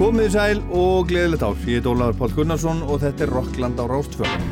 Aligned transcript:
Komið 0.00 0.30
sæl 0.32 0.62
og 0.72 1.10
gleðilegt 1.10 1.42
ár. 1.44 1.58
Ég 1.68 1.82
er 1.82 1.90
Ólaður 1.90 2.16
Pál 2.16 2.32
Gunnarsson 2.32 2.80
og 2.88 3.02
þetta 3.02 3.26
er 3.26 3.32
Rockland 3.36 3.76
á 3.76 3.84
Rástfjörn. 3.84 4.48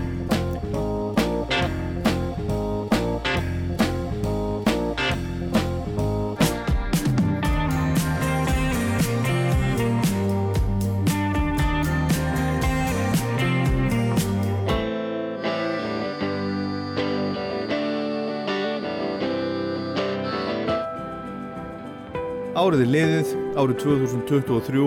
Árið 22.58 22.84
er 22.84 22.90
liðið, 22.92 23.36
árið 23.58 23.80
2023 23.82 24.82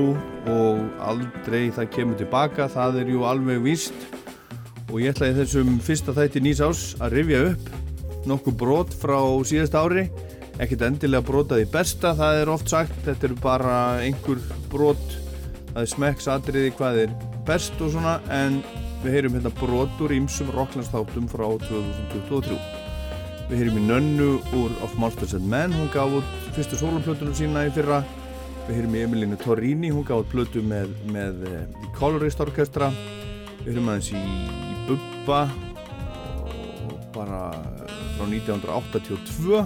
og 0.51 0.81
aldrei 1.03 1.69
það 1.75 1.89
kemur 1.91 2.19
tilbaka, 2.19 2.69
það 2.71 3.01
er 3.01 3.09
jú 3.11 3.23
alveg 3.27 3.63
víst 3.65 4.05
og 4.91 5.01
ég 5.01 5.11
ætla 5.11 5.31
í 5.31 5.35
þessum 5.35 5.73
fyrsta 5.83 6.15
þætti 6.15 6.43
nýs 6.43 6.61
ás 6.63 6.83
að 7.03 7.17
rifja 7.17 7.41
upp 7.49 7.71
nokkuð 8.29 8.55
brot 8.61 8.93
frá 9.01 9.17
síðast 9.47 9.75
ári, 9.75 10.05
ekkert 10.61 10.85
endilega 10.87 11.25
brotaði 11.25 11.65
besta, 11.73 12.13
það 12.15 12.43
er 12.43 12.51
oft 12.53 12.71
sagt, 12.71 12.95
þetta 13.07 13.27
eru 13.27 13.39
bara 13.43 13.75
einhver 14.05 14.39
brot, 14.71 15.17
það 15.73 15.81
er 15.83 15.91
smekksatriði 15.95 16.73
hvað 16.77 17.01
er 17.05 17.17
best 17.47 17.81
og 17.81 17.91
svona 17.95 18.19
en 18.31 18.61
við 19.01 19.17
heyrum 19.17 19.35
hérna 19.35 19.51
brot 19.57 20.05
úr 20.05 20.15
ímsum 20.15 20.51
rocklandsþáttum 20.53 21.27
frá 21.31 21.47
2023. 21.65 22.59
Við 23.49 23.57
heyrum 23.57 23.79
í 23.81 23.85
Nönnu 23.89 24.31
úr 24.61 24.75
Of 24.85 24.93
Monsters 25.01 25.33
and 25.35 25.49
Men, 25.49 25.73
hún 25.75 25.89
gaf 25.91 26.13
út 26.21 26.35
fyrstu 26.55 26.77
sólumplötunum 26.79 27.35
sína 27.35 27.65
í 27.67 27.73
fyrra. 27.75 28.03
Við 28.67 28.77
heyrum 28.77 28.95
í 28.95 29.01
Emilinu 29.05 29.37
Torrini, 29.41 29.89
hún 29.91 30.05
út 30.05 30.29
plötu 30.31 30.61
með, 30.63 30.93
með 31.11 31.43
uh, 31.49 31.89
Colorist 31.97 32.41
Orkestra. 32.43 32.91
Við 33.61 33.73
heyrum 33.73 33.89
aðeins 33.91 34.11
í, 34.13 34.21
í 34.21 34.75
Bubba 34.87 35.41
bara 37.15 37.51
frá 38.15 38.25
1982. 38.27 39.63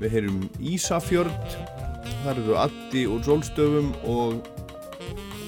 Við 0.00 0.16
heyrum 0.16 0.40
Ísafjörd, 0.60 1.58
þar 2.24 2.40
eru 2.42 2.58
Addi 2.60 3.04
úr 3.08 3.22
Solstöfum 3.24 3.92
og 4.10 4.50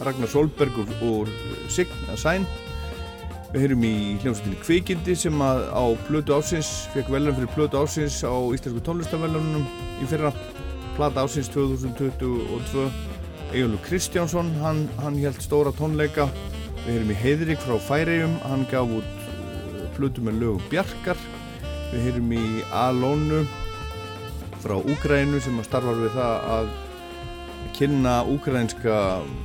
Ragnar 0.05 0.31
Solberg 0.31 0.77
úr, 0.78 0.95
úr 1.03 1.33
Sign 1.73 1.93
að 2.12 2.23
Sæn. 2.23 2.47
Við 3.53 3.62
heyrum 3.62 3.84
í 3.87 3.95
hljómsveitinni 4.21 4.61
Kvikindi 4.62 5.15
sem 5.19 5.43
að 5.43 5.65
á 5.73 5.84
Plötu 6.06 6.34
Ásins, 6.37 6.71
fekk 6.95 7.11
velum 7.15 7.37
fyrir 7.37 7.53
Plötu 7.55 7.81
Ásins 7.81 8.21
á 8.27 8.34
Íslensku 8.53 8.83
tónlistavellunum 8.84 9.67
í 10.03 10.09
fyrra. 10.11 10.33
Plata 10.97 11.21
Ásins 11.21 11.51
2022. 11.53 12.91
Egilur 13.53 13.79
Kristjánsson, 13.85 14.49
hann, 14.63 14.89
hann 14.97 15.19
held 15.21 15.43
stóra 15.45 15.69
tónleika. 15.77 16.25
Við 16.87 16.95
heyrum 16.95 17.11
í 17.13 17.17
Heiðrik 17.21 17.61
frá 17.61 17.77
Færiðum, 17.85 18.39
hann 18.49 18.65
gaf 18.71 18.95
út 18.97 19.27
Plötu 19.99 20.25
með 20.25 20.39
lögum 20.41 20.65
Bjarkar. 20.73 21.21
Við 21.91 22.07
heyrum 22.07 22.33
í 22.33 22.45
Alónu 22.73 23.43
frá 24.63 24.79
Úgrænu 24.81 25.41
sem 25.45 25.59
starfar 25.67 26.01
við 26.01 26.17
það 26.17 26.49
að 26.55 26.73
kynna 27.77 28.15
úkrænska 28.33 28.97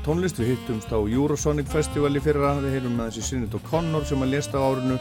tónlist 0.05 0.39
við 0.39 0.53
hittumst 0.53 0.95
á 0.95 1.03
Eurosonic 1.03 1.67
Festival 1.67 2.13
í 2.15 2.23
fyrra 2.23 2.53
við 2.63 2.77
heyrum 2.77 2.95
með 2.95 3.11
þessi 3.11 3.27
Sinead 3.27 3.59
O'Connor 3.59 4.07
sem 4.07 4.23
að 4.23 4.31
lesta 4.37 4.61
á 4.61 4.71
árinu 4.71 4.95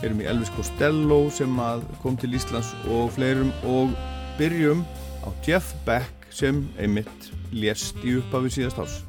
heyrum 0.00 0.24
í 0.24 0.28
Elvis 0.32 0.52
Costello 0.56 1.20
sem 1.34 1.60
að 1.60 1.84
kom 2.00 2.16
til 2.16 2.32
Íslands 2.38 2.72
og 2.88 3.12
fleirum 3.18 3.52
og 3.68 3.92
byrjum 4.40 4.80
á 5.24 5.28
Jeff 5.46 5.74
Beck 5.84 6.28
sem 6.30 6.62
einmitt 6.78 7.30
lést 7.52 7.98
í 8.06 8.16
upphafi 8.20 8.54
síðast 8.56 8.82
árs 8.84 9.00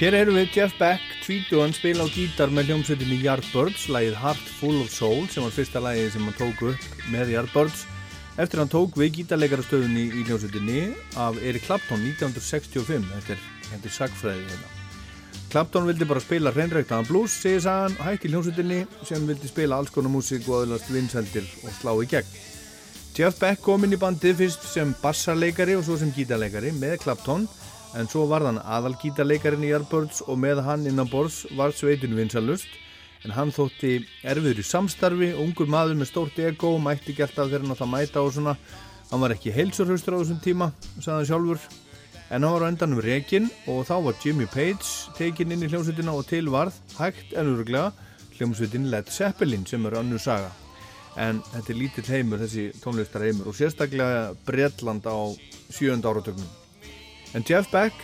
Hér 0.00 0.14
erum 0.16 0.38
við 0.38 0.54
Jeff 0.56 0.78
Beck, 0.80 1.02
tvítuðan 1.20 1.74
spila 1.76 2.06
á 2.08 2.08
gítar 2.08 2.48
með 2.48 2.70
hljómsveitinni 2.70 3.18
Yardbirds, 3.20 3.82
lægið 3.92 4.14
Heart 4.16 4.46
Full 4.56 4.78
of 4.80 4.88
Soul 4.88 5.26
sem 5.28 5.44
var 5.44 5.52
fyrsta 5.52 5.82
lægið 5.84 6.14
sem 6.14 6.24
hann 6.24 6.38
tók 6.38 6.62
upp 6.70 7.02
með 7.12 7.34
Yardbirds 7.34 7.82
eftir 8.40 8.62
hann 8.62 8.72
tók 8.72 8.96
við 8.96 9.18
gítarleikarastöðunni 9.18 10.06
í 10.08 10.24
hljómsveitinni 10.24 10.86
af 11.20 11.36
Eric 11.44 11.66
Clapton 11.66 12.00
1965, 12.14 13.12
þetta 13.12 13.36
er, 13.36 13.44
er 13.76 13.94
sagfræði 13.98 14.48
hérna. 14.48 14.72
Clapton 15.52 15.92
vildi 15.92 16.08
bara 16.08 16.24
spila 16.24 16.56
hreinræktaðan 16.56 17.10
blues, 17.12 17.36
segir 17.36 17.60
sagan, 17.68 18.00
hætti 18.00 18.32
hljómsveitinni 18.32 18.86
sem 19.04 19.28
vildi 19.28 19.52
spila 19.52 19.82
alls 19.82 19.92
konar 19.92 20.16
músík 20.16 20.48
og 20.48 20.62
aðlast 20.62 20.88
vinseldir 20.96 21.44
og 21.60 21.76
slá 21.76 21.92
í 22.00 22.08
gegn. 22.08 22.36
Jeff 23.20 23.36
Beck 23.36 23.60
kom 23.60 23.84
inn 23.84 23.92
í 23.92 24.00
bandið 24.00 24.46
fyrst 24.46 24.64
sem 24.72 24.96
bassarleikari 25.04 25.76
og 25.76 25.84
svo 25.84 26.00
sem 26.00 26.16
gítarleikari 26.16 26.72
með 26.72 27.02
Clapton 27.04 27.50
en 27.98 28.08
svo 28.10 28.26
var 28.30 28.44
hann 28.46 28.60
aðalgítarleikarin 28.60 29.64
í 29.66 29.72
Yardbirds 29.72 30.22
og 30.26 30.38
með 30.40 30.62
hann 30.66 30.86
innan 30.86 31.10
borðs 31.10 31.42
var 31.58 31.74
sveitin 31.74 32.14
vinsalust 32.18 32.68
en 33.24 33.34
hann 33.36 33.52
þótti 33.52 33.98
erfiður 34.24 34.62
í 34.62 34.66
samstarfi 34.66 35.30
ungur 35.42 35.68
maður 35.70 35.98
með 36.00 36.10
stórt 36.12 36.38
ego 36.40 36.76
mætti 36.82 37.14
gert 37.16 37.36
af 37.38 37.50
þeirra 37.50 37.68
nátt 37.68 37.82
að 37.84 37.92
mæta 37.92 38.22
og 38.24 38.32
svona. 38.36 38.56
Hann 39.10 39.22
var 39.24 39.34
ekki 39.34 39.52
heilsurhaustur 39.52 40.16
á 40.16 40.20
þessum 40.22 40.42
tíma 40.44 40.70
sagði 41.00 41.16
hann 41.16 41.28
sjálfur. 41.32 41.64
En 42.30 42.46
hann 42.46 42.54
var 42.54 42.64
á 42.64 42.70
endanum 42.70 43.02
rekin 43.04 43.50
og 43.68 43.82
þá 43.88 43.96
var 44.06 44.22
Jimmy 44.22 44.46
Page 44.48 44.86
tekin 45.18 45.52
inn 45.52 45.66
í 45.66 45.68
hljómsveitina 45.68 46.14
og 46.14 46.28
til 46.30 46.46
varð 46.52 46.78
hægt 47.00 47.34
en 47.34 47.52
öruglega 47.52 47.90
hljómsveitin 48.38 48.88
Led 48.92 49.10
Zeppelin 49.12 49.66
sem 49.66 49.84
er 49.90 49.98
annu 50.00 50.20
saga. 50.22 50.54
En 51.18 51.42
þetta 51.50 51.74
er 51.74 51.80
lítill 51.82 52.08
heimur 52.14 52.40
þessi 52.40 52.70
tónlistar 52.80 53.26
heimur 53.26 53.50
og 53.50 53.58
sérstaklega 53.58 54.30
Breitland 54.46 55.04
á 55.10 55.18
sjönda 55.74 56.14
áratögnum 56.14 56.59
En 57.30 57.44
Jeff 57.46 57.70
Beck, 57.70 57.94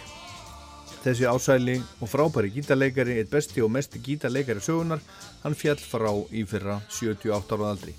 þessi 1.03 1.27
ásæli 1.27 1.81
og 1.99 2.11
frábæri 2.11 2.53
gítarleikari, 2.55 3.17
eitt 3.19 3.31
besti 3.33 3.63
og 3.65 3.73
mesti 3.75 3.99
gítarleikari 3.99 4.63
sögunar, 4.63 5.01
hann 5.43 5.57
fjall 5.59 5.83
frá 5.83 6.13
í 6.31 6.45
fyrra 6.47 6.77
78 6.87 7.57
ára 7.57 7.73
aldri. 7.73 7.95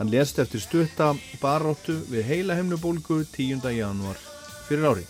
Hann 0.00 0.10
lést 0.10 0.40
eftir 0.42 0.64
stutta 0.64 1.12
baróttu 1.38 1.94
við 2.10 2.26
heila 2.26 2.56
heimnubólgu 2.58 3.20
10. 3.30 3.62
januar 3.76 4.18
fyrir 4.66 4.88
ári. 4.90 5.06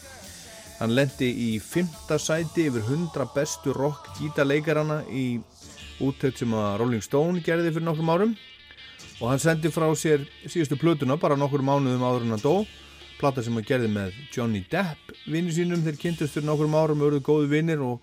Hann 0.76 0.92
lendi 0.92 1.30
í 1.30 1.50
fymta 1.62 2.18
sæti 2.20 2.66
yfir 2.68 2.84
100 2.84 3.32
bestu 3.32 3.72
rock 3.72 4.12
gítarleikarana 4.18 5.04
í 5.08 5.40
útökt 6.04 6.42
sem 6.42 6.52
að 6.52 6.82
Rolling 6.82 7.04
Stone 7.04 7.40
gerði 7.46 7.72
fyrir 7.72 7.88
nokkrum 7.88 8.12
árum 8.12 8.36
og 9.22 9.28
hann 9.30 9.40
sendi 9.40 9.72
frá 9.72 9.86
sér 9.96 10.26
síðustu 10.44 10.76
plötuna 10.76 11.16
bara 11.16 11.38
nokkur 11.38 11.64
mánuðum 11.64 12.04
áður 12.04 12.26
en 12.26 12.36
hann 12.36 12.44
dó 12.44 12.56
plata 13.22 13.42
sem 13.44 13.54
hann 13.54 13.66
gerði 13.66 13.88
með 13.92 14.16
Johnny 14.34 14.64
Depp 14.70 15.12
vinni 15.30 15.52
sínum, 15.54 15.82
þeir 15.84 15.98
kynntust 16.00 16.34
fyrir 16.34 16.48
nokkur 16.48 16.72
árum 16.74 17.02
auðvitað 17.04 17.26
góðu 17.28 17.50
vinnir 17.52 17.82
og 17.86 18.00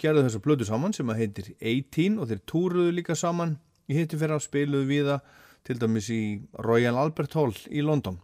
gerði 0.00 0.22
þessa 0.24 0.40
blödu 0.40 0.64
saman 0.64 0.94
sem 0.96 1.10
að 1.12 1.20
heitir 1.20 1.50
18 1.60 2.16
og 2.16 2.30
þeir 2.30 2.40
túruðu 2.48 2.94
líka 2.96 3.16
saman. 3.18 3.58
Í 3.84 3.98
hitti 3.98 4.16
fyrir 4.16 4.38
að 4.38 4.46
spiluðu 4.46 4.88
viða 4.88 5.18
til 5.68 5.76
dæmis 5.82 6.08
í 6.08 6.22
Royal 6.64 6.96
Albert 6.96 7.36
Hall 7.36 7.52
í 7.68 7.84
London. 7.84 8.16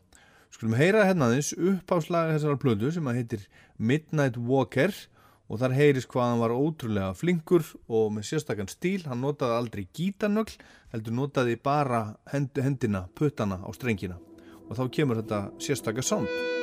Skulum 0.51 0.79
heyra 0.81 1.05
hérna 1.11 1.29
þess 1.35 1.53
uppháslaga 1.59 2.33
þessar 2.39 2.57
blödu 2.63 2.95
sem 2.95 3.13
að 3.13 3.21
heitir 3.21 3.45
Midnight 3.77 4.41
Walker 4.41 4.97
og 5.51 5.61
þar 5.61 5.77
heyris 5.77 6.09
hvað 6.09 6.33
hann 6.33 6.43
var 6.47 6.57
ótrúlega 6.57 7.13
flinkur 7.21 7.69
og 7.85 8.15
með 8.17 8.31
sérstakann 8.31 8.73
stíl, 8.73 9.05
hann 9.05 9.21
notaði 9.21 9.59
aldrei 9.59 9.85
gítanögl 9.93 10.57
heldur 10.95 11.21
notaði 11.21 11.61
bara 11.61 12.07
hendina, 12.33 13.05
puttana 13.13 13.61
á 13.61 13.69
strengina 13.77 14.17
og 14.71 14.79
þá 14.79 14.85
kemur 14.95 15.23
þetta 15.23 15.45
sérstakar 15.59 16.07
sound 16.07 16.60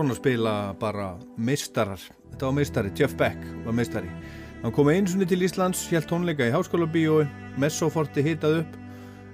svona 0.00 0.16
spila 0.16 0.52
bara 0.80 1.10
meistarar. 1.36 2.00
Þetta 2.30 2.46
var 2.46 2.54
meistari, 2.56 2.92
Jeff 2.96 3.16
Beck 3.20 3.42
var 3.66 3.74
meistari. 3.76 4.08
Hann 4.62 4.72
kom 4.72 4.88
einsunni 4.88 5.26
til 5.28 5.44
Íslands 5.44 5.82
helt 5.92 6.08
tónleika 6.08 6.46
í 6.48 6.52
háskóla 6.54 6.88
bíói 6.88 7.26
Messoforti 7.60 8.24
hitað 8.24 8.62
upp 8.62 8.78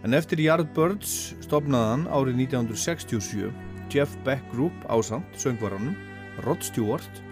en 0.06 0.16
eftir 0.18 0.42
Yardbirds 0.42 1.36
stopnaði 1.44 1.92
hann 1.92 2.08
árið 2.10 2.42
1967 2.48 3.52
Jeff 3.94 4.18
Beck 4.26 4.42
Group 4.50 4.74
ásand 4.90 5.38
söngvaranum, 5.38 5.94
Rod 6.42 6.66
Stewart 6.66 7.22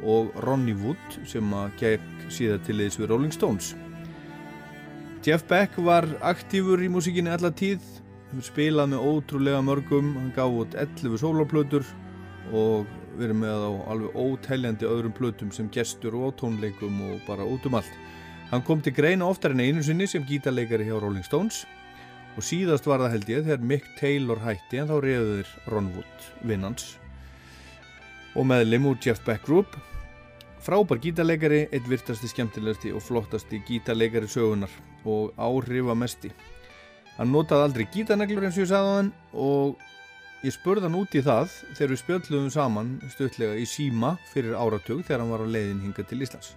og 0.00 0.32
Ronnie 0.46 0.76
Wood 0.80 1.20
sem 1.28 1.52
að 1.52 1.76
gegn 1.82 2.32
síðan 2.32 2.64
til 2.64 2.80
þess 2.80 3.02
við 3.02 3.12
Rolling 3.12 3.36
Stones. 3.36 3.74
Jeff 5.24 5.44
Beck 5.50 5.76
var 5.84 6.08
aktífur 6.24 6.80
í 6.80 6.88
músíkinni 6.88 7.36
alla 7.36 7.52
tíð 7.52 7.84
spilað 8.44 8.94
með 8.94 9.08
ótrúlega 9.12 9.64
mörgum 9.64 10.14
hann 10.16 10.36
gaf 10.36 10.62
út 10.64 10.76
11 10.76 11.20
soloplötur 11.20 11.84
og 12.52 12.86
verið 13.18 13.40
með 13.40 13.64
á 13.66 13.72
alveg 13.92 14.18
ótæljandi 14.18 14.88
öðrum 14.88 15.16
plötum 15.16 15.50
sem 15.54 15.68
gestur 15.74 16.16
og 16.18 16.36
tónleikum 16.40 17.00
og 17.10 17.24
bara 17.26 17.46
út 17.46 17.66
um 17.68 17.78
allt. 17.80 17.98
Hann 18.52 18.64
kom 18.64 18.80
til 18.80 18.94
greina 18.96 19.28
oftar 19.28 19.52
en 19.52 19.60
einu 19.60 19.82
sinni 19.84 20.06
sem 20.08 20.24
gítarleikari 20.24 20.88
hjá 20.88 20.96
Rolling 20.96 21.26
Stones 21.26 21.64
og 22.38 22.46
síðast 22.46 22.86
var 22.86 23.02
það 23.02 23.14
held 23.16 23.30
ég 23.34 23.44
þegar 23.44 23.68
Mick 23.72 23.92
Taylor 23.98 24.40
hætti 24.40 24.80
en 24.80 24.88
þá 24.88 24.96
reyðuður 25.04 25.52
Ron 25.72 25.92
Wood 25.96 26.26
vinnans 26.48 26.94
og 28.38 28.46
meðlim 28.48 28.86
úr 28.88 29.00
Jeff 29.02 29.20
Beck 29.26 29.44
Group 29.44 29.76
frábær 30.64 31.00
gítarleikari, 31.02 31.66
eitt 31.72 31.86
virtasti 31.88 32.28
skemmtilegasti 32.30 32.92
og 32.92 33.02
flottasti 33.04 33.60
gítarleikari 33.66 34.28
sögunar 34.28 34.72
og 35.08 35.32
áhrifamesti. 35.38 36.32
Hann 37.16 37.32
notaði 37.32 37.66
aldrei 37.66 37.86
gítarneglur 37.94 38.46
eins 38.46 38.58
og 38.58 38.64
ég 38.66 38.70
sagði 38.70 38.90
á 38.92 38.96
hann 38.98 39.12
og 39.32 39.86
ég 40.46 40.54
spurði 40.54 40.86
hann 40.86 40.98
út 40.98 41.14
í 41.18 41.22
það 41.24 41.50
þegar 41.74 41.92
við 41.92 42.00
spjöldluðum 42.02 42.50
saman 42.54 42.90
stöðlega 43.14 43.58
í 43.58 43.66
síma 43.66 44.14
fyrir 44.32 44.54
áratug 44.54 45.04
þegar 45.04 45.24
hann 45.24 45.32
var 45.34 45.44
á 45.44 45.48
leiðin 45.54 45.84
hinga 45.86 46.04
til 46.06 46.20
Íslands 46.22 46.52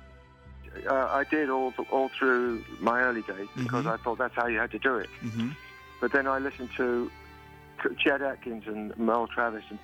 uh, 0.85 1.07
I 1.09 1.23
did 1.31 1.49
all, 1.49 1.73
all 1.89 2.09
through 2.17 2.61
my 2.79 2.99
early 3.01 3.23
days 3.27 3.49
because 3.55 3.85
mm 3.85 3.89
-hmm. 3.89 3.95
I 3.95 4.03
thought 4.03 4.19
that's 4.19 4.35
how 4.35 4.47
you 4.47 4.59
had 4.59 4.71
to 4.71 4.81
do 4.89 4.97
it 4.97 5.09
mm 5.21 5.31
-hmm. 5.31 5.49
but 6.01 6.11
then 6.11 6.25
I 6.27 6.37
listened 6.47 6.71
to 6.77 7.09
Chet 8.03 8.21
Atkins 8.21 8.67
and 8.67 8.97
Merle 8.97 9.27
Travis 9.35 9.65
and 9.71 9.79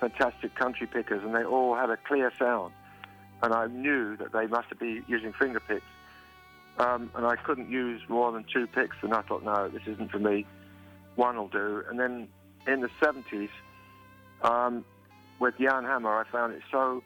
fantastic 0.00 0.54
country 0.54 0.86
pickers 0.86 1.22
and 1.24 1.32
they 1.34 1.44
all 1.44 1.74
had 1.82 1.90
a 1.90 1.98
clear 2.08 2.30
sound 2.38 2.72
and 3.42 3.50
I 3.62 3.64
knew 3.82 4.16
that 4.16 4.30
they 4.32 4.46
must 4.46 4.70
be 4.78 4.92
using 5.16 5.32
finger 5.34 5.60
picks 5.60 5.92
um, 6.78 7.10
and 7.14 7.26
I 7.26 7.36
couldn't 7.36 7.70
use 7.70 8.00
more 8.08 8.32
than 8.32 8.44
two 8.52 8.66
picks, 8.66 8.96
and 9.02 9.12
I 9.12 9.22
thought, 9.22 9.44
no, 9.44 9.68
this 9.68 9.82
isn't 9.86 10.10
for 10.10 10.18
me. 10.18 10.46
One 11.16 11.36
will 11.36 11.48
do. 11.48 11.84
And 11.88 12.00
then 12.00 12.28
in 12.66 12.80
the 12.80 12.90
70s, 13.00 13.48
um, 14.42 14.84
with 15.38 15.54
Jan 15.58 15.84
Hammer, 15.84 16.10
I 16.10 16.24
found 16.30 16.54
it 16.54 16.62
so 16.70 17.02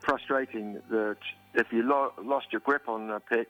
frustrating 0.00 0.80
that 0.90 1.16
if 1.54 1.66
you 1.72 1.82
lo- 1.82 2.12
lost 2.22 2.46
your 2.52 2.60
grip 2.60 2.88
on 2.88 3.10
a 3.10 3.20
pick, 3.20 3.48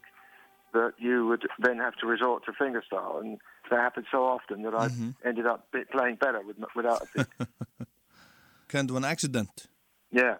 that 0.73 0.95
you 0.99 1.27
would 1.27 1.47
then 1.61 1.79
have 1.79 1.95
to 1.97 2.06
resort 2.06 2.45
to 2.47 2.53
fingerstyle, 2.53 3.21
and 3.21 3.39
that 3.71 3.79
happened 3.79 4.06
so 4.11 4.25
often 4.25 4.62
that 4.62 4.75
I 4.75 4.89
mm-hmm. 4.89 5.11
ended 5.25 5.47
up 5.47 5.69
playing 5.93 6.17
better 6.17 6.41
with, 6.43 6.56
without 6.75 7.03
a 7.03 7.06
pick. 7.06 7.49
kind 8.69 8.91
of 8.91 8.97
an 8.97 9.05
accident. 9.05 9.69
Yeah, 10.11 10.37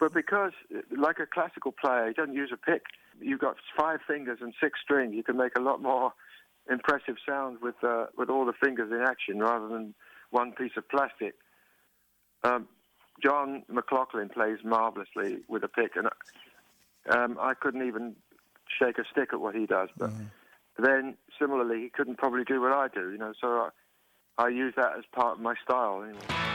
but 0.00 0.14
because, 0.14 0.52
like 0.96 1.18
a 1.18 1.26
classical 1.26 1.72
player, 1.72 2.08
you 2.08 2.14
don't 2.14 2.34
use 2.34 2.50
a 2.52 2.56
pick 2.56 2.82
you've 3.20 3.40
got 3.40 3.56
five 3.76 4.00
fingers 4.06 4.38
and 4.40 4.54
six 4.60 4.78
strings, 4.82 5.14
you 5.14 5.22
can 5.22 5.36
make 5.36 5.56
a 5.56 5.60
lot 5.60 5.82
more 5.82 6.12
impressive 6.70 7.16
sound 7.26 7.58
with 7.60 7.74
uh, 7.82 8.06
with 8.16 8.30
all 8.30 8.46
the 8.46 8.52
fingers 8.52 8.90
in 8.92 9.00
action 9.00 9.40
rather 9.40 9.68
than 9.68 9.94
one 10.32 10.52
piece 10.52 10.72
of 10.76 10.88
plastic. 10.88 11.34
Um, 12.42 12.66
John 13.22 13.62
McLaughlin 13.68 14.28
plays 14.28 14.58
marvelously 14.64 15.38
with 15.48 15.62
a 15.62 15.68
pick, 15.68 15.92
and 15.94 16.08
um, 17.08 17.38
I 17.40 17.54
couldn't 17.54 17.86
even 17.86 18.16
shake 18.78 18.98
a 18.98 19.04
stick 19.10 19.30
at 19.32 19.40
what 19.40 19.54
he 19.54 19.66
does. 19.66 19.90
But 19.96 20.10
mm. 20.10 20.26
then, 20.78 21.16
similarly, 21.38 21.82
he 21.82 21.88
couldn't 21.90 22.18
probably 22.18 22.44
do 22.44 22.60
what 22.60 22.72
I 22.72 22.88
do, 22.88 23.12
you 23.12 23.18
know. 23.18 23.32
So 23.40 23.70
I, 24.38 24.46
I 24.46 24.48
use 24.48 24.74
that 24.76 24.92
as 24.98 25.04
part 25.12 25.36
of 25.36 25.40
my 25.40 25.54
style. 25.62 26.02
Anyway. 26.02 26.51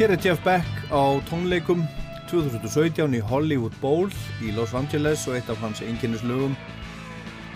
Hér 0.00 0.14
er 0.14 0.22
Jeff 0.24 0.40
Beck 0.40 0.64
á 0.88 1.20
tónleikum 1.28 1.82
2017 2.30 3.18
í 3.18 3.18
Hollywood 3.20 3.74
Bowl 3.82 4.06
í 4.40 4.48
Los 4.56 4.70
Angeles 4.72 5.26
og 5.28 5.34
eitt 5.36 5.48
af 5.52 5.58
hans 5.60 5.82
enginnislögum 5.84 6.54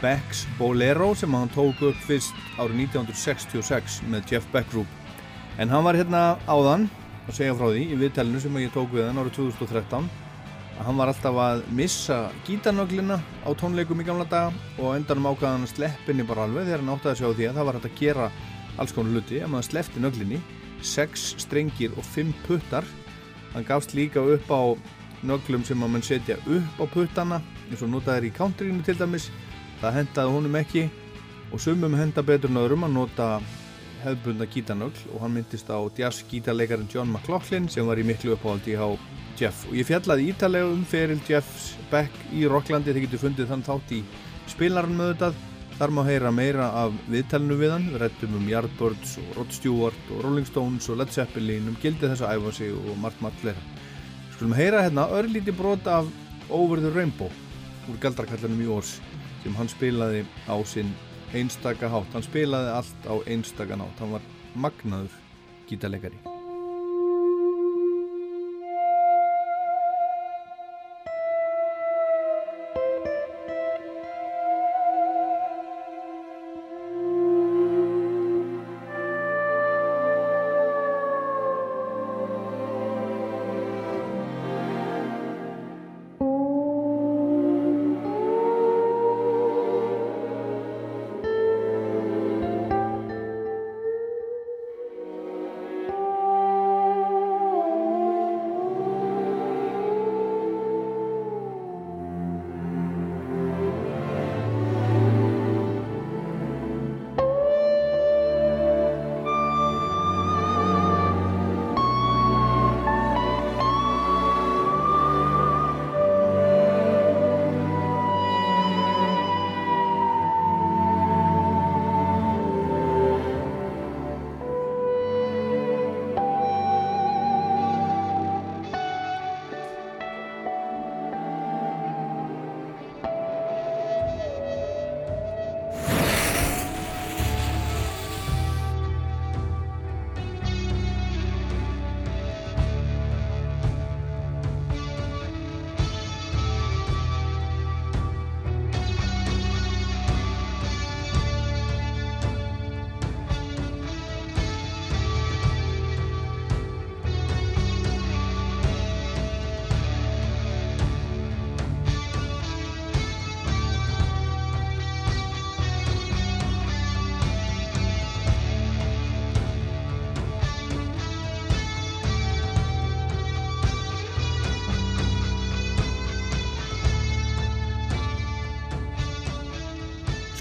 Beck's 0.03 0.43
Bolero 0.59 1.15
sem 1.17 1.33
hann 1.33 1.49
tók 1.55 1.79
upp 1.89 2.03
fyrst 2.05 2.37
árið 2.61 2.83
1966 2.91 4.03
með 4.13 4.29
Jeff 4.29 4.51
Beck 4.53 4.69
Group. 4.75 4.91
En 5.57 5.73
hann 5.73 5.87
var 5.87 5.97
hérna 5.97 6.37
áðan 6.45 6.85
að 7.25 7.39
segja 7.39 7.55
frá 7.57 7.65
því 7.71 7.87
í 7.87 7.97
viðtælinu 8.03 8.43
sem 8.45 8.59
ég 8.61 8.75
tók 8.75 8.93
við 8.93 9.09
hann 9.09 9.23
árið 9.23 9.39
2013 9.39 10.11
að 10.75 10.83
hann 10.85 11.01
var 11.01 11.13
alltaf 11.15 11.41
að 11.47 11.63
missa 11.81 12.19
gítarnöglina 12.45 13.17
á 13.41 13.51
tónleikum 13.57 14.05
í 14.05 14.07
gamla 14.11 14.29
daga 14.29 14.53
og 14.77 14.99
endanum 14.99 15.31
ákvaðan 15.33 15.65
að 15.65 15.73
sleppinni 15.79 16.29
bara 16.29 16.45
alveg 16.45 16.69
þegar 16.69 16.85
hann 16.85 16.93
átti 16.99 17.09
að 17.15 17.23
sjá 17.23 17.31
því 17.31 17.49
að 17.49 17.57
það 17.63 17.71
var 17.71 17.81
hægt 17.81 17.89
að 17.89 17.97
gera 18.03 18.29
alls 18.77 18.93
konar 18.93 19.17
luti 19.17 19.41
að 19.41 19.51
maður 19.55 19.71
sleppti 19.71 20.05
nöglinni 20.05 20.43
6 20.85 21.25
strengir 21.43 21.95
og 21.97 22.05
5 22.15 22.33
puttar. 22.47 22.85
Hann 23.55 23.67
gafst 23.67 23.95
líka 23.95 24.21
upp 24.21 24.51
á 24.51 24.63
nöglum 25.25 25.65
sem 25.65 25.83
að 25.83 25.93
mann 25.95 26.05
setja 26.05 26.37
upp 26.45 26.81
á 26.81 26.85
puttana 26.93 27.41
eins 27.71 27.83
og 27.83 27.91
notaður 27.93 28.29
í 28.29 28.35
countryinu 28.37 28.85
til 28.85 28.99
dæmis. 28.99 29.31
Það 29.81 29.99
hendaði 29.99 30.35
honum 30.37 30.59
ekki 30.61 30.89
og 31.53 31.61
sumum 31.61 31.95
henda 31.97 32.23
betur 32.23 32.53
nöðrum 32.53 32.87
að 32.87 32.97
nota 32.99 33.29
hefðbundna 34.05 34.47
gítanögl 34.53 35.07
og 35.15 35.23
hann 35.23 35.35
myndist 35.37 35.71
á 35.73 35.81
jazz 35.97 36.25
gítarleikarin 36.29 36.91
John 36.93 37.13
McLaughlin 37.13 37.69
sem 37.73 37.87
var 37.87 38.01
í 38.01 38.05
miklu 38.05 38.35
uppáhaldi 38.37 38.77
á 38.77 38.93
Jeff. 39.39 39.65
Og 39.71 39.79
ég 39.79 39.89
fjallaði 39.89 40.29
ítalega 40.31 40.69
um 40.71 40.85
feril 40.87 41.21
Jeffs 41.29 41.75
Beck 41.91 42.13
í 42.33 42.45
Rocklandi 42.51 42.93
þegar 42.93 43.07
getur 43.07 43.25
fundið 43.25 43.51
þann 43.51 43.67
þátt 43.67 43.97
í 43.97 44.03
spilarinn 44.53 44.99
möðutað 44.99 45.39
Þar 45.75 45.91
má 45.91 46.05
heyra 46.07 46.31
meira 46.31 46.67
af 46.85 46.93
viðtælinu 47.11 47.57
við 47.59 47.73
hann, 47.75 47.87
við 47.91 48.03
rættum 48.05 48.35
um 48.39 48.45
Yardbirds 48.47 49.17
og 49.19 49.39
Rod 49.41 49.55
Stewart 49.57 50.11
og 50.15 50.21
Rolling 50.23 50.47
Stones 50.47 50.87
og 50.87 51.01
Led 51.01 51.11
Zeppelin, 51.11 51.67
um 51.67 51.79
gildið 51.83 52.13
þess 52.13 52.23
að 52.23 52.37
æfa 52.39 52.53
sig 52.61 52.77
og 52.79 53.01
margt 53.03 53.25
margt 53.25 53.41
fleira. 53.43 53.65
Skulum 54.37 54.55
heyra 54.55 54.85
hérna 54.85 55.09
örlíti 55.11 55.55
brot 55.55 55.89
af 55.91 56.07
Over 56.51 56.79
the 56.79 56.93
Rainbow 56.95 57.33
úr 57.91 57.99
galdrakallanum 58.01 58.63
í 58.63 58.69
Órs 58.71 59.01
sem 59.43 59.57
hann 59.59 59.73
spilaði 59.73 60.23
á 60.47 60.57
sinn 60.63 60.95
einstaka 61.35 61.91
hátt. 61.91 62.15
Hann 62.15 62.27
spilaði 62.29 62.71
allt 62.77 63.11
á 63.11 63.15
einstaka 63.27 63.81
nátt, 63.81 63.99
hann 63.99 64.15
var 64.15 64.31
magnaður 64.55 65.19
gítarleikari. 65.67 66.34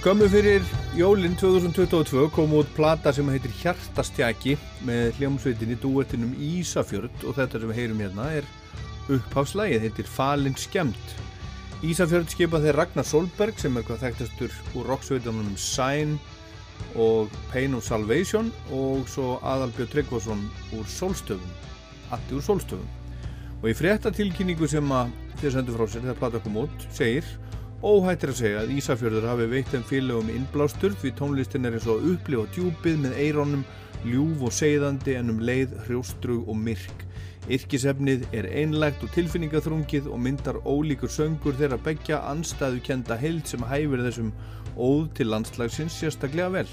Skömmu 0.03 0.25
fyrir 0.27 0.65
jólinn 0.99 1.37
2022 1.39 2.25
kom 2.35 2.51
út 2.57 2.67
plata 2.75 3.13
sem 3.15 3.29
heitir 3.31 3.53
Hjartastjaki 3.55 4.57
með 4.83 5.13
hljómsveitinni 5.15 5.77
duettinum 5.79 6.33
Ísafjörð 6.43 7.21
og 7.23 7.37
þetta 7.37 7.61
sem 7.61 7.69
við 7.71 7.77
heyrum 7.77 8.01
hérna 8.03 8.25
er 8.35 8.49
uppháfslægið, 9.15 9.85
heitir 9.85 10.09
Falin 10.11 10.57
Skemmt. 10.59 11.13
Ísafjörð 11.87 12.33
skipa 12.33 12.59
þeir 12.65 12.81
Ragnar 12.81 13.07
Solberg 13.07 13.61
sem 13.63 13.79
er 13.79 13.85
hvað 13.87 14.03
þekktastur 14.03 14.57
úr 14.75 14.91
rocksveitunum 14.91 15.55
Sign 15.55 16.17
og 16.99 17.31
Pain 17.53 17.79
of 17.79 17.87
Salvation 17.87 18.51
og 18.75 19.07
svo 19.13 19.37
Adalbjörn 19.39 19.93
Tryggvason 19.93 20.43
úr 20.75 20.91
Solstöfum, 20.97 21.55
allt 22.11 22.35
úr 22.35 22.43
Solstöfum. 22.43 22.91
Og 23.61 23.71
í 23.71 23.79
fréttatilkynningu 23.79 24.67
sem 24.67 24.91
að 24.99 25.15
þeir 25.39 25.55
sendu 25.55 25.79
frá 25.79 25.87
sér 25.87 26.03
þegar 26.09 26.19
plata 26.25 26.43
kom 26.43 26.59
út 26.65 26.87
segir 26.91 27.23
Óhættir 27.83 28.31
að 28.31 28.37
segja 28.39 28.59
að 28.61 28.69
Ísafjörður 28.77 29.25
hafi 29.27 29.45
veitt 29.51 29.71
þeim 29.73 29.81
félögum 29.89 30.29
innblástur 30.31 30.93
því 31.01 31.09
tónlistin 31.19 31.67
er 31.67 31.73
eins 31.75 31.87
og 31.91 32.05
upplifa 32.13 32.45
djúpið 32.55 33.01
með 33.01 33.17
eironum, 33.19 33.65
ljúf 34.07 34.45
og 34.47 34.53
segðandi 34.55 35.17
en 35.19 35.33
um 35.33 35.41
leið, 35.43 35.73
hrjóstrug 35.89 36.47
og 36.47 36.55
myrk. 36.63 37.03
Yrkisefnið 37.51 38.23
er 38.39 38.47
einlægt 38.61 39.03
og 39.03 39.11
tilfinningaþrungið 39.17 40.07
og 40.07 40.23
myndar 40.23 40.61
ólíkur 40.63 41.11
söngur 41.11 41.59
þeirra 41.59 41.75
begja 41.83 42.21
anstæðu 42.31 42.79
kenda 42.87 43.19
heild 43.19 43.51
sem 43.51 43.67
hæfir 43.67 44.05
þessum 44.07 44.31
óð 44.79 45.09
til 45.19 45.33
landslagsins 45.33 45.99
sérstaklega 45.99 46.53
vel. 46.55 46.71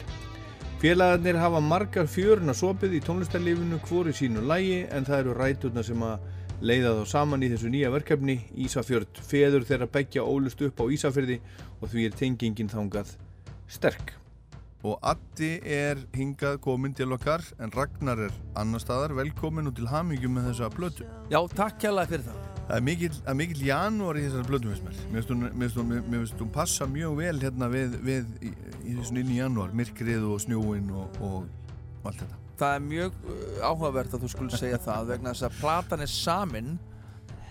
Félagarnir 0.79 1.43
hafa 1.43 1.59
margar 1.59 2.07
fjöruna 2.07 2.55
sopið 2.55 3.01
í 3.01 3.03
tónlistarlífinu 3.09 3.83
hvori 3.89 4.15
sínu 4.15 4.47
lægi 4.47 4.85
en 4.95 5.11
það 5.11 5.25
eru 5.25 5.35
ræturna 5.43 5.83
sem 5.91 6.07
að 6.07 6.30
leiða 6.61 6.95
þá 7.01 7.05
saman 7.09 7.45
í 7.45 7.51
þessu 7.53 7.71
nýja 7.73 7.91
verkefni 7.93 8.37
Ísafjörð, 8.67 9.21
feður 9.25 9.67
þeirra 9.69 9.89
begja 9.91 10.25
ólust 10.25 10.61
upp 10.67 10.83
á 10.83 10.85
Ísafjörði 10.93 11.41
og 11.81 11.93
því 11.93 12.07
er 12.09 12.17
tengingin 12.19 12.73
þángað 12.73 13.15
sterk. 13.71 14.15
Og 14.81 14.97
Addi 15.05 15.59
er 15.69 15.99
hingað 16.17 16.57
komin 16.65 16.95
til 16.97 17.11
okkar 17.13 17.45
en 17.61 17.73
Ragnar 17.75 18.23
er 18.29 18.37
annar 18.57 18.81
staðar 18.81 19.13
velkomin 19.19 19.69
og 19.69 19.77
til 19.77 19.89
hamingjum 19.91 20.39
með 20.39 20.51
þessa 20.51 20.71
blötu. 20.73 21.09
Já, 21.33 21.41
takk 21.53 21.85
hjálpa 21.85 22.07
fyrir 22.09 22.27
það. 22.31 22.41
Það 22.71 22.77
er 22.79 22.85
mikil, 22.87 23.13
mikil 23.43 23.65
janúar 23.67 24.21
í 24.21 24.25
þessari 24.25 24.49
blötu 24.49 24.75
mér 25.11 25.25
finnst 26.21 26.41
hún 26.41 26.53
passa 26.55 26.89
mjög 26.89 27.17
vel 27.21 27.37
hérna 27.43 27.69
við, 27.73 27.97
við 28.05 28.37
í, 28.41 28.53
í 28.87 28.99
þessu 29.01 29.21
inn 29.21 29.35
í 29.35 29.41
janúar, 29.43 29.75
myrkrið 29.77 30.29
og 30.31 30.45
snjóin 30.47 30.93
og, 30.95 31.19
og 31.21 32.07
allt 32.07 32.23
þetta 32.23 32.40
það 32.61 32.77
er 32.77 32.87
mjög 32.87 33.19
uh, 33.25 33.35
áhugavert 33.65 34.15
að 34.15 34.25
þú 34.25 34.33
skulle 34.35 34.61
segja 34.61 34.81
það 34.85 35.13
vegna 35.15 35.35
þess 35.35 35.49
að 35.49 35.59
platan 35.61 36.05
er 36.05 36.13
samin 36.13 36.75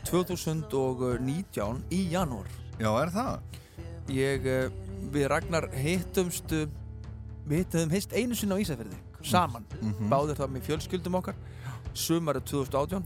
2019 0.10 1.84
í 1.94 2.02
janúar. 2.14 2.50
Já, 2.80 2.90
er 2.94 3.14
það? 3.14 3.58
Ég, 4.14 4.48
uh, 4.48 5.08
við 5.14 5.30
Ragnar 5.34 5.70
hittumst 5.76 6.54
við 7.50 7.64
hittum 7.64 7.94
heist 7.94 8.14
einu 8.14 8.38
sinna 8.38 8.58
á 8.58 8.62
Ísafjörði 8.62 9.00
saman, 9.26 9.66
mm 9.82 9.94
-hmm. 9.94 10.10
báður 10.10 10.38
það 10.40 10.54
með 10.54 10.68
fjölskyldum 10.68 11.16
okkar. 11.20 11.36
Sumarið 11.94 12.44
2018 12.44 13.04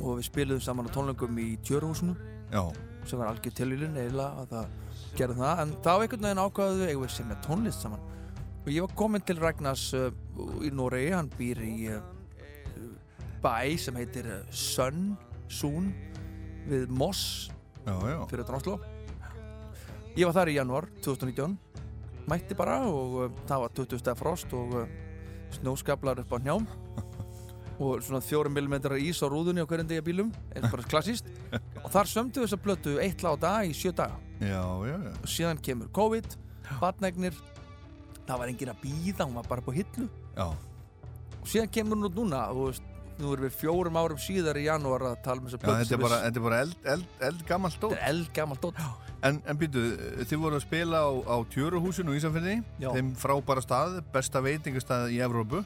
og 0.00 0.18
við 0.18 0.24
spiliðum 0.24 0.60
saman 0.60 0.88
á 0.88 0.94
tónlengum 0.94 1.38
í 1.38 1.58
Tjörhúsinu 1.64 2.16
Já. 2.52 2.72
sem 3.06 3.18
var 3.18 3.28
algjör 3.28 3.54
tilvílun 3.54 3.96
eiginlega 3.96 4.32
að 4.40 4.46
það 4.50 4.66
gerði 5.16 5.36
það. 5.36 5.60
En 5.60 5.72
þá 5.84 5.92
einhvern 6.00 6.22
veginn 6.22 6.44
ákvaðuðu 6.44 6.88
eigum 6.88 7.02
við 7.02 7.10
sem 7.10 7.30
er 7.30 7.36
tónlist 7.46 7.80
saman 7.80 8.00
og 8.60 8.70
ég 8.72 8.84
var 8.84 8.94
komin 8.98 9.24
til 9.24 9.40
Ragnars 9.40 9.90
uh, 9.96 10.10
í 10.64 10.70
Noregi, 10.74 11.12
hann 11.14 11.30
býr 11.36 11.62
í 11.64 11.74
uh, 11.94 12.00
bæ 13.42 13.76
sem 13.80 13.96
heitir 13.96 14.28
uh, 14.28 14.40
Sun, 14.52 15.14
Sun 15.48 15.92
við 16.68 16.90
Moss 16.92 17.50
já, 17.86 17.94
já. 17.94 18.18
fyrir 18.30 18.46
Drásló 18.48 18.78
ég 20.16 20.26
var 20.26 20.36
þar 20.36 20.52
í 20.52 20.58
januar 20.58 20.90
2019 21.00 21.56
mætti 22.30 22.56
bara 22.58 22.82
og 22.86 23.38
það 23.48 23.64
var 23.64 23.78
20 23.80 24.02
steg 24.02 24.18
frost 24.20 24.52
og 24.54 24.76
snóskablar 25.56 26.20
upp 26.22 26.36
á 26.36 26.38
njám 26.38 26.66
og 27.80 28.02
svona 28.04 28.20
fjórum 28.20 28.52
millimetrar 28.54 29.00
ís 29.00 29.22
á 29.24 29.26
rúðunni 29.26 29.64
á 29.64 29.66
hverjum 29.66 29.88
degi 29.88 30.04
bílum. 30.04 30.32
Eða 30.52 30.70
bara 30.70 30.84
klassíst 30.84 31.30
og 31.84 31.88
þar 31.92 32.10
sömdu 32.10 32.44
þess 32.44 32.56
að 32.56 32.64
blötu 32.66 32.96
eitt 33.00 33.24
lág 33.24 33.40
dag 33.40 33.70
í 33.70 33.72
sjö 33.76 33.92
daga. 33.96 34.20
Já, 34.40 34.60
og 34.62 35.28
síðan 35.28 35.60
kemur 35.64 35.88
COVID 35.96 36.36
batnegnir 36.80 37.36
það 38.30 38.42
var 38.42 38.52
engin 38.54 38.72
að 38.72 38.84
býða, 38.84 39.26
hún 39.26 39.36
var 39.40 39.50
bara 39.50 39.66
på 39.66 39.74
hillu. 39.76 40.06
Já. 40.36 40.46
og 41.40 41.48
síðan 41.48 41.74
kemur 41.74 41.98
hún 41.98 42.08
út 42.10 42.16
núna 42.20 42.46
og 42.52 42.70
veist, 42.70 42.88
nú 43.20 43.34
erum 43.34 43.46
við 43.46 43.56
fjórum 43.60 43.98
árum 44.00 44.20
síðar 44.20 44.58
í 44.60 44.66
janúar 44.66 45.06
að 45.10 45.20
tala 45.24 45.42
um 45.42 45.48
þess 45.48 45.58
að 45.58 45.64
plötu 45.64 45.80
þetta 45.82 45.96
er 45.96 46.02
bara, 46.04 46.18
þetta 46.24 46.40
er 46.40 46.44
bara 46.46 46.60
eld, 46.64 46.76
eld, 46.94 47.14
eld 47.28 47.46
gammal 47.48 47.72
stótt 47.74 47.94
þetta 47.94 48.06
er 48.06 48.14
eld 48.14 48.30
gammal 48.36 48.58
stótt 48.60 48.80
en, 49.28 49.40
en 49.44 49.60
býtu, 49.60 49.84
þið 50.30 50.42
voru 50.44 50.56
að 50.60 50.64
spila 50.64 51.02
á, 51.04 51.10
á 51.28 51.36
Tjöruhúsinu 51.52 52.14
í 52.14 52.20
Ísafjörði 52.20 52.56
þeim 52.80 53.10
frábæra 53.20 53.64
stað, 53.64 53.98
besta 54.14 54.40
veitingastað 54.44 55.12
í 55.12 55.20
Evrópu. 55.24 55.60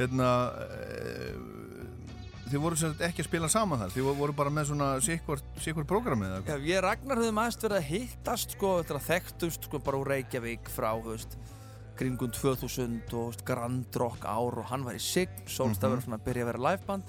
Hérna 0.00 0.30
e, 0.58 1.36
þið 2.52 2.58
voru 2.64 2.90
ekki 3.06 3.22
að 3.22 3.28
spila 3.30 3.50
saman 3.52 3.84
þar 3.84 3.94
þið 3.94 4.10
voru 4.18 4.36
bara 4.36 4.52
með 4.52 4.72
svona 4.72 4.92
sikvart 5.04 5.88
prógrami 5.88 6.28
Já, 6.48 6.56
ég 6.58 6.82
Ragnar 6.84 7.22
höfum 7.22 7.40
aðeins 7.40 7.62
verið 7.62 7.78
að 7.78 7.90
hittast 7.92 8.56
sko, 8.56 8.74
þekktust 8.82 9.68
sko, 9.68 9.80
bara 9.84 10.02
úr 10.02 10.12
Reykjavík 10.16 10.68
frá, 10.72 10.90
þú 10.98 11.14
veist 11.14 11.38
kringum 11.98 12.32
2000 12.32 13.12
og 13.18 13.42
Grand 13.46 13.98
Rock 14.00 14.24
ár 14.24 14.60
og 14.62 14.68
hann 14.70 14.84
var 14.86 14.96
í 14.96 15.02
Sign 15.02 15.30
Solstafur 15.46 15.98
mm 15.98 16.02
-hmm. 16.02 16.14
að 16.14 16.24
byrja 16.24 16.42
að 16.42 16.50
vera 16.52 16.70
liveband 16.70 17.04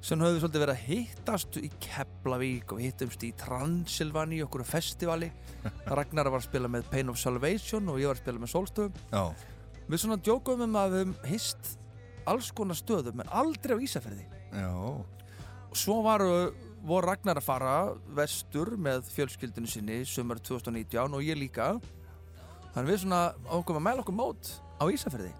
sem 0.00 0.20
höfðu 0.20 0.40
svolítið 0.40 0.62
verið 0.62 0.76
að 0.76 0.86
hittast 0.86 1.56
í 1.56 1.70
Keflavík 1.82 2.72
og 2.72 2.80
hittumst 2.80 3.24
í 3.26 3.32
Transilvani 3.32 4.38
í 4.38 4.44
okkur 4.44 4.64
festivali. 4.64 5.32
Ragnar 5.98 6.30
var 6.30 6.38
að 6.38 6.48
spila 6.48 6.68
með 6.68 6.90
Pain 6.90 7.08
of 7.08 7.18
Salvation 7.18 7.88
og 7.88 7.98
ég 7.98 8.06
var 8.06 8.16
að 8.16 8.22
spila 8.22 8.38
með 8.38 8.52
Solstafum 8.52 8.92
við 9.88 10.02
svona 10.02 10.20
djókum 10.20 10.60
um 10.60 10.76
að 10.76 10.94
við 10.94 10.98
hefum 11.04 11.14
hist 11.32 11.78
alls 12.28 12.50
konar 12.52 12.76
stöðum 12.76 13.22
en 13.24 13.30
aldrei 13.32 13.74
á 13.74 13.78
Ísafjörði 13.80 14.26
og 15.68 15.76
svo 15.76 16.02
varu 16.04 16.52
voru 16.84 17.08
Ragnar 17.08 17.40
að 17.40 17.46
fara 17.48 17.72
vestur 18.16 18.76
með 18.78 19.08
fjölskyldinu 19.12 19.68
sinni 19.70 20.02
sumar 20.06 20.40
2019 20.44 21.16
og 21.16 21.24
ég 21.24 21.38
líka 21.40 21.72
Þannig 22.74 22.90
við 22.92 23.00
svona 23.02 23.20
ákveðum 23.48 23.80
að 23.80 23.86
mæla 23.86 24.02
okkur 24.04 24.16
mót 24.18 24.50
á 24.78 24.84
Ísafjörði 24.92 25.32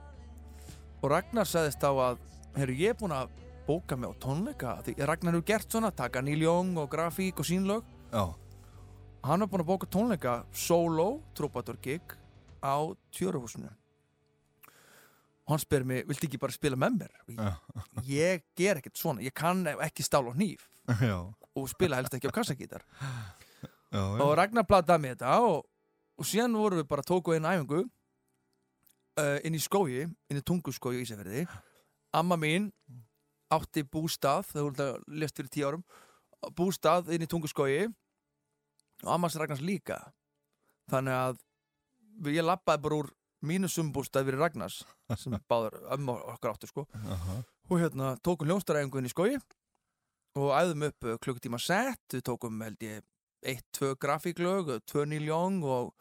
og 0.99 1.11
Ragnar 1.13 1.47
sagðist 1.47 1.85
á 1.87 1.93
að 1.93 2.23
herru 2.59 2.75
ég 2.79 2.95
er 2.95 2.99
búin 2.99 3.15
að 3.15 3.31
bóka 3.69 3.97
mig 3.97 4.11
á 4.11 4.15
tónleika 4.23 4.77
því 4.87 4.97
Ragnar 5.07 5.37
hefur 5.37 5.47
gert 5.47 5.71
svona, 5.71 5.91
taka 5.93 6.23
Young 6.23 6.79
og 6.79 6.89
grafík 6.91 7.39
og 7.39 7.47
sínlög 7.47 7.85
Já. 8.13 8.35
hann 9.23 9.41
hefur 9.41 9.53
búin 9.53 9.63
að 9.63 9.71
bóka 9.71 9.87
tónleika 9.87 10.45
solo, 10.53 11.21
trúpator 11.35 11.77
gig 11.83 12.03
á 12.65 12.77
tjöruhúsinu 13.13 13.71
og 15.49 15.55
hann 15.55 15.63
spyr 15.63 15.85
mér, 15.85 16.05
vilt 16.05 16.25
ekki 16.25 16.39
bara 16.41 16.53
spila 16.53 16.77
með 16.77 16.99
mér? 17.01 17.13
Ég, 18.05 18.11
ég 18.13 18.43
ger 18.57 18.77
ekkert 18.83 18.99
svona, 19.01 19.23
ég 19.25 19.33
kann 19.33 19.65
ekki 19.65 20.05
stála 20.05 20.29
á 20.29 20.37
hníf. 20.37 20.67
Og 21.57 21.71
spila 21.73 21.97
helst 21.97 22.13
ekki 22.19 22.29
á 22.29 22.37
kassagítar. 22.37 22.85
Og 23.97 24.35
Ragnar 24.37 24.67
bladaði 24.69 25.01
mig 25.07 25.15
þetta 25.17 25.39
og 25.41 25.63
og 26.19 26.27
síðan 26.27 26.57
vorum 26.59 26.83
við 26.83 26.89
bara 26.91 27.07
tóku 27.07 27.35
einn 27.35 27.47
æfingu 27.47 27.85
uh, 27.85 29.39
inn 29.45 29.55
í 29.55 29.63
skói 29.63 30.05
inn 30.05 30.41
í 30.41 30.45
tunguskói 30.45 30.99
í 30.99 31.05
Ísafjörði 31.07 31.47
amma 32.19 32.37
mín 32.41 32.73
átti 33.55 33.85
bústað 33.85 34.51
voru 34.53 34.75
þetta 34.75 35.19
lest 35.21 35.39
fyrir 35.39 35.53
tíu 35.53 35.69
árum 35.69 35.85
bústað 36.59 37.13
inn 37.15 37.25
í 37.25 37.31
tunguskói 37.31 37.89
og 39.05 39.13
ammans 39.15 39.37
Ragnars 39.39 39.63
líka. 39.63 39.99
Þannig 40.91 41.15
að 41.15 42.33
ég 42.35 42.47
lappaði 42.47 42.83
bara 42.85 42.99
úr 43.03 43.11
mínu 43.47 43.71
sumbústað 43.71 44.29
fyrir 44.29 44.43
Ragnars 44.43 44.81
sem 45.21 45.37
báður 45.51 45.79
ömmu 45.95 46.17
okkar 46.35 46.55
áttu 46.55 46.71
sko. 46.71 46.87
Uh 46.95 47.13
-huh. 47.13 47.45
og 47.71 47.81
hérna 47.81 48.17
tókum 48.23 48.49
hljónstaræfingu 48.49 48.99
inn 48.99 49.11
í 49.11 49.15
skói 49.15 49.39
og 50.35 50.51
æðum 50.55 50.89
upp 50.89 51.21
klukkutíma 51.21 51.59
sett. 51.59 52.03
Við 52.13 52.23
tókum 52.23 52.63
held 52.63 52.83
ég 52.83 53.03
eitt, 53.43 53.67
tvö 53.73 53.95
grafíklög, 53.95 54.81
tvö 54.87 55.05
nýljóng 55.07 55.63
og 55.65 55.95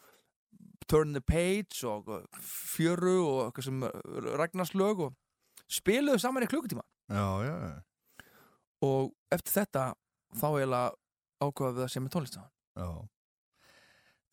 Turn 0.87 1.13
the 1.15 1.21
Page 1.21 1.83
og 1.87 2.07
Fjöru 2.41 3.17
og 3.25 3.39
eitthvað 3.45 3.67
sem 3.67 3.83
uh, 3.83 3.91
Ragnarslög 4.39 5.03
og 5.07 5.17
spiluðu 5.67 6.21
saman 6.23 6.45
í 6.45 6.49
klukkutíma 6.51 6.83
já, 7.11 7.27
já, 7.43 7.55
já. 7.67 8.25
og 8.87 9.11
eftir 9.33 9.59
þetta 9.59 9.83
þá 10.37 10.47
eiginlega 10.53 10.95
ákvaða 11.43 11.75
við 11.75 11.85
að 11.85 11.93
sé 11.93 12.03
með 12.03 12.15
tónlist 12.15 12.39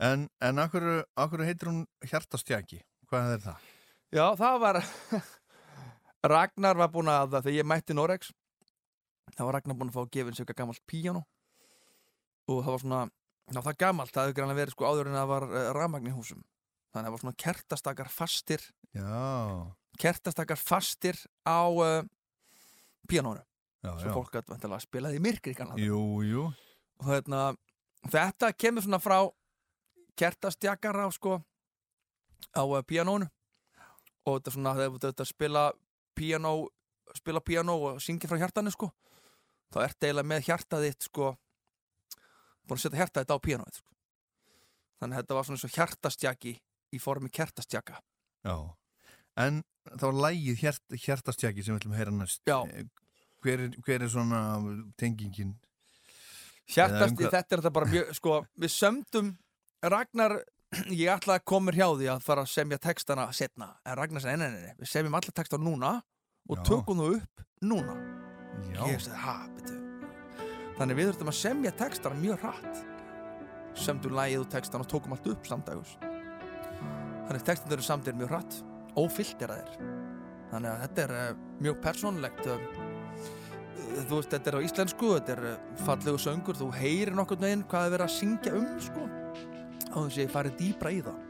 En, 0.05 0.27
en 0.43 0.59
akkur, 0.59 0.85
akkur 1.17 1.45
heitir 1.47 1.71
hún 1.71 1.85
Hjartastjaki? 2.03 2.81
Hvað 3.07 3.37
er 3.37 3.43
það? 3.45 3.69
Já, 4.15 4.25
það 4.39 4.57
var 4.65 4.79
Ragnar 6.35 6.81
var 6.81 6.91
búin 6.93 7.11
að 7.13 7.37
þegar 7.37 7.57
ég 7.59 7.69
mætti 7.69 7.95
Norex 7.95 8.33
þá 9.37 9.45
var 9.47 9.57
Ragnar 9.59 9.79
búin 9.79 9.93
að 9.93 9.97
fá 9.97 10.03
að 10.03 10.11
gefa 10.17 10.33
eins 10.33 10.41
og 10.41 10.45
eitthvað 10.45 10.61
gammalt 10.61 10.85
píjánu 10.91 11.23
og 12.51 12.59
það 12.59 12.73
var 12.75 12.83
svona 12.83 13.01
Ná 13.53 13.61
það 13.61 13.73
er 13.75 13.81
gamalt, 13.83 14.13
það 14.15 14.29
hefur 14.29 14.37
grann 14.39 14.57
verið 14.57 14.75
sko 14.77 14.89
áður 14.89 15.11
en 15.11 15.19
það 15.19 15.31
var 15.31 15.49
uh, 15.51 15.71
rafmagn 15.77 16.09
í 16.09 16.15
húsum. 16.15 16.45
Þannig 16.95 17.01
að 17.01 17.09
það 17.09 17.15
var 17.15 17.23
svona 17.25 17.41
kertastakar 17.45 18.11
fastir. 18.13 18.69
Já. 18.95 19.75
kertastakar 19.99 20.59
fastir 20.59 21.19
á 21.43 21.67
uh, 21.67 22.07
píanónu 23.11 23.43
svo 23.85 24.15
fólk 24.15 24.39
að 24.41 24.77
spilaði 24.83 25.19
í 25.19 25.23
myrkri 25.23 25.55
jú, 25.83 26.01
jú. 26.25 26.45
og 27.03 27.09
hérna, 27.11 27.55
þetta 28.09 28.53
kemur 28.57 28.85
svona 28.85 29.01
frá 29.03 29.19
kertastjakara 30.17 31.09
sko 31.13 31.41
á 32.55 32.63
uh, 32.63 32.81
pianónu 32.87 33.29
og 34.25 34.39
þetta 34.39 34.51
er 34.51 34.57
svona 34.57 34.75
þegar 34.79 35.01
þetta 35.05 35.29
spila 35.29 35.65
piano 36.17 36.55
spila 37.15 37.43
piano 37.45 37.77
og 37.77 38.03
syngja 38.03 38.31
frá 38.31 38.41
hjartanu 38.41 38.73
sko 38.73 38.91
þá 39.75 39.83
ert 39.85 40.07
eiginlega 40.07 40.31
með 40.31 40.47
hjartaðitt 40.49 41.09
sko 41.11 41.35
búin 42.69 42.79
að 42.79 42.85
setja 42.85 43.01
hjartaðitt 43.03 43.35
á 43.35 43.39
pianoið 43.45 43.79
sko. 43.81 43.91
þannig 45.01 45.17
að 45.17 45.23
þetta 45.23 45.37
var 45.37 45.47
svona 45.47 45.59
eins 45.59 45.67
og 45.69 45.75
hjartastjaki 45.75 46.55
í 46.95 47.01
formi 47.03 47.31
kertastjaka. 47.35 47.99
Já, 48.45 48.57
en 49.45 49.63
þá 49.99 50.07
er 50.09 50.21
lægið 50.27 50.63
hjert, 50.63 50.97
hjartastjaki 51.05 51.65
sem 51.65 51.75
við 51.75 51.83
ætlum 51.83 51.95
að 51.95 52.01
heyra 52.01 52.15
næst. 52.15 52.43
Já. 52.49 52.59
Eh, 52.71 52.87
hver 53.45 53.67
er, 53.67 53.77
hver 53.85 54.07
er 54.07 54.13
svona 54.13 54.41
tengingin? 55.01 55.55
Hjartast, 56.71 57.13
um 57.13 57.21
þetta 57.21 57.43
er 57.43 57.61
þetta 57.61 57.75
bara 57.75 57.91
mjög, 57.91 58.13
sko, 58.17 58.41
við 58.57 58.73
sömdum 58.73 59.35
Ragnar, 59.85 60.39
ég 61.03 61.13
ætla 61.13 61.39
að 61.39 61.47
koma 61.53 61.75
hjá 61.77 61.87
því 61.91 62.11
að 62.15 62.25
fara 62.25 62.47
að 62.47 62.55
semja 62.55 62.81
textana 62.81 63.29
setna, 63.37 63.75
en 63.85 63.99
Ragnar 64.01 64.25
nei, 64.33 64.49
nei, 64.49 64.75
við 64.81 64.93
semjum 64.95 65.21
alla 65.21 65.37
textana 65.37 65.69
núna 65.69 65.95
og 66.49 66.65
tökum 66.65 67.05
þú 67.05 67.15
upp 67.19 67.49
núna. 67.65 67.99
Já, 68.71 68.85
ég 68.89 69.03
sagði, 69.03 69.25
ha, 69.27 69.41
betur 69.59 69.84
þannig 70.79 70.99
við 70.99 71.11
þurftum 71.11 71.31
að 71.35 71.41
semja 71.41 71.77
textana 71.79 72.19
mjög 72.19 72.43
hratt. 72.45 72.83
Sömdum 73.75 74.15
lagið 74.15 74.45
og 74.45 74.51
textana 74.53 74.87
og 74.87 74.91
tókum 74.91 75.17
allt 75.17 75.33
upp 75.33 75.49
samdagus 75.51 75.97
þannig 77.29 77.45
textana 77.47 77.77
eru 77.77 77.85
samdir 77.85 78.17
mjög 78.19 78.33
hratt 78.35 78.59
ófyllt 79.01 79.45
er 79.45 79.55
að 79.55 79.63
þeir 79.63 79.93
þannig 80.53 80.71
að 80.71 80.83
þetta 80.85 81.05
er 81.05 81.15
uh, 81.19 81.43
mjög 81.65 81.79
persónlegt 81.85 82.49
uh, 82.53 82.67
þú 84.05 84.19
veist, 84.19 84.35
þetta 84.35 84.51
er 84.51 84.59
á 84.59 84.67
íslensku 84.69 85.13
þetta 85.15 85.37
er 85.37 85.47
uh, 85.51 85.55
fallegu 85.87 86.21
söngur 86.21 86.59
þú 86.59 86.71
heyrir 86.77 87.15
nokkurn 87.17 87.47
veginn 87.47 87.67
hvað 87.71 87.89
er 87.89 87.95
verið 87.97 88.09
að 88.09 88.17
syngja 88.19 88.57
um 88.59 88.69
sko, 88.83 89.07
á 89.89 89.97
þess 89.97 90.19
að 90.19 90.23
ég 90.25 90.35
farið 90.35 90.59
dýbra 90.61 90.93
í 90.93 91.01
það 91.07 91.24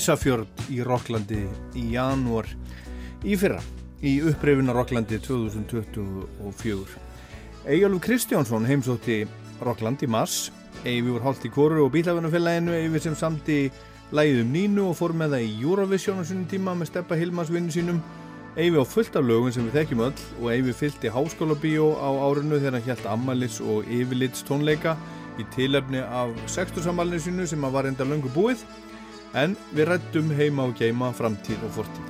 Ísafjörð 0.00 0.70
í 0.72 0.80
Rokklandi 0.86 1.42
í 1.76 1.82
janúar 1.92 2.46
í 3.20 3.36
fyrra 3.36 3.60
í 4.00 4.14
uppreifina 4.30 4.72
Rokklandi 4.72 5.18
2024 5.20 6.96
Eyjálf 7.68 8.00
Kristjánsson 8.06 8.64
heimsótti 8.64 9.18
Rokkland 9.60 10.00
í 10.06 10.08
mars 10.08 10.46
Eyvi 10.88 11.10
voru 11.10 11.26
hálft 11.26 11.44
í 11.44 11.50
kóru 11.52 11.84
og 11.84 11.92
bílafinnufélaginu 11.92 12.72
Eyvi 12.78 13.02
sem 13.04 13.16
samti 13.18 13.58
lægið 14.16 14.40
um 14.46 14.54
Nínu 14.54 14.88
og 14.88 14.96
fór 14.96 15.12
með 15.12 15.36
það 15.36 15.44
í 15.44 15.52
Eurovision 15.60 16.22
á 16.22 16.24
sinni 16.24 16.48
tíma 16.48 16.72
með 16.78 16.94
Steppa 16.94 17.18
Hilmars 17.20 17.52
vinnu 17.52 17.74
sínum. 17.74 17.98
Eyvi 18.56 18.80
á 18.80 18.84
fullt 18.88 19.18
af 19.20 19.26
lögum 19.28 19.52
sem 19.52 19.66
við 19.68 19.76
þekkjum 19.82 20.04
öll 20.08 20.22
og 20.40 20.46
Eyvi 20.54 20.72
fylgti 20.80 21.12
háskóla 21.12 21.58
bíó 21.60 21.92
á 22.00 22.08
árinu 22.08 22.56
þegar 22.56 22.78
hann 22.78 22.86
hjælt 22.88 23.10
ammalis 23.12 23.60
og 23.60 23.84
yfirlits 23.84 24.46
tónleika 24.48 24.96
í 25.36 25.44
tilefni 25.52 26.00
af 26.00 26.32
60 26.48 26.88
sammælinu 26.88 27.20
sínu 27.20 27.46
sem 27.52 27.68
að 27.68 27.76
var 27.76 27.90
enda 27.90 28.08
löngu 28.08 28.32
búið 28.32 28.64
En 29.34 29.54
við 29.70 29.86
rættum 29.86 30.32
heima 30.34 30.64
og 30.66 30.78
geima 30.78 31.12
framtíð 31.14 31.62
og 31.68 31.76
fortíð. 31.76 32.08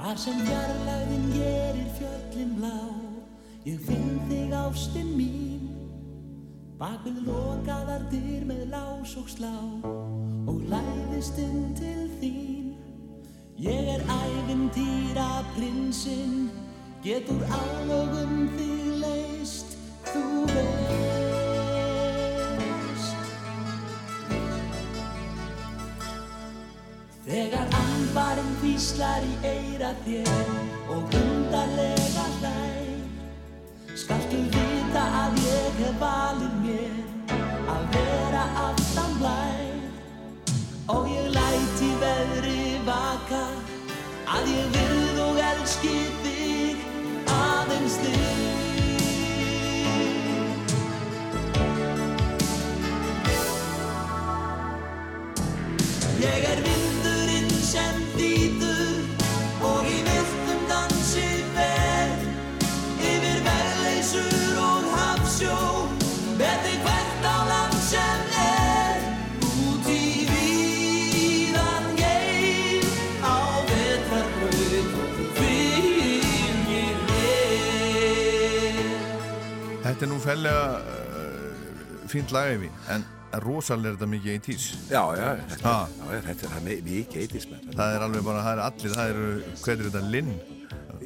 Þar 0.00 0.16
sem 0.18 0.40
fjarlæðin 0.48 1.28
gerir 1.34 1.90
fjöllin 1.98 2.56
blá 2.56 2.78
Ég 3.68 3.78
finn 3.84 4.16
þig 4.26 4.54
ástinn 4.56 5.12
mín. 5.14 5.68
Bak 6.80 7.04
við 7.04 7.20
lokaðar 7.28 8.08
dyr 8.10 8.46
með 8.48 8.64
lás 8.72 9.14
og 9.20 9.28
slá 9.30 9.54
Og 10.48 10.62
læðist 10.72 11.38
inn 11.38 11.70
til 11.78 12.08
þín. 12.18 12.74
Ég 13.60 13.94
er 13.94 14.06
ævintýra 14.08 15.44
prinsinn 15.54 16.48
Getur 17.04 17.44
álögum 17.46 18.48
þig 18.56 18.86
leist 19.04 19.76
Þú 20.10 20.46
veist 20.50 21.29
Þegar 27.30 27.74
ambarinn 27.78 28.54
hvíslar 28.58 29.22
í 29.22 29.34
eira 29.46 29.92
þér 30.02 30.48
og 30.90 31.12
undarlega 31.14 32.24
hlær 32.40 32.80
Skaltu 34.00 34.40
vita 34.50 35.02
að 35.20 35.38
ég 35.44 35.78
hef 35.78 35.96
valið 36.00 36.54
mér 36.64 36.94
að 37.70 37.82
vera 37.94 38.44
aftan 38.64 39.12
blær. 39.20 39.76
Og 40.94 41.10
ég 41.12 41.28
læt 41.34 41.82
í 41.84 41.90
veðri 42.00 42.62
vaka 42.86 43.42
að 44.38 44.50
ég 44.54 44.72
virð 44.78 45.20
og 45.26 45.42
elski 45.50 45.94
þig 46.24 46.82
aðeins 47.36 48.00
þig. 48.00 48.58
Ég 56.20 56.50
er 56.50 56.56
vindurinn 56.56 56.69
Þetta 80.00 80.06
er 80.08 80.14
nú 80.14 80.18
fellega 80.24 80.60
uh, 80.80 82.04
fínt 82.08 82.30
lagæfi, 82.32 82.68
en 82.94 83.02
rosalega 83.44 83.90
er 83.90 83.96
þetta 83.98 84.06
mikið 84.08 84.36
80s. 84.38 84.68
Já, 84.88 85.00
já, 85.18 85.26
þetta, 85.50 85.58
Ha. 85.66 85.74
já, 85.98 86.06
já, 86.14 86.20
þetta 86.28 86.46
er 86.48 86.62
mi- 86.64 86.76
mikið 86.86 87.18
eitismenn. 87.26 87.66
Það 87.76 87.96
er 87.98 88.04
alveg 88.06 88.24
bara, 88.24 88.44
það 88.46 88.54
er 88.54 88.62
allir, 88.64 88.94
það 88.96 89.10
eru, 89.12 89.26
hvað 89.60 89.74
er 89.74 89.82
þetta, 89.90 90.02
Linn? 90.14 90.30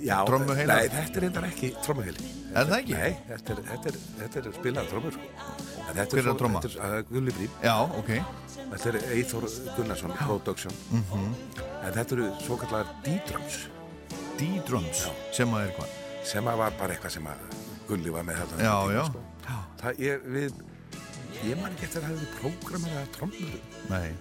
Já? 0.05 0.19
Nei, 0.31 0.87
þetta 0.95 1.19
er 1.19 1.27
endar 1.27 1.49
ekki 1.49 1.73
trommuheili. 1.83 2.29
Er 2.55 2.71
það 2.71 2.77
ekki? 2.79 2.95
Nei, 3.01 3.17
þetta 3.33 3.57
er, 3.57 3.63
þetta 3.73 3.91
er, 3.91 3.99
þetta 4.21 4.41
er 4.45 4.49
spilað 4.61 4.89
trommur, 4.93 5.19
sko. 5.19 5.59
Hver 5.91 6.23
er 6.23 6.31
að 6.31 6.39
tromma? 6.45 6.63
Þetta 6.69 6.87
er 6.87 6.95
uh, 7.01 7.05
Gulli 7.11 7.35
Brím. 7.41 7.59
Já, 7.67 7.75
ok. 7.99 8.15
Þetta 8.63 8.93
er 8.93 9.01
Eithor 9.19 9.49
Gunnarsson, 9.75 10.15
Production. 10.23 10.79
Mhm. 10.95 11.27
En 11.83 11.93
þetta 11.99 12.15
eru 12.21 12.31
svo 12.47 12.61
kallar 12.63 12.95
D-drums, 13.03 13.59
D-drums, 14.39 15.09
sem 15.35 15.51
að 15.59 15.67
er 15.67 15.75
hvað? 15.81 16.01
sem 16.25 16.47
að 16.49 16.57
var 16.63 16.79
bara 16.79 16.95
eitthvað 16.95 17.11
sem 17.19 17.27
að 17.29 17.64
Gulli 17.89 18.11
var 18.15 18.23
með 18.25 18.39
þetta. 18.43 18.61
Já, 18.65 18.75
tíma, 18.83 18.93
já. 18.95 19.05
Sko. 19.11 19.25
Það 19.81 20.05
er 20.11 20.23
við, 20.35 20.61
ég 21.45 21.59
man 21.61 21.75
ekki 21.75 21.85
eftir 21.89 22.01
að 22.01 22.05
það 22.05 22.15
hefði 22.15 22.29
prógrameraða 22.39 23.11
trommur 23.17 23.59
Nei. 23.91 24.13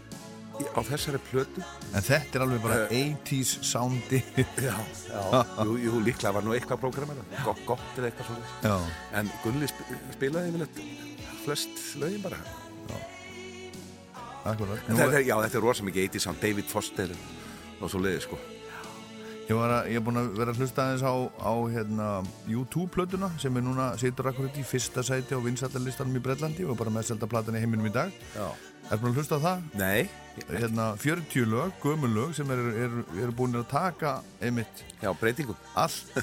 í- 0.59 0.71
á 0.75 0.79
þessari 0.89 1.21
plötu. 1.29 1.63
En 1.95 2.01
þetta 2.03 2.35
er 2.39 2.45
alveg 2.47 2.61
bara 2.65 2.79
Eh. 2.89 2.97
80s 3.13 3.53
soundi. 3.63 4.19
Já, 4.59 4.75
já. 5.07 5.45
jú, 5.63 5.77
jú, 5.85 6.01
líklega 6.03 6.33
var 6.35 6.43
nú 6.43 6.51
eitthvað 6.57 6.81
prógramerað, 6.83 7.23
gott, 7.45 7.63
gott 7.65 7.97
eða 7.97 8.11
eitthvað 8.11 8.27
svona. 8.33 8.51
Já. 8.63 8.75
En 9.21 9.31
Gulli 9.45 9.67
sp 9.71 9.79
spilaði 10.17 10.51
yfirleitt 10.51 10.83
flest 11.45 11.95
lögin 12.03 12.21
bara. 12.23 12.37
Akkurat. 14.43 14.81
Nú 14.89 14.97
Þetta 14.99 15.15
er, 15.21 15.23
já, 15.23 15.37
þetta 15.39 15.55
er 15.55 15.63
rosa 15.63 15.83
mikið 15.87 16.09
80 16.09 16.19
sound, 16.19 16.41
David 16.43 16.65
Foster 16.67 17.11
og 17.79 17.87
svo 17.89 18.01
leiði 18.03 18.21
sko 18.25 18.35
Ég 19.43 19.57
var 19.59 19.71
að, 19.75 19.87
ég 19.91 19.99
er 19.99 20.03
búin 20.05 20.19
að 20.21 20.29
vera 20.39 20.53
að 20.53 20.59
hlusta 20.63 20.83
aðeins 20.85 21.03
á, 21.03 21.13
á 21.43 21.53
hérna, 21.73 22.05
YouTube-plötuna 22.47 23.27
sem 23.41 23.57
er 23.59 23.65
núna, 23.65 23.89
situr 23.99 24.29
akkurat 24.31 24.55
í 24.55 24.63
fyrsta 24.67 25.03
sæti 25.03 25.35
á 25.35 25.39
vinsættarlistanum 25.43 26.15
í 26.15 26.21
Brellandi 26.23 26.63
og 26.63 26.77
bara 26.79 26.93
með 26.95 27.09
selta 27.09 27.27
platan 27.27 27.59
í 27.59 27.63
heiminum 27.63 27.89
í 27.89 27.93
dag. 27.93 28.13
Já. 28.37 28.47
Er 28.91 28.99
búin 29.01 29.11
að 29.11 29.19
hlusta 29.19 29.39
á 29.39 29.45
það? 29.47 29.67
Nei, 29.79 30.09
Hérna 30.47 30.87
40 30.97 31.45
lög, 31.45 31.75
gömul 31.83 32.09
lög 32.09 32.31
sem 32.33 32.49
eru 32.55 32.71
er, 32.73 32.95
er 33.21 33.35
búin 33.35 33.59
að 33.59 33.67
taka 33.69 34.15
einmitt 34.41 34.81
já, 34.97 35.11
breytingum 35.19 35.59
allt, 35.77 36.15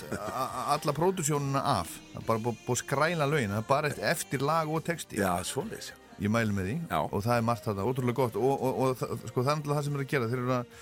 alla 0.75 0.97
pródusjónuna 0.97 1.63
af. 1.77 1.93
Það 2.15 2.21
er 2.25 2.29
bara 2.33 2.45
búin 2.49 2.61
að 2.75 2.83
skræla 2.83 3.29
lögin, 3.31 3.55
það 3.55 3.63
er 3.63 3.71
bara 3.71 3.97
eftir 4.11 4.43
lag 4.43 4.73
og 4.73 4.83
texti. 4.89 5.21
Já, 5.21 5.35
svo 5.47 5.69
leiðis, 5.69 5.93
já 5.93 6.01
Ég 6.21 6.29
mælu 6.29 6.53
með 6.53 6.67
því 6.69 6.75
Já. 6.91 6.99
og 7.01 7.23
það 7.25 7.39
er 7.39 7.45
margt 7.49 7.65
þetta, 7.65 7.85
ótrúlega 7.89 8.19
gott 8.19 8.35
og, 8.37 8.51
og, 8.53 8.81
og, 8.85 8.97
það, 9.01 9.13
sko, 9.31 9.45
það 9.45 9.53
er 9.53 9.61
náttúrulega 9.61 9.79
það 9.79 9.87
sem 9.87 9.95
er 9.97 10.03
að 10.03 10.11
gera 10.11 10.27
þeir 10.29 10.43
eru 10.43 10.53
að, 10.57 10.75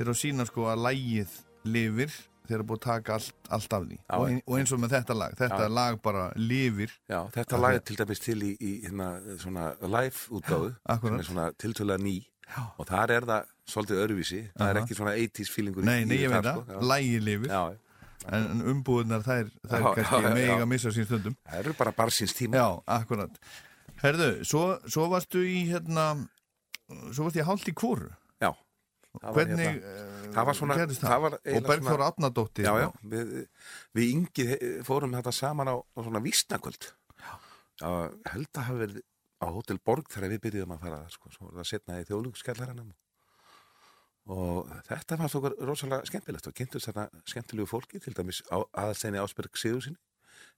þeir 0.00 0.06
eru 0.08 0.16
að 0.16 0.20
sína 0.22 0.44
sko 0.48 0.66
að 0.72 0.84
lægið 0.86 1.32
lifir 1.68 2.12
þeir 2.48 2.56
eru 2.56 2.66
búið 2.70 2.78
að 2.80 2.86
taka 2.86 3.16
allt, 3.18 3.34
allt 3.52 3.74
af 3.76 3.82
því. 3.84 3.96
Já. 4.00 4.14
og, 4.16 4.24
ein, 4.26 4.38
og 4.46 4.56
eins 4.58 4.72
og 4.74 4.80
með 4.80 4.94
þetta 4.96 5.16
lag, 5.20 5.34
þetta 5.38 5.60
Já. 5.60 5.72
lag 5.76 5.98
bara 6.02 6.24
lifir. 6.40 6.94
Já, 7.10 7.18
þetta 7.36 7.60
lag 7.60 7.76
er 7.76 7.84
til 7.86 7.98
dæmis 8.00 8.22
til 8.24 8.38
í, 8.42 8.50
í 8.56 8.72
hérna, 8.86 9.10
svona 9.42 9.66
live 9.84 10.24
útgáðu 10.40 10.72
sem 10.88 11.18
er 11.20 11.28
svona 11.28 11.46
tiltölulega 11.60 12.02
ný. 12.02 12.16
Já. 12.50 12.64
og 12.82 12.88
þar 12.88 13.12
er 13.14 13.26
það 13.28 13.52
svolítið 13.70 14.00
öðruvísi. 14.02 14.40
Það 14.56 14.70
er 14.72 14.78
Aha. 14.80 14.82
ekki 14.82 14.96
svona 14.98 15.12
80s 15.14 15.52
feelingur 15.54 15.86
Nei, 15.86 16.00
nei, 16.02 16.16
ég 16.24 16.32
veit 16.32 16.42
það, 16.48 16.64
sko. 16.64 16.80
lægið 16.90 17.26
lifir. 17.28 17.54
En, 18.30 18.48
en 18.56 18.64
umbúðunar 18.72 19.22
þær, 19.24 19.52
þær 19.70 19.86
kannski 20.00 20.32
mega 20.34 20.66
missa 20.68 20.90
sín 20.96 21.06
stundum. 21.06 21.36
Það 21.46 21.62
eru 21.62 21.76
bara 21.78 21.92
bara 21.94 22.12
síns 22.12 22.34
tíma 22.36 22.58
Já, 22.58 22.66
akkurat. 22.98 23.38
Herðu, 24.02 24.32
svo, 24.48 24.64
svo 24.90 25.06
varstu 25.12 25.44
í 25.46 25.62
hérna 25.70 26.08
svo 27.14 27.28
varstu 27.28 27.44
í 27.44 27.46
hálft 27.46 27.70
í 27.70 27.76
kóru 27.76 28.10
það 29.18 29.34
Hvernig 29.34 29.58
hérna- 29.58 29.90
eh, 29.90 30.30
það 30.34 30.46
var 30.46 30.54
svona- 30.54 30.76
það? 30.76 31.20
var 31.24 31.32
og 31.34 31.66
Bergþóra 31.66 32.06
já, 32.80 32.88
við, 33.14 33.32
við 33.98 34.10
yngi 34.14 34.46
fórum 34.86 35.14
þetta 35.18 35.32
saman 35.34 35.68
á, 35.72 35.76
á 35.82 35.98
svona 36.04 36.22
vísnakvöld. 36.22 36.92
Já, 37.80 38.10
held 38.30 38.52
að 38.54 38.62
hafa 38.68 38.78
verið 38.84 39.02
á 39.40 39.46
Hotel 39.50 39.78
Borg 39.82 40.08
þegar 40.12 40.30
við 40.34 40.40
byrjuðum 40.44 40.74
að 40.76 40.80
fara 40.84 41.08
sko, 41.10 41.30
svo 41.32 41.48
var 41.48 41.62
það 41.64 41.70
setna 41.72 42.00
í 42.00 42.04
þjóðlugskjallaranum 42.04 42.92
og 44.30 44.68
þetta 44.86 45.16
fannst 45.18 45.34
okkur 45.38 45.54
rosalega 45.66 46.06
skemmtilegt 46.06 46.46
og 46.46 46.54
kynntust 46.54 46.86
þetta 46.90 47.06
skemmtilegu 47.26 47.66
fólki 47.66 47.98
til 48.04 48.12
dæmis 48.14 48.42
aðalsteini 48.52 49.18
Ásberg 49.18 49.56
Sigurðsson 49.58 49.96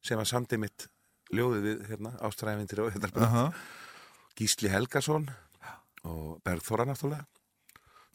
sem 0.03 0.19
var 0.19 0.27
samdi 0.29 0.59
mitt 0.59 0.89
ljóðið 1.33 1.63
við 1.69 1.85
hérna, 1.89 2.13
ástræfindir 2.21 2.83
og 2.85 2.91
hérna. 2.93 3.53
Gísli 4.37 4.69
Helgason 4.73 5.31
og 6.05 6.43
Bergþóra 6.45 6.85
náttúrulega 6.91 7.25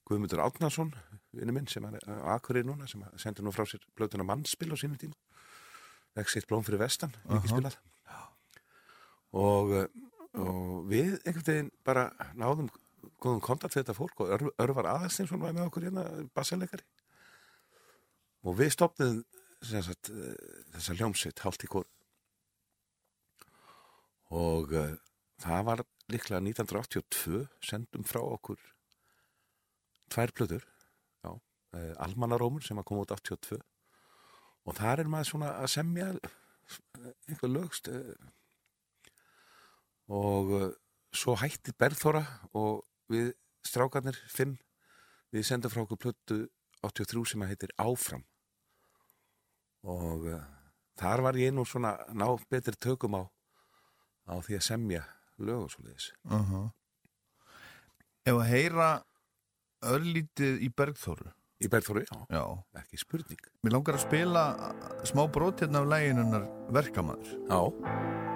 Guðmundur 0.08 0.41
Átnason 0.46 0.93
vinnu 1.36 1.54
minn 1.56 1.67
sem 1.67 1.86
er 1.89 2.00
Akureyri 2.34 2.67
núna 2.67 2.88
sem 2.88 3.04
sendur 3.20 3.46
nú 3.46 3.52
frá 3.56 3.65
sér 3.67 3.84
blötuna 3.98 4.26
mannspil 4.28 4.72
á 4.72 4.78
sínum 4.80 5.00
tíma. 5.00 5.17
Exit 6.17 6.48
Blóm 6.50 6.63
fyrir 6.65 6.82
vestan 6.82 7.13
ekki 7.28 7.52
spilað 7.52 7.78
og, 9.38 9.74
eh, 9.76 9.88
og 10.39 10.86
við 10.89 11.17
einhvern 11.26 11.48
veginn 11.48 11.72
bara 11.86 12.08
náðum 12.34 12.70
góðum 13.22 13.41
kontakt 13.43 13.76
við 13.76 13.84
þetta 13.84 13.98
fólk 13.98 14.24
og 14.24 14.32
Ör, 14.36 14.46
Örvar 14.63 14.89
Aðalstinsson 14.93 15.41
var 15.41 15.54
með 15.56 15.67
okkur 15.67 15.88
hérna 15.88 16.06
bassalegari. 16.36 16.86
Og 18.46 18.58
við 18.58 18.74
stopnum 18.76 19.22
eh, 19.22 19.91
þessa 20.74 20.98
hljómsveit 20.98 21.43
hálft 21.43 21.65
í 21.65 21.72
kór. 21.72 21.88
Og 24.36 24.74
uh, 24.76 24.98
það 25.39 25.62
var 25.70 25.82
líklega 26.12 26.41
1982 26.43 27.46
sendum 27.63 28.04
frá 28.04 28.20
okkur 28.20 28.60
tvær 30.13 30.34
plötur 30.36 30.63
já, 31.24 31.32
uh, 31.32 31.93
Almanarómur 32.04 32.65
sem 32.65 32.80
að 32.80 32.88
koma 32.89 33.06
út 33.06 33.13
82 33.15 33.60
og 34.67 34.76
þar 34.76 35.04
er 35.04 35.12
maður 35.12 35.32
svona 35.32 35.54
að 35.62 35.72
semja 35.72 36.10
eh, 36.15 37.13
einhver 37.30 37.54
lögst 37.54 37.89
uh, 37.91 38.12
og 40.12 40.54
uh, 40.58 40.70
svo 41.15 41.38
hætti 41.39 41.76
Berðþóra 41.80 42.24
og 42.58 42.84
við 43.12 43.34
strákarnir 43.67 44.17
fimm 44.32 44.58
við 45.34 45.48
sendum 45.48 45.72
frá 45.72 45.84
okkur 45.84 46.04
plötu 46.08 46.41
83 46.84 47.34
sem 47.34 47.43
að 47.43 47.54
heitir 47.54 47.76
Áfram 47.82 48.24
og 49.88 50.28
uh, 50.28 50.43
þar 51.00 51.24
var 51.28 51.39
ég 51.39 51.54
nú 51.56 51.65
svona 51.67 51.96
ná 52.12 52.30
betri 52.52 52.76
tökum 52.76 53.20
á 53.20 53.24
á 54.28 54.36
því 54.43 54.60
að 54.60 54.65
semja 54.65 55.04
lög 55.39 55.67
og 55.67 55.72
svo 55.72 55.86
leiðis. 55.86 56.10
Aha. 56.34 56.63
Ef 58.28 58.36
að 58.36 58.50
heyra 58.52 58.89
örlítið 59.84 60.62
í 60.66 60.70
Bergþóru 60.74 61.34
Í 61.58 61.66
Berðþóru, 61.74 62.04
já, 62.06 62.18
Já, 62.30 62.44
ekki 62.78 63.00
spurning. 63.02 63.40
mér 63.66 63.74
langar 63.74 63.96
að 63.98 64.04
spila 64.06 64.44
smá 65.10 65.24
brot 65.26 65.63
hérna 65.63 65.82
af 65.82 65.88
læginunnar 65.90 66.46
verkamaður 66.70 67.32
Já. 67.50 68.27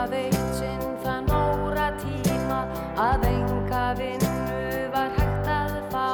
Það 0.00 0.14
eitt 0.16 0.52
sinn 0.56 0.84
þann 1.02 1.26
óra 1.34 1.90
tíma 2.00 2.60
að 2.96 3.24
enga 3.28 3.82
vinnu 3.98 4.84
var 4.94 5.10
hægt 5.16 5.48
að 5.52 5.74
fá. 5.92 6.06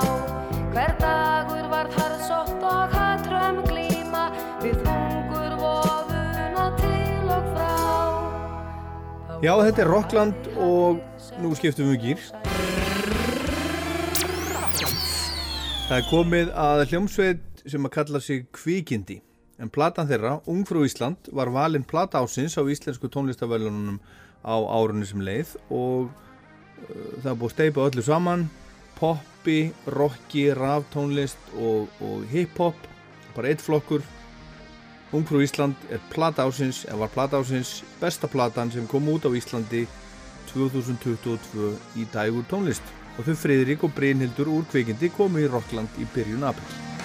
Hver 0.72 0.94
dagur 1.02 1.68
var 1.70 1.90
harðsótt 1.94 2.64
og 2.66 2.96
hatrömm 2.96 3.60
glíma 3.68 4.24
við 4.64 4.80
þungur 4.82 5.54
vofuna 5.60 6.66
til 6.80 7.30
og 7.36 7.46
frá. 7.52 7.76
Já, 9.44 9.52
þetta 9.52 9.84
er 9.84 9.92
Rockland 9.92 10.50
og 10.56 10.98
nú 11.44 11.52
skiptum 11.54 11.92
við 11.92 12.08
gýr 12.08 12.26
Það 15.86 15.98
er 16.00 16.06
komið 16.10 16.48
að 16.58 16.84
hljómsveit 16.90 17.62
sem 17.70 17.86
að 17.86 17.94
kalla 18.00 18.18
sig 18.24 18.48
Kvikindi 18.50 19.20
en 19.62 19.72
platan 19.72 20.08
þeirra, 20.08 20.36
Ungfrú 20.50 20.84
Ísland 20.86 21.30
var 21.32 21.50
valinn 21.54 21.86
plata 21.86 22.20
ásins 22.20 22.58
á 22.60 22.62
íslensku 22.64 23.08
tónlistavælunum 23.12 23.98
á 24.44 24.56
árunni 24.56 25.08
sem 25.08 25.22
leið 25.24 25.56
og 25.72 26.10
uh, 26.10 27.12
það 27.24 27.38
búið 27.40 27.54
steipa 27.54 27.86
öllu 27.88 28.04
saman 28.04 28.46
poppi, 28.96 29.72
rocki, 29.92 30.48
raftónlist 30.56 31.40
og, 31.56 31.88
og 32.04 32.26
hip-hop 32.32 32.76
bara 33.36 33.52
eitt 33.52 33.64
flokkur 33.64 34.04
Ungfrú 35.14 35.40
Ísland 35.44 35.78
er 35.94 36.02
plata 36.10 36.44
ásins 36.44 36.82
en 36.90 36.98
var 37.00 37.12
plata 37.14 37.38
ásins 37.40 37.80
besta 38.00 38.28
platan 38.28 38.72
sem 38.74 38.88
kom 38.90 39.08
út 39.08 39.24
á 39.24 39.30
Íslandi 39.30 39.86
2022 40.52 41.72
í 42.00 42.08
dægur 42.12 42.44
tónlist 42.50 42.94
og 43.16 43.24
þau 43.28 43.38
Friðrik 43.46 43.86
og 43.86 43.94
Brynhildur 43.96 44.50
úr 44.52 44.68
kvikindi 44.72 45.12
komu 45.14 45.40
í 45.40 45.48
Rockland 45.48 46.02
í 46.02 46.08
byrjun 46.12 46.44
april. 46.50 46.95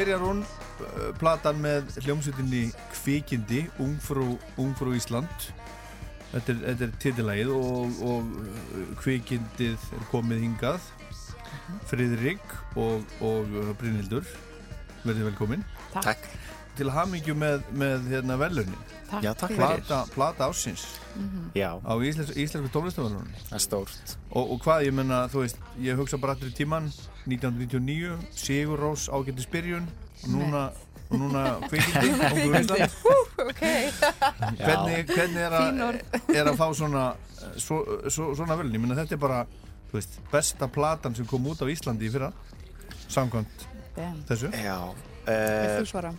Byrjar 0.00 0.22
hún 0.24 0.38
uh, 0.40 1.10
platan 1.20 1.58
með 1.60 1.90
hljómsveitinni 2.06 2.70
Kvikindi, 2.94 3.66
Ungfrú, 3.84 4.38
Ungfrú 4.60 4.94
Ísland. 4.96 5.50
Þetta 6.30 6.54
er, 6.54 6.60
þetta 6.62 6.86
er 6.86 6.94
titilægið 7.04 7.50
og, 7.52 7.98
og 8.06 8.30
uh, 8.40 8.94
Kvikindið 9.02 9.90
er 9.98 10.06
komið 10.12 10.46
hingað. 10.46 10.86
Friðrik 11.90 12.54
og, 12.80 13.04
og 13.20 13.52
uh, 13.52 13.74
Brynhildur 13.80 14.24
verðið 15.04 15.28
velkomin. 15.32 15.66
Takk. 15.92 16.24
Til 16.80 16.90
hamingju 16.94 17.34
með, 17.38 17.62
með 17.76 18.08
hérna, 18.14 18.36
velunin 18.40 18.80
Takk 19.10 19.24
Já, 19.26 19.32
takk 19.34 19.52
fyrir. 19.52 19.62
plata, 19.84 20.00
plata 20.14 20.48
ásins 20.50 20.84
Já. 21.58 21.74
á 21.82 21.92
íslensk, 21.98 22.36
íslensku 22.38 22.70
tónlistavelunum 22.74 23.26
Það 23.48 23.56
er 23.58 23.64
stórt. 23.64 24.12
Og, 24.30 24.52
og 24.54 24.60
hvað, 24.64 24.84
ég 24.88 24.94
menna, 24.96 25.24
þú 25.32 25.42
veist 25.44 25.64
ég 25.82 25.98
hugsa 25.98 26.20
bara 26.22 26.36
allir 26.36 26.52
í 26.52 26.56
tíman 26.60 26.86
1999, 27.26 28.14
Sigur 28.38 28.80
Rós 28.80 29.08
ágætti 29.12 29.44
spyrjun 29.44 29.88
og 30.24 30.30
núna, 30.34 30.62
og 31.10 31.16
núna 31.20 31.42
kvikindi 31.66 32.12
Ungur 32.34 32.60
Ísland 32.60 32.94
ok. 33.40 33.64
Hvernig, 34.60 35.10
hvernig 35.10 35.42
er, 35.42 35.58
orð. 35.88 36.20
er 36.36 36.52
að 36.52 36.60
fá 36.60 36.68
svona 36.76 37.04
svo, 37.56 37.82
svo, 38.08 38.30
svona 38.38 38.56
velun, 38.60 38.76
ég 38.78 38.82
menna 38.84 38.96
þetta 39.02 39.18
er 39.18 39.22
bara 39.26 39.42
þú 39.90 39.98
veist, 39.98 40.20
besta 40.30 40.68
platan 40.70 41.16
sem 41.18 41.26
kom 41.28 41.50
út 41.50 41.60
á 41.60 41.66
Íslandi 41.66 42.06
í 42.06 42.14
fyrra 42.14 42.30
samkvæmt. 43.10 43.66
Þessu? 44.28 44.50
Já 44.56 44.76
Vil 45.26 45.36
uh, 45.36 45.80
þú 45.80 45.88
svara? 45.90 46.10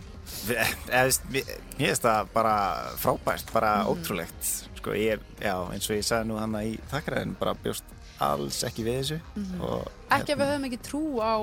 Mér 0.46 1.48
finnst 1.78 2.04
það 2.06 2.28
bara 2.32 2.54
frábært, 3.02 3.50
bara 3.52 3.72
ótrúlegt. 3.90 4.52
Sko, 4.78 4.94
ég, 4.98 5.20
já, 5.42 5.54
eins 5.74 5.88
og 5.90 5.96
ég 5.98 6.06
sagði 6.06 6.28
nú 6.30 6.38
hann 6.40 6.54
í 6.62 6.76
þakkræðin, 6.90 7.34
bara 7.40 7.52
bjóst 7.62 7.84
alls 8.22 8.60
ekki 8.68 8.84
við 8.86 8.96
þessu 9.00 9.18
Mhm. 9.36 9.60
og, 9.66 9.90
Ekki 10.10 10.34
að 10.34 10.40
við 10.42 10.50
höfum 10.52 10.66
ekki 10.68 10.80
trú 10.86 11.02
á 11.18 11.34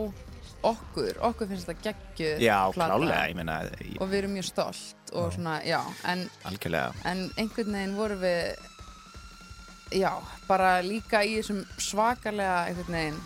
okkur, 0.63 1.13
okkur 1.30 1.47
finnst 1.52 1.67
þetta 1.67 1.84
geggjuð 1.89 2.41
Já, 2.43 2.58
plata. 2.73 2.95
klálega, 2.95 3.30
ég 3.30 3.36
meina 3.36 3.60
ég- 3.80 4.02
og 4.02 4.10
við 4.10 4.17
erum 4.23 4.34
mjög 4.36 4.45
stolt 4.49 5.13
og 5.13 5.32
svona, 5.34 5.62
já, 5.63 5.80
en, 6.06 6.30
algjörlega. 6.45 6.93
en 7.06 7.30
einhvern 7.38 7.71
veginn 7.73 7.95
vorum 7.95 8.19
við 8.19 8.56
já, 9.99 10.12
bara 10.47 10.82
líka 10.82 11.23
í 11.25 11.38
þessum 11.39 11.63
svakalega 11.78 12.67
einhvern 12.67 12.93
veginn 12.93 13.21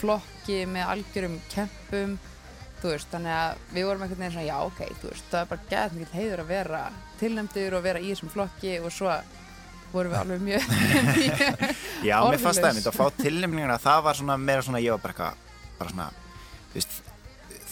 flokki 0.00 0.60
með 0.66 0.86
algjörum 0.92 1.38
kempum 1.52 2.18
þú 2.84 2.90
veist, 2.92 3.08
þannig 3.14 3.32
að 3.32 3.62
við 3.74 3.86
vorum 3.88 4.02
einhvern 4.04 4.20
veginn 4.20 4.34
svona, 4.34 4.46
já, 4.50 4.56
ok, 4.68 4.80
þú 5.00 5.08
veist, 5.10 5.24
það 5.30 5.40
er 5.40 5.48
bara 5.54 5.68
gæt 5.70 5.94
mikil 5.96 6.18
heiður 6.18 6.42
að 6.44 6.50
vera 6.52 6.82
tilnæmdur 7.22 7.76
og 7.78 7.82
vera 7.86 8.02
í 8.04 8.10
þessum 8.12 8.32
flokki 8.34 8.74
og 8.84 8.92
svo 8.92 9.14
vorum 9.94 10.12
við 10.12 10.20
alveg 10.20 10.44
mjög, 10.44 10.68
mjög 10.68 11.64
Já, 12.10 12.16
mér 12.28 12.42
fannst 12.42 12.60
það 12.60 12.68
einmitt 12.74 12.90
að 12.92 12.98
fá 13.00 13.06
tilnefninguna 13.22 13.78
það 13.80 14.04
var 14.08 14.20
svona 14.20 14.36
meira 14.42 14.62
svona, 14.66 14.82
ég 14.84 14.92
var 14.92 15.02
bara 15.06 15.14
eitthvað 15.14 15.78
bara 15.80 15.94
svona, 15.94 16.08
þú 16.68 16.78
veist 16.80 17.00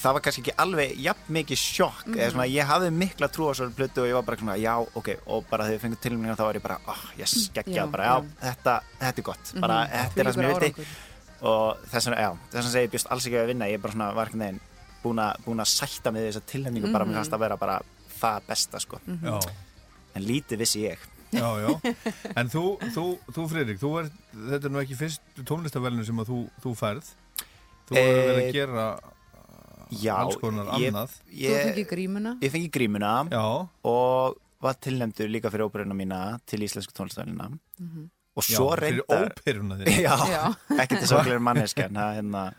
það 0.03 0.16
var 0.16 0.22
kannski 0.25 0.42
ekki 0.42 0.55
alveg 0.64 0.94
jafn 1.05 1.29
mikið 1.37 1.61
sjokk 1.62 2.07
Mhm. 2.09 2.16
eða 2.18 2.31
svona, 2.33 2.46
ég 2.51 2.66
hafði 2.72 2.88
mikla 3.03 3.29
trú 3.31 3.44
á 3.46 3.53
svo 3.55 3.68
plötu 3.77 4.03
og 4.03 4.09
ég 4.11 4.16
var 4.16 4.25
bara 4.27 4.40
svona, 4.40 4.57
já, 4.59 4.72
ok, 4.98 5.09
og 5.31 5.44
bara 5.51 5.68
þegar 5.68 5.77
ég 5.77 5.83
fengið 5.85 6.01
tilnefninguna 6.07 6.35
þá 6.40 6.44
var 6.48 6.59
ég 6.59 6.64
bara, 6.64 6.79
oh, 6.90 7.03
yes, 7.20 7.35
geggjað, 7.55 7.77
Já, 7.77 7.87
bara, 7.92 8.05
já, 8.09 8.16
þetta, 8.48 8.75
þetta 9.05 9.18
er 9.22 9.27
gott 9.29 9.53
bara, 9.62 9.77
Mhm. 9.85 9.92
þetta 9.92 10.20
er 10.20 10.27
það 10.27 10.35
sem 10.35 10.42
ég 10.42 10.61
vildi. 10.64 10.87
og 11.42 11.79
þess 11.92 12.07
vegna, 12.09 12.20
já, 12.22 12.31
þess 12.51 12.59
vegna 12.59 12.72
segi 12.72 12.87
ég 12.87 12.90
bjóst 12.96 13.11
alls 13.14 13.27
ekki 13.27 13.38
að 13.42 13.46
vinna, 13.53 13.66
ég 13.70 13.81
bara 13.83 13.92
svona, 13.94 14.14
var 14.14 14.27
ekki 14.33 14.38
neginn 14.42 14.61
búin 15.02 15.18
að, 15.22 15.36
að 15.46 15.68
sætta 15.68 16.10
með 16.12 16.28
þessa 16.30 16.42
tilnefningu 16.46 16.92
bara, 16.92 17.04
Mhm. 17.04 17.12
mér 17.12 17.18
fannst 17.20 17.30
það 17.32 17.38
vera 17.40 17.56
bara 17.56 17.80
það 18.20 18.40
besta, 18.48 18.80
sko 18.80 19.00
Mhm. 19.06 19.24
Já. 19.24 19.40
en 20.14 20.22
lítið 20.22 20.58
vissi 20.58 20.82
ég 20.88 20.98
Já, 21.32 21.48
já, 21.64 21.94
en 22.36 22.48
þú, 22.48 22.78
þú, 22.92 23.18
þú 23.32 23.48
Fredrik, 23.48 23.78
þú 23.80 23.90
er, 24.04 24.10
þetta 24.36 24.64
er 24.64 24.70
nú 24.70 24.80
ekki 24.84 24.96
fyrst 24.96 25.20
tónlistavælinu 25.44 26.04
sem 26.04 26.16
að 26.18 26.26
þú, 26.28 26.38
þú 26.62 26.74
færð 26.76 27.04
Þú 27.88 27.96
hefur 27.96 28.22
verið 28.22 28.36
að 28.36 28.46
Eh, 28.48 28.52
gera 28.52 28.98
Já, 29.92 30.14
alls 30.16 30.36
konar 30.40 30.66
ég- 30.80 30.92
annað 30.92 31.10
Þú 31.32 31.56
fengið 31.64 31.88
grímuna 31.90 32.38
Ég 32.40 32.50
fengi 32.52 32.70
grímuna 32.70 33.28
Já. 33.30 33.68
og 33.84 34.36
var 34.62 34.74
tilnæmdur 34.74 35.28
líka 35.28 35.50
fyrir 35.50 35.66
óperuna 35.68 35.92
mína 35.96 36.38
til 36.46 36.60
íslensku 36.60 36.92
tónlistafælina 36.92 37.48
Mhm. 37.80 38.10
og 38.36 38.42
svo 38.44 38.70
Já, 38.70 38.78
fyrir 38.78 39.02
reyndar 39.08 39.32
óperuna 39.32 39.74
þína. 39.80 39.86
Já, 40.36 40.54
ekki 40.78 40.98
til 40.98 41.08
sorglegur 41.08 41.40
manneskja 41.42 41.84
en 41.86 41.94
það 41.94 42.14
hérna, 42.20 42.54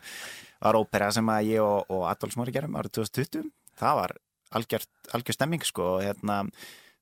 var 0.64 0.78
ópera 0.80 1.10
sem 1.14 1.28
að 1.34 1.50
ég 1.54 1.64
og, 1.64 1.84
og 1.90 2.06
Adolf 2.10 2.34
Smári 2.36 2.54
gerum 2.54 2.78
árið 2.80 2.96
2020 3.02 3.50
það 3.80 4.00
var 4.00 4.16
algjör, 4.54 4.88
algjör 5.16 5.38
stemming 5.38 5.64
sko 5.66 5.94
og 5.96 6.02
hérna 6.06 6.42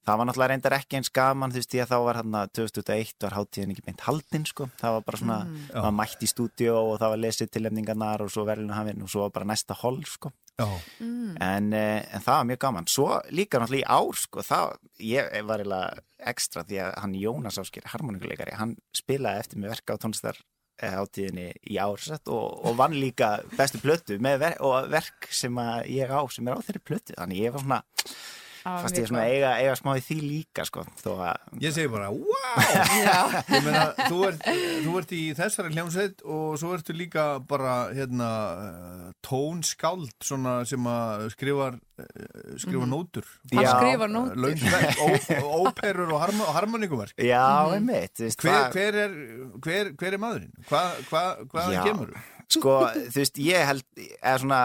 Það 0.03 0.17
var 0.19 0.27
náttúrulega 0.27 0.51
reyndar 0.51 0.75
ekki 0.75 0.97
eins 0.99 1.13
gaman, 1.15 1.53
þú 1.55 1.61
veist, 1.61 1.75
ég 1.79 1.87
þá 1.87 1.93
var 2.03 2.17
hérna 2.19 2.41
2001 2.59 3.13
var 3.23 3.37
hátíðin 3.37 3.71
ekki 3.71 3.85
beint 3.87 4.01
haldin, 4.03 4.47
sko. 4.51 4.65
Það 4.81 4.97
var 4.97 5.05
bara 5.07 5.19
svona, 5.21 5.37
Mm. 5.47 5.69
það 5.71 5.85
var 5.87 5.93
mætt 5.95 6.25
í 6.27 6.29
stúdíu 6.33 6.73
og 6.75 6.99
það 6.99 7.13
var 7.13 7.21
lesið 7.23 7.51
tilefningarnar 7.55 8.25
og 8.25 8.33
svo 8.35 8.43
verðinu 8.45 8.75
hafinn 8.75 9.05
og 9.07 9.09
svo 9.13 9.21
var 9.23 9.31
bara 9.31 9.47
næsta 9.47 9.77
hol, 9.79 10.03
sko. 10.03 10.33
Já. 10.59 10.67
Mm. 10.99 11.37
En, 11.41 11.73
eh, 11.73 12.03
en 12.17 12.21
það 12.21 12.35
var 12.35 12.45
mjög 12.51 12.59
gaman. 12.59 12.89
Svo 12.91 13.21
líka 13.31 13.61
náttúrulega 13.63 13.87
í 13.87 13.87
ár, 13.87 14.19
sko, 14.19 14.43
það, 14.43 14.77
ég 14.99 15.47
var 15.47 15.59
eiginlega 15.63 15.99
ekstra 16.19 16.65
því 16.65 16.77
að 16.83 16.99
hann 16.99 17.15
Jónas 17.15 17.59
Áskir, 17.63 17.87
harmonikuleikari, 17.87 18.59
hann 18.59 18.77
spilaði 18.93 19.39
eftir 19.39 19.59
mig 19.59 19.71
verka 19.71 19.95
á 19.95 20.03
tónlistar 20.03 20.35
hátíðinni 20.81 21.49
í 21.71 21.79
ár 21.83 22.01
sett, 22.03 22.29
og, 22.33 22.63
og 22.67 22.77
vann 22.79 22.97
líka 22.97 23.35
bestu 23.57 23.81
plötu 23.83 24.19
ver 24.23 24.57
og 24.61 24.89
verk 24.93 25.29
sem 25.31 25.59
ég 25.91 26.11
á 26.11 26.23
sem 26.31 26.49
er 26.49 26.57
á 26.57 26.65
þeirri 26.65 26.85
plötu. 26.85 27.17
Þannig 27.19 27.45
ég 27.45 27.55
var 27.55 27.65
svona, 27.67 27.83
fast 28.63 28.97
ég 28.99 29.07
svona 29.09 29.23
gott. 29.25 29.33
eiga, 29.35 29.51
eiga 29.63 29.75
smá 29.79 29.93
í 29.99 30.03
því 30.07 30.17
líka, 30.23 30.65
sko, 30.69 30.85
þó 31.03 31.11
að... 31.27 31.37
Ég 31.65 31.73
segi 31.75 31.91
bara, 31.93 32.11
wow! 32.15 33.33
Meina, 33.65 33.85
þú 34.09 34.21
ert, 34.29 34.45
þú 34.85 34.97
ert 35.01 35.15
í 35.17 35.23
þessari 35.39 35.73
hljómsveit 35.75 36.23
og 36.25 36.59
svo 36.61 36.73
ertu 36.77 36.95
líka 36.97 37.27
bara, 37.49 37.75
hérna, 37.97 38.29
tónskáld, 39.27 40.13
svona 40.23 40.61
sem 40.69 40.87
að 40.89 41.27
skrifar, 41.35 41.79
uh, 42.03 42.55
skrifa 42.63 42.87
Mhm. 42.87 42.93
nótur. 42.93 43.27
Óperur 44.83 46.13
og 46.13 46.21
harmo, 46.21 46.45
harmoníkuverk. 46.57 47.15
Já, 47.19 47.67
Mhm. 47.69 47.75
einmitt. 47.75 48.17
Hver, 48.41 48.71
hver, 48.73 48.95
er, 48.95 49.11
hver, 49.63 49.93
hver 49.97 50.13
er 50.15 50.19
maðurinn? 50.19 50.53
Hva, 50.69 50.83
hva, 51.11 51.73
Já, 51.73 51.85
kemur 51.85 52.11
þú? 52.13 52.23
Sko, 52.53 52.79
þú 52.95 53.17
veist, 53.17 53.39
ég 53.39 53.65
held, 53.67 53.85
eða 54.23 54.39
svona, 54.43 54.63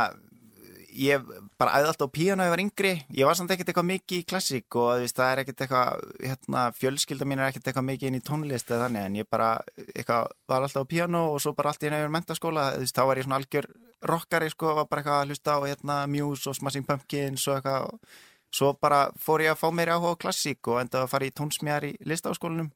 ég 0.97 1.23
bara 1.57 1.79
æði 1.79 1.89
alltaf 1.89 2.11
á 2.13 2.15
píano 2.15 2.43
ef 2.43 2.47
ég 2.47 2.53
var 2.53 2.61
yngri, 2.61 2.91
ég 3.17 3.27
var 3.27 3.37
samt 3.37 3.51
ekkert 3.53 3.71
eitthvað 3.71 3.87
mikið 3.89 4.21
í 4.21 4.25
klassík 4.29 4.77
og 4.77 5.01
veist, 5.01 5.17
það 5.17 5.31
er 5.31 5.41
ekkert 5.41 5.63
eitthvað, 5.65 6.05
hérna, 6.21 6.63
fjölskylda 6.77 7.27
mín 7.27 7.41
er 7.41 7.49
ekkert 7.49 7.71
eitthvað 7.71 7.87
mikið 7.89 8.11
inn 8.11 8.19
í 8.19 8.23
tónlist 8.27 8.69
eða 8.69 8.85
þannig, 8.85 9.07
en 9.09 9.17
ég 9.17 9.29
bara, 9.33 9.49
eitthvað, 9.87 10.31
var 10.49 10.67
alltaf 10.67 10.85
á 10.85 10.91
píano 10.93 11.23
og 11.33 11.41
svo 11.41 11.55
bara 11.57 11.73
allt 11.73 11.85
í 11.87 11.91
nefnir 11.91 12.13
mentaskóla, 12.13 12.69
þú 12.75 12.85
veist, 12.85 12.97
þá 12.97 13.03
var 13.09 13.21
ég 13.21 13.27
svona 13.27 13.39
algjör 13.41 13.69
rockari, 14.11 14.49
sko, 14.53 14.73
var 14.77 14.89
bara 14.91 15.01
eitthvað 15.01 15.21
að 15.23 15.31
hlusta 15.31 15.57
á, 15.57 15.59
hérna, 15.65 15.99
Muse 16.13 16.51
og 16.51 16.57
Smashing 16.59 16.85
Pumpkins 16.85 17.47
og 17.49 17.57
eitthvað, 17.57 17.87
og 17.89 18.57
svo 18.57 18.73
bara 18.81 19.07
fór 19.21 19.45
ég 19.45 19.55
að 19.55 19.61
fá 19.63 19.71
meiri 19.73 19.95
áhuga 19.95 20.13
á 20.13 20.21
klassík 20.21 20.69
og 20.69 20.81
endaði 20.81 21.07
að 21.07 21.13
fara 21.13 21.27
í 21.27 21.33
tónsmjar 21.35 21.87
í 21.87 21.95
listaháskólanum. 22.07 22.69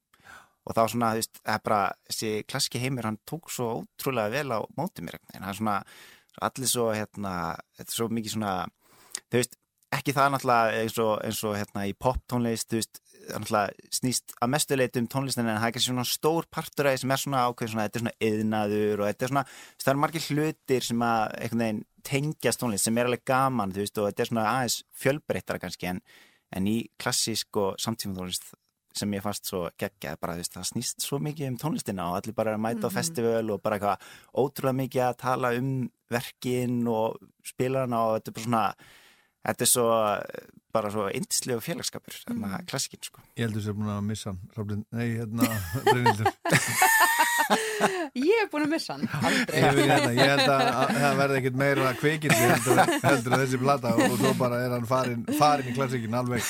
Og 0.61 0.75
þá 0.77 0.81
svona, 0.93 1.13
þú 1.15 1.21
veist, 1.21 1.39
það 1.41 1.55
er 1.55 1.61
bara 1.65 1.83
þessi 2.09 2.31
klassiki 2.45 2.81
heimur, 2.81 3.07
hann 3.07 3.21
tók 3.25 3.49
svo 3.49 3.69
ótrúlega 3.79 4.33
vel 4.33 4.57
á 4.57 4.59
móti 4.77 5.05
mér, 5.05 5.17
en 5.33 5.45
hann 5.47 5.57
svona 5.57 5.79
allir 6.41 6.69
svo, 6.69 6.91
hérna, 6.95 7.33
þetta 7.77 7.91
er 7.91 7.97
svo 7.97 8.07
mikið 8.11 8.35
svona 8.35 8.53
þú 9.31 9.39
veist, 9.39 9.57
ekki 9.91 10.13
það 10.15 10.29
náttúrulega 10.33 10.81
eins 10.81 10.97
og, 11.03 11.13
eins 11.25 11.41
og 11.47 11.55
hérna 11.59 11.83
í 11.89 11.93
pop 11.99 12.19
tónlist, 12.31 12.69
þú 12.71 12.79
veist, 12.79 13.01
það 13.27 13.43
náttúrulega 13.43 13.97
snýst 13.99 14.35
að 14.39 14.51
mestu 14.53 14.77
leiti 14.77 15.01
um 15.01 15.09
tónlistin 15.11 15.45
en 15.45 15.57
það 15.57 15.67
er 15.67 15.73
ekki 15.73 15.83
svona 15.85 16.05
stór 16.07 16.47
partur 16.51 16.87
af 16.87 16.95
því 16.95 17.03
sem 17.03 17.13
er 17.15 17.23
svona 17.23 17.43
ákveð 17.49 17.73
svona, 17.73 17.87
þetta 17.87 17.99
er 17.99 18.05
svona 18.05 18.29
yðnaður 18.29 19.03
og 19.03 19.09
þetta 19.09 19.27
er 19.27 19.33
svona, 19.33 19.45
það 19.83 19.93
eru 19.93 20.03
margir 20.05 20.27
hlutir 20.29 20.87
sem 20.87 21.05
að 21.07 21.23
einhvern 21.41 21.65
veginn 21.65 21.83
tengjast 22.07 22.63
tónlist 22.63 22.87
sem 22.87 22.97
er 22.97 23.09
alveg 23.09 23.25
gaman, 23.27 23.75
þú 23.75 23.83
veist, 23.83 23.99
og 23.99 24.09
þetta 24.09 24.23
er 24.23 24.31
svona 24.31 24.47
aðeins 24.55 24.79
fjölbreyttara 25.03 25.61
kannski 25.61 25.91
en, 25.91 26.01
en 26.55 26.71
í 26.71 26.77
klassísk 27.01 27.61
og 27.61 27.75
samtíma 27.81 28.17
tónlist 28.17 28.47
sem 28.93 29.11
ég 29.13 29.21
fannst 29.23 29.45
svo 29.47 29.69
geggjað 29.79 30.17
bara, 30.21 30.33
þú 30.35 30.43
veist, 30.43 30.53
það 30.57 30.69
snýst 30.71 31.01
svo 31.05 31.19
mikið 31.19 31.47
um 31.47 31.57
tónlistina 31.57 32.09
og 32.11 32.17
allir 32.21 32.33
bara 32.35 32.51
er 32.51 32.57
að 32.57 32.65
mæta 32.65 32.87
á 32.87 32.89
Mhm. 32.89 32.95
festival 32.97 33.51
og 33.51 33.61
bara 33.63 33.77
eitthvað 33.79 33.99
ótrúlega 34.35 34.79
mikið 34.81 35.03
að 35.09 35.17
tala 35.17 35.53
um 35.57 35.89
verkin 36.11 36.87
og 36.87 37.17
spilarna 37.43 37.97
og 38.07 38.19
þetta 38.19 38.27
er 38.27 38.33
bara 38.33 38.43
svona 38.45 38.75
þetta 39.47 39.61
er 39.61 39.65
svo 39.65 39.87
bara 40.71 40.89
svo 40.91 41.09
indislegu 41.11 41.59
félagskapur 41.59 42.13
mm. 42.29 42.37
Mhm. 42.39 42.65
klassikinn 42.67 43.03
sko 43.03 43.19
Ég 43.35 43.47
heldur 43.49 43.73
búin 43.73 43.89
að 43.91 44.03
missa 44.05 44.29
hann, 44.29 44.39
Raflin. 44.55 44.85
Nei, 44.91 45.17
hérna, 45.17 45.47
Brynhildur. 45.83 46.31
Ég 47.51 48.31
hef 48.41 48.49
búin 48.51 48.65
að 48.65 48.71
missa 48.73 48.95
hann 48.95 49.03
Aldrei 49.27 49.61
Ég, 49.61 49.79
hérna, 49.91 50.09
ég 50.17 50.31
held 50.31 50.51
að, 50.51 50.63
að 50.81 50.91
það 51.01 51.15
verði 51.21 51.37
ekkit 51.41 51.57
meira 51.61 51.91
kvikindi 51.99 52.39
heldur, 52.41 52.81
heldur 53.05 53.35
að 53.37 53.43
þessi 53.45 53.59
plata 53.61 53.93
og 53.95 54.15
svo 54.21 54.31
bara 54.39 54.59
er 54.65 54.75
hann 54.75 54.87
farin, 54.89 55.21
farin 55.39 55.69
í 55.71 55.75
klassikin 55.77 56.17
alveg. 56.21 56.49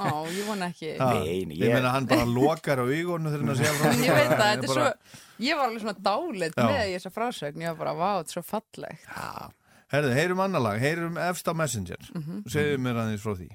Ó, 0.00 0.24
ég 0.32 0.48
vona 0.48 0.70
ekki 0.72 0.92
Ha, 1.00 1.10
Nei, 1.20 1.44
nei, 1.50 1.58
Ég 1.60 1.68
ég- 1.68 1.76
meina 1.76 1.92
hann 1.94 2.08
bara 2.10 2.26
lokar 2.28 2.82
á 2.82 2.86
augunum 2.86 3.30
þegar 3.32 3.46
hann 3.46 3.60
sé 3.60 3.74
frá. 3.80 3.92
Ég 4.06 4.18
veit 4.18 4.32
það, 4.32 4.46
þetta 4.46 4.66
er 4.66 4.74
svo 4.74 4.88
Ég 5.46 5.58
var 5.60 5.68
alveg 5.68 5.82
svona 5.84 5.98
dálit 6.10 6.54
Já. 6.56 6.64
með 6.64 6.82
þessa 6.96 7.10
frásögn 7.12 7.62
Ég 7.66 7.74
var 7.74 7.78
bara, 7.84 7.94
vá, 7.98 8.10
þetta 8.22 8.32
er 8.32 8.36
svo 8.38 8.44
fallegt 8.54 9.06
Já, 9.10 9.50
Herðu, 9.92 10.14
heyrum 10.18 10.40
annar 10.42 10.62
lag, 10.64 10.80
heyrum 10.82 11.18
efst 11.28 11.46
á 11.46 11.54
Messenger. 11.54 12.00
Mhm. 12.16 12.40
Segðu 12.50 12.78
mér 12.82 12.96
aðeins 13.04 13.22
frá 13.22 13.36
því. 13.38 13.46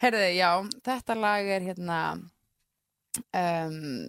Herði, 0.00 0.28
já, 0.38 0.48
þetta 0.88 1.16
lag 1.20 1.50
er 1.58 1.66
hérna 1.66 1.98
um, 3.36 4.08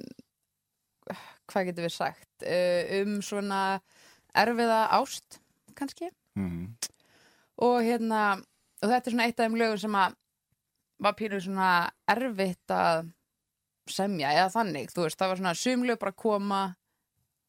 Hvað 1.47 1.69
getur 1.69 1.87
við 1.87 1.95
sagt 1.95 2.43
uh, 2.43 3.01
um 3.01 3.17
svona 3.23 3.61
erfiða 4.37 4.85
ást 4.97 5.39
kannski 5.77 6.09
mm. 6.37 6.63
og 7.63 7.77
hérna 7.85 8.23
og 8.81 8.89
þetta 8.91 9.09
er 9.09 9.13
svona 9.13 9.27
eitt 9.27 9.39
af 9.39 9.47
þeim 9.47 9.59
lögum 9.61 9.79
sem 9.81 9.97
að 9.97 10.17
var 11.05 11.15
pínur 11.17 11.43
svona 11.43 11.69
erfitt 12.09 12.73
að 12.73 13.11
semja 13.87 14.33
eða 14.35 14.49
þannig, 14.51 14.91
þú 14.91 15.05
veist, 15.05 15.19
það 15.19 15.31
var 15.31 15.39
svona 15.41 15.55
sumlög 15.57 15.99
bara 16.01 16.17
koma 16.17 16.61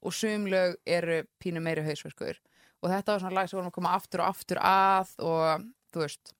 og 0.05 0.15
sumlög 0.15 0.77
eru 0.87 1.23
pínu 1.43 1.63
meiri 1.65 1.85
hausverkur 1.87 2.39
og 2.83 2.93
þetta 2.93 3.15
var 3.15 3.23
svona 3.25 3.37
lag 3.39 3.49
sem 3.51 3.59
vorum 3.59 3.73
að 3.73 3.79
koma 3.81 3.95
aftur 3.97 4.23
og 4.23 4.31
aftur 4.31 4.61
að 4.63 5.15
og 5.25 5.65
þú 5.93 6.05
veist 6.05 6.35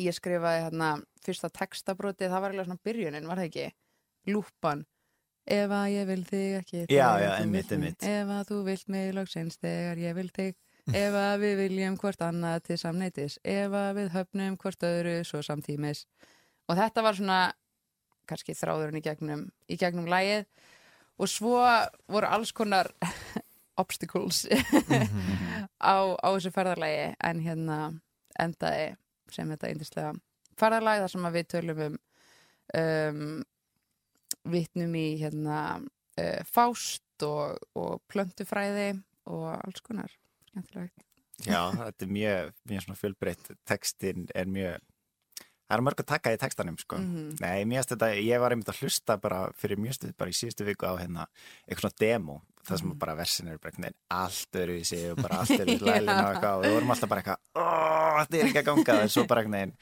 ég 0.00 0.16
skrifaði 0.16 0.66
hérna 0.66 0.90
fyrsta 1.24 1.50
textabrótið, 1.52 2.30
það 2.30 2.42
var 2.42 2.52
eiginlega 2.52 2.68
svona 2.68 2.84
byrjunin, 2.86 3.28
var 3.28 3.40
það 3.40 3.48
ekki? 3.50 3.66
Lúpan 4.30 4.84
Ef 5.50 5.72
að 5.74 5.86
ég 5.90 6.08
vil 6.10 6.20
þig 6.28 6.56
ekki 6.60 6.82
Já, 6.86 7.06
já, 7.18 7.30
einmitt, 7.40 7.72
einmitt. 7.74 8.04
Ef 8.06 8.28
að 8.30 8.42
þú 8.52 8.58
vilt 8.68 8.90
mig 8.92 9.14
loksins 9.16 9.58
þegar 9.58 9.98
ég 9.98 10.14
vil 10.18 10.28
þig. 10.34 10.58
Ef 10.90 11.16
að 11.18 11.34
við 11.42 11.56
viljum 11.64 11.96
hvort 12.00 12.22
annað 12.24 12.62
til 12.70 12.78
samneitis 12.80 13.38
Ef 13.44 13.74
að 13.76 13.90
við 13.98 14.12
höfnum 14.14 14.58
hvort 14.62 14.86
öðru 14.86 15.16
svo 15.26 15.42
samtímis. 15.46 16.04
Og 16.70 16.78
þetta 16.78 17.04
var 17.04 17.18
svona 17.18 17.40
kannski 18.30 18.54
þráðurinn 18.54 19.00
í 19.00 19.04
gegnum 19.04 19.46
í 19.66 19.78
gegnum 19.80 20.08
lægið 20.10 20.46
og 21.20 21.30
svo 21.30 21.58
voru 22.10 22.30
alls 22.30 22.52
konar 22.56 22.92
obstacles 23.80 24.44
á, 25.92 25.96
á 26.14 26.28
þessu 26.30 26.52
ferðarlægi 26.54 27.14
en 27.26 27.42
hérna 27.44 27.78
endaði 28.40 28.92
sem 29.34 29.50
þetta 29.50 29.70
eindislega 29.70 30.12
ferðarlægi 30.60 31.04
þar 31.04 31.14
sem 31.14 31.30
við 31.34 31.48
tölum 31.54 31.82
um 31.86 31.98
um 32.78 33.24
vitnum 34.48 34.94
í 34.98 35.06
hérna 35.20 35.60
uh, 35.80 36.40
fást 36.48 37.26
og, 37.26 37.60
og 37.76 38.00
plöntufræði 38.10 38.92
og 39.30 39.48
alls 39.58 39.84
konar. 39.84 40.12
Skemmtilegt. 40.50 41.06
Já, 41.40 41.70
þetta 41.72 42.04
er 42.04 42.12
mjög, 42.12 42.54
mjög 42.68 42.96
fjölbreytt. 43.00 43.52
Textin 43.68 44.26
er 44.36 44.48
mjög 44.50 44.80
það 45.70 45.78
er 45.78 45.84
mörg 45.86 46.00
að 46.02 46.08
taka 46.10 46.32
í 46.34 46.38
textanum 46.40 46.76
sko. 46.80 46.98
Mhm. 46.98 47.26
Nei, 47.38 47.64
mér 47.64 47.80
finnst 47.80 47.94
þetta, 47.94 48.10
ég 48.18 48.42
var 48.42 48.54
einmitt 48.54 48.72
að 48.72 48.80
hlusta 48.82 49.16
bara 49.22 49.40
fyrir 49.54 49.78
mjög 49.78 49.98
stuð, 49.98 50.16
bara 50.18 50.32
í 50.32 50.34
síðustu 50.34 50.66
viku 50.66 50.90
á 50.90 50.98
hérna 50.98 51.26
eitthvað 51.68 51.84
svona 51.84 52.00
demo, 52.02 52.40
það 52.66 52.80
sem 52.80 52.94
bara 52.98 53.14
versin 53.20 53.48
eru 53.48 53.62
bara 53.62 53.76
veginn 53.76 53.98
allt 54.10 54.58
öru 54.62 54.78
í 54.80 54.84
sig 54.84 55.12
og 55.12 55.22
bara 55.22 55.40
allt 55.44 55.54
öru 55.62 55.76
í 55.76 55.78
lælinu 55.78 56.16
og 56.16 56.32
eitthvað 56.34 56.56
og 56.56 56.64
við 56.64 56.74
vorum 56.74 56.94
alltaf 56.94 57.12
bara 57.12 57.22
eitthvað, 57.22 57.40
þetta 58.18 58.40
er 58.40 58.48
ekki 58.50 58.62
að 58.62 58.68
ganga. 58.70 58.98
En 59.04 59.14
svo 59.14 59.26
bara 59.30 59.46
veginn 59.46 59.76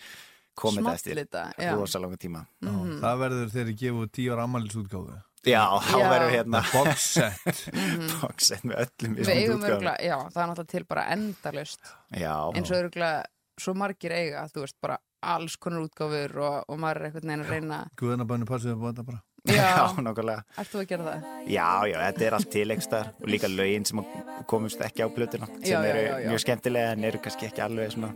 komið 0.58 0.90
þetta 0.90 1.44
eftir 1.54 1.72
rosa 1.78 2.02
langa 2.02 2.20
tíma. 2.20 2.44
Mhm. 2.64 3.00
Það 3.04 3.24
verður 3.24 3.58
ég 3.62 3.80
gefu 3.84 4.06
tíu 4.18 4.34
ára 4.34 4.46
ammælisútgáfu 4.48 5.18
Já, 5.46 5.62
þá 5.86 5.96
verður 6.02 6.32
hérna. 6.34 6.60
Box 6.72 7.04
set. 7.14 7.60
Box 8.20 8.48
set 8.50 8.64
með 8.66 8.82
öllum 8.84 9.62
örgulega, 9.62 9.96
já, 10.02 10.16
það 10.34 10.40
er 10.42 10.48
náttúrulega 10.50 10.72
til 10.72 10.84
bara 10.88 11.04
endalust 11.14 11.92
Já, 12.10 12.34
eins 12.52 12.72
og 12.72 12.80
örgulega 12.82 13.22
svo 13.58 13.74
margir 13.78 14.14
eiga, 14.14 14.44
þú 14.52 14.64
veist, 14.64 14.76
bara 14.82 14.98
alls 15.22 15.56
konar 15.58 15.86
útgáfur 15.86 16.36
og, 16.42 16.58
og 16.70 16.78
maður 16.82 17.00
er 17.00 17.08
einhvern 17.08 17.30
veginn 17.32 17.44
að 17.44 17.52
reyna 17.54 17.78
Guðanabænu 17.98 18.48
passið 18.50 18.74
upp 18.74 18.84
á 18.84 18.88
þetta 18.90 19.06
bara 19.08 19.22
Já, 19.48 19.64
já, 19.64 19.84
nákvæmlega 20.04 20.64
þú 20.72 20.80
að 20.82 20.86
gera 20.90 21.04
það? 21.08 21.28
Já, 21.54 21.68
já, 21.90 21.96
þetta 22.04 22.26
er 22.28 22.36
allt 22.38 22.50
til 22.52 22.64
einhverstaðar 22.74 23.08
og 23.22 23.30
líka 23.32 23.48
lögin 23.52 23.86
sem 23.88 24.02
komumst 24.50 24.84
ekki 24.84 25.04
á 25.04 25.08
plötuna 25.14 25.48
sem 25.56 25.70
Já, 25.72 25.78
eru 25.92 26.02
já, 26.04 26.12
já. 26.24 26.28
mjög 26.32 26.44
skemmtilega 26.44 26.92
en 26.96 27.04
eru 27.10 27.22
kannski 27.24 27.48
ekki 27.50 27.64
alveg 27.64 27.94
svona 27.96 28.12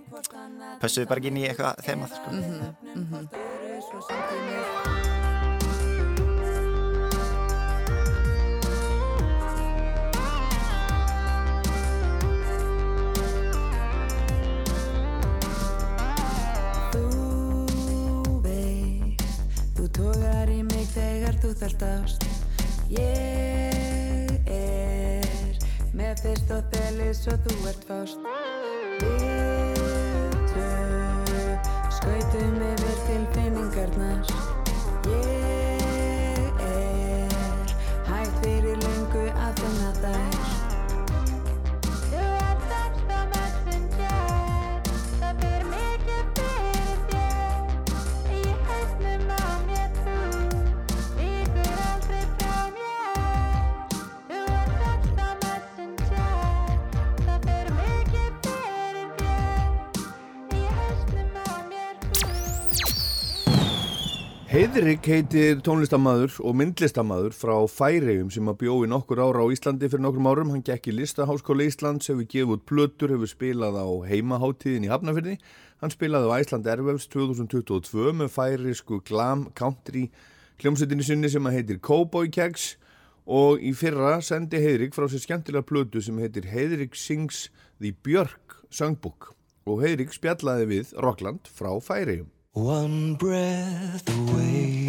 pössuðu 0.83 1.09
bara 1.13 1.23
ekki 1.23 1.33
inn 1.33 1.41
í 1.43 1.47
eitthvað 1.49 1.83
þemað 1.89 2.17
sko. 2.19 2.29
Mhm, 2.37 3.29
Þú 16.93 17.09
veist, 18.45 19.41
þú 19.77 19.85
tógar 19.97 20.11
í 20.11 20.11
mig 20.11 20.11
þegar 20.11 20.11
þú 20.13 20.19
þarft 20.23 20.42
ást 21.63 22.25
Ég 22.89 24.33
er 24.51 25.57
með 25.95 26.23
fyrst 26.25 26.51
og 26.51 26.65
þelis 26.75 27.23
og 27.31 27.39
þú 27.47 27.55
ert 27.71 27.87
fást 27.87 28.19
Við 28.99 30.35
tvö 30.51 30.73
skautum 32.01 32.59
yfir 32.67 32.99
tilfinningarnar 33.07 34.19
Ég 34.27 34.32
Heiðrik 64.53 65.07
heitir 65.09 65.63
tónlistamaður 65.65 66.35
og 66.45 66.57
myndlistamaður 66.61 67.33
frá 67.33 67.55
Færegjum 67.73 68.29
sem 68.35 68.51
að 68.53 68.59
bjói 68.61 68.89
nokkur 68.91 69.23
ára 69.25 69.41
á 69.41 69.49
Íslandi 69.49 69.89
fyrir 69.89 70.03
nokkrum 70.05 70.27
árum. 70.29 70.51
Hann 70.53 70.65
gekk 70.67 70.91
í 70.91 70.93
Listaháskóla 70.93 71.65
Íslands, 71.65 72.11
hefur 72.13 72.27
gefið 72.29 72.53
út 72.59 72.67
plötur, 72.69 73.15
hefur 73.15 73.31
spilað 73.31 73.79
á 73.81 73.89
heimaháttíðin 74.11 74.85
í 74.85 74.91
Hafnafyrði. 74.93 75.39
Hann 75.81 75.95
spilaði 75.95 76.29
á 76.29 76.37
Æsland 76.37 76.69
Ervefs 76.69 77.09
2022 77.15 78.13
með 78.19 78.29
færisku 78.35 78.99
glam 79.09 79.47
country 79.57 80.11
hljómsveitinni 80.61 81.09
sinni 81.09 81.33
sem 81.33 81.49
að 81.49 81.57
heitir 81.57 81.81
Cowboy 81.81 82.29
Keggs 82.29 82.75
og 83.25 83.65
í 83.65 83.73
fyrra 83.73 84.19
sendi 84.21 84.61
Heiðrik 84.61 84.93
frá 84.93 85.09
sér 85.09 85.25
skemmtilega 85.25 85.65
plötu 85.65 86.05
sem 86.05 86.21
heitir 86.21 86.53
Heiðrik 86.53 86.93
Sings 86.93 87.47
The 87.81 87.97
Björk 88.05 88.61
Songbook 88.69 89.33
og 89.65 89.81
Heiðrik 89.81 90.13
spjallaði 90.13 90.69
við 90.77 90.95
Rockland 91.01 91.49
frá 91.49 91.73
Færegjum. 91.81 92.29
One 92.55 93.15
breath 93.15 94.07
away 94.11 94.87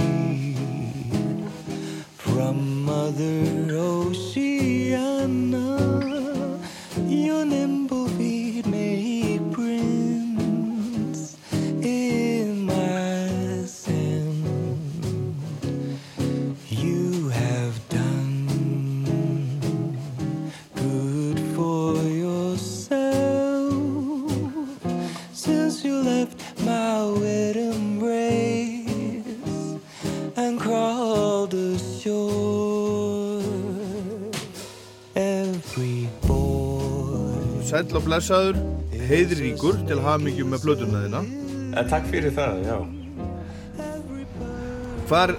from 2.18 2.84
Mother 2.84 3.70
Oceana, 3.72 5.00
your 7.08 7.46
nimble 7.46 7.83
Sæll 37.74 37.96
og 37.98 38.04
blessaður, 38.06 38.58
heiðríkur 39.10 39.80
til 39.90 39.96
hamingjum 40.06 40.52
með 40.54 40.60
plötuna 40.62 41.00
þína. 41.08 41.22
Eh, 41.74 41.88
Takk 41.90 42.04
fyrir 42.12 42.34
það, 42.36 42.60
já. 42.68 42.76
Hvar, 45.10 45.34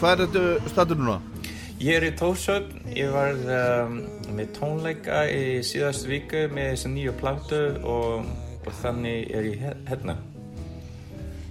hvar 0.00 0.14
er 0.14 0.22
þetta 0.22 0.70
statur 0.72 0.96
núna? 1.02 1.18
Ég 1.84 1.98
er 1.98 2.06
í 2.08 2.14
Tórsöfn, 2.16 2.86
ég 2.96 3.12
var 3.12 3.36
um, 3.36 3.98
með 4.32 4.54
tónleika 4.56 5.26
í 5.28 5.60
síðastu 5.60 6.08
viku 6.08 6.46
með 6.56 6.70
þessu 6.70 6.94
nýju 6.94 7.14
pláttu 7.20 7.60
og, 7.82 8.32
og 8.64 8.72
þannig 8.80 9.28
er 9.36 9.50
ég 9.50 9.68
hérna. 9.90 10.16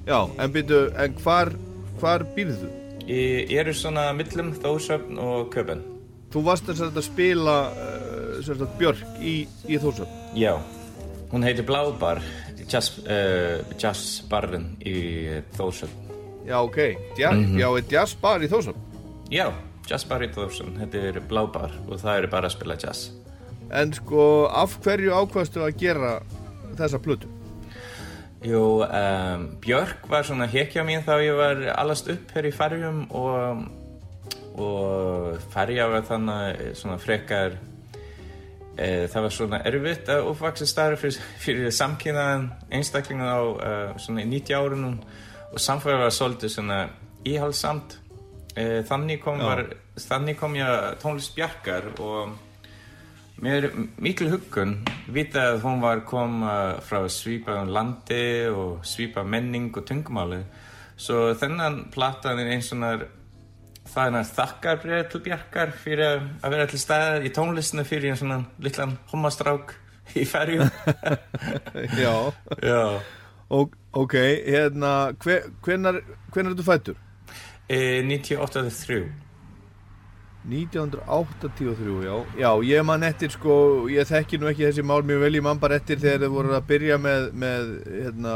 Já, 0.10 0.18
en 0.18 0.56
byrju, 0.58 0.82
en 0.98 1.20
hvar, 1.22 1.54
hvar 2.02 2.26
býrðu 2.34 2.58
þú? 2.64 2.72
Ég 3.06 3.54
er 3.62 3.70
svona 3.78 4.10
millum 4.18 4.50
Tórsöfn 4.66 5.22
og 5.22 5.54
Köpen. 5.54 5.86
Þú 6.34 6.48
varst 6.50 6.66
þess 6.74 6.90
að 6.90 7.04
spila 7.06 7.60
uh, 7.70 8.13
sagt, 8.46 8.78
Björk 8.80 9.04
í, 9.20 9.48
í 9.68 9.80
Þórsöfn. 9.82 10.22
Já, 10.38 10.54
hún 11.32 11.44
heitir 11.46 11.66
Blábar, 11.68 12.22
jazz, 12.70 13.00
uh, 13.06 13.64
jazzbarinn 13.80 14.76
í 14.86 15.42
Tórsöfn. 15.58 16.00
Já, 16.48 16.58
ok. 16.64 16.78
Já, 17.18 17.32
Mhm. 17.32 17.58
já, 17.60 17.68
er 17.78 17.84
jazzbar 17.90 18.42
í 18.42 18.48
Þórsöfn. 18.52 18.80
Já, 19.32 19.52
jazzbar 19.90 20.22
í 20.22 20.32
Tórsöfn, 20.34 20.78
þetta 20.80 21.04
er 21.10 21.20
Blábar 21.22 21.72
og 21.90 22.00
það 22.00 22.18
er 22.24 22.28
bara 22.28 22.48
að 22.48 22.52
spila 22.58 22.76
jazz. 22.76 23.12
En 23.72 23.94
sko, 23.94 24.46
af 24.52 24.78
hverju 24.84 25.10
ákvaðstu 25.12 25.62
að 25.64 25.78
gera 25.80 26.20
þessa 26.76 27.00
plötu? 27.00 27.28
Jú, 28.44 28.84
um, 28.84 29.56
Björk 29.62 30.04
var 30.10 30.24
svona 30.24 30.48
hekja 30.52 30.84
mín 30.84 31.02
þá 31.06 31.14
ég 31.24 31.38
var 31.38 31.62
allast 31.80 32.10
upp 32.12 32.32
hér 32.36 32.50
í 32.50 32.52
Færjum 32.52 33.06
og, 33.16 33.64
og 34.60 35.38
Færja 35.54 35.88
var 35.90 36.04
þannig 36.10 36.74
svona 36.76 36.98
frekar 37.00 37.56
það 38.76 39.26
var 39.26 39.34
svona 39.36 39.60
erfitt 39.70 40.10
að 40.10 40.30
uppvaksa 40.32 40.66
starf 40.66 41.04
fyrir, 41.04 41.20
fyrir 41.42 41.74
samkynnaðan 41.76 42.48
einstaklingan 42.74 43.30
á 43.30 43.42
e, 43.44 43.74
svona 44.02 44.24
í 44.24 44.30
90 44.32 44.58
árunum 44.58 44.96
og 45.54 45.62
samfélag 45.62 46.02
var 46.02 46.16
svolítið 46.16 46.56
svona 46.56 46.80
íhalsamt 47.30 48.00
e, 48.58 48.82
þannig 48.90 49.22
kom, 49.22 49.44
var, 49.46 49.68
þannig 50.02 50.40
kom 50.40 50.58
ég 50.58 50.98
tónlist 51.04 51.38
Bjarkar 51.38 51.92
og 52.02 52.34
mér 53.44 53.70
mikil 54.02 54.32
huggun 54.34 54.80
vita 55.14 55.52
að 55.52 55.64
hún 55.68 55.82
var 55.84 56.02
kom 56.10 56.42
frá 56.86 57.04
svipaðum 57.12 57.74
landi 57.76 58.24
og 58.50 58.86
svipa 58.88 59.26
menning 59.26 59.70
og 59.76 59.86
tungumáli 59.86 60.42
svo 60.98 61.34
þennan 61.38 61.92
platan 61.94 62.42
er 62.42 62.54
eins 62.56 62.72
og 62.74 62.82
það 63.94 64.18
er 64.20 64.30
þakkarbrið 64.38 65.04
til 65.14 65.22
Bjarkar 65.28 65.72
fyrir 65.84 66.06
að 66.42 66.50
vera 66.56 66.68
til 66.72 66.80
staðar 66.82 67.26
í 67.28 67.32
tónlistinu 67.36 67.86
fyrir 67.88 68.12
einn 68.14 68.20
svona 68.20 68.40
litlan 68.66 68.96
homastrák 69.14 69.76
í 70.20 70.26
ferju 70.28 70.66
Já, 72.04 72.16
Já 72.64 72.84
og, 73.54 73.74
ok, 73.94 74.14
hérna, 74.48 74.94
hve- 75.22 75.44
hvenær, 75.66 76.00
hvenær 76.34 76.56
ertu 76.56 76.64
fættur? 76.66 76.96
e, 77.70 78.02
98-3 78.02 79.04
1983, 80.44 82.04
já. 82.04 82.16
Já, 82.38 82.50
ég 82.68 82.84
man 82.84 83.04
eftir, 83.08 83.32
sko, 83.32 83.54
ég 83.92 84.08
þekki 84.10 84.40
nú 84.42 84.50
ekki 84.50 84.66
þessi 84.68 84.84
mál 84.84 85.04
mjög 85.08 85.22
vel, 85.24 85.38
ég 85.38 85.46
man 85.46 85.60
bara 85.62 85.78
eftir 85.80 86.02
þegar 86.02 86.26
þið 86.26 86.34
voru 86.34 86.56
að 86.58 86.66
byrja 86.72 86.98
með, 87.00 87.28
með 87.46 87.70
hérna, 87.88 88.34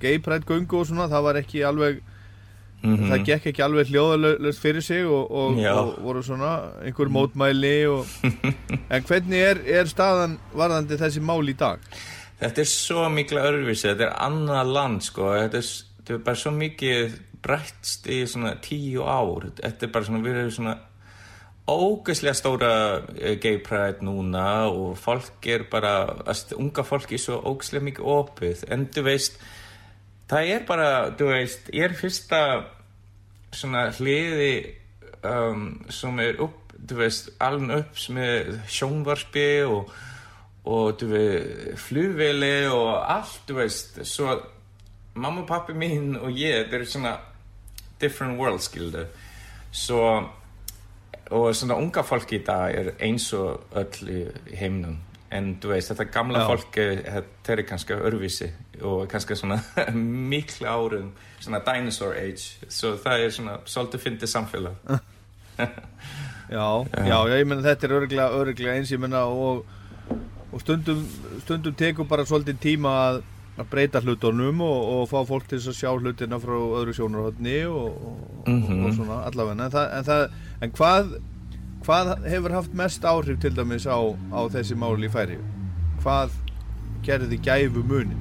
gay 0.00 0.18
pride 0.24 0.48
göngu 0.48 0.78
og 0.80 0.86
svona, 0.88 1.08
það 1.12 1.26
var 1.26 1.40
ekki 1.42 1.64
alveg, 1.68 1.98
Mhm. 2.84 3.10
það 3.10 3.24
gekk 3.30 3.46
ekki 3.50 3.62
alveg 3.64 3.88
hljóðalöst 3.88 4.60
fyrir 4.60 4.84
sig 4.84 5.06
og, 5.06 5.30
og, 5.30 5.58
og 5.58 5.94
voru 6.04 6.22
svona 6.22 6.50
einhver 6.84 7.08
mótmæli 7.08 7.76
og, 7.88 8.06
en 8.90 9.02
hvernig 9.08 9.40
er, 9.40 9.62
er 9.80 9.88
staðan 9.88 10.38
varðandi 10.52 10.98
þessi 11.00 11.22
mál 11.24 11.42
í 11.48 11.56
dag? 11.56 11.80
Þetta 12.40 12.60
er 12.60 12.68
svo 12.68 13.08
mikla 13.08 13.44
örfisi, 13.48 13.88
þetta 13.88 14.08
er 14.10 14.16
annað 14.26 14.72
land 14.76 15.04
sko, 15.06 15.30
þetta 15.32 15.62
er, 15.62 15.70
þetta 16.00 16.14
er 16.18 16.24
bara 16.26 16.42
svo 16.42 16.52
mikið 16.58 17.14
breyttst 17.44 18.08
í 18.12 18.18
svona 18.28 18.56
tíu 18.64 19.04
ár, 19.04 19.48
þetta 19.62 19.86
er 19.86 19.92
bara 19.94 20.08
svona, 20.08 20.22
við 20.24 20.38
erum 20.42 20.52
svona 20.52 20.76
ógeðslega 21.64 22.36
stóra 22.36 22.70
eh, 23.16 23.38
gay 23.40 23.58
pride 23.64 24.04
núna 24.04 24.68
og 24.68 24.98
fólk 25.00 25.46
er 25.48 25.64
bara, 25.72 25.94
unga 26.58 26.84
fólk 26.84 27.14
er 27.16 27.22
svo 27.22 27.38
ógeðslega 27.40 27.88
mikið 27.88 28.10
opið, 28.18 28.64
en 28.74 28.88
þú 28.92 29.06
veist, 29.08 29.38
það 30.28 30.50
er 30.56 30.66
bara, 30.68 30.88
þú 31.16 31.30
veist, 31.32 31.70
ég 31.72 31.88
er 31.88 31.96
fyrsta 31.96 32.40
svona 33.54 33.86
hliði 33.96 34.50
um, 35.24 35.68
sem 35.90 36.18
er 36.24 36.40
upp, 36.44 36.74
þú 36.84 36.98
veist, 37.00 37.30
alveg 37.40 37.78
upp 37.84 38.02
er 38.18 38.50
sjónvarpi 38.68 39.46
og 39.68 39.92
og 40.64 40.94
du 41.00 41.06
veist, 41.10 41.74
flugveli 41.76 42.66
og 42.72 42.94
allt, 43.12 43.42
du 43.48 43.54
veist, 43.58 43.98
svo 44.08 44.32
mamma 45.14 45.42
og 45.42 45.48
pappi 45.48 45.74
mín 45.76 46.14
og 46.16 46.30
ég, 46.32 46.64
þetta 46.64 46.78
er 46.78 46.84
svona 46.88 47.16
different 48.00 48.38
world, 48.40 48.60
skildu 48.64 49.04
svo 49.74 50.00
og 51.34 51.50
svona 51.56 51.76
unga 51.80 52.02
fólk 52.04 52.32
í 52.36 52.40
dag 52.46 52.74
er 52.76 52.90
eins 53.02 53.30
og 53.36 53.64
öll 53.76 54.08
í 54.12 54.22
heiminum. 54.56 54.98
En 55.34 55.54
du 55.60 55.68
veist, 55.68 55.90
þetta 55.90 56.04
gamla 56.12 56.42
Já. 56.44 56.46
fólk 56.50 56.76
er- 56.78 57.02
þetta 57.10 57.52
er 57.52 57.62
kannski 57.68 57.92
örvísi 57.96 58.50
og 58.82 59.04
kannski 59.08 59.36
svona 59.38 59.60
mikla 60.32 60.72
árum 60.74 61.12
svona 61.40 61.60
dinosaur 61.66 62.16
age 62.18 62.68
svo 62.68 62.94
það 63.04 63.24
er 63.26 63.30
svona 63.36 63.58
svolítið 63.64 64.04
fyndið 64.06 64.32
samfélag 64.34 64.74
Já, 66.50 66.84
já, 67.06 67.18
ég 67.38 67.46
menna 67.48 67.62
þetta 67.64 67.86
er 67.86 67.92
örglega, 68.00 68.24
örglega 68.36 68.74
eins, 68.76 68.90
ég 68.92 69.00
menna 69.00 69.22
og, 69.30 69.62
og 70.52 70.60
stundum, 70.60 71.00
stundum 71.44 71.74
tekur 71.78 72.04
bara 72.10 72.26
svolítið 72.28 72.58
tíma 72.60 72.90
að, 73.06 73.20
að 73.62 73.70
breyta 73.72 74.02
hlutunum 74.04 74.60
og, 74.66 74.90
og 74.98 75.06
fá 75.08 75.22
fólk 75.30 75.46
til 75.48 75.60
að 75.62 75.78
sjá 75.78 75.88
hlutina 75.96 76.36
frá 76.42 76.52
öðru 76.58 76.94
sjónarhóttni 76.98 77.56
og, 77.70 77.96
og, 78.10 78.20
Mhm. 78.44 78.82
og 78.84 78.92
svona 78.98 79.22
allavega 79.24 79.64
en, 79.64 79.70
það, 79.72 79.86
en, 79.96 80.04
það, 80.04 80.24
en 80.66 80.72
hvað, 80.76 81.14
hvað 81.86 82.10
hefur 82.28 82.52
haft 82.58 82.74
mest 82.76 83.06
áhrif 83.08 83.38
til 83.40 83.54
dæmis 83.56 83.86
á, 83.88 83.96
á 84.36 84.40
þessi 84.52 84.76
máli 84.76 85.08
í 85.08 85.12
færi? 85.14 85.38
Hvað 86.04 86.34
gerði 87.06 87.38
gæfu 87.40 87.86
munin? 87.88 88.20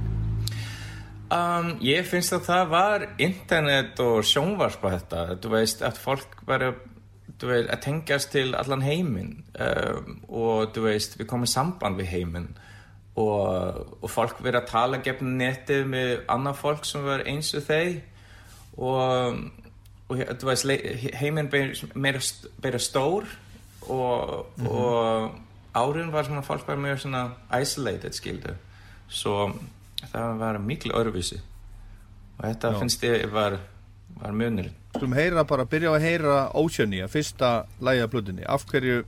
Um, 1.33 1.69
ég 1.81 2.05
finnst 2.05 2.33
að 2.35 2.43
það 2.45 2.67
var 2.73 3.05
internet 3.17 3.99
og 4.03 4.19
sjónvarpa 4.27 4.91
þetta. 4.97 5.21
Þú 5.41 5.53
veist 5.55 5.81
að 5.85 6.01
fólk 6.03 6.43
bara 6.45 6.73
þú 7.41 7.49
veist, 7.49 7.69
að 7.73 7.81
tengjast 7.87 8.31
til 8.35 8.51
allan 8.59 8.83
heiminn. 8.85 9.31
Um, 9.57 10.19
og 10.29 10.73
þú 10.75 10.83
veist 10.89 11.17
við 11.17 11.29
komum 11.31 11.49
samband 11.49 11.97
við 12.01 12.11
heiminn. 12.13 12.51
Og, 13.15 13.97
og 14.01 14.09
fólk 14.09 14.39
verið 14.41 14.61
að 14.63 14.69
tala 14.71 15.01
gefn 15.05 15.35
netið 15.37 15.83
með 15.89 16.13
annað 16.33 16.59
fólk 16.61 16.85
sem 16.89 17.03
var 17.05 17.25
eins 17.29 17.51
og 17.57 17.65
þeir. 17.67 17.99
Og, 18.77 19.41
og 20.09 20.23
þú 20.41 20.49
veist 20.49 20.69
heiminn 21.21 21.51
meira 21.93 22.79
stór. 22.81 23.25
Og, 23.83 24.45
Mhm. 24.57 24.67
og 24.67 25.31
árin 25.75 26.11
var 26.13 26.23
svona 26.23 26.45
fólk 26.45 26.67
var 26.67 26.77
meira 26.77 26.97
svona 26.97 27.31
isolated 27.61 28.13
skildu. 28.15 28.53
Svo 29.09 29.51
það 30.11 30.37
var 30.41 30.61
mikil 30.61 30.93
örvísi 30.97 31.39
og 32.37 32.45
þetta 32.45 32.73
Já. 32.73 32.79
finnst 32.81 33.03
ég 33.07 33.27
var, 33.33 33.57
var 34.19 34.35
munurinn 34.37 34.79
Skulum 34.93 35.15
heyra 35.17 35.41
bara, 35.49 35.65
byrja 35.65 35.89
að 35.95 36.03
heyra 36.05 36.37
Oceania, 36.59 37.07
fyrsta 37.09 37.63
lægja 37.81 38.09
plutinni 38.13 38.43
af 38.45 38.65
hverju, 38.69 39.01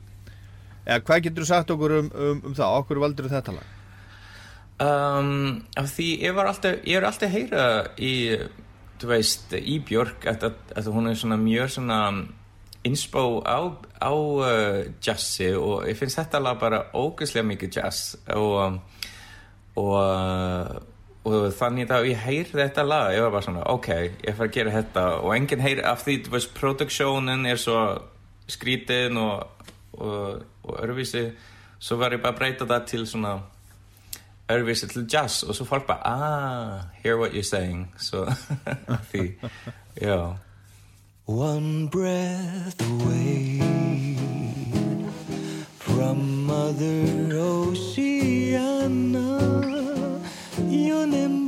eða 0.85 1.03
hvað 1.05 1.25
getur 1.27 1.45
þú 1.45 1.49
sagt 1.51 1.73
okkur 1.75 1.93
um, 1.99 2.07
um, 2.09 2.39
um 2.49 2.55
það, 2.57 2.77
okkur 2.81 3.01
valdur 3.03 3.29
þetta 3.29 3.53
lag? 3.53 3.67
Um, 4.81 5.61
af 5.77 5.91
því 5.93 6.07
ég 6.25 6.33
var 6.35 6.49
alltaf, 6.49 6.81
ég 6.83 6.97
er 6.97 7.05
alltaf 7.07 7.29
að 7.29 7.35
heyra 7.37 7.67
í, 8.01 8.15
þú 8.99 9.11
veist, 9.11 9.53
í 9.55 9.77
Björk 9.85 10.25
að, 10.31 10.49
að, 10.49 10.73
að 10.81 10.89
hún 10.97 11.11
er 11.11 11.21
svona 11.21 11.37
mjög 11.39 11.69
svona 11.77 11.99
inspo 12.85 13.23
á, 13.45 13.61
á 14.01 14.13
uh, 14.13 14.81
jazzi 15.05 15.53
og 15.53 15.85
ég 15.89 15.97
finnst 16.01 16.19
þetta 16.19 16.41
lag 16.41 16.59
bara 16.61 16.81
ógeðslega 16.97 17.47
mikið 17.53 17.77
jazz 17.77 18.17
og, 18.33 18.57
um, 18.65 18.81
og, 19.79 20.83
og 21.25 21.47
þannig 21.57 21.91
að 21.91 22.09
ég 22.11 22.21
heyri 22.25 22.53
þetta 22.53 22.85
lag, 22.87 23.13
ég 23.15 23.25
var 23.25 23.33
bara 23.33 23.47
svona, 23.47 23.65
ok, 23.73 23.89
ég 24.25 24.37
fara 24.37 24.49
að 24.49 24.55
gera 24.59 24.75
þetta. 24.77 25.07
Og 25.23 25.33
enginn 25.35 25.65
heyri 25.65 25.83
af 25.85 26.05
því, 26.05 26.19
veist, 26.33 26.53
produksjónin 26.57 27.49
er 27.49 27.59
svo 27.61 27.81
skrítin 28.51 29.19
og, 29.19 29.67
og, 29.97 30.45
og 30.63 30.79
örvísi, 30.83 31.27
svo 31.79 31.99
var 32.01 32.15
ég 32.15 32.23
bara 32.23 32.35
að 32.35 32.41
breyta 32.41 32.69
það 32.69 32.89
til 32.91 33.05
svona 33.09 33.35
öðruvísi 34.49 34.87
til 34.87 35.07
jazz. 35.13 35.43
Og 35.43 35.55
svo 35.55 35.65
fólk 35.65 35.87
bara 35.87 35.99
ah, 36.05 36.81
hear 37.03 37.17
what 37.17 37.33
you're 37.33 37.43
saying. 37.43 37.91
So 37.97 38.25
því, 39.11 39.35
já. 40.01 40.37
One 41.27 41.87
breath 41.87 42.81
away 42.81 43.59
from 45.79 46.45
Mother 46.45 47.33
Oceana, 47.33 48.43
your 50.85 51.07
nimble 51.07 51.44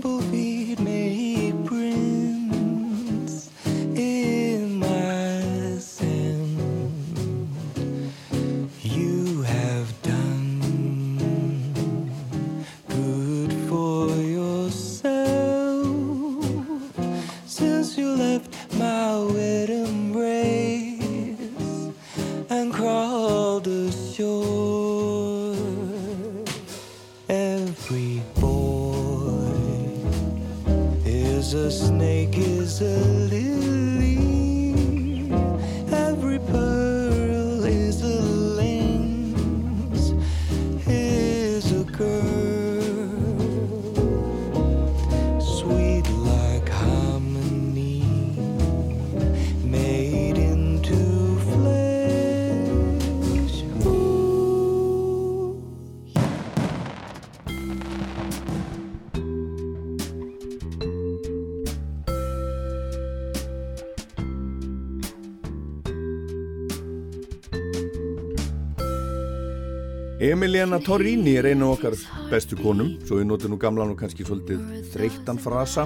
Emiliana 70.27 70.75
Torrini 70.83 71.37
er 71.39 71.45
einu 71.47 71.69
okkar 71.71 71.93
bestu 72.27 72.57
konum, 72.59 72.89
svo 73.07 73.21
við 73.21 73.29
notum 73.29 73.53
nú 73.53 73.57
gamlan 73.61 73.93
og 73.93 73.99
kannski 74.01 74.25
svolítið 74.27 74.89
þreyttan 74.91 75.37
frasa. 75.39 75.85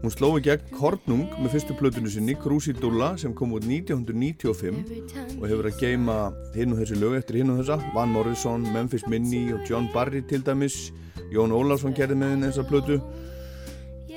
Hún 0.00 0.14
sló 0.14 0.30
í 0.38 0.44
gegn 0.46 0.70
Kornung 0.72 1.34
með 1.42 1.50
fyrstu 1.52 1.76
plötunu 1.76 2.08
sinni, 2.08 2.38
Crucidulla, 2.40 3.10
sem 3.20 3.34
kom 3.36 3.52
út 3.58 3.66
1995 3.68 5.36
og 5.36 5.44
hefur 5.44 5.68
að 5.68 5.82
geima 5.82 6.16
hinn 6.54 6.72
og 6.72 6.80
þessi 6.80 6.96
lög 7.02 7.18
eftir 7.18 7.42
hinn 7.42 7.52
og 7.52 7.60
þessa, 7.60 7.76
Van 7.92 8.14
Morrison, 8.16 8.64
Memphis 8.72 9.04
Minnie 9.12 9.52
og 9.52 9.68
John 9.68 9.90
Barry 9.92 10.24
til 10.24 10.46
dæmis, 10.46 10.86
Jón 11.34 11.52
Ólafsson 11.52 11.96
gerði 11.96 12.16
með 12.22 12.32
henni 12.32 12.48
þessa 12.54 12.68
plötu 12.70 13.00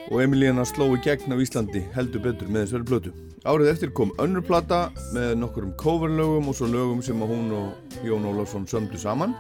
og 0.10 0.24
Emiliana 0.24 0.66
sló 0.66 0.90
í 0.96 1.02
gegn 1.06 1.34
á 1.34 1.38
Íslandi 1.38 1.84
heldur 1.94 2.24
betur 2.24 2.50
með 2.50 2.66
þessari 2.66 2.88
plötu. 2.90 3.12
Árið 3.46 3.72
eftir 3.72 3.92
kom 3.96 4.12
önnur 4.20 4.44
plata 4.46 4.90
með 5.16 5.36
nokkurum 5.40 5.76
coverlögum 5.80 6.50
og 6.50 6.58
svo 6.58 6.70
lögum 6.70 7.04
sem 7.06 7.22
að 7.24 7.34
hún 7.34 7.52
og 7.56 8.00
Jón 8.06 8.26
Ólafsson 8.28 8.68
sömdu 8.68 9.00
saman. 9.00 9.36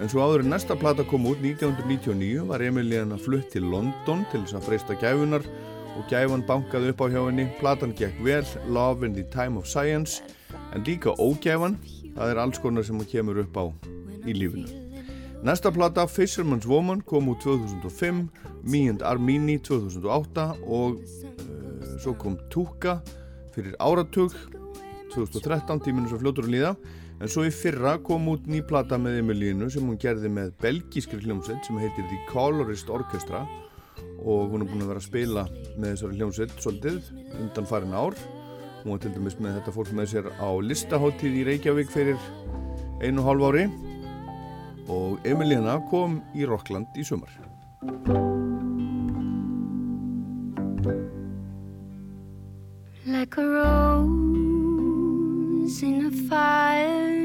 En 0.00 0.10
svo 0.10 0.24
áður 0.24 0.44
en 0.44 0.54
næsta 0.54 0.76
plata 0.80 1.04
kom 1.06 1.28
út 1.30 1.40
1999 1.44 2.46
var 2.48 2.64
Emiliana 2.64 3.18
flutt 3.20 3.52
til 3.54 3.68
London 3.70 4.26
til 4.32 4.42
þess 4.42 4.58
að 4.58 4.66
freysta 4.66 4.98
gæfunar 5.00 5.46
og 5.96 6.04
gæfan 6.10 6.44
bankaði 6.48 6.92
upp 6.94 7.04
á 7.04 7.06
hjá 7.12 7.22
henni. 7.22 7.48
Platan 7.60 7.94
gekk 7.96 8.20
vel, 8.24 8.44
Love 8.66 9.06
in 9.06 9.16
the 9.16 9.26
Time 9.30 9.60
of 9.60 9.68
Science, 9.68 10.22
en 10.74 10.86
líka 10.86 11.14
ógæfan, 11.18 11.78
það 12.16 12.34
er 12.34 12.44
alls 12.44 12.62
konar 12.62 12.86
sem 12.86 12.98
hún 12.98 13.10
kemur 13.10 13.44
upp 13.44 13.60
á 13.60 13.64
í 14.24 14.36
lífinu. 14.36 14.79
Næsta 15.40 15.70
plata, 15.72 16.04
Fisherman's 16.04 16.66
Woman, 16.68 17.00
kom 17.00 17.28
út 17.28 17.40
2005, 17.40 18.28
Me 18.62 18.88
and 18.88 19.02
Armini 19.02 19.58
2008 19.58 20.42
og 20.68 20.98
uh, 21.00 21.86
svo 21.96 22.12
kom 22.12 22.34
Tuka 22.52 22.98
fyrir 23.54 23.72
áratug 23.80 24.34
2013, 25.14 25.80
tíminu 25.80 26.10
svo 26.10 26.18
fljótur 26.20 26.44
að 26.44 26.52
líða. 26.52 26.74
En 27.24 27.32
svo 27.32 27.46
í 27.48 27.52
fyrra 27.56 27.94
kom 28.04 28.28
út 28.28 28.44
ný 28.52 28.60
plata 28.68 28.98
með 29.00 29.22
Emilínu 29.22 29.70
sem 29.72 29.88
hún 29.88 29.96
gerði 30.00 30.28
með 30.28 30.52
belgískri 30.60 31.22
hljómsveit 31.24 31.64
sem 31.64 31.80
heitir 31.80 32.04
The 32.10 32.20
Colorist 32.28 32.92
Orchestra 32.92 33.46
og 34.20 34.52
hún 34.52 34.60
er 34.60 34.68
búin 34.68 34.84
að 34.84 34.92
vera 34.92 35.00
að 35.00 35.08
spila 35.08 35.46
með 35.80 35.94
þessari 35.94 36.18
hljómsveit 36.18 36.52
svolítið 36.60 37.08
undan 37.40 37.68
farin 37.68 37.96
ár. 37.96 38.18
Hún 38.82 38.92
var 38.92 39.00
til 39.00 39.14
dæmis 39.16 39.40
með 39.40 39.56
þetta 39.56 39.74
fólk 39.78 39.96
með 39.96 40.12
sér 40.12 40.28
á 40.36 40.48
listaháttíð 40.68 41.40
í 41.40 41.46
Reykjavík 41.48 41.96
fyrir 41.96 42.28
einu 43.00 43.24
hálf 43.24 43.48
ári 43.48 43.64
og 44.90 45.22
Emilína 45.24 45.78
kom 45.90 46.20
í 46.34 46.44
Rockland 46.50 46.98
í 46.98 47.06
sumar 47.06 47.30
like 53.10 53.36
a 53.38 53.46
rose 53.46 54.10
in 55.82 56.06
a 56.06 56.10
fire, 56.28 57.16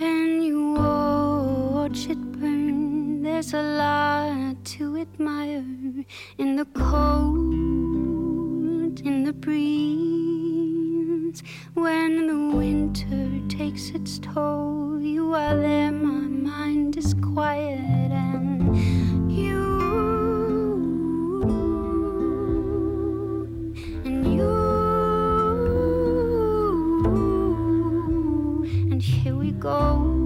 and 0.00 0.44
you 0.44 0.72
watch 0.74 2.08
it 2.08 2.18
burn. 2.32 3.22
There's 3.22 3.54
a 3.54 3.62
lot 3.62 4.64
to 4.76 4.96
admire 4.98 5.64
in 6.38 6.56
the 6.56 6.66
cold, 6.74 7.40
in 9.00 9.24
the 9.24 9.32
breeze. 9.32 10.51
When 11.74 12.26
the 12.26 12.56
winter 12.56 13.40
takes 13.48 13.90
its 13.90 14.18
toll, 14.18 15.00
you 15.00 15.32
are 15.34 15.56
there, 15.56 15.90
my 15.90 16.28
mind 16.28 16.96
is 16.96 17.14
quiet, 17.14 17.80
and 18.12 19.32
you. 19.32 19.62
and 24.04 24.34
you 24.34 24.48
and 28.90 29.00
here 29.02 29.36
we 29.36 29.52
go 29.52 30.21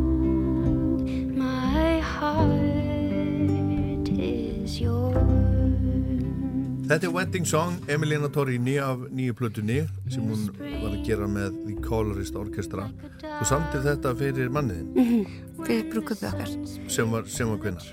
Þetta 6.87 7.09
er 7.09 7.11
Wedding 7.11 7.47
Song, 7.49 7.79
Emilina 7.91 8.29
Torrini 8.31 8.77
af 8.79 9.01
nýju 9.11 9.35
plötunni 9.35 9.81
sem 10.13 10.23
hún 10.23 10.45
var 10.61 10.93
að 10.93 11.01
gera 11.09 11.27
með 11.31 11.57
The 11.67 11.75
Colorist 11.83 12.37
Orchestra. 12.39 12.85
Og 13.41 13.47
samtir 13.49 13.83
þetta 13.83 14.13
fyrir 14.19 14.53
manniðin 14.55 15.25
fyrir 15.67 15.89
brúköpið 15.91 16.29
okkar. 16.31 16.53
Sem 16.93 17.11
var, 17.11 17.27
sem 17.31 17.51
var 17.51 17.59
kvinnar 17.65 17.89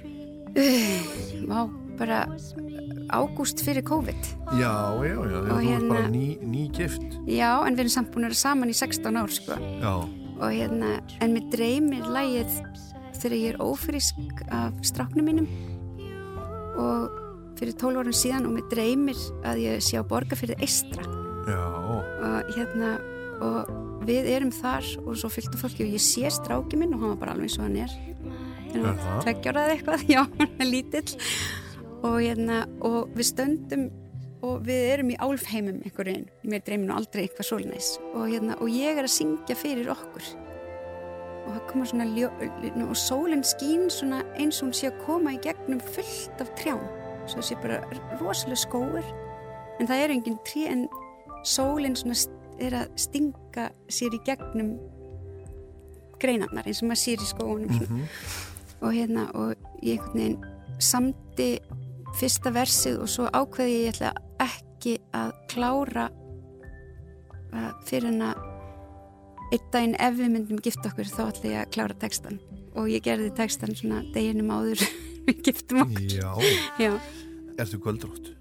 Vá, 1.50 1.64
bara 1.98 2.20
ágúst 3.18 3.64
fyrir 3.66 3.82
COVID. 3.88 4.30
Já, 4.60 4.74
já, 5.02 5.16
já, 5.18 5.40
þú 5.42 5.50
var 5.50 5.64
hérna- 5.66 5.90
bara 5.90 6.12
ný, 6.14 6.38
ný 6.46 6.68
gift. 6.78 7.02
Já, 7.26 7.66
en 7.66 7.74
við 7.74 7.88
erum 7.88 7.96
samt 7.96 8.14
búin 8.14 8.28
að 8.28 8.34
vera 8.36 8.42
saman 8.44 8.70
í 8.70 8.78
16 8.78 9.18
ár 9.18 9.34
sko. 9.34 9.58
Já, 9.82 9.96
og 10.38 10.54
hérna, 10.54 10.94
en 11.20 11.34
mér 11.34 11.50
dreymir 11.50 12.06
lægið 12.06 12.54
þegar 13.18 13.38
ég 13.42 13.50
er 13.56 13.58
ófrísk 13.66 14.46
af 14.52 14.74
stráknum 14.86 15.26
mínum. 15.26 15.50
Og 16.78 17.23
fyrir 17.60 17.76
12 17.80 18.04
árum 18.04 18.16
síðan 18.18 18.48
og 18.50 18.56
mér 18.58 18.70
dreymir 18.72 19.20
að 19.46 19.66
ég 19.66 19.84
sé 19.86 20.00
á 20.00 20.04
borga 20.06 20.38
fyrir 20.40 20.60
eistra 20.64 21.06
já. 21.48 21.62
Og 22.24 22.54
hérna 22.56 22.94
og 23.44 23.72
við 24.08 24.30
erum 24.36 24.52
þar 24.54 24.86
og 25.04 25.18
svo 25.20 25.32
fylgta 25.32 25.60
fólki 25.60 25.86
og 25.86 25.96
ég 25.96 26.04
sé 26.04 26.30
stráki 26.32 26.80
minn 26.80 26.94
og 26.96 27.04
hann 27.04 27.14
var 27.16 27.22
bara 27.24 27.36
alveg 27.36 27.50
eins 27.50 27.60
og 27.60 27.68
hann 27.68 27.82
er. 27.84 27.98
Það? 28.74 29.20
tveggjáraði 29.22 29.76
eitthvað, 29.76 30.06
já, 30.16 30.22
hann 30.40 30.56
er 30.64 30.70
lítill. 30.70 31.18
Og 32.04 32.16
hérna 32.20 32.64
og 32.84 33.12
við 33.16 33.30
stöndum 33.30 33.90
og 34.44 34.64
við 34.68 34.88
erum 34.92 35.12
í 35.14 35.20
álfheimum 35.24 35.84
einhverjum, 35.86 36.26
mér 36.44 36.64
dreymir 36.66 36.90
nú 36.90 36.96
aldrei 36.98 37.24
eitthvað 37.24 37.48
svolinæs 37.48 37.94
og 38.12 38.26
hérna, 38.28 38.58
og 38.60 38.74
ég 38.74 38.98
er 38.98 39.08
að 39.08 39.14
syngja 39.14 39.56
fyrir 39.56 39.92
okkur. 39.94 40.34
Og 41.44 41.54
það 41.54 41.64
koma 41.70 41.88
svona 41.88 42.10
ljó, 42.12 42.32
og 42.88 42.98
sólinn 43.00 43.46
skín 43.48 43.88
svona 43.92 44.24
eins 44.40 44.60
og 44.60 44.70
hún 44.70 44.76
sé 44.80 44.90
að 44.92 45.00
koma 45.06 45.36
í 45.36 45.40
gegnum 45.44 45.80
fullt 45.94 46.44
af 46.44 46.52
trjám 46.60 46.84
svo 47.28 47.44
sé 47.46 47.58
bara 47.62 47.82
rosalega 48.20 48.60
skóur 48.64 49.06
en 49.80 49.90
það 49.90 50.04
er 50.04 50.16
engin 50.16 50.40
trí 50.48 50.66
en 50.72 50.88
sólinn 51.44 51.98
er 52.62 52.76
að 52.84 52.98
stinga 53.02 53.70
sér 53.92 54.16
í 54.16 54.22
gegnum 54.28 54.76
greinarnar 56.22 56.68
eins 56.70 56.84
og 56.84 56.92
maður 56.92 57.04
sér 57.04 57.24
í 57.24 57.30
skóunum 57.30 57.74
svona. 57.74 58.08
Og 58.84 58.94
hérna 58.96 59.28
og 59.40 59.54
ég 59.84 60.00
einhvern 60.00 60.20
veginn 60.20 60.80
samdi 60.84 61.50
fyrsta 62.20 62.52
versið 62.54 63.02
og 63.04 63.12
svo 63.12 63.28
ákveði 63.34 63.78
ég 63.86 63.94
ætla 63.96 64.14
ekki 64.44 64.98
að 65.16 65.32
klára 65.52 66.10
uh, 67.54 67.72
fyrir 67.88 68.12
en 68.12 68.26
að 68.30 68.50
einn 69.54 69.70
daginn 69.74 69.96
ef 70.02 70.18
við 70.18 70.34
myndum 70.34 70.62
gifta 70.66 70.90
okkur 70.90 71.10
þá 71.10 71.24
ætla 71.28 71.52
ég 71.52 71.62
að 71.62 71.74
klára 71.76 71.98
textan 72.02 72.40
og 72.74 72.90
ég 72.90 73.04
gerði 73.06 73.34
textan 73.38 73.76
svona 73.78 74.02
deginum 74.14 74.54
áður 74.54 74.82
við 75.28 75.42
giftum 75.48 75.84
okkur. 75.86 76.08
Já, 76.12 76.32
Já. 76.82 76.92
ertu 77.62 77.80
kvöldrótt? 77.84 78.32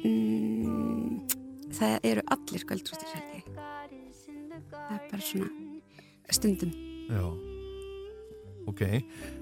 Mm, 0.00 1.20
það 1.76 2.08
eru 2.12 2.24
allir 2.36 2.66
kvöldrústir 2.68 3.14
held 3.14 3.36
ég. 3.38 3.48
Það 4.70 4.94
er 4.96 5.06
bara 5.10 5.24
svona 5.24 5.50
stundum. 6.30 6.72
Já, 7.10 7.24
ok. 8.70 8.84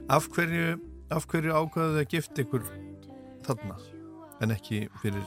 Af 0.09 0.29
hverju, 0.35 0.79
af 1.15 1.29
hverju 1.29 1.57
ákvaðuð 1.61 2.01
að 2.03 2.11
gifta 2.17 2.45
ykkur 2.45 2.67
þarna? 3.47 3.79
En 4.43 4.55
ekki 4.55 4.85
fyrir 5.03 5.25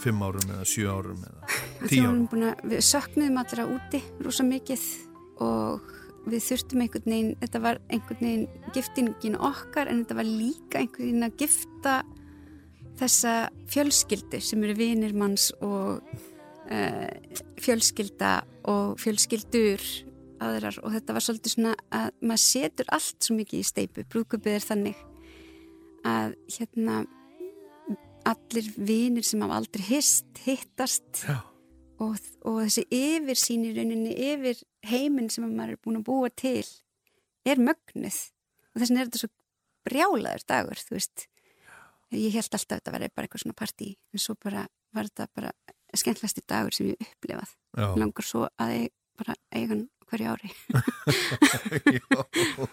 fimm 0.00 0.22
árum 0.24 0.52
eða 0.54 0.66
sjö 0.68 0.88
árum 0.88 1.20
eða 1.28 1.88
tíu 1.88 2.08
árum? 2.08 2.26
við 2.68 2.84
söknuðum 2.84 3.40
allra 3.40 3.66
úti 3.68 4.00
rosa 4.24 4.44
mikið 4.46 4.84
og 5.44 5.88
við 6.28 6.42
þurftum 6.44 6.82
einhvern 6.84 7.12
veginn, 7.12 7.36
þetta 7.40 7.62
var 7.64 7.80
einhvern 7.88 8.26
veginn 8.26 8.72
giftingin 8.74 9.38
okkar 9.40 9.90
en 9.90 10.02
þetta 10.02 10.18
var 10.20 10.28
líka 10.28 10.82
einhvern 10.82 11.06
veginn 11.06 11.28
að 11.28 11.38
gifta 11.40 11.94
þessa 13.00 13.34
fjölskyldu 13.72 14.40
sem 14.44 14.64
eru 14.66 14.76
vinir 14.76 15.16
manns 15.16 15.48
og 15.64 16.02
uh, 16.70 17.10
fjölskylda 17.60 18.34
og 18.70 18.98
fjölskyldur 19.00 19.84
aðrar 20.40 20.80
og 20.84 20.92
þetta 20.96 21.16
var 21.16 21.24
svolítið 21.24 21.54
svona 21.54 21.76
að 21.92 22.10
maður 22.24 22.44
setur 22.44 22.92
allt 22.96 23.24
svo 23.24 23.36
mikið 23.36 23.62
í 23.62 23.70
steipu, 23.70 24.04
brúkupið 24.08 24.56
er 24.56 24.66
þannig 24.66 25.06
að 26.08 26.36
hérna 26.56 27.02
allir 28.28 28.68
vinir 28.76 29.24
sem 29.26 29.40
hafa 29.44 29.60
aldrei 29.60 29.84
hist, 29.88 30.28
hittast 30.44 31.24
Já. 31.24 31.40
Og, 32.00 32.20
og 32.48 32.60
þessi 32.64 32.86
yfirsýn 32.94 33.66
í 33.68 33.74
rauninni 33.76 34.14
yfir 34.30 34.62
heiminn 34.88 35.30
sem 35.32 35.46
maður 35.46 35.76
er 35.76 35.82
búin 35.84 36.00
að 36.00 36.06
búa 36.08 36.30
til 36.32 36.64
er 37.48 37.60
mögnuð. 37.60 38.18
Og 38.70 38.80
þess 38.80 38.90
vegna 38.90 39.02
er 39.02 39.10
þetta 39.10 39.22
svo 39.22 39.30
brjálaður 39.88 40.46
dagur 40.48 40.80
þú 40.80 40.96
veist. 40.96 41.26
Ég 42.10 42.34
held 42.34 42.48
alltaf 42.48 42.66
að 42.66 42.80
þetta 42.80 42.94
verði 42.96 43.12
bara 43.14 43.28
eitthvað 43.28 43.44
svona 43.44 43.58
partí 43.60 43.92
en 44.10 44.22
svo 44.22 44.36
bara 44.40 44.66
var 44.96 45.10
þetta 45.10 45.28
bara 45.36 45.52
skemmtlasti 45.96 46.44
dagur 46.48 46.74
sem 46.74 46.92
ég 46.92 47.06
upplifað. 47.06 47.54
Já. 47.78 47.88
langar 47.98 48.26
svo 48.26 48.46
að 48.58 48.76
ég 48.76 48.92
bara 49.20 49.36
eiga 49.54 49.74
hann 49.74 49.86
hverju 50.10 50.32
ári. 50.32 50.50
Já. 52.00 52.68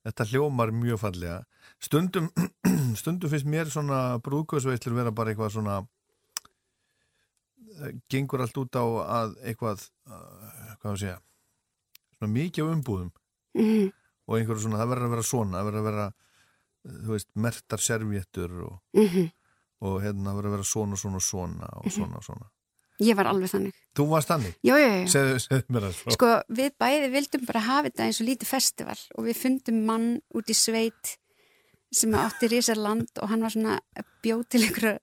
Þetta 0.00 0.26
hljómar 0.30 0.72
mjög 0.72 1.02
fallega. 1.02 1.40
Stundum, 1.80 2.30
stundum 3.00 3.32
finnst 3.32 3.48
mér 3.48 3.68
svona 3.72 4.20
brúðkvæðsveitlur 4.24 4.96
vera 4.96 5.12
bara 5.12 5.32
eitthvað 5.32 5.52
svona 5.58 5.80
gengur 8.12 8.40
allt 8.44 8.56
út 8.60 8.76
á 8.76 8.84
að 8.84 9.34
eitthvað 9.44 9.84
uh, 10.06 10.76
hvað 10.82 10.92
að 10.94 11.00
segja 11.04 11.18
svona 12.18 12.32
mikið 12.36 12.72
umbúðum 12.76 13.10
Mhm. 13.56 13.90
og 14.30 14.36
einhverju 14.38 14.62
svona, 14.62 14.78
það 14.78 14.90
verður 14.92 15.06
að 15.08 15.10
vera 15.16 15.26
svona 15.26 15.58
það 15.58 15.66
verður 15.70 15.80
að 15.80 15.88
vera, 15.90 16.04
þú 16.86 17.10
veist, 17.16 17.28
mertar 17.34 17.78
servjettur 17.82 18.52
og, 18.66 18.76
Mhm. 18.94 19.30
og 19.82 20.02
hérna 20.04 20.34
verður 20.36 20.50
að 20.50 20.54
vera 20.58 20.68
svona, 20.70 20.96
svona, 20.96 21.20
svona 21.20 21.68
og 21.80 21.90
svona, 21.90 22.16
og 22.16 22.24
svona. 22.24 22.46
Ég 23.00 23.16
var 23.16 23.24
alveg 23.30 23.48
þannig. 23.50 23.72
Þú 23.96 24.04
varst 24.10 24.28
þannig? 24.28 24.54
Já, 24.62 24.76
já, 24.76 24.88
já. 25.00 25.06
Segðu, 25.08 25.36
segðu 25.40 25.64
mér 25.72 25.80
það 25.88 25.94
svo. 25.96 26.10
Sko, 26.12 26.30
við 26.52 26.70
bæði 26.78 27.10
vildum 27.14 27.46
bara 27.48 27.60
hafa 27.64 27.88
þetta 27.88 28.04
eins 28.04 28.20
og 28.20 28.26
lítið 28.28 28.46
festival 28.50 28.98
og 29.16 29.24
við 29.24 29.36
fundum 29.40 29.78
mann 29.86 30.20
út 30.36 30.52
í 30.52 30.54
sveit 30.54 31.16
sem 31.90 32.12
átti 32.12 32.46
risar 32.52 32.76
land 32.76 33.08
og 33.22 33.28
hann 33.30 33.40
var 33.40 33.50
svona 33.50 33.80
bjóð 34.22 34.44
til 34.52 34.60
einhverja 34.68 34.98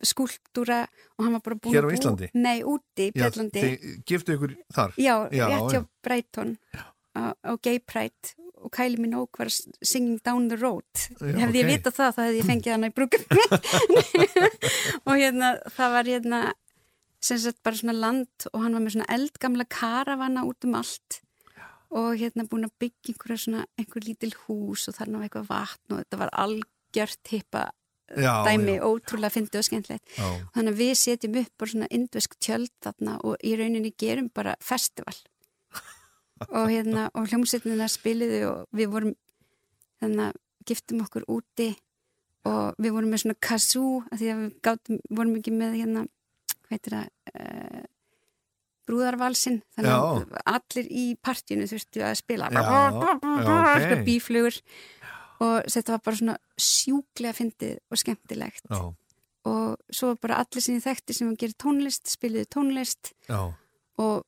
skúlptúra 0.00 0.82
og 1.18 1.24
hann 1.26 1.34
var 1.36 1.42
bara 1.44 1.58
búin 1.60 1.74
Hér 1.76 1.88
á 1.88 1.90
Íslandi? 1.92 2.30
Nei, 2.34 2.62
úti 2.64 3.08
í 3.08 3.10
Já, 3.12 3.26
Björlandi. 3.28 3.64
þið 3.64 3.98
giftu 4.08 4.36
ykkur 4.36 4.54
þar? 4.72 4.94
Já, 4.96 5.14
Já, 5.30 5.44
rétt 5.50 5.74
hjá 5.74 5.80
já. 5.80 5.88
Brighton 6.06 6.54
á, 7.12 7.52
Gay 7.62 7.78
Pride 7.84 8.34
og 8.62 8.70
Kylie 8.72 9.02
Minogue 9.02 9.38
var 9.38 9.50
singing 9.82 10.20
down 10.24 10.48
the 10.48 10.56
road 10.56 10.86
Já, 11.20 11.34
hefði 11.44 11.62
ég 11.62 11.66
ok. 11.66 11.72
vitað 11.74 11.96
það 11.98 12.16
þá 12.16 12.20
hefði 12.22 12.40
ég 12.40 12.48
fengið 12.50 12.72
hana 12.76 12.90
í 12.90 12.94
brúkum 12.96 13.24
og 15.06 15.14
hérna 15.18 15.52
það 15.76 15.96
var 15.98 16.10
hérna 16.12 16.40
sem 17.22 17.38
sagt 17.38 17.60
bara 17.62 17.78
svona 17.78 17.94
land 17.94 18.48
og 18.52 18.64
hann 18.64 18.74
var 18.74 18.82
með 18.82 18.96
svona 18.96 19.10
eldgamla 19.14 19.66
karavana 19.70 20.46
út 20.48 20.66
um 20.66 20.78
allt 20.78 21.20
og 21.92 22.16
hérna 22.18 22.46
búin 22.48 22.66
að 22.66 22.74
byggja 22.80 23.12
einhverja 23.12 23.42
svona 23.44 23.66
einhver 23.78 24.06
lítil 24.06 24.32
hús 24.46 24.88
og 24.88 24.96
þarna 24.96 25.20
var 25.20 25.28
eitthvað 25.28 25.50
vatn 25.50 25.94
og 25.94 26.02
þetta 26.02 26.20
var 26.22 26.32
algjört 26.44 27.32
hippa 27.34 27.64
Já, 28.16 28.44
dæmi, 28.46 28.76
já. 28.76 28.84
ótrúlega 28.84 29.32
fyndið 29.32 29.60
og 29.60 29.66
skemmtilegt. 29.68 30.14
Já. 30.16 30.28
þannig 30.54 30.72
að 30.72 30.80
við 30.82 30.92
setjum 31.00 31.38
upp 31.42 31.52
bara 31.58 31.72
svona 31.72 31.90
indvesk 31.98 32.36
tjöld 32.38 32.72
þarna 32.84 33.18
og 33.24 33.36
í 33.44 33.54
rauninni 33.56 33.92
gerum 33.98 34.28
bara 34.34 34.56
festival. 34.60 35.14
Og 36.58 36.72
hérna 36.72 37.06
og 37.14 37.28
hljómsveitinina 37.30 37.86
spiliðu 37.86 38.40
og 38.48 38.74
við 38.74 38.88
vorum 38.90 39.12
þannig 40.02 40.24
að 40.26 40.40
giftum 40.66 41.04
okkur 41.04 41.26
úti 41.30 41.68
og 42.50 42.78
við 42.82 42.96
vorum 42.96 43.12
með 43.12 43.22
svona 43.22 43.38
af 44.10 44.18
því 44.18 44.30
að 44.32 44.40
við 44.40 44.52
gátum, 44.66 45.00
vorum 45.10 45.36
ekki 45.38 45.54
með 45.54 45.76
hérna 45.78 46.02
hvað 46.62 46.72
heitir 46.74 46.96
það 46.96 47.36
uh, 47.38 47.84
brúðarvalsinn. 48.88 49.60
Þannig 49.76 49.92
að 49.92 50.40
allir 50.56 50.88
í 50.90 51.04
partíinu 51.22 51.68
þurftu 51.70 52.02
að 52.02 52.16
spila. 52.18 52.50
Já, 52.50 52.62
já, 52.66 54.02
bíflugur 54.06 54.58
og 55.42 55.68
þetta 55.72 55.94
var 55.96 56.02
bara 56.06 56.20
svona 56.20 56.36
sjúklega 56.62 57.36
fyndið 57.38 57.78
og 57.90 58.00
skemmtilegt. 58.02 58.66
Já, 58.70 58.82
og 59.50 59.80
svo 59.90 60.12
var 60.12 60.20
bara 60.22 60.40
allir 60.44 60.62
sem 60.62 60.76
ég 60.78 60.84
þekkti 60.86 61.16
sem 61.18 61.32
að 61.32 61.40
gera 61.42 61.58
tónlist, 61.64 62.12
spiliðu 62.14 62.46
tónlist. 62.54 63.10
Já, 63.26 63.40
og, 64.02 64.22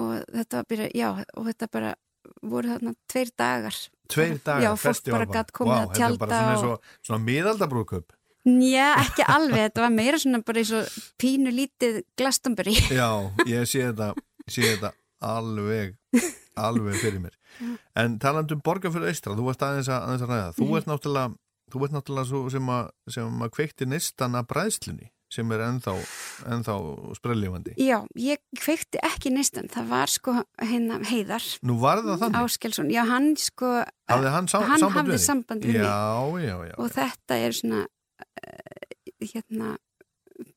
og 0.00 0.12
þetta 0.32 0.60
var 0.62 0.68
bara, 0.72 0.88
já, 0.96 1.08
og 1.36 1.48
þetta 1.50 1.68
bara 1.76 1.94
voru 2.42 2.72
þarna 2.72 2.94
tveir 3.12 3.30
dagar. 3.36 3.76
Tveir 4.08 4.38
dagar 4.44 4.64
Já, 4.64 4.70
fólk 4.80 5.06
bara 5.12 5.26
gat 5.32 5.50
komið 5.56 5.74
að 5.78 5.86
Vá, 5.86 5.92
Þetta 5.94 6.08
er 6.12 6.18
bara 6.20 6.38
svona, 6.38 6.56
og- 6.58 6.72
og, 6.74 6.98
svona 7.06 7.24
miðaldabrúkup 7.24 8.12
Já, 8.44 8.88
ekki 9.00 9.24
alveg, 9.32 9.62
þetta 9.70 9.80
var 9.80 9.92
meira 9.94 10.18
svona 10.20 10.40
bara 10.44 10.60
eins 10.60 10.72
og 10.76 10.96
pínu 11.16 11.48
lítið 11.54 12.02
Glastonbury. 12.20 12.74
Já, 12.92 13.08
ég 13.48 13.64
sé 13.64 13.86
þetta, 13.88 14.10
sé 14.46 14.66
þetta 14.68 14.90
alveg, 15.24 15.94
alveg 16.66 17.00
fyrir 17.02 17.20
mér. 17.24 17.34
En 17.98 18.18
talandi 18.22 18.54
um 18.56 18.62
borgarfjörðu 18.64 19.10
eistra, 19.10 19.34
þú 19.38 19.48
varst 19.48 19.62
aðeins 19.66 19.88
að, 19.90 20.04
aðeins 20.08 20.24
að 20.26 20.32
ræða. 20.34 20.52
Þú 20.58 20.64
Mhm. 20.68 20.76
ert 20.78 20.86
náttúrulega, 20.92 21.34
þú 21.74 21.84
ert 21.86 21.96
náttúrulega 21.98 22.50
sem 22.54 22.70
að, 22.76 22.88
sem 23.16 23.42
að 23.46 23.52
kveikti 23.58 23.86
neistan 23.90 24.38
að 24.38 24.48
bræðslunni 24.52 25.10
sem 25.34 25.50
er 25.50 25.62
ennþá, 25.66 25.92
ennþá 26.46 26.74
sprellifandi. 27.18 27.72
Já, 27.80 27.96
ég 28.14 28.38
kveikti 28.60 29.00
ekki 29.02 29.32
neistan, 29.34 29.66
það 29.72 29.88
var 29.90 30.06
sko 30.12 30.34
hérna 30.62 31.00
heiðar 31.08 31.42
Nú 31.66 31.78
var 31.80 31.98
það 32.04 32.20
þannig? 32.22 32.44
Áskelsson, 32.44 32.90
já 32.94 33.02
hann 33.08 33.32
sko 33.40 33.72
Hafði 34.06 34.30
hann, 34.30 34.46
hann 34.52 34.84
hafði 34.94 35.18
samband 35.18 35.64
við 35.66 35.80
mig 35.80 36.74
og 36.78 36.90
þetta 36.94 37.34
er 37.40 37.56
svona 37.56 37.80
uh, 37.82 39.24
hérna 39.24 39.74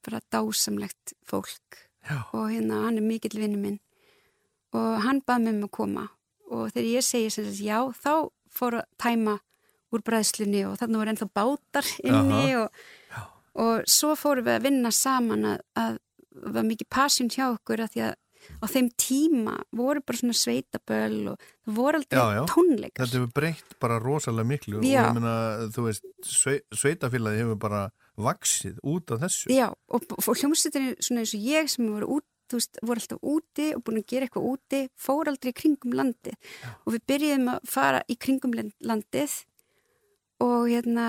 bara 0.05 0.21
dásamlegt 0.33 1.13
fólk 1.25 1.81
Já. 2.07 2.21
og 2.33 2.49
hérna 2.51 2.83
hann 2.85 2.97
er 2.97 3.05
mikill 3.05 3.39
vinnu 3.39 3.57
minn 3.57 3.79
og 4.75 5.01
hann 5.05 5.21
bað 5.27 5.43
mig 5.45 5.55
um 5.55 5.67
að 5.67 5.73
koma. 5.79 6.07
Og 6.51 6.71
þegar 6.71 6.89
ég 6.89 7.05
segi 7.05 7.31
sem 7.33 7.47
sagt 7.47 7.63
já 7.63 7.79
þá 8.01 8.11
fór 8.57 8.79
að 8.81 8.87
tæma 9.01 9.37
úr 9.93 10.03
bræðslunni 10.03 10.65
og 10.67 10.77
þarna 10.81 11.01
voru 11.01 11.13
ennþá 11.13 11.27
bátar 11.35 11.89
inni 12.03 12.55
og, 12.59 12.81
og 13.55 13.87
svo 13.87 14.15
fórum 14.19 14.47
við 14.47 14.57
að 14.57 14.65
vinna 14.67 14.91
saman 14.95 15.51
að, 15.53 15.61
að 15.79 15.99
var 16.37 16.67
mikið 16.67 16.89
passion 16.93 17.29
hjá 17.33 17.45
okkur 17.49 17.85
að 17.85 17.93
því 17.93 18.03
að 18.09 18.15
á 18.63 18.65
þeim 18.71 18.89
tíma 18.99 19.55
voru 19.75 20.01
bara 20.05 20.19
svona 20.19 20.35
sveitaböll 20.37 21.33
og 21.33 21.41
það 21.41 21.77
voru 21.79 21.99
aldrei 21.99 22.43
tónleikar. 22.51 23.03
Þetta 23.03 23.19
hefur 23.19 23.33
breytt 23.35 23.77
bara 23.81 23.99
rosalega 24.03 24.51
miklu 24.51 24.79
og 24.79 24.87
Já. 24.87 25.01
ég 25.01 25.17
meina, 25.17 25.35
þú 25.75 25.87
veist, 25.87 26.07
svei, 26.23 26.59
sveitafélagi 26.71 27.43
hefur 27.43 27.59
bara 27.59 27.81
vaksið 28.17 28.79
út 28.87 29.13
af 29.13 29.25
þessu. 29.25 29.51
Já, 29.53 29.67
og, 29.69 30.07
og 30.15 30.39
hljómsveitin 30.39 30.93
svona 31.03 31.23
eins 31.23 31.35
og 31.37 31.49
ég 31.51 31.71
sem 31.73 31.89
voru, 31.91 32.17
út, 32.17 32.27
þú 32.49 32.59
veist, 32.61 32.79
voru 32.81 33.03
alltaf 33.03 33.21
úti 33.33 33.67
og 33.75 33.83
búin 33.87 34.01
að 34.01 34.07
gera 34.13 34.27
eitthvað 34.27 34.49
úti, 34.53 34.81
fór 34.95 35.31
aldrei 35.31 35.51
í 35.53 35.57
kringum 35.61 35.95
landið. 35.99 36.35
Og 36.85 36.95
við 36.97 37.05
byrjuðum 37.13 37.53
að 37.55 37.71
fara 37.77 38.03
í 38.07 38.17
kringum 38.17 38.57
land- 38.57 38.75
landið 38.81 39.37
og 40.45 40.67
hérna 40.69 41.07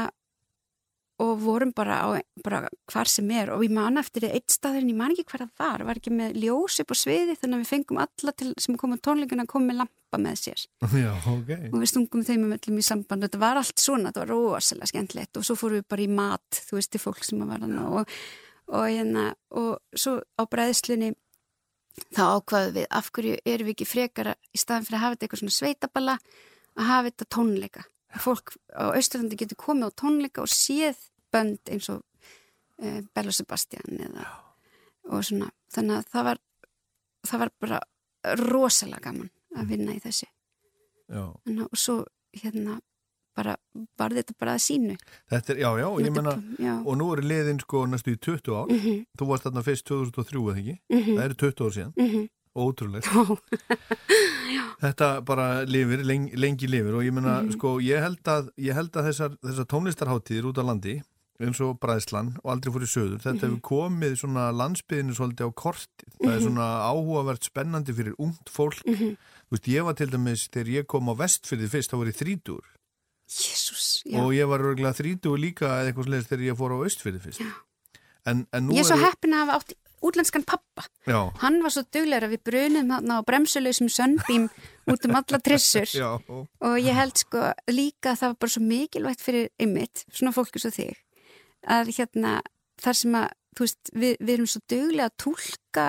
og 1.19 1.41
vorum 1.43 1.73
bara 1.75 1.97
á 2.07 2.09
bara 2.45 2.69
hvar 2.93 3.09
sem 3.11 3.29
er. 3.35 3.51
Og 3.51 3.65
ég 3.67 3.73
man 3.75 3.99
eftir 3.99 4.29
eitt 4.31 4.53
staðurinn, 4.55 4.93
ég 4.93 4.99
man 5.01 5.11
ekki 5.11 5.25
hver 5.27 5.43
það 5.49 5.57
var 5.59 5.83
var 5.89 5.99
ekki 5.99 6.13
með 6.15 6.37
ljós 6.45 6.79
upp 6.85 6.93
á 6.95 6.97
sviði 7.01 7.35
þannig 7.35 7.57
að 7.59 7.63
við 7.65 7.71
fengum 7.73 7.99
alla 8.05 8.35
til, 8.39 8.53
sem 8.63 8.77
kom 8.79 8.95
á 8.95 8.99
tónleikana 9.03 9.43
að 9.43 9.51
koma 9.51 9.73
með 9.73 9.81
lampa 9.81 10.21
með 10.23 10.39
sér. 10.45 10.63
Já, 11.03 11.11
ok. 11.19 11.51
og 11.73 11.79
við 11.83 11.91
stungum 11.91 12.23
þeim 12.29 12.45
um 12.47 12.55
öllum 12.55 12.79
í 12.79 12.87
samband. 12.87 13.27
Þetta 13.27 13.43
var 13.43 13.59
allt 13.59 13.83
svona, 13.83 14.13
þetta 14.13 14.23
var 14.23 14.31
rosalega 14.31 14.93
skemmtilegt. 14.93 15.41
Og 15.41 15.49
svo 15.49 15.59
fórum 15.59 15.81
við 15.83 15.89
bara 15.91 16.07
í 16.07 16.11
mat, 16.21 16.61
þú 16.71 16.79
veist, 16.79 16.93
til 16.95 17.03
fólk 17.03 17.27
sem 17.27 17.43
að 17.43 17.51
var 17.51 17.67
hann 17.67 17.79
og, 17.83 18.15
og 18.71 18.87
hérna 18.87 19.27
og 19.59 19.99
svo 19.99 20.21
á 20.39 20.43
bræðslunni 20.47 21.17
þá 22.15 22.23
ákvaðum 22.39 22.75
við, 22.79 22.89
af 22.99 23.13
hverju 23.15 23.39
erum 23.45 23.69
við 23.69 23.77
ekki 23.77 23.89
frekara 23.89 24.35
í 24.53 24.61
staðan 24.61 24.89
fyrir 24.89 24.99
að 24.99 25.05
hafa 25.05 25.17
þetta 25.17 25.27
eitthvað 25.27 25.43
svona 25.43 25.57
sveitaballa 25.59 26.19
að 26.79 26.91
hafa 26.91 27.07
þetta 27.11 27.29
tónleika. 27.37 27.87
Fólk 28.19 28.55
á 28.73 28.85
Austurlandi 28.89 29.39
getur 29.39 29.61
komið 29.61 29.91
á 29.91 29.99
tónleika 30.03 30.45
og 30.45 30.53
séð 30.53 31.01
bönd 31.35 31.73
eins 31.73 31.89
og 31.93 32.03
uh, 32.83 33.01
Bella 33.15 33.35
Sebastian 33.35 34.01
eða 34.09 34.29
og 35.09 35.25
svona, 35.25 35.49
þannig 35.73 35.99
að 35.99 36.11
það 36.13 36.27
var 36.29 36.41
það 37.29 37.43
var 37.43 37.53
bara 37.65 37.79
rosalega 38.43 39.05
gaman 39.09 39.31
að 39.57 39.73
vinna 39.73 39.95
í 39.97 40.03
þessu. 40.03 40.29
Já. 41.09 41.23
Þannig, 41.47 41.69
og 41.69 41.81
svo 41.81 41.97
hérna 42.37 42.79
bara 43.39 43.55
var 43.99 44.15
þetta 44.19 44.35
bara 44.43 44.57
að 44.59 44.65
sínu 44.67 44.97
Þetta 45.31 45.55
er, 45.55 45.61
já, 45.63 45.71
já, 45.83 45.89
ég 46.03 46.07
er 46.11 46.17
menna, 46.19 46.35
og 46.85 46.99
nú 46.99 47.13
eru 47.15 47.23
liðin 47.31 47.61
sko 47.63 47.85
næstu 47.87 48.17
í 48.17 48.19
20 48.19 48.57
ár, 48.59 48.67
Mhm. 48.75 49.05
þú 49.19 49.29
varst 49.31 49.47
þarna 49.47 49.63
fyrst 49.69 49.87
2003 49.87 50.43
eða 50.43 50.59
ekki, 50.59 50.79
Mhm. 50.91 51.15
það 51.19 51.25
eru 51.29 51.35
20 51.45 51.65
ár 51.65 51.73
síðan, 51.79 51.95
Mhm. 51.97 52.29
ótrúlegt. 52.59 53.07
Þetta 54.83 55.09
bara 55.27 55.47
lifir, 55.67 56.03
lengi, 56.07 56.37
lengi 56.39 56.69
lifir 56.71 56.95
og 56.99 57.03
ég 57.05 57.13
menna, 57.13 57.43
Mhm. 57.43 57.53
sko, 57.57 57.79
ég 57.83 58.01
held 58.03 58.23
að, 58.25 58.49
ég 58.59 58.75
held 58.75 58.93
að 58.93 59.09
þessar, 59.11 59.37
þessar 59.43 59.67
tónlistarháttíðir 59.73 60.45
út 60.51 60.59
á 60.59 60.65
landi, 60.65 61.03
eins 61.41 61.61
og 61.61 61.79
Bræðslan 61.81 62.37
og 62.43 62.51
aldrei 62.51 62.73
fór 62.75 62.83
í 62.83 62.91
söður, 62.91 63.21
þetta 63.23 63.35
Mhm. 63.35 63.47
hefur 63.47 63.61
komið 63.61 64.13
svona 64.19 64.51
landsbyðinu 64.53 65.15
svolítið 65.15 65.47
á 65.47 65.51
kortið, 65.55 66.11
það 66.23 66.35
er 66.35 66.41
Mhm. 66.41 66.47
svona 66.47 66.67
áhugavert 66.91 67.43
spennandi 67.45 67.93
fyrir 67.95 68.15
ungt 68.19 68.49
fólk, 68.51 68.83
þú 68.85 69.17
veist, 69.53 69.69
ég 69.69 69.85
var 69.85 69.95
til 69.95 70.09
dæmis, 70.09 70.49
þegar 70.51 70.67
ég 70.83 70.87
kom 70.87 71.07
á 71.09 71.15
vestfyrði 71.15 71.69
fyrst, 71.69 71.91
þá 71.91 71.99
var 71.99 72.07
ég 72.07 72.17
þrítur 72.17 72.61
Já. 73.29 74.19
og 74.23 74.31
ég 74.33 74.49
var 74.49 74.63
örgulega 74.65 74.97
þrítugur 74.97 75.41
líka 75.43 75.67
eða 75.69 75.91
eitthvað 75.93 76.09
sliðis 76.09 76.29
þegar 76.31 76.47
ég 76.49 76.57
fór 76.61 76.73
á 76.73 76.79
Östfyrði 76.89 77.21
fyrst 77.27 77.43
en, 78.29 78.47
en 78.53 78.71
Ég 78.73 78.81
er 78.81 78.89
svo 78.89 78.97
eru- 78.97 79.05
heppin 79.09 79.35
að 79.37 79.43
hafa 79.45 79.59
átt 79.61 79.75
útlenskan 80.09 80.45
pappa 80.47 80.85
Já. 81.11 81.21
hann 81.43 81.59
var 81.63 81.73
svo 81.75 81.83
duglegur 81.93 82.29
að 82.29 82.35
við 82.37 82.43
brunum 82.49 82.93
á 82.95 83.19
bremsuleysum 83.27 83.89
sönnbím 83.91 84.47
út 84.89 85.05
um 85.09 85.17
alla 85.19 85.41
trissur 85.43 85.89
Já. 86.03 86.11
og 86.25 86.77
ég 86.79 86.95
held 86.97 87.19
sko 87.19 87.49
líka 87.69 88.15
að 88.15 88.21
það 88.23 88.29
var 88.33 88.39
bara 88.45 88.55
svo 88.55 88.63
mikilvægt 88.65 89.25
fyrir 89.27 89.49
ymmit, 89.61 90.05
svona 90.15 90.33
fólk 90.37 90.55
eins 90.57 90.69
og 90.71 90.77
þig 90.79 90.97
að 91.69 91.91
hérna 91.99 92.37
þar 92.81 92.95
sem 93.01 93.17
að 93.19 93.29
veist, 93.59 93.91
við, 93.93 94.15
við 94.23 94.35
erum 94.39 94.47
svo 94.55 94.61
duglega 94.71 95.11
að 95.11 95.17
túlka 95.25 95.89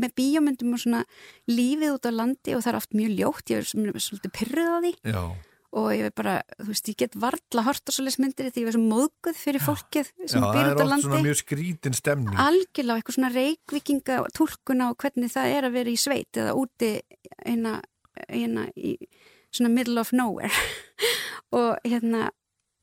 með 0.00 0.14
bíómyndum 0.16 0.72
og 0.74 0.80
svona 0.80 1.02
lífið 1.50 1.92
út 1.98 2.08
á 2.08 2.12
landi 2.16 2.54
og 2.56 2.62
það 2.64 2.72
er 2.72 2.78
oft 2.80 2.94
mjög 2.96 3.12
ljótt, 3.18 3.50
ég 3.52 3.60
er 3.60 3.68
svolítið 4.00 4.32
pyrruð 4.38 4.70
á 4.72 4.78
því 4.80 4.92
Já. 5.12 5.22
Og 5.70 5.86
ég 5.94 6.02
veit 6.02 6.16
bara, 6.18 6.34
þú 6.58 6.66
veist, 6.72 6.88
ég 6.90 6.98
get 6.98 7.14
varla 7.22 7.62
hort 7.62 7.86
á 7.86 7.90
svoleiðis 7.94 8.18
myndir 8.18 8.48
því 8.50 8.64
ég 8.64 8.70
er 8.72 8.74
svo 8.74 8.82
móðguð 8.82 9.36
fyrir 9.38 9.62
fólkið 9.62 10.08
Já, 10.10 10.26
sem 10.32 10.42
það 10.42 10.56
býr 10.56 10.64
er 10.64 10.72
út 10.72 10.80
á 10.80 10.82
oft 10.82 10.90
landi. 10.90 11.06
svona 11.06 11.22
mjög 11.28 11.38
skrítin 11.38 11.96
stemning. 11.98 12.40
Algjörlega 12.46 12.98
eitthvað 12.98 13.16
svona 13.18 13.32
reikvikinga 13.36 14.16
tólkuna 14.34 14.90
og 14.90 14.98
hvernig 15.04 15.30
það 15.30 15.54
er 15.54 15.68
að 15.68 15.76
vera 15.78 15.94
í 15.94 16.00
sveit 16.00 16.40
eða 16.42 16.56
úti 16.58 16.90
eina, 17.46 17.76
eina 18.26 18.66
í 18.74 18.96
svona 19.54 19.70
middle 19.70 20.02
of 20.02 20.10
nowhere. 20.12 20.50
Og 21.60 21.78
hérna 21.82 22.28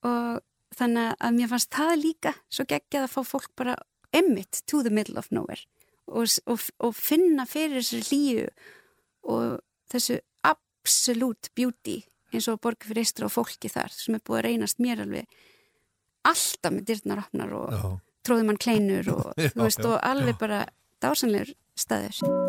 og 0.04 0.42
þannig 0.76 1.14
að 1.24 1.38
mér 1.38 1.52
fannst 1.52 1.72
það 1.74 1.94
líka 2.02 2.34
svo 2.52 2.66
geggjað 2.68 3.06
að 3.08 3.14
fá 3.14 3.22
fólk 3.36 3.52
bara 3.58 3.76
emmitt 4.16 4.62
to 4.68 4.84
the 4.84 4.92
middle 4.94 5.20
of 5.20 5.30
nowhere 5.32 5.64
og, 6.08 6.28
og, 6.48 6.64
og 6.84 6.94
finna 6.96 7.46
fyrir 7.50 7.82
þessu 7.82 8.02
líu 8.12 8.46
og 9.28 9.58
þessu 9.92 10.20
absolute 10.48 11.52
beauty 11.58 12.02
eins 12.34 12.48
og 12.52 12.60
borgar 12.64 12.90
fyrir 12.90 13.04
eistra 13.06 13.28
og 13.30 13.34
fólki 13.34 13.72
þar 13.72 13.94
sem 13.96 14.18
er 14.18 14.24
búið 14.26 14.40
að 14.40 14.46
reynast 14.50 14.82
mér 14.84 15.04
alveg 15.06 15.38
alltaf 16.28 16.74
með 16.76 16.90
dyrnar 16.92 17.24
opnar 17.24 17.56
og 17.56 17.72
Já. 17.72 17.86
tróðum 18.28 18.52
hann 18.54 18.62
kleinur 18.62 19.14
og, 19.16 19.32
Já, 19.44 19.52
veist, 19.56 19.80
já, 19.84 19.90
og 19.92 19.98
alveg 20.04 20.40
bara 20.42 20.66
dásanlegur 21.04 21.54
staður. 21.78 22.47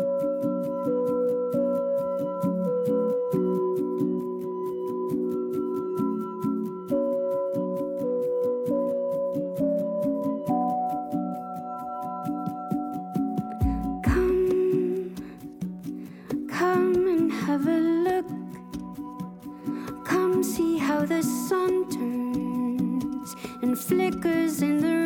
The 21.19 21.25
sun 21.25 21.85
turns 21.89 23.35
and 23.61 23.77
flickers 23.77 24.61
in 24.61 24.79
the 24.79 24.98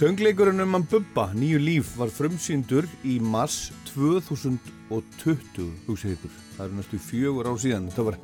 Söngleikurinn 0.00 0.60
um 0.60 0.72
hann 0.72 0.86
Bubba, 0.90 1.26
nýju 1.36 1.58
líf, 1.60 1.88
var 2.00 2.08
frumsýndur 2.08 2.86
í 3.04 3.18
mars 3.20 3.66
2020, 3.90 5.66
hugsið 5.84 6.14
ykkur. 6.14 6.38
Það 6.54 6.62
eru 6.64 6.78
næstu 6.78 7.00
fjögur 7.04 7.50
á 7.50 7.54
síðan. 7.60 7.90
Þetta 7.90 8.06
var 8.06 8.16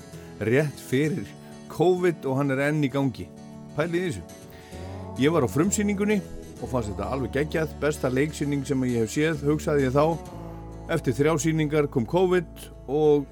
rétt 0.49 0.81
fyrir 0.81 1.27
COVID 1.69 2.25
og 2.31 2.39
hann 2.39 2.55
er 2.55 2.63
enn 2.71 2.81
í 2.81 2.89
gangi. 2.95 3.27
Pælið 3.77 4.07
þessu. 4.07 4.23
Ég 5.21 5.35
var 5.35 5.45
á 5.45 5.49
frumsýningunni 5.53 6.17
og 6.63 6.65
fannst 6.71 6.95
þetta 6.95 7.11
alveg 7.13 7.37
geggjað. 7.37 7.77
Besta 7.85 8.09
leiksýning 8.09 8.65
sem 8.65 8.89
ég 8.89 9.05
hef 9.05 9.13
séð, 9.13 9.45
hugsaði 9.45 9.85
ég 9.91 9.93
þá. 9.99 10.17
Eftir 10.97 11.19
þrjá 11.21 11.37
sýningar 11.45 11.91
kom 11.93 12.09
COVID 12.09 12.67
og 12.89 13.29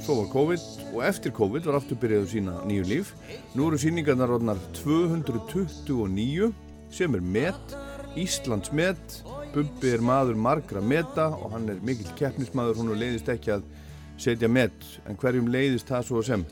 svo 0.00 0.22
var 0.22 0.32
COVID 0.32 0.66
og 0.94 1.04
eftir 1.12 1.36
COVID 1.36 1.68
var 1.68 1.82
aftur 1.82 2.00
byrjað 2.00 2.24
að 2.24 2.32
sína 2.38 2.58
nýju 2.64 2.88
líf. 2.88 3.12
Nú 3.52 3.68
eru 3.68 3.84
sýningarnar 3.84 4.32
orðnar 4.38 4.64
229 4.80 6.54
sem 6.90 7.14
er 7.14 7.22
met, 7.22 7.76
Íslands 8.18 8.72
met, 8.74 9.20
Bubbi 9.54 9.90
er 9.90 10.02
maður 10.02 10.38
margra 10.38 10.82
meta 10.82 11.28
og 11.34 11.54
hann 11.54 11.68
er 11.70 11.78
mikill 11.82 12.10
keppnismadur, 12.18 12.78
hún 12.78 12.92
leiðist 12.98 13.30
ekki 13.32 13.54
að 13.56 13.64
setja 14.20 14.50
met, 14.50 14.74
en 15.08 15.18
hverjum 15.18 15.50
leiðist 15.50 15.90
það 15.90 16.06
svo 16.06 16.22
sem. 16.26 16.44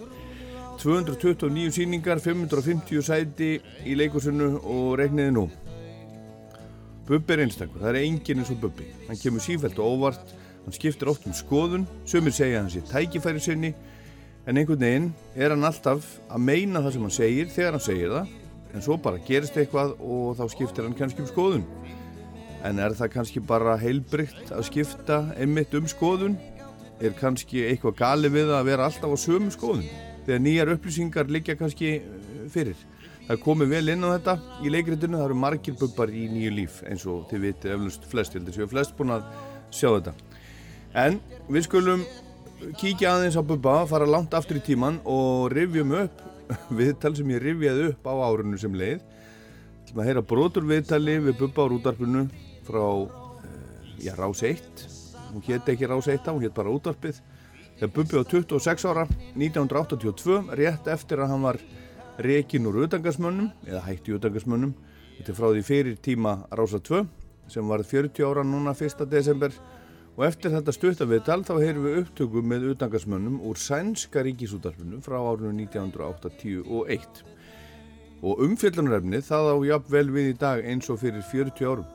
229 0.79 1.75
sýningar, 1.75 2.21
550 2.23 3.03
sæti 3.03 3.51
í 3.87 3.97
leikursinu 3.99 4.61
og 4.63 4.93
regniði 5.01 5.35
nú. 5.35 5.47
Bubbi 7.09 7.35
er 7.35 7.43
einstakur, 7.47 7.81
það 7.83 7.95
er 7.95 8.03
enginn 8.05 8.43
eins 8.43 8.53
og 8.55 8.61
Bubbi. 8.63 8.87
Hann 9.09 9.19
kemur 9.19 9.43
sífælt 9.43 9.79
og 9.83 9.95
óvart, 9.95 10.35
hann 10.65 10.77
skiptir 10.77 11.11
oft 11.11 11.27
um 11.27 11.35
skoðun, 11.35 11.87
sömur 12.07 12.35
segja 12.35 12.63
hann 12.63 12.71
sé 12.73 12.83
tækifæri 12.87 13.43
sinni, 13.43 13.73
en 14.47 14.61
einhvern 14.61 14.83
veginn 14.83 15.09
er 15.37 15.55
hann 15.55 15.67
alltaf 15.67 16.07
að 16.29 16.45
meina 16.47 16.83
það 16.85 16.95
sem 16.95 17.07
hann 17.07 17.17
segir 17.19 17.51
þegar 17.55 17.79
hann 17.79 17.87
segir 17.89 18.15
það, 18.15 18.38
en 18.75 18.85
svo 18.85 18.99
bara 19.01 19.21
gerist 19.25 19.57
eitthvað 19.59 19.95
og 19.99 20.37
þá 20.39 20.45
skiptir 20.53 20.87
hann 20.87 20.97
kannski 20.99 21.25
um 21.25 21.31
skoðun. 21.31 21.65
En 22.67 22.81
er 22.83 22.95
það 22.99 23.13
kannski 23.15 23.43
bara 23.45 23.77
heilbrygt 23.79 24.53
að 24.55 24.67
skipta 24.69 25.23
einmitt 25.39 25.75
um 25.79 25.87
skoðun? 25.91 26.37
Er 26.99 27.15
kannski 27.19 27.63
eitthvað 27.69 27.99
gali 28.01 28.31
við 28.35 28.51
að 28.51 28.71
vera 28.73 28.89
alltaf 28.89 29.15
á 29.15 29.19
sömu 29.19 29.53
skoðun? 29.55 29.87
Þegar 30.27 30.45
nýjar 30.45 30.73
upplýsingar 30.75 31.31
liggja 31.31 31.57
kannski 31.59 31.93
eh, 32.01 32.47
fyrir. 32.53 32.81
Það 33.29 33.43
komið 33.45 33.75
vel 33.75 33.93
inn 33.93 34.05
á 34.05 34.09
þetta 34.17 34.35
í 34.65 34.73
leikritinu, 34.73 35.19
það 35.21 35.27
eru 35.29 35.37
margir 35.37 35.77
bubbar 35.79 36.11
í 36.11 36.27
nýju 36.33 36.53
líf 36.57 36.79
eins 36.89 37.05
og 37.07 37.27
þið 37.31 37.45
vitið 37.45 37.75
eflust 37.75 38.09
flest, 38.09 38.35
ég 38.35 38.41
held 38.41 38.51
að 38.51 38.57
séu 38.57 38.71
flest 38.73 38.97
búin 38.97 39.13
að 39.19 39.27
sjá 39.69 39.89
þetta. 39.91 40.15
En 40.97 41.19
við 41.53 41.67
skulum 41.69 42.07
kíkja 42.81 43.13
aðeins 43.15 43.37
á 43.37 43.45
bubba, 43.45 43.83
fara 43.91 44.09
langt 44.09 44.35
aftur 44.35 44.59
í 44.59 44.65
tíman 44.65 44.99
og 45.05 45.53
rifjum 45.53 45.93
upp 46.01 46.25
viðtal 46.81 47.15
sem 47.17 47.33
ég 47.35 47.43
rifjaði 47.43 47.89
upp 47.93 48.09
á 48.09 48.15
árunnu 48.29 48.59
sem 48.61 48.75
leið. 48.75 49.03
Til 49.89 49.97
að 49.97 50.09
heyra 50.11 50.23
brotur 50.31 50.67
viðtali 50.69 51.17
við 51.25 51.39
bubba 51.41 51.65
á 51.65 51.71
rútarpinu 51.73 52.27
frá, 52.69 52.85
uh, 52.85 53.93
já, 54.03 54.13
Rás 54.19 54.43
1. 54.45 54.85
Hún 55.33 55.45
hétt 55.47 55.69
ekki 55.73 55.89
Rás 55.89 56.09
1, 56.09 56.29
hún 56.29 56.45
hétt 56.45 56.57
bara 56.57 56.73
útarpið. 56.73 57.23
Þegar 57.79 57.95
bubbi 57.95 58.21
á 58.21 58.25
26 58.27 58.89
ára, 58.91 59.07
1982, 59.39 60.41
rétt 60.59 60.89
eftir 60.91 61.23
að 61.23 61.33
hann 61.33 61.47
var 61.47 61.61
rekin 62.19 62.67
úr 62.67 62.83
utangarsmönnum, 62.85 63.53
eða 63.69 63.85
hætti 63.87 64.17
utangarsmönnum. 64.17 64.75
Þetta 65.19 65.33
er 65.33 65.39
frá 65.39 65.49
því 65.53 65.65
fyrir 65.67 65.99
tíma 66.03 66.35
Rása 66.51 66.81
2, 66.83 67.05
sem 67.49 67.71
var 67.71 67.85
40 67.87 68.27
ára 68.27 68.45
núna 68.47 68.75
1. 68.75 69.07
desember. 69.11 69.55
Og 70.19 70.25
eftir 70.27 70.51
þetta 70.51 70.73
stuttaviðtal 70.75 71.45
þá 71.47 71.53
heyrum 71.63 71.85
við 71.87 71.99
upptöku 72.01 72.41
með 72.43 72.65
utangarsmönnum 72.73 73.37
úr 73.47 73.61
sænska 73.63 74.25
ríkisútarfinu 74.27 74.99
frá 75.05 75.15
árinu 75.21 75.53
1981. 75.55 77.23
Og 78.27 78.43
umfjöllunarefni 78.43 79.23
það 79.23 79.51
á 79.55 79.57
jafnvel 79.69 80.11
við 80.17 80.33
í 80.33 80.35
dag 80.43 80.65
eins 80.67 80.91
og 80.91 80.99
fyrir 81.05 81.23
40 81.23 81.71
árum. 81.71 81.87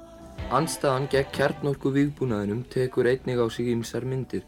Andstaðan 0.56 1.10
gegn 1.12 1.36
kjarnorku 1.36 1.92
viðbúnaðinum 1.92 2.64
tekur 2.72 3.12
einnig 3.12 3.44
á 3.44 3.48
sig 3.52 3.76
ýmsar 3.76 4.08
myndir. 4.08 4.48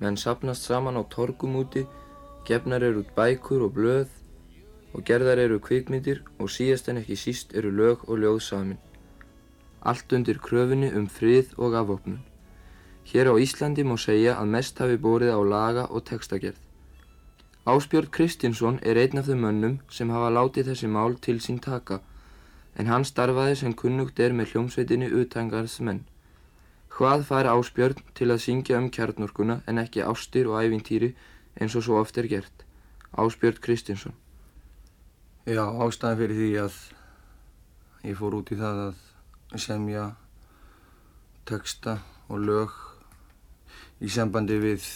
Menn 0.00 0.16
sapnast 0.16 0.64
saman 0.64 0.96
á 0.96 1.04
torgum 1.04 1.60
úti, 1.60 1.84
gefnar 2.48 2.88
eru 2.88 3.04
bækur 3.16 3.68
og 3.68 3.76
blöð 3.76 4.08
og 4.96 5.04
gerðar 5.04 5.44
eru 5.44 5.60
kvikmyndir 5.60 6.24
og 6.38 6.48
síðast 6.48 6.88
en 6.88 7.04
ekki 7.04 7.20
síst 7.20 7.52
eru 7.52 7.68
lög 7.68 8.08
og 8.08 8.24
ljóð 8.24 8.44
samin. 8.48 8.84
Allt 9.84 10.12
undir 10.16 10.40
kröfunni 10.40 10.88
um 10.96 11.04
frið 11.04 11.52
og 11.60 11.76
afvopnun. 11.76 12.22
Hér 13.04 13.28
á 13.28 13.34
Íslandi 13.36 13.84
má 13.84 13.96
segja 14.00 14.38
að 14.40 14.52
mest 14.54 14.78
hafi 14.80 14.96
borið 14.96 15.36
á 15.36 15.40
laga 15.44 15.84
og 15.90 16.06
textagerð. 16.08 16.56
Áspjörn 17.64 18.10
Kristinsson 18.12 18.80
er 18.82 18.98
einn 19.00 19.20
af 19.20 19.28
þeim 19.28 19.44
mönnum 19.44 19.76
sem 19.88 20.10
hafa 20.12 20.32
látið 20.32 20.70
þessi 20.70 20.88
mál 20.88 21.14
til 21.26 21.38
sín 21.40 21.60
taka, 21.64 22.00
en 22.76 22.90
hann 22.92 23.06
starfaði 23.08 23.54
sem 23.60 23.72
kunnugt 23.72 24.20
er 24.20 24.34
með 24.36 24.52
hljómsveitinni 24.52 25.08
utangarðsmenn. 25.20 26.02
Hvað 26.94 27.24
fær 27.28 27.48
Ásbjörn 27.50 28.02
til 28.14 28.28
að 28.30 28.42
syngja 28.44 28.76
um 28.78 28.90
kjarnorkuna 28.92 29.62
en 29.66 29.80
ekki 29.80 30.04
ástir 30.04 30.50
og 30.50 30.60
ævintýri 30.60 31.14
eins 31.56 31.74
og 31.74 31.86
svo 31.86 31.96
oft 32.02 32.18
er 32.20 32.28
gert? 32.28 32.66
Ásbjörn 33.16 33.60
Kristinsson. 33.64 34.12
Já, 35.48 35.64
ástæðan 35.64 36.20
fyrir 36.20 36.38
því 36.40 36.50
að 36.62 36.76
ég 38.10 38.20
fór 38.20 38.36
út 38.38 38.52
í 38.52 38.60
það 38.60 38.82
að 38.84 39.60
semja 39.64 40.04
texta 41.48 41.98
og 42.28 42.44
lög 42.44 42.83
í 44.02 44.10
sambandi 44.10 44.58
við 44.62 44.88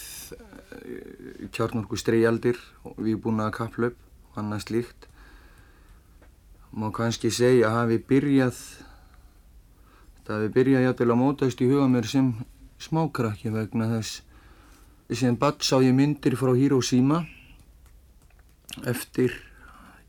kjarnorku 1.55 1.97
streialdir 1.99 2.59
og 2.87 2.99
viðbúnaða 3.01 3.55
kapplöp 3.55 3.97
og 4.29 4.39
annað 4.41 4.65
slíkt. 4.67 5.07
Má 6.69 6.91
kannski 6.93 7.31
segja 7.33 7.69
að 7.69 7.77
hafi 7.79 7.97
byrjað, 8.11 8.57
þetta 10.17 10.37
hafi 10.37 10.49
byrjað 10.53 10.85
jætil 10.85 11.09
að 11.09 11.21
mótast 11.23 11.61
í 11.63 11.69
huga 11.69 11.87
mér 11.89 12.09
sem 12.09 12.33
smákrakki 12.79 13.51
vegna 13.53 13.89
þess 13.95 14.21
sem 15.17 15.37
badd 15.41 15.63
sá 15.65 15.79
ég 15.81 15.95
myndir 15.97 16.35
frá 16.37 16.53
Hiroshima 16.53 17.23
eftir 18.85 19.33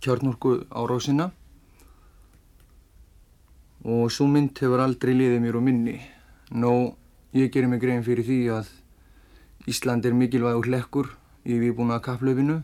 kjarnorku 0.05 0.67
árásina 0.69 1.31
og 3.81 4.13
svo 4.13 4.27
mynd 4.29 4.61
hefur 4.61 4.83
aldrei 4.85 5.15
liðið 5.17 5.41
mér 5.41 5.57
á 5.57 5.63
minni. 5.65 5.97
Nó, 6.53 6.93
ég 7.33 7.49
gerir 7.49 7.73
mig 7.73 7.81
grein 7.81 8.05
fyrir 8.05 8.27
því 8.27 8.41
að 8.59 8.69
Ísland 9.71 10.07
er 10.07 10.17
mikilvægur 10.17 10.67
hlekkur 10.67 11.13
í 11.47 11.57
viðbúna 11.61 12.01
kapplöfinu 12.05 12.61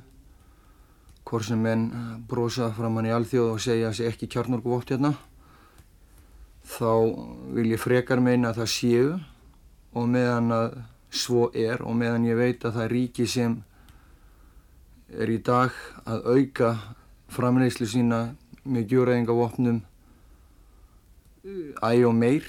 hvort 1.26 1.46
sem 1.46 1.62
menn 1.62 1.88
brosa 2.28 2.70
framann 2.74 3.09
í 3.09 3.14
alþjóð 3.14 3.48
og 3.52 3.62
segja 3.62 3.90
að 3.90 3.96
sé 3.98 4.11
ekki 4.11 4.28
kjarnorku 4.30 4.70
vótt 4.70 4.92
hérna 4.94 5.14
þá 6.66 6.92
vil 7.57 7.70
ég 7.72 7.82
frekar 7.82 8.22
meina 8.22 8.50
að 8.50 8.62
það 8.62 8.70
séu 8.74 9.09
og 9.96 10.09
meðan 10.12 10.52
að 10.54 10.78
svo 11.16 11.48
er 11.54 11.82
og 11.86 11.96
meðan 11.98 12.26
ég 12.28 12.38
veit 12.38 12.64
að 12.66 12.78
það 12.78 12.92
ríki 12.92 13.26
sem 13.30 13.59
er 15.14 15.30
í 15.30 15.38
dag 15.46 15.74
að 16.04 16.26
auka 16.34 16.72
framreyslu 17.32 17.86
sína 17.90 18.20
með 18.66 18.90
gjóraðingavopnum 18.92 19.82
æg 21.86 22.07
og 22.07 22.16
meir 22.18 22.48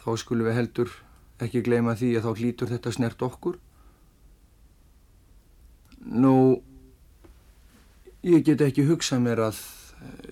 þá 0.00 0.10
skulum 0.22 0.46
við 0.46 0.58
heldur 0.60 0.94
ekki 1.42 1.64
gleyma 1.66 1.96
því 1.98 2.14
að 2.18 2.28
þá 2.28 2.42
hlýtur 2.42 2.70
þetta 2.70 2.94
snert 2.94 3.26
okkur 3.26 3.58
nú 6.00 6.62
ég 8.26 8.44
get 8.44 8.60
ekki 8.64 8.86
hugsað 8.88 9.22
mér 9.24 9.44
að 9.48 9.60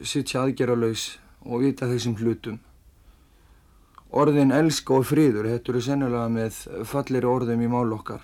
sitja 0.04 0.42
aðgerralaus 0.42 1.18
og 1.44 1.64
vita 1.64 1.88
þessum 1.88 2.16
hlutum. 2.20 2.58
Orðin 4.08 4.52
elska 4.56 4.96
og 4.96 5.06
friður 5.08 5.50
þetta 5.50 5.72
eru 5.72 5.82
sennilega 5.84 6.28
með 6.32 6.60
fallir 6.88 7.26
orðum 7.28 7.64
í 7.64 7.68
mál 7.68 7.92
okkar. 7.92 8.22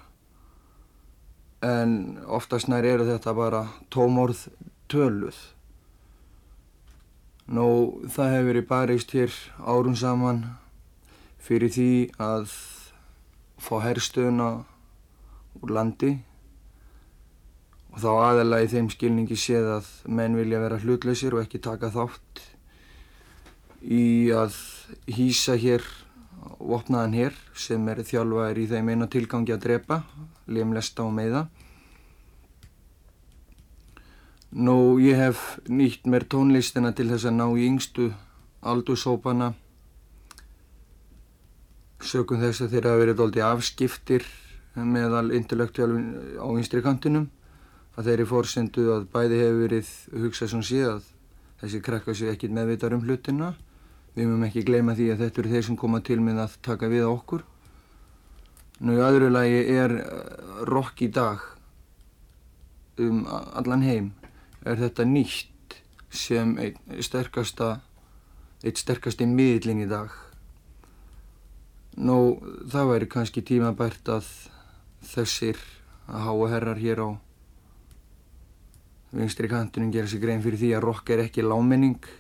En 1.64 2.20
oftast 2.24 2.68
nær 2.68 2.84
eru 2.84 3.06
þetta 3.08 3.34
bara 3.36 3.64
tómorð 3.92 4.46
töluð. 4.88 5.36
Nú, 7.44 7.66
það 8.08 8.30
hefur 8.32 8.48
verið 8.48 8.68
barist 8.68 9.10
hér 9.12 9.32
árun 9.60 9.96
saman 9.96 10.44
fyrir 11.44 11.72
því 11.72 11.90
að 12.16 12.52
fá 13.60 13.74
herrstöðuna 13.84 14.48
úr 15.60 15.74
landi 15.76 16.14
og 17.94 18.00
þá 18.02 18.10
aðalega 18.10 18.66
í 18.66 18.70
þeim 18.72 18.88
skilningi 18.90 19.36
séð 19.38 19.68
að 19.76 19.90
menn 20.10 20.34
vilja 20.34 20.58
vera 20.64 20.80
hlutlausir 20.82 21.36
og 21.36 21.44
ekki 21.44 21.60
taka 21.62 21.92
þátt 21.94 22.40
í 23.86 24.32
að 24.34 24.56
hýsa 25.14 25.54
hér 25.60 25.84
vopnaðan 26.58 27.14
hér 27.14 27.36
sem 27.54 27.84
er 27.92 28.02
þjálfaðir 28.02 28.60
í 28.64 28.66
þeim 28.72 28.90
eina 28.90 29.08
tilgangi 29.10 29.54
að 29.54 29.62
drepa, 29.68 30.00
lemlesta 30.50 31.04
og 31.04 31.12
meiða. 31.14 31.44
Nú, 34.54 34.98
ég 35.02 35.18
hef 35.18 35.44
nýtt 35.70 36.10
mér 36.10 36.26
tónlistina 36.30 36.90
til 36.94 37.08
þess 37.12 37.28
að 37.30 37.38
ná 37.38 37.46
í 37.46 37.68
yngstu 37.68 38.08
aldursópana. 38.62 39.52
Sökum 42.02 42.42
þess 42.42 42.66
að 42.66 42.74
þeir 42.74 42.90
hafa 42.90 43.02
verið 43.04 43.20
doldi 43.22 43.44
afskiptir 43.44 44.26
meðal 44.74 45.30
intellektuálun 45.34 46.38
á 46.42 46.46
vinstri 46.50 46.82
kantinum 46.82 47.30
að 47.94 48.08
þeir 48.08 48.14
eru 48.16 48.26
fórsendu 48.30 48.84
að 48.94 49.06
bæði 49.12 49.40
hefur 49.40 49.60
verið 49.62 49.90
hugsað 50.24 50.50
sem 50.52 50.62
sé 50.66 50.82
að 50.88 51.10
þessi 51.62 51.80
krakka 51.84 52.14
sér 52.14 52.34
ekkit 52.34 52.54
meðvitar 52.54 52.94
um 52.96 53.04
hlutina. 53.06 53.54
Við 54.14 54.28
mögum 54.28 54.46
ekki 54.48 54.64
gleyma 54.66 54.94
því 54.98 55.08
að 55.12 55.24
þetta 55.24 55.42
eru 55.42 55.52
þeir 55.54 55.66
sem 55.68 55.78
koma 55.78 56.00
til 56.06 56.20
með 56.22 56.40
að 56.44 56.56
taka 56.66 56.90
við 56.90 57.06
okkur. 57.08 57.44
Nú, 58.84 58.94
í 58.94 59.02
öðru 59.02 59.30
lagi 59.30 59.60
er 59.74 59.94
rock 60.66 61.02
í 61.06 61.08
dag 61.14 61.42
um 62.98 63.24
allan 63.30 63.86
heim. 63.86 64.12
Er 64.66 64.78
þetta 64.80 65.06
nýtt 65.06 65.78
sem 66.14 66.54
eitt 66.62 66.78
sterkasta 67.04 67.76
eitt 68.64 68.80
sterkasti 68.80 69.26
miðlinn 69.28 69.84
í 69.84 69.88
dag? 69.90 70.10
Nú 71.94 72.40
það 72.70 72.90
væri 72.90 73.10
kannski 73.10 73.44
tímabært 73.46 74.08
að 74.10 74.30
þessir 75.06 75.60
að 76.10 76.26
háa 76.26 76.50
herrar 76.54 76.80
hér 76.80 77.02
á 77.06 77.08
vinstri 79.14 79.48
kantunum 79.48 79.92
gera 79.94 80.10
sig 80.10 80.22
grein 80.22 80.42
fyrir 80.42 80.60
því 80.60 80.74
að 80.76 80.86
rock 80.88 81.14
er 81.14 81.24
ekki 81.24 81.46
lámenning 81.46 82.10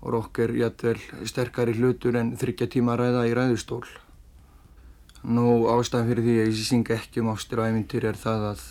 og 0.00 0.12
rock 0.14 0.42
er 0.44 0.54
jættvel 0.56 0.98
sterkari 1.28 1.76
hlutur 1.76 2.16
en 2.18 2.34
þryggja 2.38 2.70
tíma 2.74 2.94
að 2.94 3.04
ræða 3.04 3.28
í 3.28 3.36
ræðustól 3.38 3.84
nú 5.28 5.46
ástæðan 5.72 6.12
fyrir 6.12 6.26
því 6.26 6.36
að 6.42 6.52
ég 6.52 6.66
syng 6.66 6.92
ekki 6.94 7.24
um 7.24 7.32
ástur 7.34 7.62
og 7.62 7.72
ævintyr 7.72 8.10
er 8.12 8.20
það 8.20 8.50
að 8.52 8.68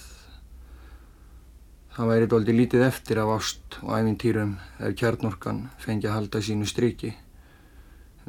Það 1.97 2.09
væri 2.11 2.25
doldi 2.29 2.53
lítið 2.53 2.81
eftir 2.85 3.17
af 3.17 3.29
ást 3.33 3.75
og 3.81 3.87
æfintýrum 3.97 4.51
ef 4.85 4.91
kjarnorkan 4.99 5.63
fengi 5.81 6.05
að 6.05 6.13
halda 6.13 6.41
sínu 6.45 6.67
stryki. 6.69 7.09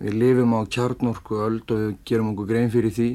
Við 0.01 0.15
lifum 0.23 0.55
á 0.57 0.65
kjarnorku 0.65 1.37
öld 1.45 1.75
og 1.75 1.83
við 1.83 1.91
gerum 2.09 2.31
okkur 2.31 2.49
grein 2.49 2.73
fyrir 2.73 2.95
því 2.97 3.09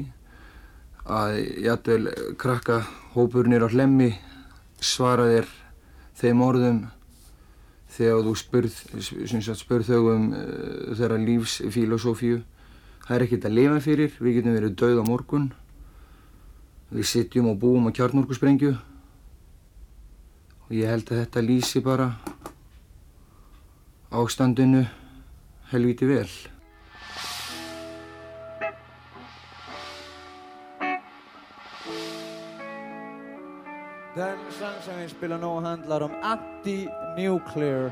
að 1.10 1.40
jætvel 1.64 2.06
krakka 2.38 2.76
hópurnir 3.16 3.66
á 3.66 3.68
hlemmi 3.74 4.12
svara 4.80 5.26
þér 5.30 5.50
þeim 6.18 6.42
orðum 6.44 6.80
þegar 7.94 8.24
þú 8.26 8.34
spurð, 8.38 8.78
spurð 9.58 9.90
þau 9.90 10.00
um 10.14 10.24
uh, 10.34 10.94
þeirra 10.98 11.20
lífsfílosófíu. 11.22 12.40
Það 13.04 13.16
er 13.16 13.26
ekkert 13.26 13.46
að 13.46 13.56
lifa 13.58 13.80
fyrir, 13.84 14.16
við 14.18 14.38
getum 14.38 14.56
verið 14.56 14.76
dauð 14.80 15.02
á 15.02 15.04
morgun. 15.06 15.52
Við 16.94 17.08
sitjum 17.10 17.50
og 17.52 17.60
búum 17.60 17.88
á 17.90 17.96
kjarnorkusprengju 17.96 18.74
og 20.64 20.72
ég 20.72 20.88
held 20.88 21.10
að 21.12 21.20
þetta 21.20 21.44
lýsi 21.44 21.82
bara 21.84 22.08
ástandinu 24.14 24.84
helviti 25.72 26.08
vel. 26.08 26.28
Vi 35.04 35.10
spelar 35.10 35.38
nu 35.38 35.46
handlar 35.46 36.00
om 36.00 36.10
anti-nuclear. 36.22 37.90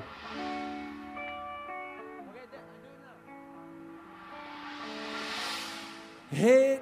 Heill 6.30 6.80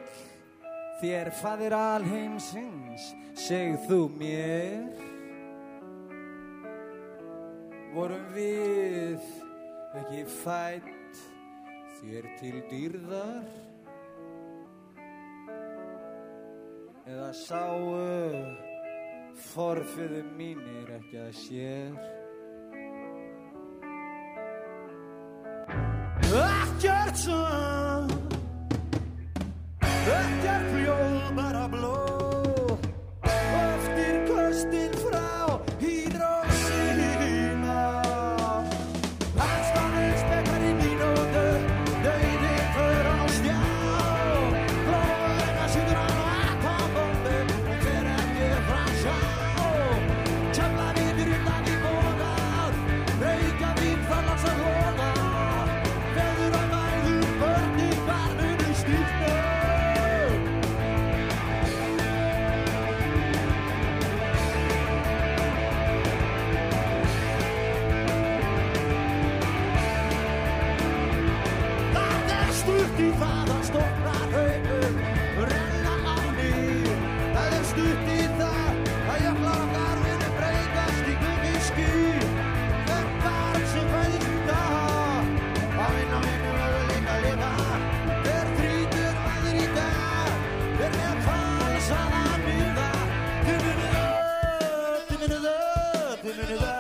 þér 1.00 1.32
fadir 1.40 1.74
alheimsins, 1.74 3.08
segð 3.34 3.88
þú 3.88 3.98
mér 4.20 4.86
vorum 7.96 8.30
við 8.36 9.26
ekki 10.04 10.24
fætt 10.38 11.22
þér 11.98 12.32
til 12.38 12.56
dýrðar 12.70 13.54
eða 17.10 17.32
sáu 17.34 18.69
forfiðu 19.50 20.22
mínir 20.36 20.90
ekki 20.98 21.18
að 21.22 21.32
sér. 21.40 21.92
Ekkert 26.30 27.16
sann 27.18 28.10
Ekkert 29.80 30.66
fljóð 30.70 30.79
öll, 96.50 96.79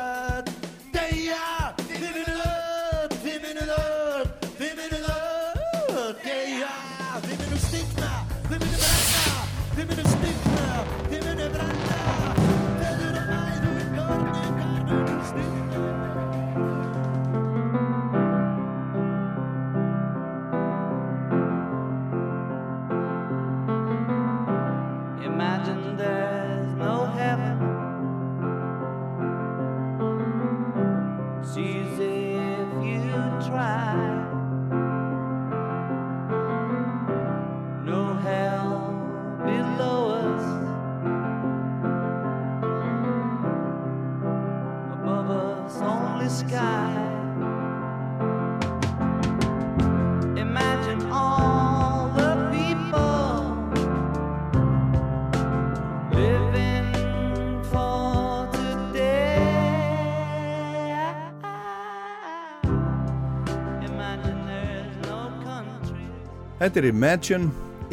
Þetta 66.60 66.76
er 66.82 66.86
Imagine, 66.90 67.46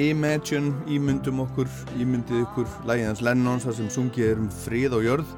Imagine, 0.03 0.73
ímyndum 0.91 1.37
okkur, 1.39 1.69
ímyndið 2.03 2.41
ykkur, 2.41 2.65
lægið 2.89 3.05
hans 3.07 3.21
Lennons 3.23 3.63
þar 3.63 3.77
sem 3.77 3.87
sungið 3.95 4.25
er 4.25 4.41
um 4.41 4.49
frið 4.51 4.95
og 4.97 5.05
jörð, 5.05 5.29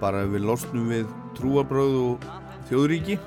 bara 0.00 0.22
við 0.32 0.46
losnum 0.48 0.86
við 0.88 1.10
trúabröð 1.36 1.98
og 1.98 2.24
þjóðríki. 2.70 3.18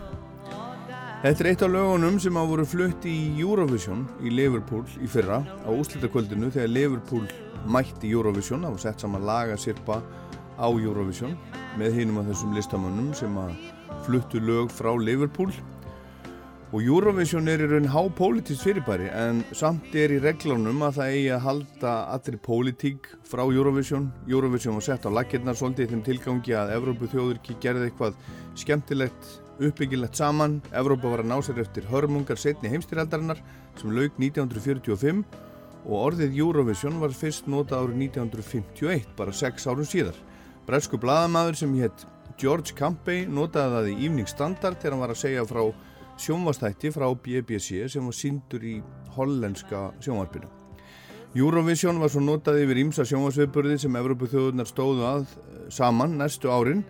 Þetta 1.21 1.35
er 1.35 1.51
eitt 1.51 1.67
af 1.67 1.69
lögunum 1.75 2.17
sem 2.23 2.33
á 2.33 2.49
voru 2.49 2.65
flutt 2.65 3.05
í 3.05 3.13
Eurovision 3.37 4.07
í 4.25 4.33
Liverpool 4.33 4.81
í 4.97 5.11
fyrra 5.13 5.43
á 5.45 5.69
úslitakvöldinu 5.69 6.49
þegar 6.57 6.73
Liverpool 6.73 7.29
mætti 7.69 8.09
Eurovision, 8.17 8.65
það 8.65 8.73
var 8.73 8.85
sett 8.87 9.05
saman 9.05 9.29
lagasirpa 9.29 10.01
á 10.57 10.65
Eurovision 10.65 11.37
með 11.77 12.01
hinum 12.01 12.23
af 12.23 12.31
þessum 12.33 12.57
listamönnum 12.57 13.13
sem 13.13 13.37
að 13.37 13.53
fluttu 14.09 14.41
lög 14.41 14.73
frá 14.73 14.95
Liverpool 14.97 15.53
Og 16.75 16.83
Eurovision 16.83 17.47
er 17.47 17.61
í 17.63 17.67
raun 17.71 17.85
hápolítist 17.87 18.65
fyrirbæri 18.65 19.05
en 19.15 19.37
samt 19.55 19.93
er 19.95 20.11
í 20.11 20.17
reglunum 20.19 20.81
að 20.83 20.97
það 20.97 21.13
eigi 21.13 21.29
að 21.31 21.45
halda 21.45 21.93
allri 22.11 22.39
pólitík 22.43 23.07
frá 23.23 23.45
Eurovision. 23.45 24.09
Eurovision 24.27 24.75
var 24.75 24.83
sett 24.83 25.07
á 25.07 25.15
lakirnar 25.15 25.55
svolítið 25.55 25.85
í 25.85 25.91
þeim 25.93 26.03
tilgangi 26.09 26.57
að 26.59 26.73
Evrópu 26.75 27.07
þjóður 27.13 27.39
ekki 27.39 27.55
gerði 27.63 27.87
eitthvað 27.87 28.19
skemmtilegt, 28.59 29.31
uppbyggilegt 29.63 30.19
saman. 30.19 30.59
Evrópa 30.75 31.15
var 31.15 31.23
að 31.23 31.31
ná 31.31 31.37
sér 31.39 31.63
eftir 31.63 31.87
hörmungar 31.87 32.43
setni 32.43 32.73
heimstyraldarinnar 32.75 33.39
sem 33.79 33.95
lauk 33.95 34.19
1945 34.19 35.23
og 35.87 35.97
orðið 36.01 36.35
Eurovision 36.35 36.99
var 36.99 37.15
fyrst 37.15 37.47
nota 37.47 37.79
árið 37.79 38.09
1951, 38.11 39.07
bara 39.15 39.31
sex 39.31 39.71
árum 39.71 39.87
síðar. 39.87 40.19
Bresku 40.67 40.99
bladamaður 40.99 41.63
sem 41.63 41.79
hétt 41.79 42.09
George 42.35 42.75
Campbell 42.75 43.23
notaði 43.31 43.77
það 43.77 43.93
í 43.93 43.99
Evening 44.01 44.27
Standard 44.27 44.81
þegar 44.81 44.97
hann 44.97 45.07
var 45.07 45.15
að 45.15 45.23
segja 45.23 45.47
frá 45.47 45.69
sjónvastætti 46.17 46.91
frá 46.93 47.07
BBC 47.13 47.87
sem 47.91 48.05
var 48.05 48.15
síndur 48.15 48.63
í 48.65 48.77
hollenska 49.15 49.91
sjónvarpinu. 50.01 50.49
Eurovision 51.37 51.99
var 52.01 52.09
svo 52.09 52.21
notað 52.23 52.61
yfir 52.63 52.79
ímsa 52.81 53.05
sjónvarsviðburði 53.05 53.81
sem 53.83 53.97
Evrópu 53.99 54.29
þjóðunar 54.31 54.69
stóðu 54.69 55.03
að 55.05 55.25
eh, 55.27 55.65
saman 55.73 56.15
næstu 56.17 56.49
árin, 56.49 56.85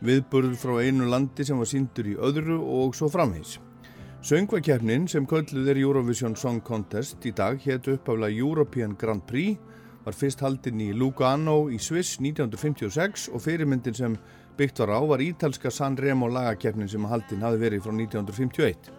viðburð 0.00 0.54
frá 0.60 0.78
einu 0.80 1.08
landi 1.10 1.44
sem 1.44 1.58
var 1.60 1.68
síndur 1.68 2.08
í 2.08 2.16
öðru 2.16 2.60
og 2.60 2.94
svo 2.96 3.10
framhís. 3.12 3.58
Söngvakeppnin 4.24 5.06
sem 5.08 5.26
kölluð 5.28 5.68
er 5.72 5.80
Eurovision 5.80 6.36
Song 6.36 6.60
Contest 6.64 7.24
í 7.24 7.32
dag 7.36 7.60
hétt 7.64 7.88
uppaflega 7.88 8.36
European 8.36 8.96
Grand 9.00 9.24
Prix 9.28 9.56
var 10.04 10.16
fyrst 10.16 10.42
haldinn 10.44 10.80
í 10.80 10.90
Lugano 10.96 11.70
í 11.72 11.78
Sviss 11.80 12.18
1956 12.20 13.28
og 13.34 13.44
fyrirmyndin 13.44 13.96
sem 13.96 14.16
byggt 14.60 14.82
var 14.82 14.92
á 14.92 15.00
var 15.08 15.22
ítalska 15.24 15.70
San 15.72 15.96
Remo 15.96 16.28
lagakeppnin 16.28 16.88
sem 16.88 17.04
haldinn 17.08 17.44
hafi 17.44 17.60
verið 17.62 17.84
frá 17.86 17.94
1951. 17.96 18.90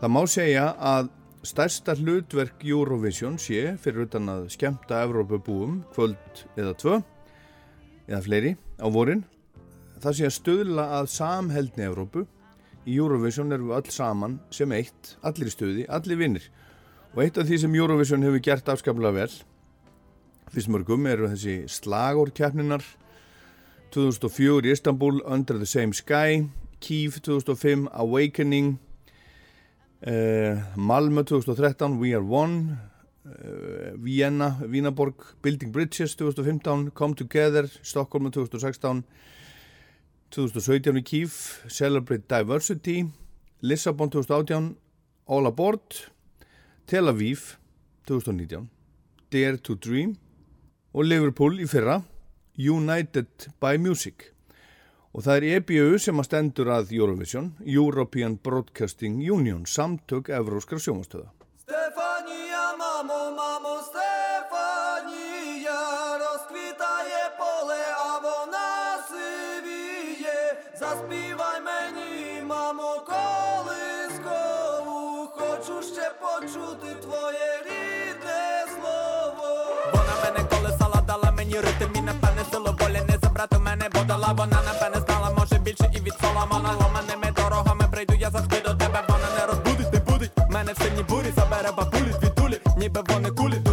Það 0.00 0.12
má 0.14 0.20
segja 0.30 0.64
að 0.80 1.10
stærsta 1.46 1.94
hlutverk 1.98 2.64
Eurovision 2.64 3.36
sé 3.38 3.74
fyrir 3.82 4.06
utan 4.08 4.30
að 4.32 4.48
skemmta 4.54 5.02
Evrópubúum 5.04 5.82
kvöld 5.92 6.44
eða 6.56 6.72
tvö 6.80 6.96
eða 8.08 8.22
fleiri 8.24 8.54
á 8.80 8.86
vorin. 8.88 9.24
Það 10.00 10.16
sé 10.16 10.28
að 10.28 10.36
stöðla 10.38 10.86
að 11.00 11.10
samheldni 11.12 11.88
Evrópu. 11.88 12.24
Í 12.88 12.96
Eurovision 12.96 13.52
erum 13.52 13.68
við 13.68 13.80
öll 13.82 13.92
saman 13.92 14.38
sem 14.54 14.72
eitt, 14.72 15.16
allir 15.20 15.52
stöði, 15.52 15.84
allir 15.92 16.16
vinnir 16.16 16.48
og 17.12 17.22
eitt 17.24 17.38
af 17.40 17.48
því 17.48 17.58
sem 17.60 17.76
Eurovision 17.76 18.24
hefur 18.24 18.40
gert 18.44 18.68
afskaplega 18.72 19.16
vel 19.16 19.32
fyrst 20.52 20.70
mörgum 20.72 21.06
eru 21.08 21.28
þessi 21.28 21.58
slagorkeppninar 21.68 22.84
2004 23.90 24.66
í 24.68 24.72
Istanbul 24.72 25.22
Under 25.24 25.58
the 25.58 25.66
Same 25.66 25.92
Sky. 25.96 26.44
Kiev 26.80 27.20
2005 27.24 27.88
Awakening. 27.92 28.78
Uh, 30.06 30.60
Malmö 30.76 31.24
2013 31.24 31.98
We 32.00 32.14
Are 32.14 32.24
One. 32.24 32.78
Uh, 33.24 33.94
Vienna, 33.96 34.56
Vínaborg 34.62 35.34
Building 35.42 35.72
Bridges 35.72 36.16
2015 36.16 36.90
Come 36.96 37.14
Together, 37.14 37.68
Stockholm 37.82 38.30
2016 38.30 39.04
2017 40.30 40.96
í 40.96 41.02
Kiev 41.04 41.32
Celebrate 41.68 42.28
Diversity. 42.28 43.06
Lissabon 43.60 44.10
2018 44.10 44.76
All 45.26 45.46
Aboard. 45.46 46.04
Tel 46.86 47.08
Aviv 47.08 47.56
2019 48.06 48.68
Dare 49.32 49.58
to 49.58 49.74
Dream. 49.74 50.16
Og 50.94 51.04
Liverpool 51.04 51.60
í 51.60 51.66
fyrra 51.68 52.02
United 52.58 53.48
by 53.62 53.78
Music. 53.78 54.32
Og 55.14 55.24
það 55.24 55.36
er 55.36 55.58
EBU 55.58 55.98
sem 56.02 56.20
að 56.20 56.28
stendur 56.28 56.68
að 56.74 56.92
Eurovision 56.98 57.52
European 57.64 58.36
Broadcasting 58.44 59.22
Union 59.24 59.64
samtök 59.66 60.28
evróskra 60.28 60.78
sjónastöða 60.82 61.30
Stefania, 61.62 62.76
mamo, 62.78 63.30
mamo, 63.36 63.74
Stefania, 63.86 64.17
дала 81.62 81.86
мені 81.86 82.06
напевне 82.06 82.44
силу 82.52 82.76
волі 82.80 83.02
не 83.08 83.18
забрати 83.22 83.56
в 83.56 83.60
мене 83.60 83.88
бо 83.94 84.00
дала 84.00 84.32
Вона 84.32 84.62
напевне 84.62 85.00
знала, 85.06 85.30
може 85.38 85.58
більше 85.58 85.90
і 85.94 86.00
від 86.00 86.14
Соломона 86.20 86.72
Ломаними 86.80 87.32
дорогами 87.36 87.88
прийду 87.92 88.14
я 88.14 88.30
завжди 88.30 88.60
до 88.60 88.74
тебе. 88.74 89.04
Вона 89.08 89.28
не 89.38 89.46
розбудить, 89.46 89.92
не 89.92 90.00
будить. 90.00 90.30
Мене 90.50 90.72
в 90.72 90.78
сині 90.82 91.02
бурі 91.08 91.32
забере 91.36 91.70
бабулі 91.76 92.12
звідулі, 92.20 92.60
ніби 92.76 93.02
вони 93.08 93.30
кулі. 93.30 93.67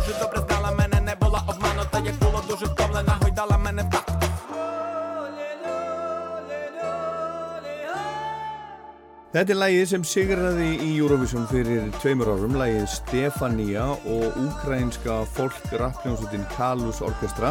Þetta 9.35 9.51
er 9.51 9.57
lægið 9.59 9.87
sem 9.89 10.03
sigraði 10.07 10.67
í 10.79 10.89
Eurovision 10.93 11.43
fyrir 11.49 11.89
tveimur 11.97 12.29
árum, 12.31 12.53
lægið 12.55 12.85
Stefania 12.87 13.89
og 14.07 14.37
úkrænska 14.39 15.17
folk-rappljónsutin 15.35 16.45
Kalus 16.53 17.01
Orkestra. 17.03 17.49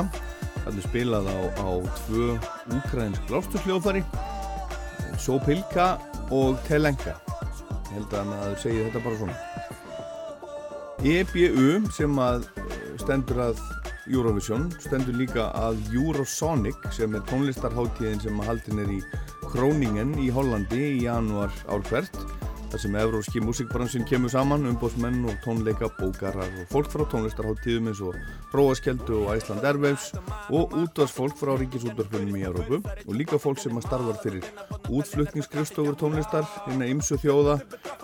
Það 0.63 0.79
er 0.81 0.87
spilað 0.87 1.29
á, 1.29 1.37
á 1.61 1.71
tvö 2.07 2.39
úkrænsk 2.79 3.29
blástursljóðfari, 3.29 4.01
Sopilka 5.21 5.99
og 6.33 6.57
Telenka. 6.65 7.19
Ég 7.91 7.99
held 7.99 8.17
að 8.17 8.33
maður 8.33 8.57
segi 8.65 8.87
þetta 8.87 9.05
bara 9.05 9.21
svona. 9.21 9.37
EBU 11.05 11.69
sem 11.93 12.17
að 12.31 12.49
eh, 12.65 12.81
stendur 13.05 13.45
að 13.51 13.61
Eurovision 14.09 14.71
stendur 14.81 15.21
líka 15.21 15.51
að 15.53 15.85
Eurosonic 15.93 16.81
sem 16.97 17.13
er 17.13 17.29
tónlistarháttíðin 17.29 18.25
sem 18.25 18.41
að 18.41 18.55
haldin 18.55 18.83
er 18.87 18.97
í 18.97 19.03
Króningen 19.55 20.17
í 20.19 20.33
Hollandi 20.35 20.81
í 20.97 21.05
janúar 21.05 21.53
ár 21.71 21.85
hvert 21.87 22.17
þar 22.73 22.81
sem 22.83 22.97
evróski 22.99 23.39
músikbransin 23.39 24.03
kemur 24.09 24.33
saman 24.33 24.67
umbóðsmenn 24.67 25.21
og 25.31 25.37
tónleika, 25.45 25.87
bókarar 25.95 26.49
og 26.59 26.67
fólk 26.73 26.91
frá 26.91 27.05
tónlistarháttíðum 27.13 27.93
eins 27.93 28.01
og 28.03 28.19
Róaskjeldu 28.51 29.21
og 29.21 29.31
Æsland 29.37 29.63
Airwaves 29.63 30.09
og 30.51 30.75
útvarsfólk 30.81 31.39
frá 31.39 31.55
ríkisútvarpunum 31.61 32.35
í 32.35 32.43
Európu 32.49 32.81
og 32.83 33.15
líka 33.15 33.39
fólk 33.39 33.63
sem 33.63 33.79
að 33.79 33.87
starfar 33.87 34.19
fyrir 34.25 34.51
útflutningskrifstofur 34.91 36.01
tónlistar 36.03 36.51
innan 36.73 36.97
ymsu 36.97 37.21
þjóða 37.23 37.61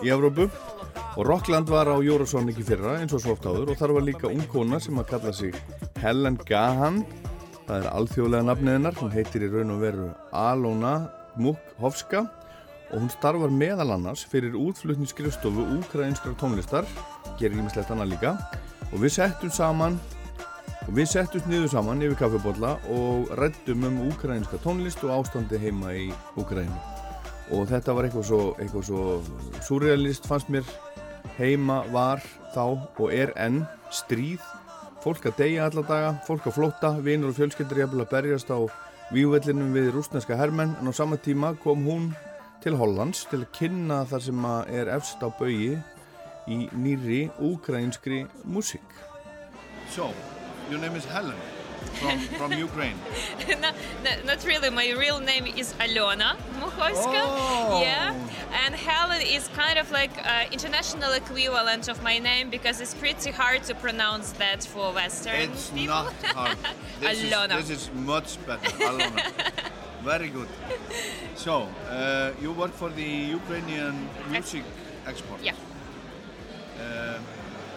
í 0.07 0.15
Európu 0.15 0.47
og 0.47 1.23
Rockland 1.27 1.67
var 1.67 1.91
á 1.91 1.99
Eurosonic 1.99 2.63
í 2.63 2.67
fyrra 2.71 3.01
eins 3.01 3.11
og 3.11 3.25
svo 3.25 3.35
oft 3.35 3.43
áður 3.51 3.73
og 3.73 3.81
þar 3.81 3.99
var 3.99 4.07
líka 4.07 4.31
ung 4.31 4.47
kona 4.47 4.79
sem 4.79 4.95
að 5.03 5.11
kalla 5.17 5.35
sig 5.35 5.57
Helen 5.99 6.39
Gahan. 6.47 7.03
Það 7.67 7.75
er 7.75 7.91
alþjóðlega 7.91 8.47
nafniðinnar 8.47 8.95
hún 9.03 9.11
heitir 9.11 9.43
í 9.43 9.51
raun 9.51 9.75
og 9.75 9.83
veru 9.83 10.13
Alona 10.31 10.95
Mukhovska 11.39 12.25
og 12.91 12.97
hún 12.99 13.11
starfar 13.13 13.53
meðal 13.55 13.93
annars 13.95 14.25
fyrir 14.27 14.57
útflutningskrifstofu 14.59 15.67
úkrainskra 15.77 16.33
tónlistar 16.39 16.87
gerir 17.39 17.61
ímislegt 17.61 17.93
annað 17.93 18.15
líka 18.15 18.33
og 18.91 18.97
við 18.99 19.15
settum 19.19 19.53
saman 19.53 19.99
og 20.87 20.95
við 20.97 21.11
settum 21.13 21.45
niður 21.49 21.71
saman 21.71 22.01
yfir 22.03 22.17
kaffebotla 22.19 22.73
og 22.91 23.29
rættum 23.39 23.85
um 23.87 23.99
úkrainska 24.09 24.59
tónlist 24.63 25.03
og 25.05 25.13
ástandi 25.19 25.59
heima 25.61 25.93
í 25.95 26.09
Úkraínu. 26.39 26.79
Og 27.51 27.67
þetta 27.69 27.93
var 27.95 28.07
eitthvað 28.07 28.27
svo, 28.27 28.41
eitthvað 28.57 28.87
svo 28.87 29.03
surrealist 29.67 30.27
fannst 30.27 30.49
mér. 30.51 30.67
Heima 31.37 31.81
var 31.93 32.23
þá 32.55 32.63
og 32.97 33.07
er 33.13 33.33
enn 33.39 33.61
stríð. 33.93 34.41
Fólk 35.03 35.25
að 35.29 35.37
deyja 35.41 35.67
alla 35.67 35.83
daga, 35.85 36.11
fólk 36.27 36.47
að 36.49 36.57
flóta 36.57 36.91
vinur 37.01 37.31
og 37.31 37.39
fjölskyldur 37.39 37.83
að 37.87 38.09
berjast 38.11 38.51
á 38.53 38.59
víuvellinum 39.11 39.73
við 39.75 39.91
rúsneska 39.95 40.37
hermenn 40.39 40.75
en 40.79 40.87
á 40.87 40.93
sama 40.95 41.17
tíma 41.19 41.53
kom 41.59 41.83
hún 41.87 42.11
til 42.63 42.77
Hollands 42.79 43.25
til 43.31 43.41
að 43.43 43.51
kynna 43.57 44.01
það 44.07 44.27
sem 44.27 44.45
er 44.79 44.91
efst 44.95 45.23
á 45.23 45.27
baui 45.27 45.73
í 46.47 46.59
nýri 46.71 47.23
úkrænskri 47.39 48.23
músík. 48.47 48.95
So, 49.89 50.13
your 50.69 50.79
name 50.79 50.95
is 50.95 51.05
Helen 51.05 51.60
from, 51.99 52.19
from 52.39 52.51
Ukraine 52.53 52.97
no, 53.63 53.69
no, 54.05 54.11
not 54.25 54.43
really. 54.45 54.69
My 54.69 54.89
real 54.91 55.19
name 55.19 55.45
is 55.61 55.73
Alona 55.85 56.35
Mukhovska. 56.59 57.21
Oh. 57.25 57.81
Yeah, 57.81 58.13
and 58.63 58.75
Helen 58.75 59.21
is 59.21 59.47
kind 59.49 59.77
of 59.77 59.91
like 59.91 60.11
uh, 60.25 60.45
international 60.51 61.11
equivalent 61.13 61.87
of 61.87 62.01
my 62.03 62.17
name 62.19 62.49
because 62.49 62.81
it's 62.81 62.93
pretty 62.93 63.31
hard 63.31 63.63
to 63.63 63.73
pronounce 63.75 64.31
that 64.33 64.63
for 64.63 64.93
Western 64.93 65.35
It's 65.51 65.69
people. 65.69 65.87
not 65.95 66.13
hard 66.37 66.57
This 66.99 67.23
is, 67.23 67.31
Alona. 67.31 67.55
this 67.57 67.69
is 67.69 67.83
much 67.93 68.29
better 68.47 68.69
Alona 68.89 69.23
Very 70.03 70.29
good 70.29 70.47
So, 71.35 71.67
uh, 71.89 72.31
you 72.41 72.51
work 72.53 72.73
for 72.81 72.89
the 72.89 73.09
Ukrainian 73.39 73.95
music 74.29 74.63
export 75.07 75.39
Yeah. 75.43 75.53
Uh, 76.79 77.19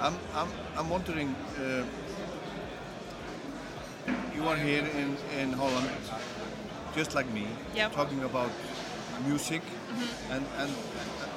I'm, 0.01 0.17
I'm, 0.35 0.49
I'm 0.79 0.89
wondering, 0.91 1.29
uh, 1.59 1.85
you 4.37 4.49
are 4.49 4.57
here 4.57 4.85
in, 5.03 5.17
in 5.41 5.53
Holland, 5.53 5.89
just 6.97 7.15
like 7.15 7.29
me, 7.33 7.47
Yeah. 7.75 7.89
talking 7.91 8.23
about 8.23 8.51
music, 9.27 9.63
Mhm. 9.63 10.09
and, 10.35 10.47
and, 10.59 10.71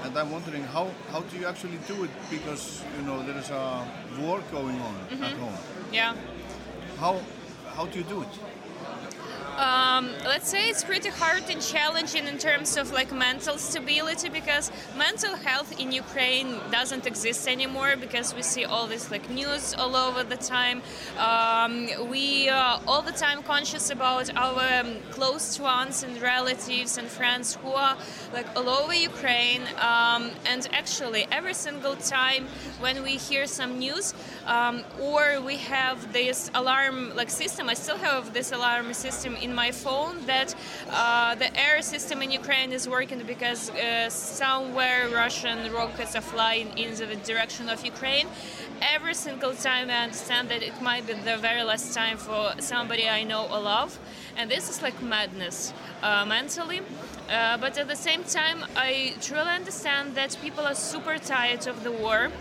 and 0.04 0.18
I'm 0.18 0.32
wondering 0.32 0.64
how, 0.64 0.88
how 1.12 1.22
do 1.22 1.38
you 1.38 1.46
actually 1.48 1.80
do 1.88 2.04
it 2.04 2.12
because, 2.30 2.82
you 2.98 3.04
know, 3.06 3.22
there 3.24 3.38
is 3.38 3.50
a 3.50 3.86
war 4.20 4.40
going 4.52 4.80
on 4.82 4.96
at 5.12 5.18
Mhm. 5.20 5.40
home. 5.40 5.58
Yeah. 5.92 6.14
How, 7.00 7.14
how 7.76 7.86
do 7.86 8.00
you 8.00 8.06
do 8.06 8.22
it? 8.22 8.34
Um, 9.58 10.12
let's 10.24 10.50
say 10.50 10.70
it's 10.70 10.84
pretty 10.84 11.10
hard 11.10 11.50
and 11.50 11.60
challenging 11.60 12.28
in 12.28 12.38
terms 12.38 12.78
of 12.78 12.92
like 12.92 13.12
mental 13.12 13.58
stability 13.58 14.30
because 14.30 14.72
mental 14.96 15.36
health 15.36 15.80
in 15.80 15.92
Ukraine 15.92 16.60
doesn't 16.70 17.08
exist 17.08 17.48
anymore 17.48 17.96
because 18.00 18.36
we 18.36 18.44
see 18.44 18.66
all 18.66 18.86
this 18.86 19.10
like 19.10 19.28
news 19.32 19.74
all 19.74 19.96
over 19.96 20.24
the 20.24 20.38
time. 20.38 20.84
Um, 21.18 21.90
we 22.08 22.50
are 22.50 22.80
all 22.88 23.02
the 23.02 23.12
time 23.12 23.42
conscious 23.42 23.90
about 23.90 24.30
our 24.38 24.82
um, 24.82 24.98
close 25.10 25.60
ones 25.60 26.04
and 26.04 26.22
relatives 26.22 27.00
and 27.00 27.08
friends 27.08 27.56
who 27.56 27.72
are 27.72 27.98
like 28.34 28.46
all 28.56 28.70
over 28.70 28.94
Ukraine. 28.94 29.64
Um, 29.80 30.30
and 30.46 30.68
actually, 30.72 31.26
every 31.32 31.56
single 31.56 31.96
time 31.96 32.46
when 32.80 33.02
we 33.02 33.14
hear 33.18 33.48
some 33.48 33.80
news 33.80 34.14
um, 34.48 34.84
or 35.00 35.42
we 35.42 35.58
have 35.58 36.14
this 36.14 36.50
alarm 36.56 37.16
like 37.16 37.30
system, 37.30 37.70
I 37.70 37.74
still 37.74 37.98
have 37.98 38.34
this 38.34 38.52
alarm 38.52 38.94
system 38.94 39.36
in 39.36 39.54
my 39.54 39.72
phone 39.72 40.26
that 40.26 40.56
uh, 40.90 41.36
the 41.36 41.56
air 41.60 41.82
system 41.82 42.22
in 42.22 42.32
Ukraine 42.32 42.72
is 42.72 42.88
working 42.88 43.22
because 43.28 43.70
uh, 43.70 44.10
somewhere 44.10 45.10
Russian 45.10 45.72
rockets 45.74 46.16
are 46.16 46.22
flying 46.22 46.78
in 46.78 46.96
the 46.96 47.16
direction 47.18 47.70
of 47.70 47.86
Ukraine. 47.86 48.28
Every 48.82 49.14
single 49.14 49.54
time 49.54 49.90
I 49.90 50.04
understand 50.04 50.50
that 50.50 50.64
it 50.64 50.82
might 50.82 51.06
be 51.08 51.14
the 51.14 51.38
very 51.38 51.64
last 51.64 51.94
time 51.94 52.18
for 52.18 52.54
somebody 52.60 53.10
I 53.10 53.24
know 53.24 53.48
or 53.52 53.60
love, 53.60 54.00
and 54.38 54.50
this 54.50 54.70
is 54.70 54.82
like 54.82 55.02
madness 55.02 55.74
uh, 56.02 56.26
mentally. 56.26 56.82
Uh, 57.30 57.58
but 57.58 57.78
at 57.78 57.88
the 57.90 57.96
same 57.96 58.24
time, 58.24 58.64
I 58.76 59.16
truly 59.20 59.50
understand 59.50 60.16
that 60.16 60.38
people 60.42 60.66
are 60.66 60.76
super 60.76 61.18
tired 61.18 61.68
of 61.68 61.84
the 61.84 61.92
war. 61.92 62.32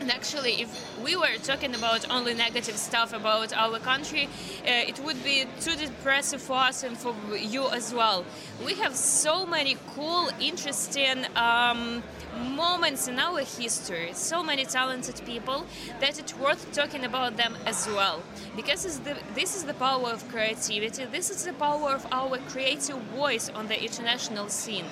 And 0.00 0.10
actually, 0.10 0.62
if 0.62 0.70
we 1.02 1.16
were 1.16 1.36
talking 1.42 1.74
about 1.74 2.08
only 2.10 2.34
negative 2.34 2.76
stuff 2.76 3.12
about 3.12 3.52
our 3.52 3.78
country, 3.78 4.24
uh, 4.26 4.90
it 4.90 4.98
would 5.00 5.22
be 5.24 5.44
too 5.60 5.76
depressive 5.76 6.40
for 6.40 6.54
us 6.54 6.82
and 6.84 6.96
for 6.96 7.14
you 7.36 7.68
as 7.70 7.92
well. 7.92 8.24
We 8.64 8.74
have 8.74 8.94
so 8.94 9.44
many 9.44 9.76
cool, 9.94 10.30
interesting 10.40 11.26
um, 11.36 12.02
moments 12.38 13.08
in 13.08 13.18
our 13.18 13.40
history, 13.40 14.10
so 14.14 14.42
many 14.42 14.64
talented 14.64 15.20
people 15.26 15.66
that 16.00 16.18
it's 16.18 16.36
worth 16.36 16.72
talking 16.72 17.04
about 17.04 17.36
them 17.36 17.56
as 17.66 17.86
well. 17.88 18.22
Because 18.56 19.00
the, 19.00 19.16
this 19.34 19.56
is 19.56 19.64
the 19.64 19.74
power 19.74 20.08
of 20.10 20.28
creativity, 20.28 21.04
this 21.06 21.30
is 21.30 21.44
the 21.44 21.52
power 21.54 21.90
of 21.90 22.06
our 22.12 22.38
creative 22.48 22.98
voice 23.16 23.50
on 23.50 23.66
the 23.66 23.82
international 23.82 24.48
scene. 24.48 24.84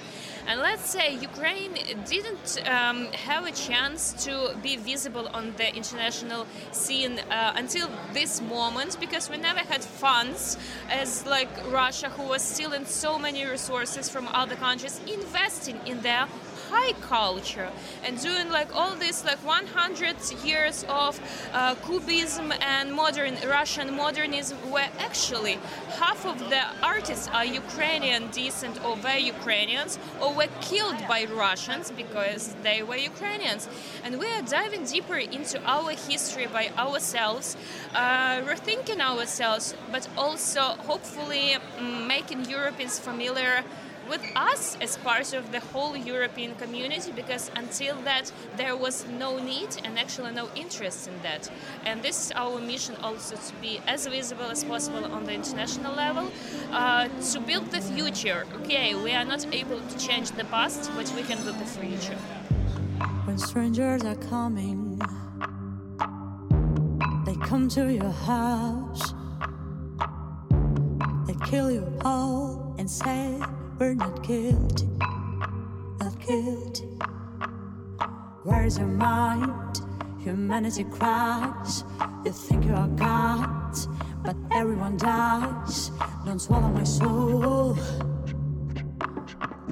And 0.49 0.61
let's 0.61 0.89
say 0.89 1.15
Ukraine 1.15 1.75
didn't 2.05 2.63
um, 2.69 3.07
have 3.29 3.47
a 3.47 3.51
chance 3.51 4.13
to 4.25 4.55
be 4.63 4.77
visible 4.77 5.27
on 5.35 5.53
the 5.57 5.75
international 5.75 6.47
scene 6.71 7.19
uh, 7.19 7.53
until 7.57 7.91
this 8.13 8.41
moment 8.41 8.97
because 9.01 9.29
we 9.29 9.39
never 9.39 9.59
had 9.59 9.83
funds 9.83 10.57
as 10.89 11.27
like 11.27 11.49
Russia, 11.73 12.11
who 12.11 12.23
was 12.29 12.43
stealing 12.43 12.85
so 12.85 13.19
many 13.19 13.45
resources 13.45 14.09
from 14.09 14.29
other 14.29 14.55
countries, 14.55 15.01
investing 15.09 15.81
in 15.85 16.01
their 16.03 16.29
high 16.71 16.93
culture 17.01 17.71
and 18.05 18.21
doing 18.21 18.49
like 18.51 18.75
all 18.75 18.95
this 18.97 19.25
like 19.25 19.39
100 19.45 20.17
years 20.45 20.85
of 20.89 21.21
uh, 21.53 21.75
cubism 21.87 22.53
and 22.61 22.93
modern 22.93 23.35
russian 23.49 23.95
modernism 23.95 24.59
where 24.71 24.91
actually 24.99 25.59
half 25.99 26.25
of 26.27 26.39
the 26.51 26.63
artists 26.83 27.29
are 27.29 27.45
ukrainian 27.45 28.31
descent 28.31 28.83
or 28.85 28.97
were 28.97 29.17
ukrainians 29.17 29.99
or 30.21 30.33
were 30.35 30.49
killed 30.61 30.99
by 31.09 31.25
russians 31.25 31.91
because 31.91 32.55
they 32.63 32.83
were 32.83 32.97
ukrainians. 32.97 33.69
And 34.05 34.19
we 34.19 34.27
are 34.27 34.43
diving 34.43 34.85
deeper 34.85 35.17
into 35.17 35.63
our 35.65 35.91
history 35.91 36.47
by 36.47 36.71
ourselves 36.77 37.57
uh, 37.95 38.41
rethinking 38.43 39.01
ourselves 39.01 39.75
but 39.93 40.09
also 40.17 40.63
hopefully 40.91 41.57
mm, 41.79 42.07
making 42.07 42.45
europeans 42.45 42.99
familiar 42.99 43.65
with 44.09 44.23
us 44.35 44.77
as 44.81 44.97
part 44.99 45.33
of 45.33 45.53
the 45.53 45.61
whole 45.61 45.97
European 45.97 46.55
community 46.55 47.13
because 47.13 47.51
until 47.57 47.97
that 48.03 48.33
there 48.57 48.77
was 48.77 49.07
no 49.19 49.39
need 49.39 49.69
and 49.85 49.99
actually 49.99 50.33
no 50.33 50.49
interest 50.55 51.09
in 51.09 51.15
that. 51.23 51.51
And 51.85 52.03
this 52.03 52.27
is 52.27 52.33
our 52.33 52.61
mission 52.61 52.97
also 53.03 53.37
to 53.37 53.55
be 53.61 53.81
as 53.87 54.07
visible 54.07 54.47
as 54.51 54.65
possible 54.65 55.05
on 55.05 55.25
the 55.25 55.33
international 55.33 55.95
level, 55.95 56.31
uh, 56.73 57.09
to 57.33 57.41
build 57.41 57.71
the 57.71 57.81
future. 57.81 58.47
Okay, 58.61 58.95
we 58.95 59.13
are 59.13 59.25
not 59.25 59.47
able 59.53 59.81
to 59.81 59.99
change 59.99 60.31
the 60.33 60.45
past, 60.45 60.91
but 60.97 61.13
we 61.17 61.23
can 61.23 61.43
build 61.45 61.59
the 61.59 61.65
future. 61.65 62.19
When 63.25 63.39
strangers 63.39 64.05
are 64.05 64.15
coming, 64.15 65.01
they 67.27 67.35
come 67.47 67.69
to 67.71 67.93
your 67.93 68.13
house, 68.13 69.15
they 71.27 71.35
kill 71.45 71.71
you 71.71 71.85
all 72.05 72.75
and 72.79 72.89
say, 72.89 73.41
We're 73.79 73.95
not 73.95 74.23
guilty, 74.23 74.89
not 76.01 76.19
guilty. 76.27 76.89
Where's 78.43 78.79
your 78.79 78.87
mind? 78.87 79.83
Humanity 80.21 80.85
cries. 80.85 81.85
You 82.25 82.33
think 82.33 82.65
you 82.65 82.75
are 82.75 82.89
God, 82.89 83.77
but 84.25 84.35
everyone 84.55 84.97
dies. 84.97 85.91
Don't 86.25 86.41
swallow 86.41 86.69
my 86.69 86.85
soul, 86.85 87.77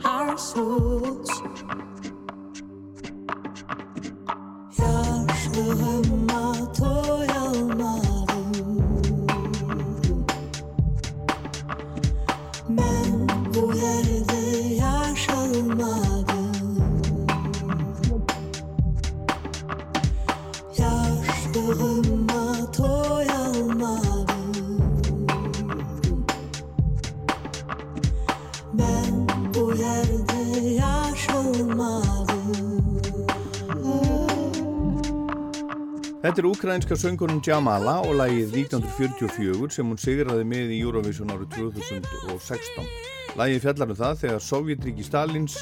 our 0.05 0.37
souls. 0.37 1.31
You're 4.79 5.27
the 5.55 7.34
Bu 13.65 13.69
yerde 13.69 14.75
yaşanmadı 14.75 16.33
Yaşlığıma 20.79 22.73
toy 22.73 23.27
almadım 23.27 24.67
Ben 28.73 29.29
bu 29.55 29.73
yerde 29.73 30.69
yaşanmadım 30.69 32.25
Þetta 36.23 36.41
er 36.41 36.45
ukrainska 36.45 36.97
söngurinn 36.97 37.43
Jamala 37.45 38.01
og 38.03 38.15
lagið 38.17 38.55
1944 38.55 39.73
sem 39.73 39.89
hún 39.89 40.01
sigraði 40.01 40.45
með 40.49 40.73
í 40.73 40.81
Eurovision 40.81 41.29
árið 41.29 41.53
2016. 41.53 43.24
Lagið 43.39 43.65
fjallar 43.65 43.91
um 43.93 43.99
það 43.99 44.21
þegar 44.23 44.45
Sovjetríki 44.47 45.07
Stalins 45.07 45.57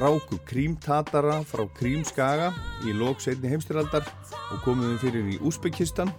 ráku 0.00 0.38
krímtatara 0.48 1.42
frá 1.44 1.66
krímskaga 1.76 2.52
í 2.88 2.94
lok 2.96 3.20
setni 3.20 3.50
heimstyraldar 3.52 4.06
og 4.52 4.62
komuðum 4.64 4.96
fyrir 5.02 5.28
í 5.34 5.38
Úsbekistan. 5.44 6.12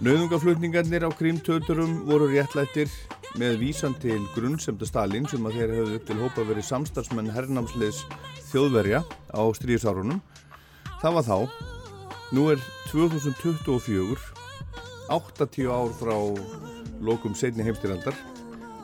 Nauðungaflutningarnir 0.00 1.04
á 1.04 1.10
krímtöturum 1.12 2.02
voru 2.08 2.30
réttlættir 2.32 2.90
með 3.36 3.60
vísan 3.60 3.96
til 4.00 4.18
grunnsemda 4.34 4.88
Stalin 4.88 5.28
sem 5.28 5.44
að 5.44 5.60
þeir 5.60 5.76
höfðu 5.80 6.00
upp 6.00 6.08
til 6.08 6.18
hópa 6.22 6.48
verið 6.48 6.68
samstarfsmenn 6.70 7.32
herrnámsleis 7.36 8.02
þjóðverja 8.50 9.04
á 9.32 9.42
stríðsárunum. 9.60 10.20
Það 11.00 11.18
var 11.20 11.26
þá 11.28 11.38
Nú 12.34 12.48
er 12.50 12.58
2024, 12.90 14.16
80 15.14 15.68
ár 15.70 15.92
frá 15.94 16.16
lokum 16.98 17.36
setni 17.38 17.62
heimstyraldar. 17.62 18.16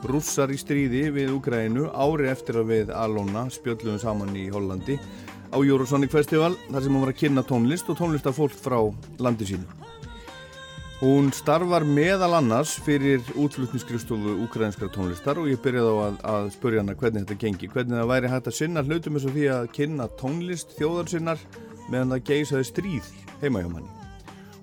Rússar 0.03 0.51
í 0.51 0.57
stríði 0.59 1.05
við 1.15 1.31
Ukraínu 1.37 1.87
ári 1.95 2.27
eftir 2.31 2.59
að 2.59 2.71
við 2.73 2.89
Alona 2.91 3.45
spjöldluðum 3.53 4.01
saman 4.01 4.35
í 4.35 4.49
Hollandi 4.51 4.97
á 5.53 5.57
Eurosonic 5.61 6.11
Festival 6.11 6.55
þar 6.67 6.83
sem 6.83 6.95
hún 6.95 7.05
var 7.05 7.13
að 7.13 7.19
kynna 7.21 7.43
tónlist 7.47 7.91
og 7.93 7.99
tónlist 8.01 8.27
af 8.27 8.35
fólk 8.35 8.57
frá 8.57 8.79
landi 9.23 9.47
sínu. 9.47 9.67
Hún 11.03 11.31
starfar 11.35 11.83
meðal 11.83 12.31
annars 12.37 12.77
fyrir 12.83 13.23
útflutningskristofu 13.35 14.37
ukrainskra 14.45 14.87
tónlistar 14.91 15.39
og 15.39 15.49
ég 15.51 15.59
byrjaði 15.63 15.95
á 15.95 15.99
að, 16.03 16.19
að 16.33 16.51
spurja 16.55 16.83
hana 16.83 16.95
hvernig 16.99 17.25
þetta 17.25 17.39
gengi, 17.41 17.71
hvernig 17.71 17.99
það 17.99 18.11
væri 18.13 18.31
hægt 18.31 18.47
að 18.51 18.57
sinna 18.59 18.83
hlutum 18.87 19.19
eins 19.19 19.27
og 19.27 19.35
því 19.35 19.49
að 19.55 19.67
kynna 19.75 20.07
tónlist 20.19 20.77
þjóðarsinnar 20.77 21.43
meðan 21.89 22.15
það 22.15 22.25
geisaði 22.31 22.69
stríð 22.71 23.11
heima 23.41 23.63
hjá 23.63 23.71
manni. 23.71 23.91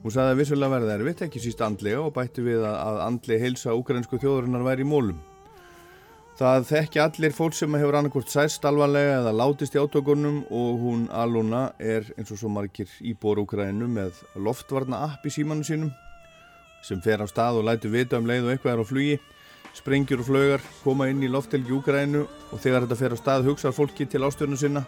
Hún 0.01 0.15
sagði 0.15 0.33
að 0.33 0.39
vissulega 0.41 0.73
verði 0.79 0.95
erfitt, 0.95 1.27
ekki 1.27 1.45
síst 1.45 1.61
andlega 1.61 2.01
og 2.01 2.15
bætti 2.17 2.45
við 2.45 2.65
að, 2.65 3.03
andlega 3.05 3.45
heilsa 3.45 3.77
ukrainsku 3.77 4.21
þjóðurinnar 4.23 4.65
væri 4.65 4.87
í 4.87 4.89
mólum. 4.89 5.19
Það 6.41 6.63
þekki 6.71 7.01
allir 7.03 7.35
fólk 7.37 7.53
sem 7.53 7.75
hefur 7.77 7.99
annarkort 7.99 8.31
sæst 8.33 8.65
alvarlega 8.65 9.19
eða 9.19 9.33
látist 9.37 9.75
í 9.77 9.81
átökunum 9.83 10.39
og 10.49 10.79
hún 10.81 11.03
Aluna 11.13 11.67
er 11.77 12.07
eins 12.15 12.33
og 12.33 12.41
svo 12.41 12.49
margir 12.49 12.89
íbúr 13.05 13.43
Ukraínu 13.43 13.85
með 13.85 14.23
loftvarna 14.41 15.03
app 15.05 15.29
í 15.29 15.35
símanu 15.35 15.69
sínum 15.69 15.93
sem 16.81 17.05
fer 17.05 17.21
á 17.21 17.29
stað 17.29 17.61
og 17.61 17.69
lætu 17.69 17.93
vita 17.93 18.17
um 18.17 18.25
leið 18.25 18.49
og 18.49 18.55
eitthvað 18.55 18.73
er 18.73 18.81
á 18.81 18.89
flugi. 18.89 19.21
Sprengjur 19.77 20.25
og 20.25 20.31
flögar 20.31 20.65
koma 20.81 21.13
inn 21.13 21.21
í 21.21 21.29
loftelgi 21.29 21.77
Ukraínu 21.77 22.25
og 22.25 22.57
þegar 22.57 22.89
þetta 22.89 23.01
fer 23.05 23.13
á 23.13 23.19
stað 23.21 23.49
hugsa 23.53 23.77
fólki 23.77 24.09
til 24.09 24.25
ástjörnu 24.25 24.57
sinna. 24.57 24.87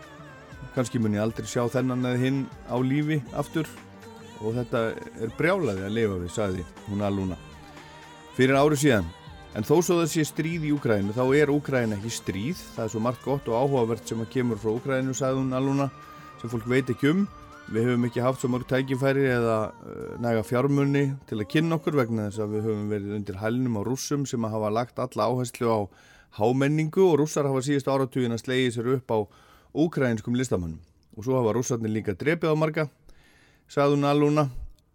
Kannski 0.72 1.04
mun 1.04 1.20
ég 1.20 1.28
aldrei 1.28 1.44
sjá 1.44 1.66
þennan 1.68 2.14
eða 2.14 2.24
hinn 2.24 2.44
á 2.64 2.80
lífi 2.80 3.20
aftur. 3.36 3.68
Og 4.40 4.56
þetta 4.56 4.86
er 5.20 5.36
brjálaði 5.36 5.84
að 5.84 5.98
lifa 6.00 6.22
við, 6.22 6.32
sagði 6.32 6.70
hún 6.88 7.04
Aluna 7.04 7.36
fyrir 8.32 8.56
ári 8.56 8.78
síðan 8.80 9.18
en 9.52 9.66
þó 9.66 9.74
svo 9.84 9.98
það 10.00 10.08
sé 10.12 10.24
stríð 10.28 10.66
í 10.68 10.72
Úkrænu 10.76 11.14
þá 11.16 11.22
er 11.36 11.52
Úkræna 11.52 11.98
ekki 11.98 12.12
stríð. 12.12 12.60
Það 12.76 12.84
er 12.84 12.92
svo 12.94 13.02
margt 13.04 13.22
gott 13.26 13.48
og 13.50 13.58
áhugavert 13.58 14.08
sem 14.08 14.20
að 14.22 14.32
kemur 14.32 14.60
frá 14.60 14.72
Úkrænu, 14.72 15.14
sagði 15.16 15.42
hún 15.42 15.56
Aluna 15.56 15.88
sem 16.40 16.52
fólk 16.52 16.68
veit 16.70 16.90
ekki 16.92 17.12
um. 17.12 17.26
Við 17.72 17.86
höfum 17.88 18.06
ekki 18.08 18.24
haft 18.24 18.42
svo 18.42 18.50
mörg 18.52 18.66
tækifæri 18.68 19.26
eða 19.30 19.58
uh, 19.70 20.14
næga 20.20 20.42
fjármunni 20.44 21.04
til 21.30 21.38
að 21.38 21.50
kynna 21.52 21.78
okkur 21.78 22.00
vegna 22.00 22.26
þess 22.26 22.42
að 22.42 22.56
við 22.56 22.66
höfum 22.68 22.88
verið 22.90 23.18
undir 23.18 23.38
hælnum 23.40 23.78
á 23.78 23.82
rússum 23.86 24.24
sem 24.28 24.44
að 24.44 24.56
hafa 24.56 24.72
lagt 24.74 24.98
alla 25.04 25.28
áherslu 25.30 25.70
á 25.70 25.80
hámenningu 26.40 27.04
og 27.06 27.20
rússar 27.20 27.46
hafa 27.48 27.62
síðust 27.64 27.88
áratugin 27.92 28.34
að 28.34 28.42
slegið 28.42 28.74
sér 28.76 28.90
upp 28.96 29.14
á 29.14 29.18
úkrænskum 29.84 30.36
listamannum 30.36 30.80
og 31.16 31.26
svo 31.26 31.38
hafa 31.38 31.54
rússarnir 31.56 31.92
líka 31.92 32.16
drepið 32.16 32.52
á 32.52 32.56
marga 32.56 32.88
sagði 33.68 33.98
hún 33.98 34.08
Aluna 34.08 34.46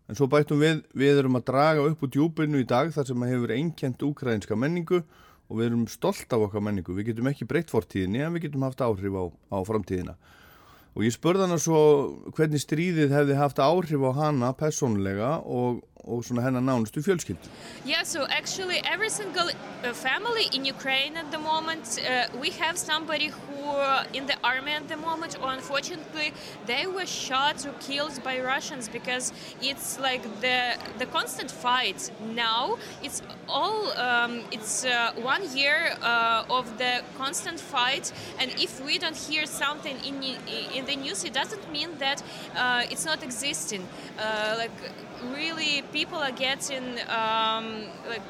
en 0.07 0.17
svo 0.17 0.27
bættum 0.31 0.61
við, 0.63 0.81
við 0.95 1.21
erum 1.21 1.39
að 1.39 1.47
draga 1.49 1.85
upp 1.89 2.03
úr 2.03 2.11
djúpinu 2.13 2.61
í 2.63 2.67
dag 2.67 2.91
þar 2.95 3.09
sem 3.09 3.23
að 3.23 3.33
hefur 3.33 3.55
einkjent 3.57 4.05
úkrænska 4.07 4.57
menningu 4.59 5.01
og 5.47 5.59
við 5.59 5.69
erum 5.69 5.85
stolt 5.91 6.31
af 6.33 6.47
okkar 6.47 6.63
menningu. 6.63 6.95
Við 6.95 7.11
getum 7.11 7.29
ekki 7.31 7.47
breytt 7.47 7.71
fortíðinni 7.71 8.23
en 8.23 8.35
við 8.35 8.47
getum 8.47 8.65
haft 8.67 8.83
áhrif 8.83 9.15
á, 9.15 9.23
á 9.51 9.57
framtíðina. 9.67 10.15
Og 10.97 11.05
ég 11.05 11.13
spurði 11.13 11.45
hana 11.45 11.59
svo 11.61 11.79
hvernig 12.33 12.63
stríðið 12.63 13.13
hefði 13.13 13.37
haft 13.37 13.59
áhrif 13.61 14.01
á 14.01 14.11
hana 14.17 14.51
personlega 14.57 15.37
og, 15.45 15.83
og 16.07 16.25
svona 16.25 16.41
hennar 16.41 16.61
nánustu 16.61 17.01
fjölskyldu 17.01 17.47
Yeah, 17.85 18.03
so 18.03 18.25
actually, 18.29 18.81
every 18.93 19.09
single 19.09 19.49
uh, 19.49 19.93
family 19.93 20.45
in 20.53 20.65
Ukraine 20.65 21.17
at 21.17 21.31
the 21.31 21.37
moment, 21.37 21.99
uh, 21.99 22.25
we 22.41 22.49
have 22.63 22.77
somebody 22.77 23.27
who 23.27 23.57
uh, 23.69 24.03
in 24.13 24.25
the 24.25 24.37
army 24.43 24.71
at 24.71 24.87
the 24.87 24.97
moment, 24.97 25.37
or 25.41 25.49
unfortunately, 25.59 26.33
they 26.65 26.85
were 26.87 27.05
shot 27.05 27.65
or 27.65 27.73
killed 27.87 28.15
by 28.23 28.39
Russians 28.39 28.89
because 28.89 29.33
it's 29.61 29.99
like 29.99 30.23
the 30.41 30.59
the 30.97 31.05
constant 31.17 31.51
fight. 31.51 32.11
Now 32.35 32.77
it's 33.03 33.21
all 33.47 33.79
um, 34.07 34.33
it's 34.51 34.85
uh, 34.85 34.91
one 35.33 35.43
year 35.59 35.79
uh, 36.01 36.57
of 36.57 36.65
the 36.77 36.93
constant 37.17 37.59
fight, 37.59 38.11
and 38.39 38.51
if 38.65 38.71
we 38.87 38.97
don't 38.97 39.19
hear 39.29 39.45
something 39.45 39.97
in 40.09 40.15
in 40.77 40.85
the 40.85 40.95
news, 40.95 41.23
it 41.23 41.33
doesn't 41.33 41.65
mean 41.71 41.89
that 41.99 42.19
uh, 42.55 42.91
it's 42.91 43.05
not 43.05 43.23
existing. 43.23 43.83
Uh, 44.17 44.55
like 44.57 44.77
really, 45.23 45.81
people 45.93 46.17
are 46.19 46.31
getting 46.31 46.99
um, 47.09 47.83
like 48.07 48.21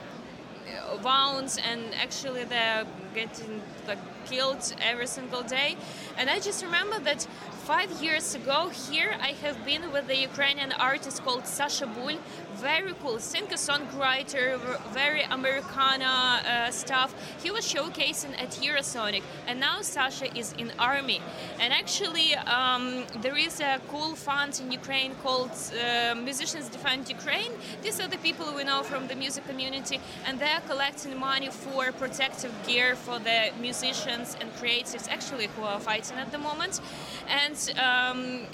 wounds 1.04 1.58
and 1.64 1.82
actually 1.96 2.44
they're 2.44 2.86
getting 3.14 3.62
like 3.88 4.00
killed 4.30 4.74
every 4.82 5.08
single 5.08 5.44
day. 5.44 5.78
And 6.18 6.30
i 6.30 6.40
just 6.40 6.64
remember 6.64 7.00
that 7.00 7.28
five 7.72 7.92
years 8.02 8.34
ago 8.34 8.60
here 8.70 9.12
i 9.30 9.32
have 9.44 9.58
been 9.66 9.84
with 9.92 10.08
a 10.10 10.18
ukrainian 10.30 10.72
artist 10.90 11.18
called 11.26 11.46
sasha 11.46 11.86
bul 11.86 12.18
very 12.56 12.94
cool 13.02 13.20
singer 13.20 13.60
songwriter 13.68 14.46
very 14.94 15.24
americana 15.38 16.14
uh, 16.48 16.72
stuff. 16.72 17.10
He 17.44 17.50
was 17.52 17.64
showcasing 17.74 18.34
at 18.44 18.52
eurosonic 18.66 19.24
and 19.48 19.60
now 19.60 19.82
sasha 19.82 20.28
is 20.38 20.54
in 20.58 20.72
army. 20.80 21.20
And 21.60 21.70
actually 21.74 22.30
um, 22.58 23.06
there 23.22 23.38
is 23.38 23.56
a 23.60 23.80
cool 23.92 24.14
fund 24.16 24.52
in 24.62 24.72
ukraine 24.72 25.14
called 25.24 25.52
uh, 25.52 26.16
musicians 26.30 26.66
defend 26.70 27.02
ukraine. 27.10 27.52
These 27.84 27.98
are 28.02 28.10
the 28.16 28.22
people 28.28 28.46
we 28.60 28.64
know 28.64 28.82
from 28.92 29.04
the 29.12 29.16
music 29.24 29.44
community 29.52 29.98
and 30.26 30.34
they're 30.40 30.64
collecting 30.72 31.14
money 31.32 31.50
for 31.64 31.82
protective 32.04 32.54
gear 32.68 32.90
for 32.96 33.18
the 33.20 33.40
musicians 33.68 34.17
and 34.40 34.54
creatives 34.56 35.08
actually 35.10 35.48
who 35.48 35.64
are 35.64 35.80
fighting 35.80 36.18
at 36.18 36.32
the 36.32 36.38
moment. 36.38 36.82
And 37.28 37.74
um, 37.80 38.48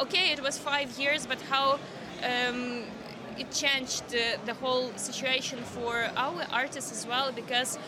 okay 0.00 0.32
it 0.32 0.42
was 0.42 0.58
five 0.58 0.98
years 0.98 1.26
but 1.26 1.40
how 1.42 1.78
um, 2.22 2.82
it 3.38 3.50
changed 3.50 4.04
the 4.10 4.54
whole 4.54 4.90
situation 4.96 5.58
for 5.58 6.10
our 6.16 6.46
artists 6.52 6.92
as 6.92 7.06
well 7.06 7.32
because 7.32 7.78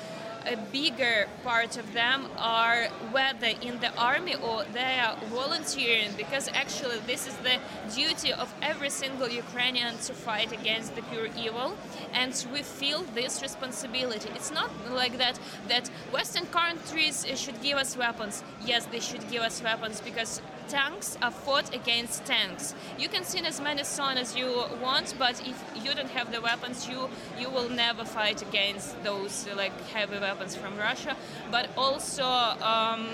a 0.47 0.57
bigger 0.73 1.27
part 1.45 1.77
of 1.77 1.93
them 1.93 2.27
are 2.39 2.87
whether 3.11 3.53
in 3.63 3.79
the 3.81 3.93
army 3.97 4.35
or 4.37 4.65
they 4.73 4.99
are 4.99 5.17
volunteering 5.31 6.11
because 6.17 6.49
actually 6.55 6.99
this 7.07 7.27
is 7.27 7.35
the 7.39 7.59
duty 7.95 8.33
of 8.33 8.53
every 8.63 8.91
single 8.91 9.29
Ukrainian 9.29 9.97
to 9.99 10.13
fight 10.15 10.53
against 10.53 10.95
the 10.97 11.03
pure 11.03 11.29
evil 11.37 11.77
and 12.13 12.33
we 12.53 12.63
feel 12.63 13.03
this 13.15 13.43
responsibility. 13.43 14.29
It's 14.35 14.51
not 14.51 14.71
like 14.91 15.19
that 15.19 15.39
that 15.69 15.89
western 16.13 16.47
countries 16.47 17.27
should 17.35 17.61
give 17.63 17.77
us 17.79 17.97
weapons. 17.97 18.43
Yes 18.65 18.87
they 18.87 19.01
should 19.01 19.29
give 19.31 19.43
us 19.43 19.63
weapons 19.63 20.01
because 20.01 20.41
tanks 20.69 21.17
are 21.23 21.31
fought 21.31 21.75
against 21.75 22.25
tanks. 22.25 22.75
You 22.99 23.09
can 23.09 23.25
sing 23.25 23.47
as 23.47 23.61
many 23.61 23.85
songs 23.85 24.19
as 24.19 24.37
you 24.37 24.65
want, 24.83 25.15
but 25.19 25.41
if 25.47 25.57
you 25.85 25.95
don't 25.95 26.11
have 26.11 26.31
the 26.31 26.41
weapons, 26.41 26.89
you 26.89 27.09
you 27.39 27.51
will 27.51 27.71
never 27.71 28.05
fight 28.05 28.43
against 28.43 29.03
those 29.03 29.49
like 29.57 29.73
heavy 29.89 30.19
weapons 30.19 30.55
from 30.55 30.77
Russia. 30.77 31.17
But 31.51 31.71
also, 31.77 32.25
um, 32.25 33.09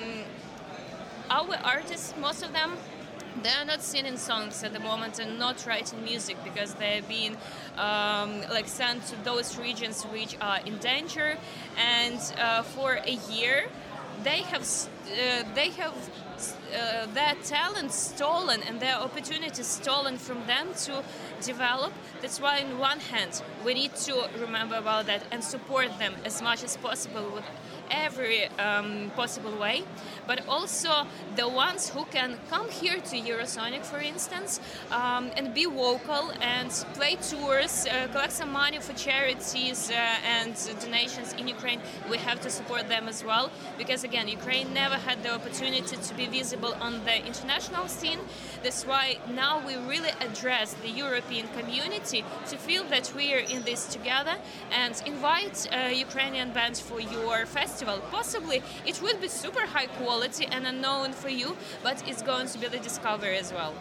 our 1.31 1.57
artists, 1.65 2.15
most 2.21 2.43
of 2.43 2.53
them. 2.53 2.73
They 3.43 3.51
are 3.51 3.65
not 3.65 3.83
singing 3.83 4.17
songs 4.17 4.63
at 4.63 4.73
the 4.73 4.79
moment 4.79 5.19
and 5.19 5.41
not 5.41 5.67
writing 5.67 6.05
music 6.05 6.37
because 6.45 6.75
they're 6.75 7.03
being 7.03 7.37
um, 7.77 8.43
like 8.49 8.69
sent 8.69 9.05
to 9.09 9.17
those 9.25 9.59
regions 9.59 10.05
which 10.05 10.37
are 10.41 10.61
in 10.65 10.79
danger. 10.79 11.37
And 11.77 12.21
uh, 12.39 12.63
for 12.63 12.93
a 12.95 13.19
year, 13.33 13.65
they 14.23 14.43
have 14.43 14.63
uh, 14.63 15.43
they 15.55 15.71
have 15.71 15.95
uh, 16.37 17.07
their 17.15 17.35
talent 17.45 17.93
stolen 17.93 18.63
and 18.63 18.81
their 18.81 18.97
opportunities 18.97 19.67
stolen 19.67 20.19
from 20.19 20.47
them 20.47 20.69
to 20.85 21.03
develop. 21.43 21.93
That's 22.21 22.41
why, 22.41 22.63
on 22.63 22.79
one 22.79 23.01
hand, 23.01 23.43
we 23.65 23.75
need 23.75 23.95
to 23.97 24.29
remember 24.41 24.77
about 24.77 25.07
that 25.07 25.23
and 25.31 25.43
support 25.43 25.99
them 25.99 26.15
as 26.25 26.43
much 26.43 26.65
as 26.65 26.77
possible 26.77 27.31
with 27.35 27.45
every 27.91 28.47
um, 28.59 29.11
possible 29.15 29.57
way, 29.59 29.85
but 30.27 30.47
also 30.49 31.07
the 31.37 31.49
ones 31.49 31.89
who 31.89 32.05
can 32.07 32.39
come 32.49 32.69
here 32.71 33.01
to 33.01 33.17
Eurosonic, 33.17 33.85
for 33.85 33.99
instance, 33.99 34.61
um, 34.91 35.31
and 35.37 35.55
be 35.55 35.67
vocal 35.67 36.33
and 36.41 36.71
play 36.95 37.17
tours, 37.17 37.87
uh, 37.87 38.09
collect 38.13 38.33
some 38.33 38.53
money 38.53 38.79
for 38.79 38.93
charities 38.95 39.91
uh, 39.91 39.95
and 39.95 40.55
donations 40.81 41.33
in 41.35 41.49
Ukraine. 41.49 41.81
We 42.11 42.19
have 42.19 42.41
to 42.43 42.51
support 42.51 42.89
them 42.89 43.09
as 43.09 43.25
well 43.25 43.51
because, 43.79 44.05
again, 44.05 44.29
Ukraine 44.29 44.73
never 44.73 44.97
had 44.97 45.23
the 45.23 45.35
opportunity 45.35 45.97
to 45.97 46.15
be 46.15 46.27
visible 46.27 46.75
on 46.81 47.05
the 47.05 47.17
international 47.25 47.89
scene. 47.89 48.21
That's 48.63 48.85
why 48.87 49.19
now 49.31 49.63
we 49.67 49.77
really 49.77 50.13
address 50.21 50.75
the 50.75 50.91
European 50.91 51.49
community 51.59 52.25
to 52.51 52.57
feel 52.57 52.85
that 52.85 53.13
we 53.17 53.35
are 53.35 53.45
in 53.55 53.63
this 53.63 53.87
together 53.87 54.37
and 54.73 54.95
invite 55.07 55.67
uh, 55.71 55.89
Ukrainian 55.89 56.53
bands 56.53 56.81
for 56.81 57.01
your 57.01 57.47
festival. 57.47 58.01
Possibly 58.11 58.63
it 58.87 59.01
will 59.03 59.19
be 59.19 59.29
super 59.29 59.67
high 59.67 59.87
quality 59.87 60.14
and 60.23 60.67
unknown 60.67 61.13
for 61.13 61.29
you, 61.29 61.57
but 61.83 62.03
it's 62.09 62.23
going 62.23 62.47
to 62.47 62.59
be 62.59 62.69
the 62.69 62.79
discovery 62.79 63.37
as 63.37 63.53
well. 63.53 63.75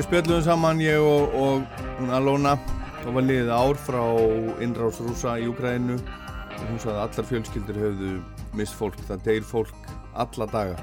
Við 0.00 0.06
spjöllum 0.06 0.40
saman, 0.40 0.78
ég 0.80 1.02
og, 1.04 1.34
og 1.36 1.80
hún 1.98 2.12
Alona, 2.16 2.54
þá 3.02 3.08
var 3.12 3.24
liðið 3.26 3.50
ár 3.52 3.80
frá 3.84 4.04
innrás 4.64 5.00
rúsa 5.04 5.34
í 5.36 5.48
Ukraínu 5.50 5.98
og 5.98 6.62
hún 6.70 6.80
sagði 6.80 6.94
að 6.94 7.02
allar 7.02 7.28
fjölskyldur 7.28 7.80
höfðu 7.82 8.12
mist 8.56 8.78
fólk, 8.78 8.96
það 9.10 9.26
deyr 9.26 9.44
fólk 9.44 9.90
alla 10.16 10.48
daga. 10.48 10.78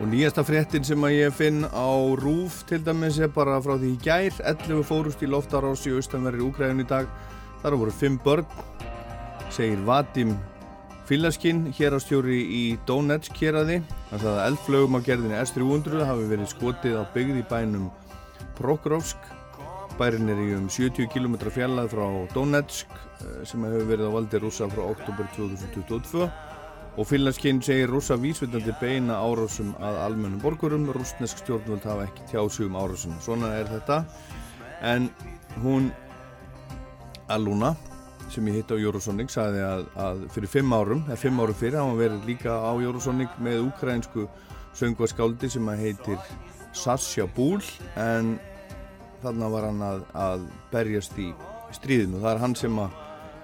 Og 0.00 0.10
nýjasta 0.10 0.42
fréttin 0.48 0.86
sem 0.86 1.06
að 1.06 1.14
ég 1.20 1.36
finn 1.38 1.62
á 1.70 1.90
Rúf 2.18 2.64
til 2.66 2.80
dæmis 2.82 3.20
er 3.22 3.30
bara 3.30 3.60
frá 3.62 3.76
því 3.76 3.92
í 3.92 4.00
gær, 4.02 4.42
11 4.42 4.82
fórust 4.90 5.22
í 5.22 5.30
loftarás 5.30 5.86
í 5.86 5.94
austanverri 5.94 6.42
Ukraínu 6.42 6.82
í 6.82 6.90
dag, 6.90 7.06
þar 7.62 7.78
voru 7.78 7.94
5 7.94 8.18
börn, 8.26 8.58
segir 9.54 9.86
Vadim 9.86 10.34
Filaskinn, 11.06 11.68
hérastjóri 11.76 12.42
í 12.42 12.62
Donetsk 12.88 13.38
héraði. 13.38 13.82
Hann 14.10 14.20
sagði 14.20 14.34
að 14.34 14.46
eldflögum 14.48 14.98
á 14.98 15.00
gerðinni 15.06 15.42
S-300 15.42 16.06
hafi 16.08 16.30
verið 16.30 16.54
skotið 16.56 16.94
á 16.98 17.04
byggð 17.14 17.42
í 17.42 17.50
bænum 17.50 17.90
Prokrovsk. 18.58 19.30
Bærin 19.98 20.30
er 20.32 20.40
í 20.40 20.54
um 20.56 20.70
70 20.72 21.10
km 21.12 21.36
fjallað 21.52 21.92
frá 21.92 22.06
Donetsk 22.32 22.94
eh, 22.96 23.42
sem 23.48 23.64
hefur 23.68 23.84
verið 23.90 24.08
á 24.08 24.16
valdi 24.16 24.40
rúsa 24.40 24.68
frá 24.72 24.82
oktober 24.86 25.28
2022 25.36 26.26
og 26.92 27.08
Filaskinn 27.08 27.60
segir 27.64 27.92
rúsa 27.92 28.18
vísvitandi 28.20 28.74
beina 28.80 29.20
árásum 29.20 29.72
að 29.80 30.00
almennum 30.06 30.40
borgurum. 30.42 30.90
Rúsnesk 30.92 31.40
stjórnvöld 31.40 31.86
hafa 31.88 32.08
ekki 32.08 32.26
tjáð 32.32 32.50
sig 32.56 32.68
um 32.68 32.76
árásum. 32.76 33.16
Svona 33.24 33.54
er 33.60 33.70
þetta. 33.70 34.02
En 34.82 35.08
hún 35.62 35.92
Aluna 37.32 37.74
sem 38.32 38.46
ég 38.48 38.60
hitt 38.60 38.72
á 38.72 38.76
Eurosonic 38.76 39.32
sagði 39.32 39.60
að, 39.64 39.82
að 40.00 40.22
fyrir 40.32 40.50
fimm 40.52 40.72
árum, 40.72 41.02
eða 41.08 41.20
fimm 41.20 41.40
árum 41.42 41.56
fyrir 41.56 41.78
hafa 41.78 41.90
hann 41.90 42.00
verið 42.00 42.28
líka 42.30 42.54
á 42.56 42.72
Eurosonic 42.72 43.34
með 43.44 43.66
ukrainsku 43.66 44.26
söngvaskáldi 44.78 45.50
sem 45.52 45.68
að 45.68 45.82
heitir 45.84 46.18
Sasha 46.72 47.26
Búl 47.36 47.60
en 48.00 48.36
þarna 49.22 49.48
var 49.52 49.66
hann 49.68 49.82
að, 49.86 50.04
að 50.18 50.46
berjast 50.72 51.18
í 51.20 51.30
stríðinu. 51.76 52.20
Það 52.22 52.30
er 52.32 52.42
hann 52.42 52.56
sem 52.58 52.78
að 52.82 52.96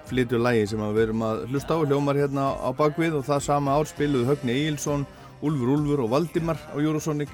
flytju 0.09 0.39
lægi 0.41 0.71
sem 0.71 0.81
við 0.81 1.03
erum 1.03 1.25
að 1.27 1.43
hlusta 1.51 1.77
á 1.77 1.85
hljómar 1.85 2.17
hérna 2.17 2.47
á 2.57 2.69
bakvið 2.75 3.19
og 3.19 3.27
það 3.27 3.45
sama 3.45 3.77
ár 3.77 3.89
spiluðu 3.89 4.31
Högni 4.31 4.55
Egilson, 4.55 5.05
Úlfur 5.45 5.75
Úlfur 5.75 6.03
og 6.05 6.11
Valdimar 6.15 6.59
á 6.73 6.75
Eurosonic. 6.77 7.31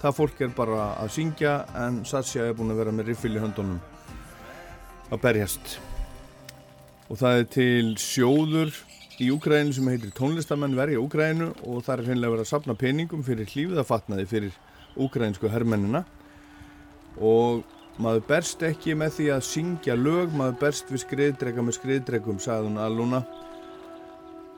Það 0.00 0.16
fólk 0.16 0.42
er 0.42 0.52
bara 0.56 0.90
að 1.00 1.14
syngja 1.14 1.54
en 1.78 2.02
Sasha 2.08 2.48
er 2.48 2.56
búin 2.56 2.72
að 2.74 2.82
vera 2.82 2.94
með 2.94 3.12
riffil 3.12 3.36
í 3.36 3.42
höndunum 3.42 3.80
að 5.10 5.22
berjast 5.24 5.78
og 7.10 7.18
það 7.18 7.40
er 7.40 7.46
til 7.50 7.86
sjóður 7.98 8.76
í 9.20 9.28
Úgrænu 9.34 9.74
sem 9.74 9.88
heitir 9.90 10.12
tónlistamenn 10.16 10.76
verja 10.78 11.02
Úgrænu 11.02 11.50
og 11.66 11.82
það 11.84 11.94
er 11.96 12.04
hreinlega 12.06 12.34
verið 12.36 12.44
að 12.46 12.52
sapna 12.52 12.76
peningum 12.78 13.24
fyrir 13.26 13.50
hlýfiðafatnaði 13.50 14.26
fyrir 14.30 14.54
úgrænsku 14.98 15.50
herrmennina 15.50 16.04
og 17.20 17.62
maður 18.00 18.24
berst 18.28 18.62
ekki 18.64 18.94
með 18.98 19.14
því 19.18 19.28
að 19.34 19.46
syngja 19.48 19.96
lög, 19.98 20.34
maður 20.36 20.58
berst 20.64 20.90
við 20.92 21.04
skriðdrega 21.04 21.64
með 21.64 21.78
skriðdregum, 21.78 22.40
sagði 22.42 22.70
hún 22.70 22.82
Aluna 22.82 23.22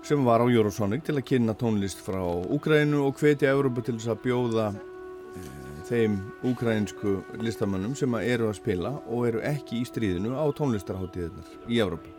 sem 0.07 0.25
var 0.27 0.43
á 0.43 0.47
Eurosonic 0.51 1.05
til 1.07 1.17
að 1.19 1.29
kynna 1.31 1.55
tónlist 1.59 2.03
frá 2.03 2.21
Úgrænu 2.23 3.05
og 3.07 3.21
hveti 3.21 3.47
Európa 3.47 3.85
til 3.87 3.99
þess 3.99 4.11
að 4.15 4.23
bjóða 4.25 4.67
e, 4.75 5.45
þeim 5.91 6.19
úgrænsku 6.51 7.21
listamannum 7.43 7.95
sem 7.99 8.19
að 8.19 8.29
eru 8.35 8.51
að 8.51 8.59
spila 8.59 8.97
og 9.07 9.29
eru 9.31 9.45
ekki 9.47 9.83
í 9.83 9.87
stríðinu 9.87 10.35
á 10.35 10.45
tónlistarháttíðinar 10.59 11.71
í 11.71 11.83
Európa 11.83 12.11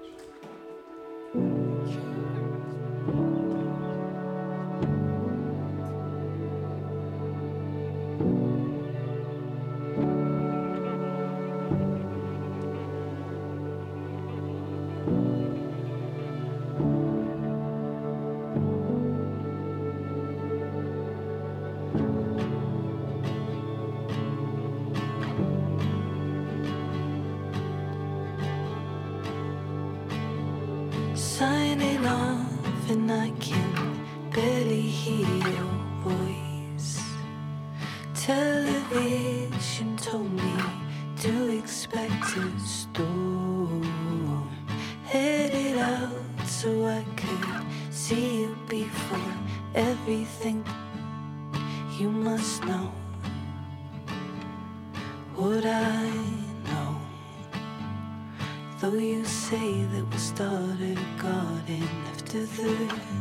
started 60.34 60.98
garden 61.22 61.86
after 62.12 62.42
the 62.58 62.70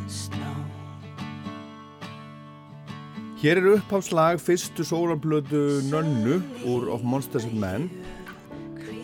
snow. 0.08 0.56
Hér 3.42 3.58
er 3.60 3.66
uppháslag 3.74 4.40
fyrstu 4.40 4.84
sólarblödu 4.86 5.82
Nönnu 5.90 6.40
úr 6.64 6.88
Of 6.88 7.02
Monsters 7.02 7.44
and 7.44 7.58
Men 7.60 7.90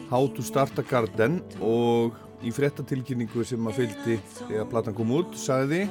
How 0.09 0.29
to 0.29 0.43
Start 0.43 0.79
a 0.79 0.85
Garden 0.89 1.43
og 1.61 2.17
í 2.41 2.53
fréttatilkynningu 2.55 3.45
sem 3.45 3.69
að 3.69 3.83
fylgdi 3.83 4.21
þegar 4.39 4.71
platan 4.73 4.97
kom 4.97 5.13
út 5.13 5.37
sagði, 5.37 5.85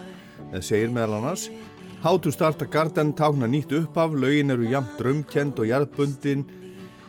eða 0.49 0.63
segir 0.65 0.93
meðal 0.95 1.19
annars 1.19 1.51
How 2.01 2.17
to 2.17 2.33
Start 2.33 2.65
a 2.65 2.65
Garden 2.65 3.13
tákna 3.13 3.45
nýtt 3.45 3.75
upphaf, 3.77 4.17
lögin 4.17 4.55
eru 4.55 4.65
jafn 4.71 4.97
drömkend 4.97 5.61
og 5.61 5.69
jarðbundin 5.69 6.47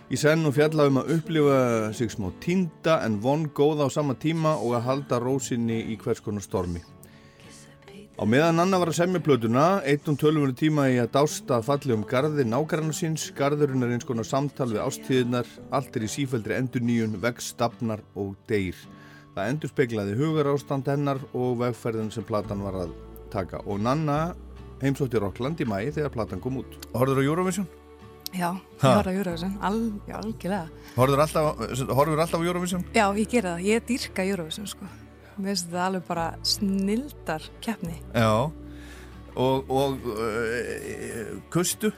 í 0.08 0.16
senn 0.16 0.46
og 0.48 0.54
fjalla 0.56 0.88
um 0.88 1.00
að 1.02 1.10
upplifa 1.18 1.58
sig 1.96 2.12
smá 2.12 2.30
týnda 2.40 3.00
en 3.04 3.18
von 3.20 3.48
góða 3.52 3.88
á 3.88 3.88
sama 3.92 4.16
tíma 4.16 4.54
og 4.56 4.78
að 4.78 4.86
halda 4.86 5.18
rósinni 5.20 5.82
í 5.92 5.98
hvers 6.00 6.22
konar 6.24 6.44
stormi. 6.44 6.80
Á 8.18 8.26
meðan 8.26 8.58
Anna 8.58 8.80
var 8.82 8.90
að 8.90 8.96
semja 8.98 9.20
plötuna, 9.22 9.78
eitt 9.86 10.08
um 10.10 10.16
tölvunni 10.18 10.56
tíma 10.58 10.88
í 10.90 10.96
að 10.98 11.12
dásta 11.14 11.60
falli 11.62 11.94
um 11.94 12.02
garði 12.02 12.42
nágrannar 12.48 12.96
síns, 12.96 13.28
garðurinn 13.30 13.86
er 13.86 13.92
eins 13.94 14.08
konar 14.08 14.26
samtal 14.26 14.72
við 14.72 14.82
ástíðinar, 14.82 15.46
allt 15.70 15.94
er 15.94 16.02
í 16.02 16.10
sífældri 16.10 16.56
endur 16.56 16.82
vex, 17.22 17.52
stafnar 17.54 18.02
og 18.16 18.34
deyr. 18.48 18.74
Það 19.36 19.50
endur 19.52 19.70
speglaði 19.70 20.16
hugar 20.18 20.50
ástand 20.50 20.88
hennar 20.90 21.20
og 21.32 21.60
vegferðin 21.60 22.10
sem 22.10 22.24
platan 22.26 22.64
var 22.66 22.74
að 22.74 22.96
taka 23.30 23.60
og 23.70 23.78
Nanna 23.78 24.34
heimsótti 24.82 25.20
Rockland 25.22 25.60
í 25.62 25.68
mæi 25.68 25.92
þegar 25.92 26.10
platan 26.10 26.42
kom 26.42 26.58
út. 26.58 26.74
Horður 26.90 27.22
á 27.22 27.28
Eurovision? 27.28 27.68
Já, 28.34 28.50
ég 28.52 28.82
horf 28.84 29.08
á 29.08 29.12
Eurovision, 29.12 29.54
Al, 29.64 29.78
algjörlega. 30.12 30.68
Horður 30.98 31.22
alltaf, 31.24 31.60
alltaf 31.64 32.40
á 32.40 32.44
Eurovision? 32.44 32.84
Já, 32.94 33.06
ég 33.16 33.28
gera 33.30 33.54
það, 33.56 33.68
ég 33.68 33.86
dýrka 33.88 34.26
Eurovision, 34.26 34.66
sko. 34.68 34.88
Mér 35.38 35.54
finnst 35.54 35.68
þetta 35.68 35.86
alveg 35.86 36.04
bara 36.08 36.26
snildar 36.42 37.46
keppni. 37.64 37.96
Já. 38.12 38.50
Og, 39.38 39.70
og 39.70 40.08
uh, 40.10 41.38
kustu? 41.54 41.92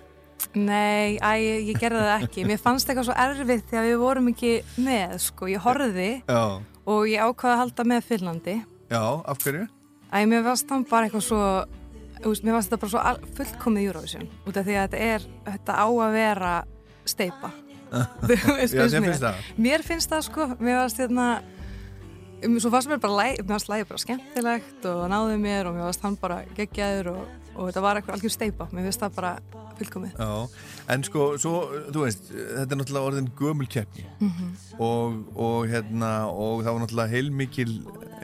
Nei, 0.56 1.16
æ, 1.20 1.30
ég 1.70 1.78
gerði 1.80 2.04
það 2.04 2.24
ekki. 2.26 2.44
Mér 2.48 2.60
fannst 2.60 2.88
eitthvað 2.88 3.10
svo 3.10 3.16
erfitt 3.16 3.68
þegar 3.70 3.88
við 3.88 3.98
vorum 4.00 4.30
ekki 4.32 4.52
með, 4.80 5.16
sko. 5.24 5.48
Ég 5.50 5.64
horfði 5.64 6.10
Já. 6.28 6.42
og 6.84 7.02
ég 7.10 7.26
ákvaði 7.26 7.54
að 7.54 7.60
halda 7.64 7.86
með 7.92 8.06
Finnlandi. 8.08 8.56
Já, 8.90 9.02
af 9.02 9.42
hverju? 9.44 9.66
Æ, 10.10 10.18
mér 10.26 10.46
fannst 10.48 10.68
það 10.70 10.86
bara 10.90 11.08
eitthvað 11.08 11.26
svo, 11.26 11.42
veist, 12.28 12.44
mér 12.44 12.52
fannst 12.58 12.70
þetta 12.70 12.80
bara 12.84 12.90
svo 12.92 13.32
fullkomið 13.38 13.86
Eurovision. 13.88 14.28
Út 14.46 14.56
af 14.60 14.64
því 14.68 14.74
að 14.76 14.84
þetta 14.88 14.98
er, 15.14 15.26
þetta 15.48 15.72
á 15.80 15.86
að 15.88 16.12
vera 16.18 16.52
steipa. 17.08 17.50
Veist, 18.28 18.74
Já, 18.74 18.84
mér. 19.00 19.08
finnst? 19.08 19.56
Mér 19.58 19.82
finnst 19.82 20.10
það 20.12 20.20
sko, 20.28 20.44
mér 20.62 20.76
fannst 20.84 21.00
hérna 21.02 21.24
um, 22.46 22.58
svo 22.62 22.70
fannst 22.70 22.90
mér 22.92 23.00
bara 23.02 23.16
læg, 23.18 23.40
mér 23.42 23.56
fannst 23.56 23.70
lægi 23.72 23.88
bara 23.90 23.98
skemmtilegt 24.04 24.86
og 24.92 25.00
náði 25.10 25.38
mér 25.42 25.66
og 25.70 25.74
mér 25.74 25.88
fannst 25.88 26.04
hann 26.06 26.18
bara 26.20 26.36
geggjaður 26.54 27.08
og, 27.16 27.24
og 27.56 27.64
þetta 27.72 27.82
var 27.82 27.98
eitthvað 27.98 28.14
algjör 28.20 28.34
steipa 28.36 28.68
mér 28.70 28.86
finnst 28.86 29.02
það 29.02 29.16
bara 29.18 29.32
fullkomið 29.80 30.20
Já, 30.22 30.30
en 30.94 31.04
sko, 31.08 31.24
svo, 31.42 31.54
þú 31.90 32.04
veist, 32.06 32.30
þetta 32.30 32.68
er 32.76 32.80
náttúrulega 32.82 33.10
orðin 33.10 33.30
gömul 33.42 33.68
keppni 33.74 34.06
Mhm. 34.20 34.52
og, 34.78 35.18
og 35.34 35.66
hérna, 35.72 36.12
og 36.30 36.62
það 36.62 36.70
var 36.76 36.82
náttúrulega 36.84 37.14
heilmikil, 37.16 37.74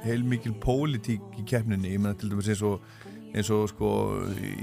heilmikil 0.07 0.55
pólitík 0.63 1.41
í 1.41 1.47
keppninni, 1.49 1.91
ég 1.97 1.99
menna 2.05 2.15
til 2.21 2.31
dæmis 2.31 2.53
eins 2.55 2.63
og, 2.63 2.79
eins 3.37 3.51
og 3.53 3.69
sko, 3.69 3.89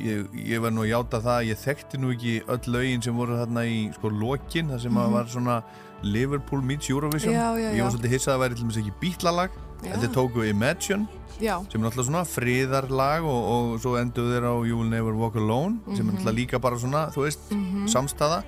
ég, 0.01 0.25
ég 0.49 0.61
var 0.63 0.71
nú 0.73 0.81
að 0.81 0.89
játa 0.93 1.19
það, 1.21 1.47
ég 1.51 1.59
þekkti 1.61 1.99
nú 2.01 2.11
ekki 2.15 2.33
öll 2.49 2.71
lögin 2.73 3.03
sem 3.05 3.15
voru 3.15 3.37
þarna 3.37 3.63
í 3.69 3.93
sko 3.93 4.09
lokin, 4.09 4.69
það 4.73 4.81
sem 4.81 4.91
Mhm. 4.93 5.01
að 5.03 5.11
var 5.13 5.25
svona 5.25 5.63
Liverpool 6.03 6.61
meets 6.61 6.89
Eurovision, 6.89 7.33
Já, 7.33 7.53
já, 7.55 7.69
ég 7.71 7.77
já. 7.77 7.83
var 7.83 7.91
svolítið 7.91 8.11
hissað 8.15 8.33
að 8.33 8.35
það 8.35 8.43
væri 8.43 8.55
til 8.55 8.63
dæmis 8.65 8.77
ekki 8.81 8.93
bítlalag, 8.99 9.49
þetta 9.83 10.13
tóku 10.13 10.49
Imagine, 10.49 11.07
Já. 11.39 11.61
sem 11.71 11.81
er 11.83 11.89
náttúrulega 11.89 12.09
svona 12.09 12.25
friðarlag 12.25 13.23
og, 13.23 13.73
og 13.73 13.79
svo 13.81 13.95
endur 14.01 14.27
þeir 14.33 14.43
á 14.43 14.53
You 14.67 14.77
Will 14.77 14.89
Never 14.89 15.13
Walk 15.13 15.35
Alone 15.35 15.79
sem 15.95 16.07
er 16.09 16.11
Mhm. 16.13 16.17
náttúrulega 16.23 16.35
líka 16.35 16.59
bara 16.61 16.75
svona, 16.75 17.11
þú 17.13 17.23
veist, 17.23 17.51
Mhm. 17.51 17.87
samstaða 17.87 18.43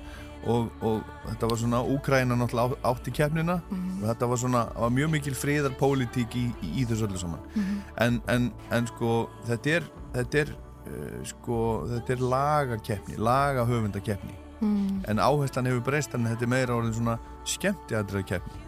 og, 0.46 0.70
og 0.82 1.02
þetta 1.28 1.48
var 1.50 1.56
svona 1.58 1.80
Úkraina 1.82 2.36
náttúrulega 2.36 2.76
átt 2.84 3.08
í 3.08 3.12
keppnina 3.12 3.62
Mhm. 3.70 4.02
og 4.04 4.08
þetta 4.16 4.28
var 4.28 4.36
svona, 4.36 4.74
var 4.78 4.90
mjög 4.90 5.10
mikil 5.10 5.34
friðarpólitík 5.34 6.30
í, 6.36 6.52
í, 6.62 6.82
í 6.82 6.86
þessu 6.86 7.06
öllu 7.08 7.18
saman 7.18 7.40
Mhm. 7.54 7.82
en, 7.98 8.22
en, 8.28 8.52
en 8.70 8.86
sko 8.86 9.28
þetta 9.48 9.66
er, 9.76 9.82
þetta 10.16 10.42
er 10.44 10.52
uh, 10.56 11.22
sko, 11.28 11.60
þetta 11.94 12.16
er 12.16 12.24
lagakeppni 12.34 13.16
lagahöfundakeppni. 13.30 14.36
Mm. 14.56 15.02
en 15.04 15.18
áherslan 15.20 15.66
hefur 15.68 15.82
breyst 15.84 16.14
en 16.16 16.24
þetta 16.24 16.46
er 16.46 16.48
meira 16.48 16.76
orðin 16.78 16.94
svona 16.96 17.18
skemmtiadrið 17.44 18.22
keppni 18.30 18.62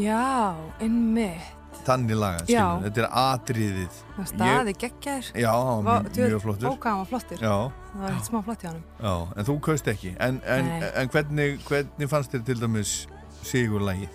Já, 0.00 0.56
einmitt. 0.80 1.52
Þannig 1.84 2.16
laga, 2.16 2.44
skilur, 2.46 2.84
þetta 2.86 3.02
er 3.02 3.08
atriðið. 3.20 3.96
Það 4.16 4.28
staði 4.30 4.72
geggjaður 4.80 5.26
Já, 5.42 5.50
var 5.84 6.06
mjög- 6.06 6.30
mjög 6.30 6.40
flottur. 6.44 6.68
Hann 6.84 6.98
var 7.00 7.08
flottur. 7.10 7.42
Já. 7.42 7.56
Það 7.92 8.00
var 8.04 8.14
eitt 8.14 8.28
smá 8.30 8.38
flott 8.46 8.62
hjá 8.64 8.68
hann 8.70 8.82
Já, 9.02 9.14
en 9.36 9.44
þú 9.50 9.56
kaust 9.66 9.90
ekki. 9.92 10.14
En, 10.18 10.40
en, 10.46 10.70
en 11.02 11.08
hvernig, 11.12 11.58
hvernig 11.68 12.08
fannst 12.08 12.32
þér 12.32 12.44
til 12.46 12.56
dæmis 12.62 12.94
sigurlægið? 13.42 14.08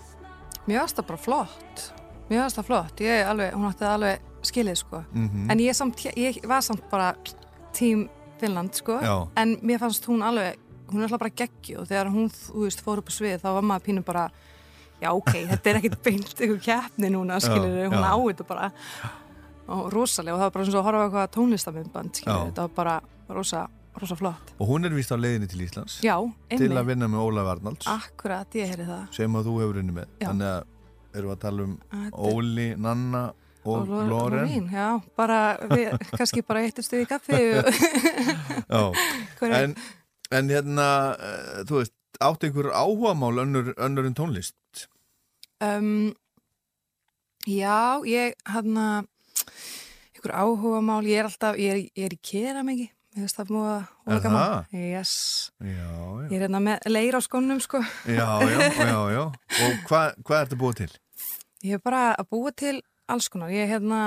Mér 0.65 0.79
fannst 0.81 0.97
það 1.01 1.07
bara 1.11 1.21
flott. 1.27 1.85
Mér 2.31 2.41
fannst 2.43 2.57
það 2.61 2.69
flott, 2.71 3.05
ég 3.05 3.29
alveg, 3.29 3.53
hún 3.53 3.69
átti 3.69 3.85
alveg 3.91 4.25
skilið 4.47 4.77
sko. 4.83 5.03
Mhm. 5.13 5.49
En 5.51 5.59
ég, 5.59 5.75
samt, 5.75 5.97
ég 6.15 6.39
var 6.47 6.61
samt 6.61 6.83
bara 6.91 7.15
tím 7.73 8.07
Finnland 8.39 8.73
sko. 8.75 8.99
Já. 9.01 9.27
En 9.37 9.57
mér 9.61 9.79
fannst 9.79 10.05
hún 10.07 10.21
alveg, 10.23 10.55
hún 10.89 11.01
er 11.01 11.07
alltaf 11.07 11.19
bara 11.19 11.35
geggju 11.35 11.79
og 11.81 11.87
þegar 11.87 12.09
hún, 12.13 12.29
þú 12.29 12.63
veist, 12.65 12.81
fór 12.81 12.97
upp 13.01 13.09
á 13.09 13.13
svið 13.13 13.41
þá 13.43 13.49
var 13.53 13.61
maður 13.63 13.85
pínu 13.89 14.03
bara 14.05 14.29
Já 14.99 15.13
ok, 15.15 15.31
þetta 15.53 15.69
er 15.71 15.77
ekkert 15.79 16.01
beint 16.03 16.33
ykkur 16.35 16.59
keppni 16.59 17.09
núna, 17.13 17.39
skilur 17.39 17.87
hún 17.87 18.03
á 18.03 18.15
þetta 18.19 18.45
bara. 18.47 18.65
Og 19.69 19.85
rosalega 19.93 20.33
og 20.35 20.39
það 20.41 20.47
var 20.47 20.51
bara 20.55 20.65
eins 20.65 20.73
og 20.73 20.79
að 20.79 20.87
horfa 20.89 21.03
eitthvað 21.05 21.29
tónlistamindband, 21.37 22.15
skilur 22.17 22.35
Já. 22.35 22.47
þetta 22.49 22.65
var 22.65 22.73
bara 22.75 22.95
rosa, 23.37 23.61
rosa 24.01 24.17
flott. 24.19 24.51
Og 24.59 24.67
hún 24.67 24.83
er 24.89 24.95
vist 24.97 25.13
á 25.13 25.17
leiðinni 25.19 25.47
til 25.47 25.61
Íslands. 25.63 25.99
Já, 26.03 26.17
til 26.49 26.57
einmitt. 26.65 26.79
að 26.81 26.89
vinna 26.89 27.07
með 27.07 27.23
Ólaf 27.29 27.51
Arnalds. 27.53 27.87
Akkurat, 27.87 28.57
ég 28.59 28.73
heyri 28.73 28.87
það. 28.89 29.05
Sem 29.15 29.37
að 29.39 29.47
þú 29.47 29.53
hefur 29.61 29.79
unni 29.83 29.95
með. 30.01 30.07
Já. 30.19 30.27
þannig 30.33 30.49
að 30.49 30.63
erum 31.19 31.29
við 31.29 31.35
að 31.37 31.41
tala 31.45 31.63
um 31.63 31.77
er- 31.95 32.11
Óli, 32.33 32.67
Nanna 32.77 33.23
og, 33.69 33.87
Lo- 33.89 34.05
Loren. 34.09 34.69
já, 34.73 34.87
bara 35.19 35.39
við 35.71 35.93
kannski 36.17 36.43
bara 36.47 36.63
eittustu 36.65 37.01
í 37.03 37.07
kaffi 37.09 37.39
og 38.69 38.97
en, 39.61 39.75
en 40.31 40.49
hérna 40.53 40.87
uh, 41.15 41.61
þú 41.69 41.81
veist, 41.81 41.95
átt 42.19 42.43
einhver 42.47 42.71
áhugamál 42.75 43.43
önnur, 43.45 43.73
önnur 43.77 44.09
en 44.09 44.17
tónlist? 44.17 44.87
Um, 45.63 46.13
Já, 47.47 48.03
ég 48.05 48.35
hann 48.51 48.75
að 48.77 49.07
ykkur 50.19 50.33
áhuga 50.35 50.81
mál, 50.83 51.05
ég 51.07 51.21
er 51.21 51.29
alltaf 51.29 51.55
ég 51.57 51.71
er, 51.71 51.77
ég 51.95 52.05
er 52.09 52.15
í 52.15 52.19
kera 52.21 52.63
mikið 52.67 52.89
ég 53.15 53.23
veist 53.25 53.39
það 53.39 53.51
múið 53.55 53.69
að 53.71 54.19
gaman. 54.25 54.39
Það? 54.69 54.75
yes. 54.91 55.13
Já, 55.63 55.71
já. 55.71 56.27
Ég 56.29 56.35
er 56.37 56.43
hérna 56.45 56.59
með 56.63 56.89
leir 56.91 57.17
á 57.17 57.21
skónum 57.25 57.61
sko. 57.63 57.79
Já, 58.05 58.27
já, 58.43 58.59
já, 58.75 58.99
já. 59.15 59.23
Og 59.65 59.79
hvað 59.89 60.19
hva 60.27 60.41
ertu 60.43 60.59
búið 60.61 60.81
til? 60.83 60.91
ég 61.65 61.75
er 61.79 61.81
bara 61.83 62.03
búa 62.29 62.51
til 62.55 62.77
alls 63.13 63.29
konar. 63.31 63.51
Ég 63.53 63.65
er 63.65 63.73
hérna, 63.73 63.99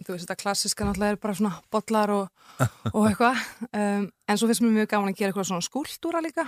þú 0.00 0.14
veist 0.14 0.26
þetta 0.26 0.38
klassiska 0.40 0.86
náttúrulega 0.86 1.16
er 1.16 1.20
bara 1.22 1.36
svona 1.38 1.52
bollar 1.72 2.12
og, 2.14 2.44
og 2.96 3.08
eitthvað. 3.08 3.40
Um, 3.70 4.06
en 4.26 4.40
svo 4.40 4.50
finnst 4.50 4.64
mér 4.64 4.76
mjög 4.80 4.92
gaman 4.94 5.12
að 5.12 5.18
gera 5.20 5.32
eitthvað 5.32 5.50
svona 5.50 5.66
skúltúra 5.66 6.22
líka. 6.24 6.46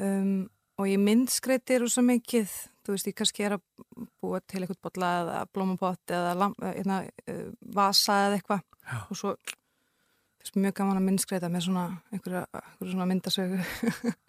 Um, 0.00 0.46
og 0.80 0.88
ég 0.90 0.98
myndskreitir 0.98 1.84
og 1.86 1.92
svo 1.92 2.02
mikið, 2.06 2.54
þú 2.82 2.96
veist 2.96 3.10
ég 3.10 3.16
kannski 3.18 3.44
er 3.46 3.56
að 3.58 3.66
búa 4.22 4.40
til 4.42 4.64
eitthvað 4.64 4.80
bolla 4.88 5.10
eða 5.20 5.42
blómapott 5.54 6.14
eða 6.16 6.32
lam, 6.38 6.56
eða, 6.72 7.02
uh, 7.30 7.44
vasa 7.76 8.24
eða 8.28 8.40
eitthvað. 8.40 8.64
Og 9.08 9.20
svo 9.20 9.36
finnst 10.40 10.56
mér 10.58 10.68
mjög 10.68 10.78
gaman 10.80 11.00
að 11.00 11.08
myndskreita 11.08 11.52
með 11.52 11.68
svona 11.68 11.86
einhverja, 12.12 12.46
einhverja 12.52 12.92
svona 12.96 13.10
myndasögu 13.12 13.62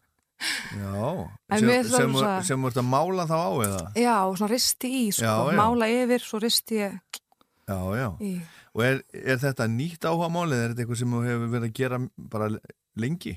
Já, 0.76 1.30
sem, 1.56 1.70
sem, 1.88 2.16
sem 2.50 2.66
ert 2.68 2.80
að 2.82 2.88
mála 2.90 3.24
þá 3.30 3.36
á 3.40 3.52
eða? 3.66 3.84
já, 3.96 4.16
svona 4.36 4.52
risti 4.52 4.90
í, 4.92 5.04
sko, 5.16 5.24
Já, 5.24 5.36
já. 5.48 5.58
mála 5.62 5.88
yfir 5.90 6.26
svo 6.26 6.42
risti 6.44 6.82
ég 6.82 6.98
Já, 7.66 7.80
já 7.96 8.10
í 8.20 8.34
Og 8.76 8.84
er, 8.84 8.98
er 9.16 9.40
þetta 9.40 9.70
nýtt 9.72 10.04
áhugamál 10.04 10.50
eða 10.52 10.66
er 10.66 10.74
þetta 10.74 10.84
eitthvað 10.84 11.00
sem 11.00 11.14
þú 11.16 11.22
hefur 11.24 11.52
verið 11.54 11.70
að 11.70 11.78
gera 11.80 12.00
bara 12.34 12.50
lengi? 13.00 13.32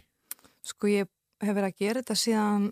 Sko 0.66 0.90
ég 0.90 1.06
hef 1.38 1.54
verið 1.54 1.68
að 1.68 1.76
gera 1.84 2.02
þetta 2.02 2.16
síðan 2.18 2.64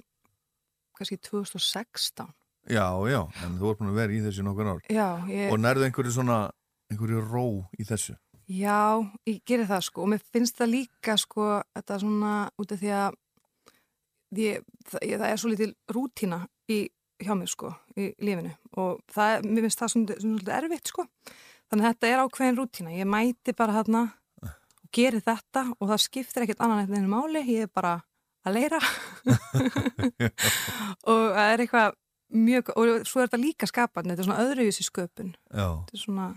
kannski 0.97 1.19
2016. 1.29 2.33
Já, 2.67 2.87
já, 3.07 3.21
en 3.47 3.59
þú 3.61 3.71
ert 3.71 3.79
búin 3.79 3.93
að 3.93 4.01
vera 4.01 4.17
í 4.17 4.23
þessu 4.25 4.43
nokkur 4.43 4.73
ár 4.73 4.81
Já, 4.91 5.07
ég, 5.31 5.53
Og 5.55 5.61
nærðu 5.63 5.87
einhverju 5.87 6.17
svona 6.17 6.39
einhverju 6.91 7.23
ró 7.23 7.45
í 7.79 7.87
þessu 7.87 8.17
já, 8.51 9.03
ég 9.27 9.41
gerir 9.47 9.67
það 9.71 9.85
sko 9.89 10.03
og 10.05 10.11
mér 10.13 10.27
finnst 10.35 10.59
það 10.59 10.73
líka 10.73 11.17
sko 11.19 11.47
þetta 11.75 12.01
svona 12.03 12.35
út 12.59 12.75
af 12.75 12.83
því 12.83 12.93
að 12.95 13.17
ég, 14.37 14.63
það, 14.89 15.03
ég, 15.07 15.19
það 15.21 15.33
er 15.33 15.41
svo 15.43 15.51
litil 15.53 15.73
rútína 15.95 16.41
í, 16.73 16.79
hjá 17.23 17.35
mér 17.39 17.51
sko 17.53 17.73
í 17.97 18.11
lífinu. 18.23 18.53
Og 18.81 19.03
það, 19.13 19.49
mér 19.49 19.67
finnst 19.67 19.83
það 19.83 19.93
svona, 19.93 20.17
svona 20.21 20.39
svolítið 20.39 20.55
erfitt 20.59 20.93
sko. 20.93 21.07
Þannig 21.67 21.85
að 21.85 21.93
þetta 21.93 22.11
er 22.11 22.23
ákveðin 22.25 22.59
rútína, 22.61 22.95
ég 22.95 23.11
mæti 23.11 23.55
bara 23.59 23.77
þarna 23.81 24.03
og 24.47 24.91
geri 24.95 25.23
þetta 25.25 25.65
og 25.75 25.91
það 25.91 26.03
skiptir 26.05 26.47
ekkert 26.47 26.63
annan 26.63 26.85
eftir 26.85 27.01
enn 27.01 27.11
máli, 27.11 27.43
ég 27.51 27.67
er 27.67 27.73
bara 27.75 27.97
að 28.47 28.55
leira 28.61 28.79
og 31.11 31.23
það 31.35 31.49
er 31.51 31.63
eitthvað 31.65 31.97
mjög, 32.31 32.71
og 32.79 33.07
svo 33.09 33.23
er 33.23 33.27
þetta 33.27 33.43
líka 33.43 33.67
skapandi, 33.67 34.13
þetta 34.15 34.23
er 34.23 34.29
svona 34.29 34.45
öðruvísi 34.45 34.87
sköpun. 34.87 35.33
Þetta 35.51 35.99
er 35.99 36.03
svona, 36.05 36.29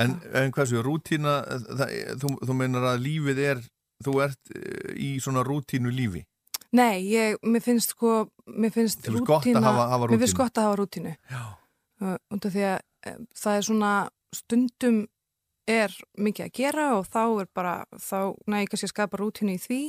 En, 0.00 0.16
en 0.34 0.52
hversu, 0.54 0.80
rútína, 0.84 1.40
það, 1.68 1.94
þú, 2.22 2.32
þú 2.48 2.56
meinar 2.56 2.86
að 2.92 3.02
lífið 3.06 3.40
er, 3.44 3.62
þú 4.02 4.14
ert 4.24 4.52
eh, 4.56 4.92
í 4.96 5.10
svona 5.22 5.44
rútínu 5.46 5.92
lífi. 5.92 6.24
Nei, 6.72 7.02
ég, 7.12 7.36
mér 7.42 7.60
finnst 7.64 7.90
sko, 7.94 8.28
mér 8.46 8.72
finnst 8.72 9.02
finnst 9.04 9.26
gott 9.28 9.44
hafa- 9.68 9.88
hafa 9.92 10.06
Mér 10.08 10.18
finnst 10.22 10.36
gott 10.38 10.58
að 10.58 10.68
hafa 10.68 10.78
rútínu. 10.80 11.16
Já. 11.30 11.42
Uh, 12.02 12.16
út 12.34 12.46
af 12.48 12.52
því 12.54 12.62
að 12.66 12.78
eh, 13.06 13.18
það 13.38 13.56
er 13.56 13.62
svona, 13.68 13.90
stundum 14.34 15.02
er 15.68 15.92
mikið 16.18 16.44
að 16.48 16.52
gera 16.58 16.86
og 16.98 17.06
þá 17.06 17.20
er 17.42 17.48
bara, 17.54 17.74
þá 17.94 18.16
næ 18.50 18.56
ég 18.64 18.68
kannski 18.72 18.88
að 18.88 18.94
skapa 18.94 19.20
rútínu 19.20 19.54
í 19.54 19.60
því, 19.62 19.80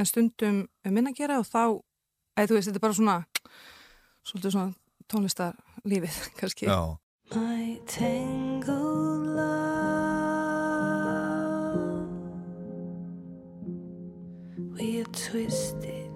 en 0.00 0.06
stundum 0.08 0.58
er 0.84 0.90
minna 0.96 1.10
að 1.12 1.20
gera 1.20 1.38
og 1.38 1.46
þá, 1.46 1.62
eða 2.36 2.48
þú 2.50 2.54
veist, 2.58 2.68
þetta 2.70 2.80
er 2.80 2.86
bara 2.86 2.98
svona, 2.98 3.18
svolítið 4.26 4.56
svona 4.56 4.74
tónlistarlífið, 5.06 6.18
kannski. 6.40 6.66
Já. 6.66 6.98
We 14.80 15.00
are 15.02 15.04
twisted, 15.04 16.10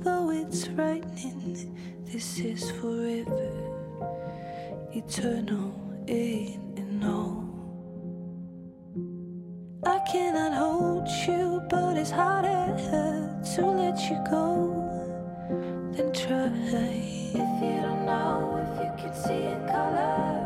though 0.01 0.31
it's 0.31 0.67
frightening, 0.67 1.75
this 2.05 2.39
is 2.39 2.71
forever, 2.73 3.51
eternal 4.93 5.73
in 6.07 6.75
and 6.77 7.03
all. 7.03 7.49
I 9.87 10.01
cannot 10.11 10.53
hold 10.53 11.09
you, 11.27 11.63
but 11.71 11.97
it's 11.97 12.11
harder 12.11 12.77
to 13.55 13.67
let 13.67 13.99
you 14.11 14.19
go 14.31 14.45
than 15.97 16.13
try. 16.13 17.24
If 17.37 17.41
you 17.41 17.83
don't 17.83 18.07
know 18.07 18.65
if 18.65 18.85
you 18.85 18.93
can 18.97 19.13
see 19.13 19.43
in 19.43 19.67
colors, 19.67 20.44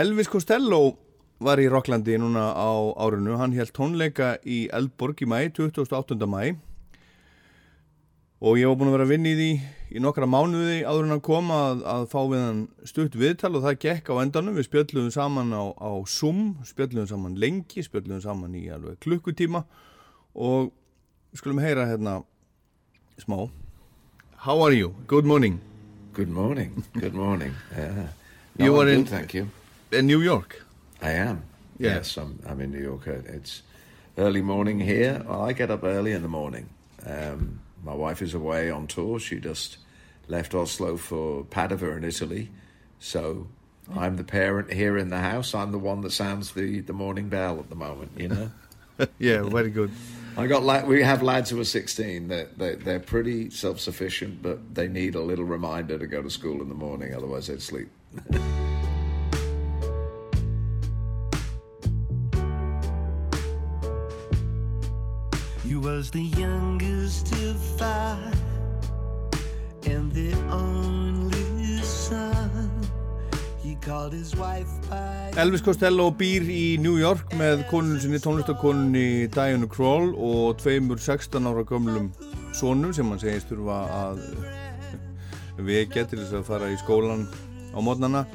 Elvis 0.00 0.28
Costello 0.32 0.80
var 1.44 1.60
í 1.60 1.66
Rocklandi 1.72 2.14
núna 2.20 2.50
á 2.56 2.70
árinu, 3.04 3.34
hann 3.40 3.54
held 3.56 3.72
tónleika 3.76 4.34
í 4.44 4.62
Eldborg 4.76 5.20
í 5.24 5.28
mæ, 5.28 5.40
28. 5.56 6.16
mæ 6.30 6.54
og 8.40 8.56
ég 8.56 8.70
var 8.70 8.76
búin 8.80 8.88
að 8.88 8.94
vera 8.96 9.04
að 9.04 9.10
vinna 9.12 9.28
í 9.28 9.36
því 9.36 9.48
í 9.98 10.00
nokkra 10.00 10.24
mánuði 10.30 10.78
áður 10.88 11.08
en 11.08 11.16
að 11.18 11.22
koma 11.26 11.58
að, 11.72 11.82
að 11.92 12.04
fá 12.12 12.20
við 12.30 12.40
hann 12.46 12.60
stutt 12.88 13.18
viðtal 13.20 13.50
og 13.58 13.64
það 13.66 13.78
gekk 13.84 14.08
á 14.08 14.14
endanum, 14.22 14.56
við 14.56 14.68
spjöldluðum 14.70 15.12
saman 15.12 15.52
á, 15.52 15.62
á 15.76 15.90
Zoom, 16.08 16.40
spjöldluðum 16.64 17.10
saman 17.10 17.36
lengi, 17.42 17.84
spjöldluðum 17.84 18.24
saman 18.24 18.56
í 18.56 18.64
alveg 18.72 18.96
klukkutíma 19.04 19.64
og 20.40 20.70
skulum 21.36 21.60
heyra 21.60 21.84
hérna 21.90 22.20
smá 23.20 23.50
How 24.46 24.56
are 24.64 24.72
you? 24.72 24.94
Good 25.06 25.28
morning 25.28 25.60
Good 26.16 26.28
morning. 26.32 26.72
Good 26.98 27.14
morning. 27.14 27.52
Yeah. 27.76 28.08
No, 28.58 28.64
You 28.64 28.72
were 28.72 28.84
good, 28.86 28.98
in- 28.98 29.06
Thank 29.06 29.34
you. 29.34 29.48
In 29.92 30.06
New 30.06 30.20
York? 30.22 30.64
I 31.02 31.10
am. 31.12 31.42
Yeah. 31.78 31.94
Yes, 31.96 32.16
I'm, 32.16 32.38
I'm 32.46 32.60
in 32.60 32.70
New 32.70 32.82
York. 32.82 33.08
Uh, 33.08 33.22
It's 33.26 33.62
early 34.18 34.42
morning 34.42 34.78
here. 34.80 35.22
Well, 35.26 35.42
I 35.42 35.52
get 35.52 35.70
up 35.70 35.82
early 35.84 36.12
in 36.12 36.22
the 36.22 36.28
morning. 36.28 36.68
Um, 37.06 37.60
my 37.82 37.94
wife 37.94 38.22
is 38.22 38.34
away 38.34 38.70
on 38.70 38.86
tour. 38.86 39.18
She 39.18 39.40
just 39.40 39.78
left 40.28 40.54
Oslo 40.54 40.96
for 40.96 41.44
Padova 41.44 41.96
in 41.96 42.04
Italy. 42.04 42.50
So 42.98 43.48
I'm 43.96 44.16
the 44.16 44.24
parent 44.24 44.72
here 44.72 44.98
in 44.98 45.08
the 45.08 45.18
house. 45.20 45.54
I'm 45.54 45.72
the 45.72 45.78
one 45.78 46.02
that 46.02 46.10
sounds 46.12 46.52
the, 46.52 46.80
the 46.80 46.92
morning 46.92 47.28
bell 47.28 47.58
at 47.58 47.70
the 47.70 47.76
moment, 47.76 48.12
you 48.16 48.28
know? 48.28 48.50
yeah, 49.18 49.42
very 49.42 49.70
good. 49.70 49.90
I 50.36 50.46
got 50.46 50.62
la- 50.62 50.84
we 50.84 51.02
have 51.02 51.22
lads 51.22 51.50
who 51.50 51.58
are 51.60 51.64
16. 51.64 52.28
They're, 52.28 52.48
they're, 52.56 52.76
they're 52.76 53.00
pretty 53.00 53.50
self 53.50 53.80
sufficient, 53.80 54.42
but 54.42 54.74
they 54.74 54.86
need 54.86 55.14
a 55.14 55.20
little 55.20 55.46
reminder 55.46 55.98
to 55.98 56.06
go 56.06 56.22
to 56.22 56.30
school 56.30 56.60
in 56.62 56.68
the 56.68 56.74
morning, 56.74 57.14
otherwise, 57.14 57.48
they'd 57.48 57.62
sleep. 57.62 57.88
was 65.82 66.10
the 66.10 66.22
youngest 66.36 67.32
of 67.32 67.56
five 67.78 68.34
and 69.86 70.12
the 70.12 70.34
only 70.50 71.80
son. 71.82 72.68
He 73.62 73.76
called 73.76 74.12
his 74.12 74.36
wife 74.36 74.68
by 74.90 75.30
Elvis 75.40 75.64
Costello 75.64 76.10
býr 76.10 76.44
í 76.52 76.64
New 76.82 76.98
York 77.00 77.32
með 77.38 77.64
konun 77.70 78.00
sinni 78.02 78.20
tónlistakonunni 78.20 79.30
Diana 79.32 79.68
Kroll 79.70 80.12
og 80.16 80.58
tveimur 80.60 81.00
16 81.00 81.48
ára 81.48 81.64
gömlum 81.64 82.10
sonum 82.52 82.92
sem 82.92 83.08
hann 83.08 83.22
segist 83.22 83.48
þurfa 83.48 83.80
að 84.02 84.22
vekja 85.64 86.04
til 86.10 86.20
þess 86.20 86.36
að 86.42 86.46
fara 86.50 86.68
í 86.72 86.76
skólan 86.82 87.24
á 87.72 87.78
mótnana 87.80 88.26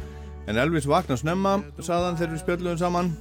en 0.49 0.61
Elvis 0.61 0.89
vakna 0.89 1.17
snemma, 1.17 1.59
saðan 1.77 2.17
þegar 2.17 2.33
við 2.33 2.43
spjöldluðum 2.45 2.81
saman 2.81 3.13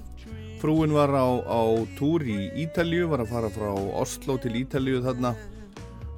frúin 0.65 0.95
var 0.97 1.13
á, 1.13 1.29
á 1.45 1.61
túr 1.93 2.23
í 2.25 2.49
Ítalju 2.63 3.11
var 3.11 3.21
að 3.21 3.33
fara 3.35 3.49
frá 3.53 3.69
Oslo 4.01 4.39
til 4.41 4.55
Ítalju 4.63 5.03
þarna 5.05 5.35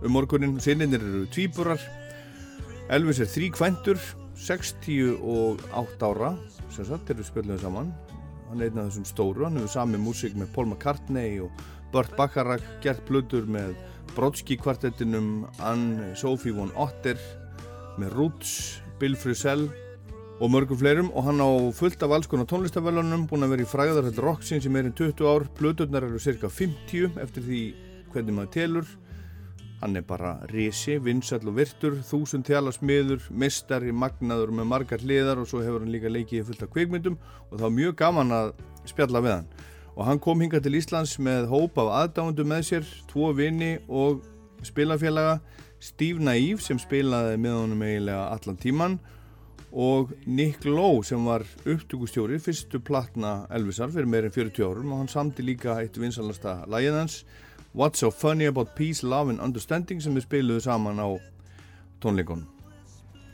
um 0.07 0.13
morgunin 0.15 0.61
sinninir 0.63 1.03
eru 1.03 1.25
tvíburar. 1.35 1.83
Elvis 2.95 3.19
er 3.25 3.27
þríkvæntur 3.27 3.99
68 4.39 6.07
ára 6.07 6.31
sem 6.71 6.87
sagt, 6.87 7.09
þegar 7.09 7.19
við 7.19 7.27
spjöldum 7.27 7.59
saman. 7.59 7.91
Hann 8.47 8.63
er 8.63 8.71
einn 8.71 8.79
af 8.85 8.93
þessum 8.93 9.09
stóru, 9.11 9.49
hann 9.49 9.59
hefur 9.59 9.73
sami 9.73 9.99
músík 9.99 10.39
með 10.39 10.53
Paul 10.55 10.69
McCartney 10.69 11.41
og 11.43 11.67
Burt 11.91 12.15
Bacharach 12.15 12.69
gert 12.87 13.03
blöður 13.11 13.51
með 13.51 13.75
Brodsky 14.15 14.61
kvartettinum 14.63 15.49
Anne 15.59 16.13
Sophie 16.15 16.55
von 16.55 16.71
Otter 16.79 17.19
með 17.99 18.15
Roots, 18.15 18.55
Bill 19.03 19.19
Frisell 19.19 19.67
og 20.37 20.51
mörgum 20.53 20.77
fleirum 20.77 21.09
og 21.17 21.25
hann 21.25 21.41
á 21.41 21.49
fullt 21.73 22.03
af 22.05 22.13
alls 22.13 22.27
konar 22.29 22.45
tónlistavellunum 22.51 23.25
búin 23.31 23.47
að 23.47 23.55
vera 23.55 23.65
í 23.65 23.71
fræðarhald 23.71 24.19
rocksins 24.21 24.67
í 24.69 24.73
meirinn 24.73 24.93
20 24.93 25.25
ár. 25.25 25.47
Blöðurnar 25.57 26.05
eru 26.05 26.21
cirka 26.21 26.51
50 26.53 27.17
eftir 27.23 27.47
því 27.47 27.61
hvernig 28.13 28.37
maður 28.37 28.53
telur. 28.53 28.91
Hann 29.81 29.97
er 29.97 30.05
bara 30.05 30.35
risi, 30.53 30.99
vinsall 31.01 31.49
og 31.49 31.57
virtur, 31.57 31.97
þúsund 32.05 32.45
tjala 32.49 32.73
smiður, 32.73 33.25
mistari, 33.31 33.93
magnaður 33.93 34.53
með 34.57 34.69
margar 34.69 35.01
hliðar 35.05 35.41
og 35.41 35.49
svo 35.49 35.63
hefur 35.65 35.85
hann 35.85 35.93
líka 35.93 36.13
leikið 36.13 36.47
fullt 36.51 36.65
af 36.65 36.73
kvikmyndum 36.73 37.19
og 37.49 37.57
það 37.57 37.67
var 37.67 37.77
mjög 37.81 37.99
gaman 38.05 38.37
að 38.37 38.55
spjalla 38.89 39.25
við 39.25 39.37
hann. 39.39 39.51
Og 39.97 40.05
hann 40.05 40.21
kom 40.21 40.41
hinga 40.45 40.61
til 40.61 40.77
Íslands 40.77 41.17
með 41.17 41.49
hóp 41.49 41.81
af 41.81 41.93
aðdáðundu 42.03 42.45
með 42.45 42.65
sér, 42.69 42.89
tvo 43.09 43.33
vini 43.37 43.77
og 43.89 44.25
spilafélaga, 44.65 45.39
Steve 45.81 46.25
Naive 46.25 46.61
sem 46.65 46.81
spilaði 46.81 47.37
með 47.41 47.61
honum 47.63 47.85
eiginlega 47.85 48.33
allan 48.33 48.61
tíman 48.61 48.97
og 49.73 50.13
Nick 50.27 50.65
Lowe 50.65 51.05
sem 51.05 51.25
var 51.27 51.45
upptökustjóri 51.67 52.39
fyrstu 52.41 52.79
platna 52.81 53.47
Elvisar 53.51 53.91
fyrir 53.93 54.09
meirinn 54.09 54.35
40 54.35 54.63
árum 54.65 54.93
og 54.93 55.03
hann 55.03 55.11
samti 55.11 55.43
líka 55.43 55.81
eitt 55.81 55.99
vinsalasta 56.01 56.63
lagið 56.71 57.01
hans 57.01 57.25
What's 57.77 57.99
so 57.99 58.11
funny 58.11 58.47
about 58.47 58.75
peace, 58.75 59.03
love 59.03 59.29
and 59.29 59.39
understanding 59.39 60.01
sem 60.01 60.15
við 60.17 60.25
spiluðu 60.25 60.63
saman 60.65 60.97
á 60.97 61.21
tónleikunum. 62.01 62.47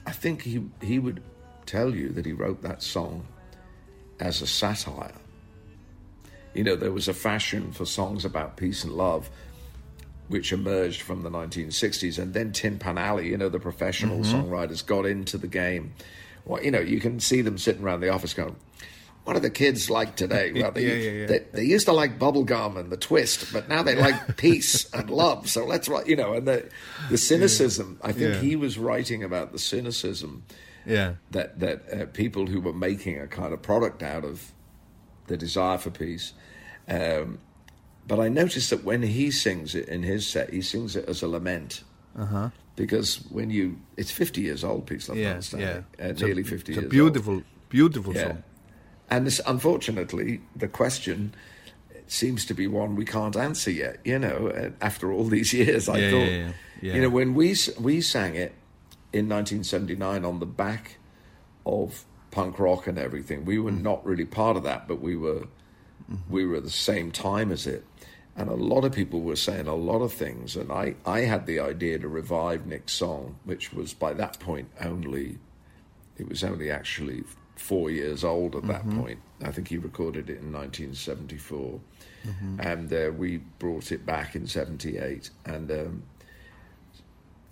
I 0.05 0.11
think 0.11 0.43
he, 0.43 0.65
he 0.83 0.99
would 0.99 1.23
tell 1.65 1.95
you 1.95 2.09
that 2.09 2.27
he 2.27 2.33
wrote 2.33 2.61
that 2.63 2.83
song 2.83 3.23
as 4.19 4.43
a 4.43 4.47
satire. 4.49 5.15
You 6.55 6.65
know, 6.65 6.75
there 6.75 6.91
was 6.91 7.07
a 7.07 7.15
fashion 7.15 7.71
for 7.71 7.85
songs 7.85 8.25
about 8.25 8.57
peace 8.57 8.83
and 8.83 8.93
love 8.95 9.31
which 10.29 10.53
emerged 10.53 11.03
from 11.03 11.23
the 11.23 11.31
1960s, 11.31 12.19
and 12.19 12.33
then 12.35 12.53
Tin 12.53 12.79
Pan 12.79 12.97
Alley, 12.99 13.29
you 13.29 13.37
know, 13.37 13.49
the 13.49 13.61
professional 13.61 14.21
Mhm. 14.21 14.33
songwriters 14.49 14.85
got 14.85 15.05
into 15.07 15.37
the 15.37 15.47
game. 15.49 15.93
Well, 16.45 16.63
you 16.63 16.71
know, 16.71 16.81
you 16.81 17.01
can 17.01 17.21
see 17.21 17.43
them 17.43 17.59
sitting 17.59 17.83
around 17.83 18.01
the 18.01 18.09
office 18.09 18.33
going, 18.35 18.57
what 19.25 19.37
are 19.37 19.41
the 19.41 19.51
kids 19.51 19.89
like 19.89 20.17
today? 20.17 20.51
Well, 20.61 20.73
they, 20.73 20.87
Yeah, 20.87 20.95
yeah, 20.95 21.11
yeah. 21.21 21.27
They, 21.27 21.39
they 21.53 21.65
used 21.65 21.87
to 21.87 21.93
like 21.93 22.19
bubblegum 22.19 22.77
and 22.77 22.91
the 22.91 22.97
twist, 22.97 23.53
but 23.53 23.69
now 23.69 23.83
they 23.83 23.95
like 23.95 24.37
peace 24.37 24.93
and 24.93 25.09
love. 25.11 25.49
So 25.49 25.65
let's 25.65 25.89
write, 25.89 26.07
you 26.09 26.17
know, 26.17 26.33
and 26.35 26.49
the, 26.49 26.69
the 27.11 27.19
cynicism. 27.19 27.99
I 28.03 28.13
think 28.13 28.37
he 28.37 28.57
was 28.57 28.79
writing 28.79 29.23
about 29.23 29.53
the 29.53 29.59
cynicism 29.61 30.43
Yeah. 30.87 31.15
that 31.31 31.61
that 31.61 31.83
uh, 31.93 32.07
people 32.07 32.47
who 32.49 32.61
were 32.61 32.73
making 32.73 33.21
a 33.21 33.29
kind 33.29 33.53
of 33.53 33.63
product 33.63 34.03
out 34.03 34.25
of 34.25 34.51
the 35.29 35.37
desire 35.37 35.79
for 35.79 35.91
peace. 35.91 36.33
Um, 36.89 37.39
but 38.07 38.19
I 38.21 38.29
noticed 38.29 38.71
that 38.71 38.85
when 38.85 39.03
he 39.03 39.31
sings 39.31 39.75
it 39.75 39.89
in 39.89 40.03
his 40.03 40.27
set, 40.27 40.51
he 40.53 40.61
sings 40.63 40.97
it 40.97 41.09
as 41.09 41.23
a 41.23 41.29
lament. 41.29 41.83
Uh 42.17 42.27
huh. 42.27 42.49
Because 42.77 43.17
when 43.31 43.51
you, 43.51 43.79
it's 43.97 44.11
50 44.11 44.41
years 44.41 44.65
old, 44.65 44.87
Peace, 44.87 45.09
Love, 45.09 45.19
Yeah, 45.19 45.31
Understanding. 45.33 45.69
yeah. 45.99 46.05
Uh, 46.07 46.09
It's 46.11 46.23
a- 46.23 46.27
nearly 46.27 46.43
50 46.43 46.73
it's 46.73 46.83
a 46.83 46.89
beautiful, 46.89 47.35
old. 47.35 47.45
beautiful 47.69 48.15
Yeah. 48.15 48.29
song. 48.29 48.43
And 49.11 49.27
this, 49.27 49.41
unfortunately, 49.47 50.41
the 50.57 50.69
question 50.69 51.35
seems 52.07 52.45
to 52.47 52.55
be 52.55 52.67
one 52.67 52.97
we 52.97 53.05
can't 53.05 53.37
answer 53.37 53.71
yet. 53.71 54.01
You 54.05 54.19
know, 54.19 54.49
uh, 54.49 54.71
after 54.81 55.13
all 55.13 55.25
these 55.25 55.53
years, 55.63 55.89
I 55.89 55.99
Yeah, 55.99 56.11
thought, 56.11 56.31
yeah, 56.31 56.53
yeah. 56.81 56.95
you 56.95 57.01
know, 57.03 57.11
when 57.11 57.35
we 57.35 57.55
we 57.79 58.01
sang 58.01 58.35
it 58.37 58.53
in 59.13 59.29
1979 59.29 60.25
on 60.25 60.41
the 60.41 60.47
back 60.47 60.97
of 61.67 62.05
punk 62.31 62.59
rock 62.59 62.87
and 62.87 62.99
everything, 62.99 63.45
we 63.45 63.59
were 63.59 63.71
Mm. 63.73 63.83
not 63.83 64.05
really 64.07 64.25
part 64.25 64.57
of 64.57 64.63
that, 64.65 64.89
but 64.89 65.01
we 65.01 65.15
were 65.17 65.47
Mm-hmm. 66.11 66.33
we 66.33 66.45
were 66.47 66.57
at 66.57 66.65
the 66.65 66.71
same 66.71 67.11
time 67.13 67.53
as 67.53 67.67
it. 67.67 67.85
And 68.35 68.49
a 68.49 68.55
lot 68.55 68.85
of 68.85 68.93
people 68.93 69.21
were 69.21 69.37
saying 69.37 69.67
a 69.67 69.75
lot 69.75 70.01
of 70.01 70.13
things, 70.13 70.57
and 70.57 70.73
I, 70.73 70.95
I 71.05 71.21
had 71.21 71.45
the 71.47 71.61
idea 71.61 71.99
to 71.99 72.09
revive 72.09 72.67
Nick's 72.67 72.93
song, 72.95 73.37
which 73.45 73.73
was 73.75 73.93
by 73.93 74.15
that 74.15 74.41
point 74.41 74.71
only, 74.81 75.39
it 76.17 76.29
was 76.29 76.43
only 76.43 76.71
actually 76.71 77.25
four 77.57 77.91
years 77.91 78.25
old 78.25 78.57
at 78.57 78.67
that 78.69 78.87
Mhm. 78.87 78.99
point. 79.01 79.19
I 79.43 79.53
think 79.53 79.69
he 79.69 79.77
recorded 79.77 80.31
it 80.31 80.39
in 80.41 80.51
1974, 80.51 81.79
Mhm. 82.27 82.59
and 82.59 82.93
uh, 82.93 83.13
we 83.17 83.37
brought 83.59 83.93
it 83.93 84.07
back 84.07 84.35
in 84.35 84.47
78. 84.47 85.29
And, 85.45 85.71
um, 85.71 86.03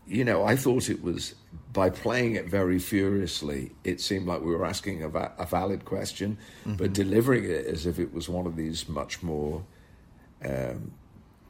you 0.07 0.24
know, 0.24 0.43
I 0.44 0.57
thought 0.57 0.89
it 0.89 1.02
was, 1.02 1.35
by 1.74 1.90
playing 1.90 2.35
it 2.36 2.48
very 2.48 2.78
furiously, 2.78 3.73
it 3.85 4.01
seemed 4.01 4.27
like 4.27 4.40
we 4.40 4.51
were 4.55 4.65
asking 4.65 5.02
a, 5.02 5.09
va- 5.11 5.32
a 5.39 5.44
valid 5.47 5.85
question, 5.85 6.39
but 6.66 6.90
Mhm. 6.90 6.94
delivering 6.94 7.44
it 7.44 7.66
as 7.66 7.85
if 7.86 7.98
it 7.98 8.12
was 8.15 8.28
one 8.31 8.47
of 8.47 8.57
these 8.57 8.89
much 8.89 9.23
more 9.23 9.65
um, 10.44 10.92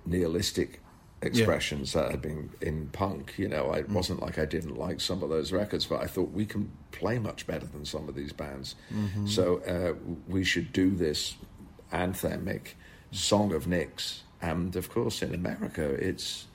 nihilistic 0.07 0.81
expressions 1.23 1.93
that 1.93 2.11
had 2.11 2.23
been 2.23 2.51
in 2.63 2.89
punk. 2.93 3.35
You 3.37 3.49
know, 3.49 3.73
it 3.73 3.89
wasn't 3.91 4.21
like 4.23 4.39
I 4.39 4.47
didn't 4.47 4.77
like 4.79 5.01
some 5.01 5.23
of 5.23 5.29
those 5.29 5.53
records, 5.53 5.85
but 5.87 6.01
I 6.01 6.07
thought 6.07 6.31
we 6.33 6.47
can 6.47 6.71
play 6.93 7.19
much 7.19 7.47
better 7.47 7.67
than 7.67 7.85
some 7.85 8.09
of 8.09 8.15
these 8.15 8.33
bands. 8.33 8.75
Mhm. 8.93 9.29
So 9.29 9.59
uh, 9.61 9.95
we 10.29 10.45
should 10.45 10.73
do 10.73 10.91
this 10.91 11.37
anthemic 11.93 12.75
song 13.11 13.53
of 13.53 13.67
Nick's. 13.67 14.23
And 14.41 14.75
of 14.77 14.89
course, 14.89 15.23
in 15.23 15.35
America, 15.35 15.85
it's 15.85 16.47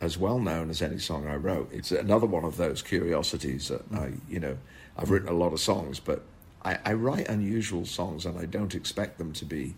as 0.00 0.16
well 0.18 0.38
known 0.38 0.70
as 0.70 0.82
any 0.82 0.98
song 0.98 1.26
I 1.26 1.34
wrote. 1.34 1.72
It's 1.72 1.90
another 1.90 2.26
one 2.26 2.44
of 2.44 2.56
those 2.58 2.82
curiosities 2.82 3.68
that 3.68 3.82
I, 3.92 4.12
you 4.28 4.38
know, 4.38 4.58
I've 4.96 5.10
written 5.10 5.28
a 5.28 5.32
lot 5.32 5.52
of 5.52 5.58
songs, 5.60 5.98
but 5.98 6.22
I, 6.64 6.78
I 6.84 6.92
write 6.92 7.28
unusual 7.28 7.84
songs 7.86 8.26
and 8.26 8.38
I 8.38 8.44
don't 8.44 8.74
expect 8.74 9.18
them 9.18 9.32
to 9.32 9.44
be 9.44 9.74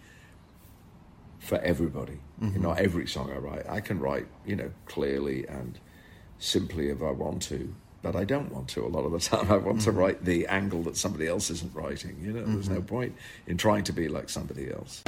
for 1.39 1.59
everybody. 1.59 2.19
Mhm. 2.43 2.61
Not 2.61 2.79
every 2.79 3.07
song 3.07 3.31
I 3.33 3.39
write. 3.39 3.69
I 3.69 3.81
can 3.81 3.99
write, 4.01 4.27
you 4.47 4.57
know, 4.57 4.71
clearly 4.87 5.47
and 5.49 5.79
simply 6.39 6.89
if 6.89 7.03
I 7.03 7.11
want 7.11 7.43
to, 7.45 7.75
but 8.03 8.15
I 8.17 8.25
don't 8.25 8.53
want 8.53 8.69
to. 8.71 8.85
A 8.85 8.89
lot 8.89 9.05
of 9.05 9.13
the 9.13 9.19
time, 9.37 9.51
I 9.51 9.57
want 9.57 9.81
to 9.83 9.93
Mhm. 9.93 9.97
write 9.97 10.25
the 10.25 10.47
angle 10.47 10.83
that 10.85 10.97
somebody 10.97 11.27
else 11.27 11.51
isn't 11.51 11.75
writing. 11.75 12.17
You 12.23 12.33
know, 12.33 12.45
there's 12.45 12.69
no 12.69 12.81
Mhm. 12.81 12.87
point 12.87 13.15
in 13.47 13.57
trying 13.57 13.85
to 13.85 13.93
be 13.93 14.09
like 14.09 14.29
somebody 14.29 14.71
else. 14.71 15.03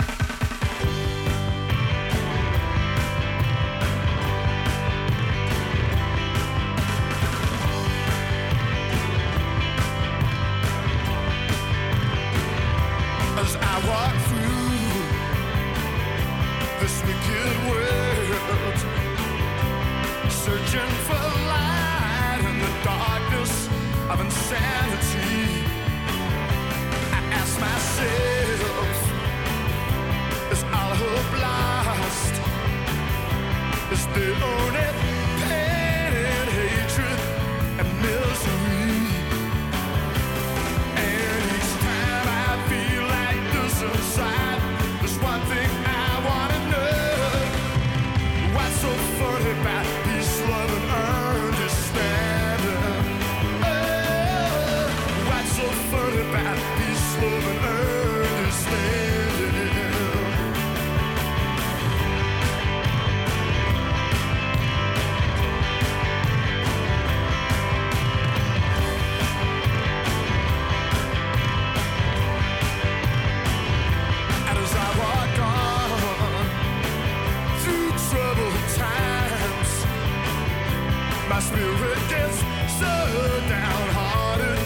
Spirit 81.41 81.99
gets 82.11 82.39
so 82.79 83.41
downhearted 83.49 84.59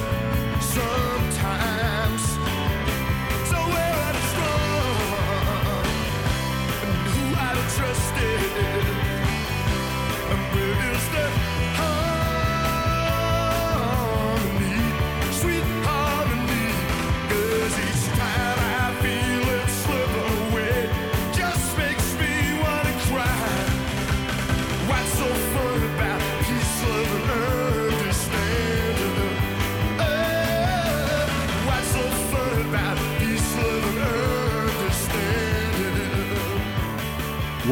sometimes. 0.61 1.14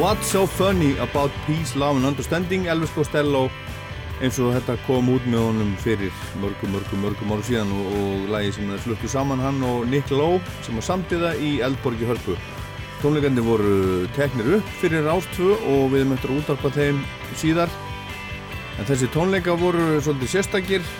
What's 0.03 0.27
so 0.27 0.45
funny 0.45 0.97
about 0.97 1.31
peace, 1.47 1.77
love 1.77 1.95
and 1.95 2.05
understanding 2.05 2.65
Elvis 2.67 2.91
Costello 2.91 3.45
eins 4.19 4.35
og 4.43 4.49
þetta 4.51 4.73
kom 4.83 5.07
út 5.13 5.23
með 5.31 5.39
honum 5.39 5.69
fyrir 5.79 6.11
mörgum, 6.41 6.73
mörgum, 6.75 7.05
mörgum 7.05 7.31
árum 7.31 7.45
síðan 7.47 7.71
og, 7.71 7.85
og 7.95 8.25
lagi 8.33 8.49
sem 8.51 8.67
það 8.67 8.81
fluttu 8.83 9.11
saman 9.13 9.39
hann 9.39 9.61
og 9.63 9.85
Nick 9.87 10.11
Lowe 10.11 10.41
sem 10.65 10.75
var 10.75 10.83
samtiða 10.89 11.31
í 11.39 11.53
Eldborgi 11.63 12.09
Hörpu. 12.09 12.35
Tónleikandi 12.99 13.45
voru 13.47 13.77
teknir 14.17 14.57
upp 14.57 14.75
fyrir 14.81 15.07
Rástvö 15.07 15.55
og 15.71 15.95
við 15.95 16.03
möttum 16.11 16.35
útarpa 16.41 16.73
þeim 16.75 16.99
síðar. 17.39 17.71
En 18.75 18.91
þessi 18.91 19.07
tónleika 19.15 19.55
voru 19.55 20.01
svolítið 20.03 20.33
sérstakir. 20.35 20.91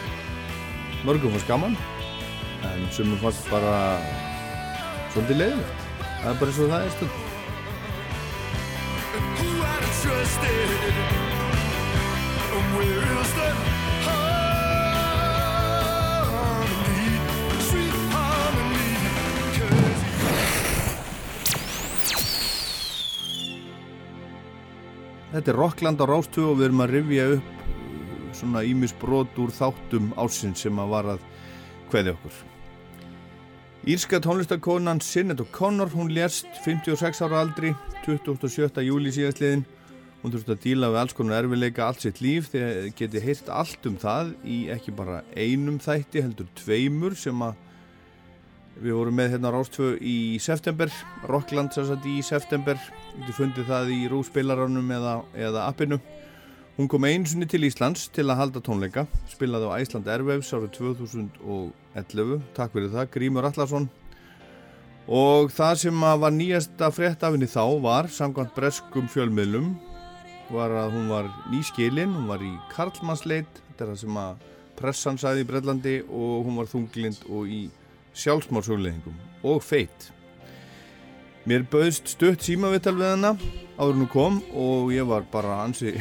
Mörgum 1.04 1.36
fannst 1.36 1.52
gaman 1.52 1.76
en 2.72 2.88
sumum 2.96 3.20
fannst 3.20 3.52
bara 3.52 4.00
svolítið 5.12 5.44
leiðilegt 5.44 5.88
það 6.24 6.32
er 6.32 6.40
bara 6.40 6.52
eins 6.54 6.64
og 6.64 6.74
það 6.78 6.88
er 6.88 6.98
stund 6.98 7.23
I'd 10.04 10.10
trusted? 10.10 10.70
And 12.52 12.78
where 12.78 13.04
is 13.22 13.32
the 13.40 13.50
harmony, 14.04 14.80
sweet 17.60 17.96
harmony? 18.12 18.92
Þetta 25.32 25.52
er 25.52 25.56
Rockland 25.58 26.02
á 26.04 26.06
Rástöð 26.06 26.52
og 26.52 26.58
við 26.60 26.66
erum 26.68 26.84
að 26.84 26.94
rifja 26.98 27.26
upp 27.38 27.48
uh, 27.48 28.34
svona 28.36 28.62
ímisbrot 28.68 29.40
úr 29.40 29.52
þáttum 29.56 30.12
ásinn 30.20 30.56
sem 30.56 30.80
að 30.80 30.92
var 30.98 31.06
að 31.16 31.22
kveði 31.94 32.10
okkur. 32.18 32.36
Írska 33.84 34.20
tónlistakonan 34.24 35.00
Sinead 35.04 35.40
O'Connor, 35.44 35.90
hún 35.96 36.12
lérst 36.16 36.48
56 36.64 37.24
ára 37.24 37.40
aldri, 37.44 37.72
27. 38.06 38.84
júli 38.84 39.12
síðastliðin. 39.12 39.64
Hún 40.24 40.32
þurfti 40.32 40.54
að 40.54 40.64
díla 40.64 40.88
við 40.88 41.02
alls 41.02 41.14
konar 41.18 41.44
erfileika 41.44 41.84
allt 41.84 42.06
sitt 42.06 42.22
líf 42.24 42.48
þegar 42.54 42.86
geti 42.96 43.22
heyrt 43.26 43.50
allt 43.52 43.88
um 43.90 43.98
það 44.00 44.30
í 44.48 44.60
ekki 44.72 44.94
bara 44.96 45.20
einum 45.36 45.82
þætti, 45.84 46.24
heldur 46.24 46.48
tveimur 46.56 47.18
sem 47.20 47.44
að 47.44 47.58
við 48.80 48.96
vorum 48.96 49.18
með 49.20 49.34
hérna 49.36 49.52
Rástvö 49.54 49.90
í 50.00 50.40
september, 50.42 50.92
Rockland 51.28 51.76
sagt 51.76 52.08
í 52.08 52.22
september, 52.26 52.80
við 53.20 53.36
fundið 53.36 53.68
það 53.68 53.92
í 53.94 54.00
rúspilaranum 54.12 54.96
eða, 54.96 55.18
eða 55.36 55.68
appinu. 55.68 56.00
Hún 56.78 56.88
kom 56.90 57.04
einsunni 57.06 57.46
til 57.46 57.68
Íslands 57.68 58.08
til 58.16 58.26
að 58.32 58.40
halda 58.40 58.62
tónleika, 58.64 59.04
spilaði 59.30 59.68
á 59.70 59.78
Æsland 59.78 60.08
Airwaves 60.10 60.56
árið 60.56 60.72
2011, 60.80 62.40
takk 62.56 62.74
fyrir 62.74 62.94
það, 62.96 63.12
Grímur 63.14 63.46
Allarsson. 63.52 63.92
Og 65.04 65.52
það 65.52 65.82
sem 65.84 66.06
að 66.08 66.22
var 66.24 66.34
nýjasta 66.34 66.90
frétt 66.96 67.28
af 67.28 67.36
henni 67.36 67.52
þá 67.52 67.66
var, 67.84 68.08
samkvæmt 68.08 68.56
breskum 68.56 69.12
fjölmiðlum, 69.12 69.74
var 70.54 70.74
að 70.78 70.96
hún 70.96 71.10
var 71.12 71.30
nýskilinn, 71.52 72.14
hún 72.16 72.30
var 72.30 72.44
í 72.46 72.52
Karlmannsleit, 72.72 73.62
þetta 73.70 73.86
er 73.86 73.92
það 73.92 74.02
sem 74.04 74.20
að 74.22 74.50
pressan 74.80 75.20
sæði 75.22 75.44
í 75.44 75.48
Brellandi 75.50 75.96
og 76.08 76.48
hún 76.48 76.60
var 76.62 76.70
þunglind 76.72 77.26
og 77.30 77.50
í 77.50 77.62
sjálfsmálsugleðingum 78.18 79.18
og 79.50 79.64
feitt. 79.66 80.10
Mér 81.50 81.66
bauðst 81.68 82.14
stutt 82.14 82.46
símavittal 82.46 82.96
við 82.96 83.10
hana 83.16 83.34
áður 83.76 84.00
nú 84.00 84.08
kom 84.12 84.40
og 84.56 84.94
ég 84.96 85.08
var 85.10 85.26
bara 85.32 85.60
ansi 85.66 85.96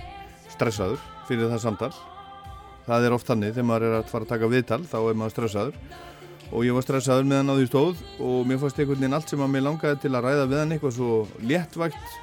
stressaður 0.54 1.00
fyrir 1.28 1.52
það 1.52 1.64
samtal. 1.64 1.92
Það 2.88 3.04
er 3.04 3.14
oft 3.14 3.28
þannig 3.28 3.52
þegar 3.54 3.68
maður 3.68 3.88
er 3.88 3.96
að 3.98 4.12
fara 4.12 4.26
að 4.26 4.32
taka 4.32 4.52
viðtal 4.52 4.80
þá 4.88 4.98
er 5.02 5.18
maður 5.20 5.36
stressaður 5.36 5.80
og 6.48 6.64
ég 6.64 6.72
var 6.72 6.86
stressaður 6.86 7.28
með 7.28 7.42
hann 7.42 7.52
á 7.52 7.58
því 7.58 7.66
stóð 7.68 8.00
og 8.24 8.48
mér 8.48 8.60
fannst 8.62 8.78
einhvern 8.80 9.02
veginn 9.02 9.18
allt 9.18 9.32
sem 9.32 9.44
að 9.44 9.52
mér 9.52 9.66
langaði 9.66 10.00
til 10.04 10.14
að 10.14 10.24
ræða 10.24 10.46
við 10.48 10.62
hann 10.62 10.74
eitthvað 10.74 10.96
svo 10.96 11.18
léttvægt 11.44 12.16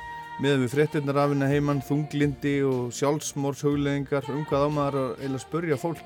með 0.44 0.66
við 0.66 0.74
fréttirnar 0.74 1.20
af 1.22 1.32
henni 1.32 1.48
heimann, 1.50 1.84
þunglindi 1.86 2.56
og 2.68 2.94
sjálfsmórshugleðingar 2.98 4.30
um 4.34 4.44
hvað 4.50 4.68
á 4.68 4.70
maður 4.76 5.02
að 5.16 5.38
spörja 5.44 5.80
fólk 5.80 6.02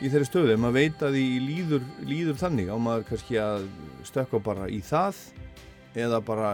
í 0.00 0.08
þeirri 0.08 0.28
stöðu, 0.28 0.52
ef 0.54 0.60
maður 0.62 0.78
veit 0.78 1.02
að 1.04 1.16
því 1.18 1.24
líður, 1.44 1.88
líður 2.08 2.38
þannig 2.40 2.70
á 2.72 2.76
maður 2.80 3.08
kannski 3.10 3.40
að 3.40 3.66
stökka 4.08 4.40
bara 4.44 4.68
í 4.72 4.80
það 4.84 5.18
eða 6.00 6.22
bara 6.24 6.52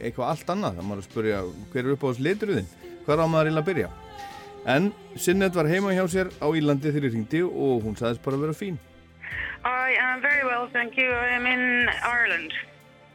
eitthvað 0.00 0.32
allt 0.32 0.50
annað, 0.50 0.80
það 0.80 0.88
maður 0.88 1.04
að 1.04 1.10
spörja 1.10 1.42
hver 1.70 1.84
er 1.84 1.92
upp 1.94 2.02
á 2.02 2.08
þessu 2.08 2.26
liturðin, 2.26 2.72
hvað 3.04 3.22
á 3.22 3.26
maður 3.30 3.60
að 3.60 3.68
byrja? 3.68 3.92
En 4.64 4.90
Sinnet 5.20 5.54
var 5.54 5.68
heima 5.68 5.92
hjá 5.92 6.06
sér 6.08 6.30
á 6.40 6.48
Ílandi 6.48 6.88
þegar 6.88 7.10
ég 7.10 7.14
ringdi 7.14 7.44
og 7.44 7.84
hún 7.84 7.98
sagðist 8.00 8.24
bara 8.24 8.38
að 8.38 8.46
vera 8.46 8.56
fín. 8.56 8.78
I 9.64 9.94
am 10.00 10.22
very 10.24 10.44
well, 10.44 10.68
thank 10.72 10.96
you. 10.96 11.08
I 11.12 11.36
am 11.36 11.46
in 11.46 11.88
Ireland 12.02 12.52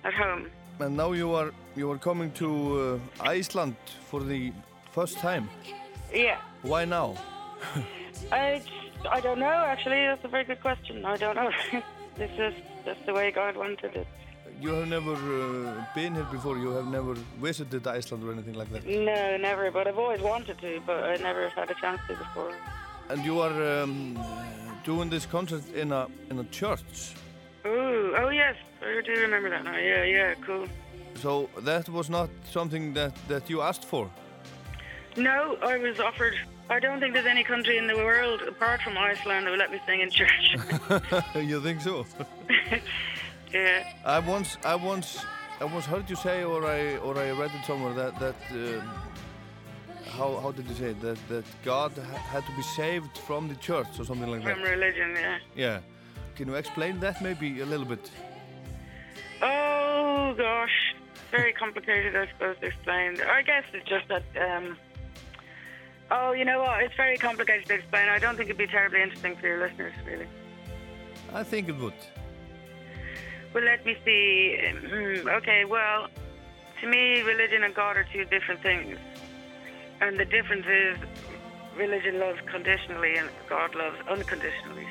at 0.06 0.14
home. 0.14 0.46
And 0.80 0.96
now 0.96 1.12
you 1.12 1.34
are, 1.36 1.52
you 1.80 1.90
are 1.90 1.98
coming 1.98 2.30
to 2.34 2.50
uh, 3.22 3.24
Iceland 3.38 3.76
for 4.10 4.22
the 4.32 4.52
first 4.92 5.16
time 5.28 5.46
Yeah. 6.14 6.38
Why 6.72 6.82
now? 6.86 7.10
I, 8.32 8.62
I 9.18 9.20
don't 9.26 9.40
know, 9.40 9.60
actually. 9.74 10.02
That's 10.10 10.26
a 10.26 10.32
very 10.36 10.46
good 10.52 10.62
question. 10.68 11.06
I 11.14 11.16
don't 11.24 11.38
know. 11.42 11.52
this 12.22 12.32
is 12.48 12.54
just 12.86 13.02
the 13.06 13.14
way 13.14 13.32
God 13.32 13.56
wanted 13.56 13.92
it. 14.02 14.08
You 14.64 14.72
have 14.80 14.90
never 14.98 15.16
uh, 15.16 15.86
been 15.96 16.16
here 16.16 16.30
before, 16.38 16.58
you 16.58 16.72
have 16.80 16.88
never 16.88 17.14
visited 17.48 17.88
Iceland 17.88 18.22
or 18.26 18.32
anything 18.34 18.56
like 18.62 18.70
that 18.74 18.86
No, 18.86 19.38
never. 19.50 19.72
But 19.72 19.88
I've 19.88 20.02
always 20.06 20.22
wanted 20.34 20.58
to, 20.66 20.82
but 20.86 21.00
I 21.12 21.16
never 21.30 21.44
had 21.60 21.68
a 21.76 21.78
chance 21.84 22.02
to 22.08 22.14
before. 22.26 22.54
And 23.12 23.24
you 23.24 23.40
are 23.46 23.58
um, 23.82 24.20
doing 24.84 25.10
this 25.10 25.26
concert 25.26 25.64
in 25.82 25.94
a, 25.94 26.08
in 26.30 26.40
a 26.40 26.48
church 26.60 27.16
Ooh, 27.66 28.16
oh 28.18 28.30
yes, 28.30 28.56
I 28.82 29.02
do 29.06 29.14
remember 29.22 29.50
that 29.50 29.64
now. 29.66 29.78
Yeah, 29.78 30.04
yeah, 30.04 30.34
cool. 30.46 30.68
So 31.22 31.50
that 31.60 31.90
was 31.90 32.10
not 32.10 32.30
something 32.52 32.94
that, 32.94 33.14
that 33.28 33.50
you 33.50 33.62
asked 33.62 33.86
for? 33.86 34.10
No, 35.18 35.58
I 35.62 35.78
was 35.78 36.00
offered. 36.00 36.36
I 36.70 36.80
don't 36.80 37.00
think 37.00 37.14
there's 37.14 37.26
any 37.26 37.44
country 37.44 37.78
in 37.78 37.88
the 37.88 37.96
world 37.96 38.42
apart 38.44 38.82
from 38.82 38.98
Iceland 38.98 39.46
that 39.46 39.52
will 39.52 39.58
let 39.58 39.72
me 39.72 39.82
sing 39.86 40.02
in 40.02 40.10
church. 40.12 40.56
you 41.36 41.60
think 41.62 41.82
so? 41.82 42.06
yeah. 43.54 43.84
I 44.06 44.20
once, 44.20 44.58
I 44.64 44.76
once, 44.76 45.26
I 45.60 45.66
once 45.66 45.86
heard 45.86 46.10
you 46.10 46.16
say, 46.16 46.44
or 46.44 46.66
I, 46.66 46.98
or 46.98 47.18
I 47.18 47.32
read 47.32 47.52
it 47.54 47.66
somewhere 47.66 47.94
that 47.96 48.20
that 48.20 48.36
um, 48.52 48.90
how 50.18 50.40
how 50.40 50.52
did 50.52 50.68
you 50.68 50.76
say 50.76 50.92
it? 50.92 51.02
that 51.02 51.18
that 51.28 51.46
God 51.64 51.92
ha- 51.98 52.18
had 52.34 52.46
to 52.46 52.52
be 52.56 52.62
saved 52.62 53.18
from 53.18 53.48
the 53.48 53.56
church 53.56 54.00
or 54.00 54.06
something 54.06 54.30
like 54.30 54.42
From 54.42 54.50
that? 54.50 54.68
From 54.68 54.80
religion, 54.80 55.10
yeah. 55.16 55.38
Yeah. 55.56 55.80
Can 56.36 56.48
you 56.48 56.56
explain 56.56 57.00
that 57.00 57.22
maybe 57.22 57.62
a 57.62 57.66
little 57.66 57.86
bit? 57.86 58.12
Oh 59.42 60.34
gosh, 60.38 60.96
very 61.30 61.54
complicated, 61.54 62.16
I 62.16 62.28
suppose, 62.28 62.58
to 62.62 62.68
explain. 62.68 63.20
Or 63.22 63.32
I 63.32 63.42
guess 63.42 63.64
it's 63.74 63.88
just 63.88 64.08
that. 64.08 64.24
Um, 64.40 64.78
oh, 66.12 66.34
you 66.34 66.46
know 66.46 66.60
what? 66.60 66.84
It's 66.84 66.96
very 66.96 67.18
complicated 67.18 67.68
to 67.68 67.76
explain. 67.76 68.10
I 68.10 68.20
don't 68.20 68.36
think 68.36 68.50
it'd 68.50 68.58
be 68.58 68.68
terribly 68.68 69.02
interesting 69.02 69.36
for 69.38 69.48
your 69.48 69.60
listeners, 69.60 69.94
really. 70.06 70.28
I 71.34 71.44
think 71.44 71.70
it 71.70 71.78
would. 71.78 71.94
Well, 73.54 73.64
let 73.64 73.86
me 73.86 73.98
see. 74.06 74.58
Hmm, 74.72 75.28
okay, 75.28 75.66
well, 75.66 76.08
to 76.82 76.88
me, 76.88 77.22
religion 77.22 77.64
and 77.64 77.74
God 77.74 77.98
are 77.98 78.08
two 78.12 78.26
different 78.26 78.62
things. 78.62 78.98
And 80.02 80.20
the 80.20 80.26
difference 80.26 80.66
is 80.66 80.98
religion 81.76 82.20
loves 82.20 82.40
conditionally 82.46 83.16
and 83.16 83.30
God 83.48 83.76
loves 83.76 83.98
unconditionally. 84.08 84.88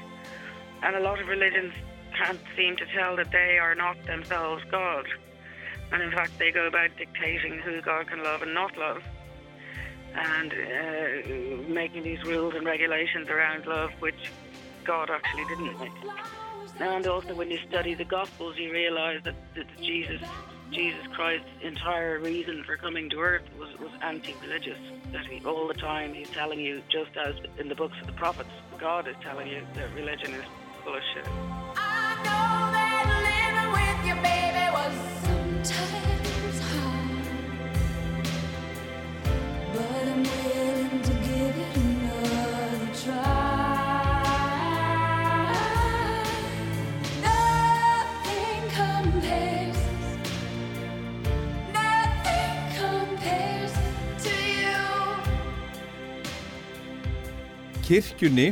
And 0.83 0.97
a 0.97 1.01
lot 1.01 1.21
of 1.21 1.29
religions 1.29 1.73
can't 2.17 2.41
seem 2.57 2.77
to 2.77 2.87
tell 2.95 3.17
that 3.17 3.31
they 3.31 3.59
are 3.59 3.75
not 3.75 3.97
themselves 4.07 4.63
God. 4.71 5.07
And 5.93 6.03
in 6.03 6.11
fact, 6.11 6.39
they 6.39 6.51
go 6.51 6.67
about 6.67 6.91
dictating 6.97 7.59
who 7.59 7.81
God 7.81 8.09
can 8.09 8.23
love 8.23 8.43
and 8.43 8.55
not 8.55 8.77
love. 8.77 9.03
And 10.15 10.53
uh, 10.53 11.69
making 11.69 12.03
these 12.03 12.23
rules 12.25 12.55
and 12.55 12.67
regulations 12.67 13.29
around 13.29 13.67
love, 13.67 13.91
which 14.01 14.31
God 14.85 15.11
actually 15.11 15.45
didn't 15.45 15.79
make. 15.79 15.93
And 16.81 17.07
also, 17.07 17.35
when 17.35 17.51
you 17.51 17.59
study 17.69 17.95
the 17.95 18.05
Gospels, 18.05 18.57
you 18.57 18.71
realize 18.73 19.21
that, 19.25 19.35
that 19.55 19.67
Jesus, 19.83 20.21
Jesus 20.71 21.07
Christ's 21.13 21.49
entire 21.63 22.19
reason 22.21 22.63
for 22.65 22.77
coming 22.77 23.11
to 23.11 23.19
earth 23.21 23.43
was, 23.59 23.69
was 23.79 23.91
anti-religious. 24.01 24.79
That 25.13 25.27
he, 25.27 25.45
all 25.45 25.67
the 25.67 25.75
time 25.75 26.15
he's 26.15 26.31
telling 26.31 26.61
you, 26.61 26.83
just 26.89 27.17
as 27.17 27.35
in 27.59 27.69
the 27.69 27.75
books 27.75 27.97
of 28.01 28.07
the 28.07 28.13
prophets, 28.13 28.51
God 28.79 29.09
is 29.09 29.17
telling 29.23 29.49
you 29.49 29.67
that 29.75 29.93
religion 29.95 30.35
is 30.35 30.45
full 30.85 30.95
of 30.95 31.03
shit. 31.15 31.27
Kirkjunni, 57.89 58.51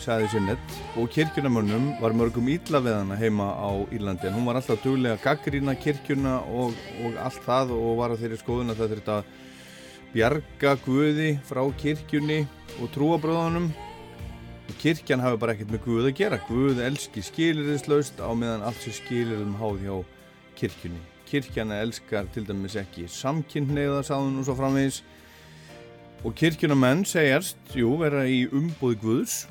sagði 0.00 0.30
Sinnett, 0.32 0.76
og 0.96 1.10
kirkjunamönnum 1.12 1.90
var 2.00 2.14
mörgum 2.16 2.46
illa 2.48 2.78
við 2.80 2.94
hana 2.96 3.18
heima 3.20 3.50
á 3.52 3.84
Írlandi. 3.92 4.24
En 4.30 4.38
hún 4.38 4.46
var 4.48 4.56
alltaf 4.56 4.80
duglega 4.80 5.18
að 5.18 5.26
gaggrína 5.26 5.74
kirkjuna 5.76 6.38
og, 6.48 6.72
og 7.04 7.18
allt 7.20 7.42
það 7.44 7.74
og 7.76 7.90
var 7.98 8.14
að 8.14 8.22
þeirri 8.22 8.38
skoðun 8.40 8.72
að 8.72 8.80
það 8.80 8.94
þurfti 8.94 9.12
að 9.18 9.28
bjarga 10.12 10.74
Guði 10.84 11.30
frá 11.48 11.62
kirkjunni 11.80 12.42
og 12.80 12.90
trúabröðunum 12.92 13.70
og 14.68 14.74
kirkjan 14.80 15.22
hafi 15.24 15.40
bara 15.40 15.54
ekkert 15.56 15.72
með 15.72 15.84
Guð 15.86 16.08
að 16.10 16.18
gera. 16.18 16.40
Guð 16.48 16.82
elski 16.84 17.24
skiliriðslaust 17.24 18.20
á 18.20 18.28
meðan 18.36 18.66
allt 18.68 18.84
sem 18.84 18.96
skiliriðum 18.96 19.56
háð 19.60 19.80
hjá 19.86 19.96
kirkjunni. 20.60 21.00
Kirkjana 21.28 21.80
elskar 21.80 22.28
til 22.34 22.44
dæmis 22.48 22.76
ekki 22.76 23.06
samkynnneiða 23.08 24.02
sáðun 24.04 24.42
og 24.42 24.48
svo 24.48 24.56
framvegis. 24.58 25.00
Og 26.22 26.36
kirkjunamenn 26.38 27.06
segjast, 27.08 27.58
jú, 27.74 27.96
vera 27.98 28.26
í 28.28 28.44
umbúði 28.52 29.00
Guðs 29.02 29.42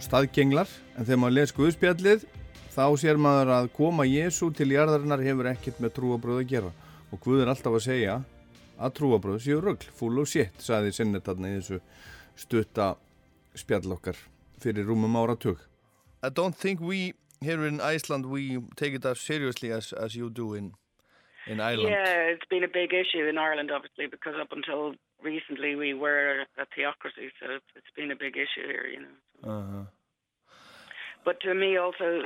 staðgenglar, 0.00 0.70
en 0.94 1.04
þegar 1.04 1.22
maður 1.24 1.36
les 1.40 1.54
Guðspjallið 1.56 2.26
þá 2.70 2.84
sér 3.02 3.18
maður 3.18 3.54
að 3.56 3.70
koma 3.74 4.06
Jésu 4.06 4.52
til 4.54 4.70
jarðarinnar 4.70 5.24
hefur 5.26 5.50
ekkert 5.50 5.80
með 5.82 5.96
trúabröð 5.98 6.42
að 6.44 6.50
gera. 6.52 6.74
Og 7.10 7.20
Guð 7.24 7.42
er 7.42 7.50
alltaf 7.50 7.74
að 7.74 7.86
segja 7.88 8.20
að 8.78 8.94
trúabröð 8.98 9.40
séu 9.44 9.60
rögl, 9.62 9.90
full 9.94 10.22
of 10.22 10.30
shit 10.30 10.62
sagði 10.62 10.94
sinnet 10.94 11.26
þarna 11.26 11.52
í 11.52 11.58
þessu 11.58 11.80
stutta 12.38 12.92
spjall 13.58 13.96
okkar 13.98 14.18
fyrir 14.62 14.86
rúmum 14.86 15.18
áratug 15.18 15.58
I 16.22 16.30
don't 16.30 16.56
think 16.56 16.80
we 16.80 17.14
here 17.40 17.66
in 17.66 17.80
Iceland 17.80 18.26
we 18.26 18.58
take 18.76 18.94
it 18.94 19.04
as 19.04 19.20
seriously 19.20 19.70
as, 19.70 19.92
as 19.92 20.14
you 20.14 20.30
do 20.30 20.54
in, 20.54 20.74
in 21.46 21.60
Ireland. 21.60 21.90
Yeah, 21.90 22.32
it's 22.32 22.44
been 22.50 22.64
a 22.64 22.68
big 22.68 22.92
issue 22.92 23.26
in 23.28 23.38
Ireland, 23.38 23.70
obviously, 23.70 24.06
because 24.06 24.34
up 24.40 24.52
until 24.52 24.94
recently 25.22 25.76
we 25.76 25.94
were 25.94 26.44
a 26.58 26.66
theocracy, 26.74 27.30
so 27.40 27.54
it's, 27.56 27.64
it's 27.76 27.94
been 27.96 28.10
a 28.10 28.16
big 28.16 28.36
issue 28.36 28.66
here, 28.66 28.86
you 28.92 29.00
know. 29.00 29.52
Uh-huh. 29.52 29.84
But 31.28 31.42
to 31.42 31.52
me, 31.54 31.76
also, 31.76 32.22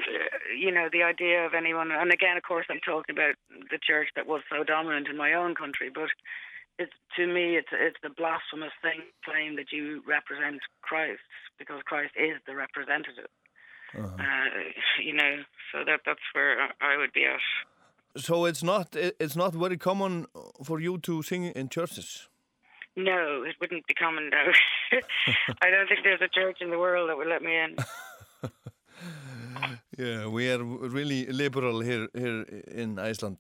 you 0.57 0.71
know, 0.71 0.89
the 0.93 1.03
idea 1.03 1.45
of 1.45 1.55
anyone, 1.55 1.91
and 1.91 2.13
again, 2.13 2.37
of 2.37 2.45
course, 2.45 2.67
I'm 2.71 2.79
talking 2.87 3.17
about 3.17 3.35
the 3.51 3.81
church 3.83 4.11
that 4.15 4.29
was 4.29 4.43
so 4.49 4.63
dominant 4.63 5.09
in 5.09 5.17
my 5.17 5.33
own 5.35 5.57
country, 5.57 5.91
but 5.93 6.07
it's 6.79 6.93
to 7.17 7.27
me, 7.27 7.57
it's 7.57 7.73
it's 7.73 7.99
a 8.05 8.11
blasphemous 8.11 8.71
thing 8.81 9.01
claim 9.25 9.57
that 9.57 9.73
you 9.73 10.05
represent 10.07 10.61
Christ 10.83 11.19
because 11.59 11.83
Christ 11.85 12.15
is 12.15 12.39
the 12.47 12.55
representative. 12.55 13.27
Uh-huh. 13.99 14.07
Uh, 14.07 14.71
you 15.03 15.15
know, 15.15 15.35
so 15.73 15.79
that 15.85 16.03
that's 16.07 16.27
where 16.33 16.71
I 16.81 16.97
would 16.97 17.13
be 17.13 17.25
at. 17.25 17.43
So 18.23 18.45
it's 18.45 18.63
not 18.63 18.95
it's 18.95 19.35
not 19.35 19.53
very 19.53 19.79
common 19.79 20.27
for 20.63 20.79
you 20.79 20.99
to 20.99 21.23
sing 21.25 21.47
in 21.47 21.69
churches. 21.71 22.29
No, 22.95 23.43
it 23.43 23.57
wouldn't 23.61 23.85
be 23.89 23.95
common 23.95 24.31
now. 24.31 24.47
I 25.61 25.71
don't 25.71 25.89
think 25.89 26.05
there's 26.05 26.23
a 26.23 26.29
church 26.29 26.59
in 26.61 26.71
the 26.71 26.79
world 26.79 27.11
that 27.11 27.17
would 27.17 27.27
let 27.27 27.43
me 27.43 27.57
in. 27.57 27.75
Yeah, 29.99 30.27
we 30.27 30.51
are 30.51 30.63
really 30.63 31.27
liberal 31.27 31.81
here 31.81 32.09
here 32.15 32.43
in 32.71 32.99
Iceland. 32.99 33.39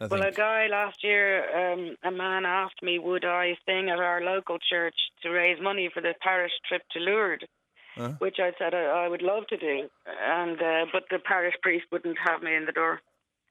I 0.00 0.06
Well, 0.06 0.22
a 0.22 0.30
guy 0.30 0.66
last 0.66 1.02
year, 1.02 1.28
um, 1.56 1.96
a 2.04 2.10
man 2.10 2.44
asked 2.44 2.82
me, 2.82 2.98
would 2.98 3.24
I 3.24 3.56
sing 3.64 3.88
at 3.88 3.98
our 3.98 4.20
local 4.20 4.58
church 4.58 4.94
to 5.22 5.30
raise 5.30 5.58
money 5.62 5.88
for 5.92 6.02
the 6.02 6.14
parish 6.20 6.52
trip 6.68 6.82
to 6.92 6.98
Lourdes, 7.00 7.46
Huh? 7.96 8.12
which 8.18 8.36
I 8.38 8.52
said 8.58 8.74
I, 8.74 9.04
I 9.04 9.08
would 9.08 9.22
love 9.22 9.46
to 9.48 9.56
do, 9.56 9.88
and 10.06 10.60
uh, 10.60 10.84
but 10.92 11.04
the 11.10 11.18
parish 11.18 11.54
priest 11.62 11.86
wouldn't 11.90 12.18
have 12.26 12.42
me 12.42 12.54
in 12.54 12.66
the 12.66 12.72
door. 12.72 13.00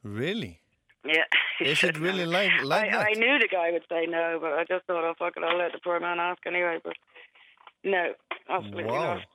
Really? 0.04 0.60
Yeah. 1.04 1.24
Is 1.62 1.84
it 1.84 1.98
really 1.98 2.26
like 2.28 2.52
like 2.64 2.94
I, 2.94 2.98
that? 2.98 3.08
I 3.10 3.14
knew 3.20 3.40
the 3.40 3.48
guy 3.48 3.72
would 3.72 3.86
say 3.90 4.06
no, 4.06 4.38
but 4.40 4.54
I 4.54 4.64
just 4.66 4.86
thought, 4.86 5.04
oh 5.04 5.16
fuck 5.18 5.34
it, 5.38 5.44
I'll 5.44 5.58
let 5.58 5.72
the 5.72 5.80
poor 5.84 6.00
man 6.00 6.20
ask 6.20 6.46
anyway. 6.46 6.78
But 6.84 6.94
no, 7.84 8.14
absolutely 8.50 8.84
Wow. 8.84 9.16
not. 9.16 9.26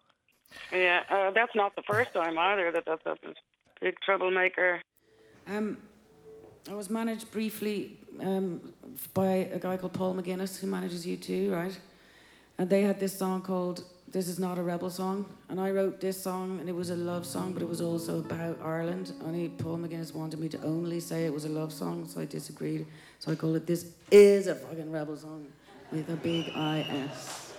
Yeah, 0.73 1.03
uh, 1.11 1.31
that's 1.31 1.55
not 1.55 1.75
the 1.77 1.83
first 1.83 2.13
time 2.13 2.39
either 2.39 2.71
that 2.73 2.85
that's 2.87 3.05
happened. 3.05 3.37
Big 3.81 3.99
troublemaker. 4.01 4.81
Um, 5.49 5.79
I 6.71 6.75
was 6.75 6.91
managed 6.91 7.31
briefly 7.31 7.99
um, 8.21 8.73
by 9.15 9.49
a 9.53 9.59
guy 9.59 9.77
called 9.77 9.95
Paul 9.95 10.15
McGuinness, 10.15 10.61
who 10.61 10.67
manages 10.67 11.07
you 11.07 11.17
too, 11.17 11.53
right? 11.53 11.79
And 12.59 12.69
they 12.69 12.83
had 12.83 13.01
this 13.01 13.17
song 13.19 13.41
called 13.41 13.85
"This 14.09 14.29
Is 14.29 14.39
Not 14.39 14.59
a 14.59 14.63
Rebel 14.63 14.91
Song," 14.91 15.25
and 15.49 15.59
I 15.59 15.71
wrote 15.71 16.01
this 16.01 16.23
song, 16.23 16.61
and 16.61 16.69
it 16.69 16.75
was 16.75 16.91
a 16.91 16.97
love 16.97 17.25
song, 17.25 17.53
but 17.55 17.63
it 17.63 17.69
was 17.69 17.81
also 17.81 18.19
about 18.19 18.59
Ireland. 18.63 19.13
Only 19.25 19.49
Paul 19.49 19.79
McGuinness 19.79 20.15
wanted 20.15 20.39
me 20.39 20.49
to 20.51 20.63
only 20.63 21.01
say 21.01 21.25
it 21.25 21.33
was 21.33 21.47
a 21.47 21.49
love 21.49 21.73
song, 21.73 22.07
so 22.07 22.21
I 22.21 22.27
disagreed. 22.27 22.87
So 23.19 23.33
I 23.33 23.35
called 23.35 23.57
it 23.57 23.67
"This 23.67 23.93
Is 24.11 24.47
a 24.47 24.55
Fucking 24.55 24.93
Rebel 24.93 25.17
Song" 25.17 25.47
with 25.91 26.11
a 26.11 26.17
big 26.17 26.53
I 26.55 26.81
S. 27.11 27.50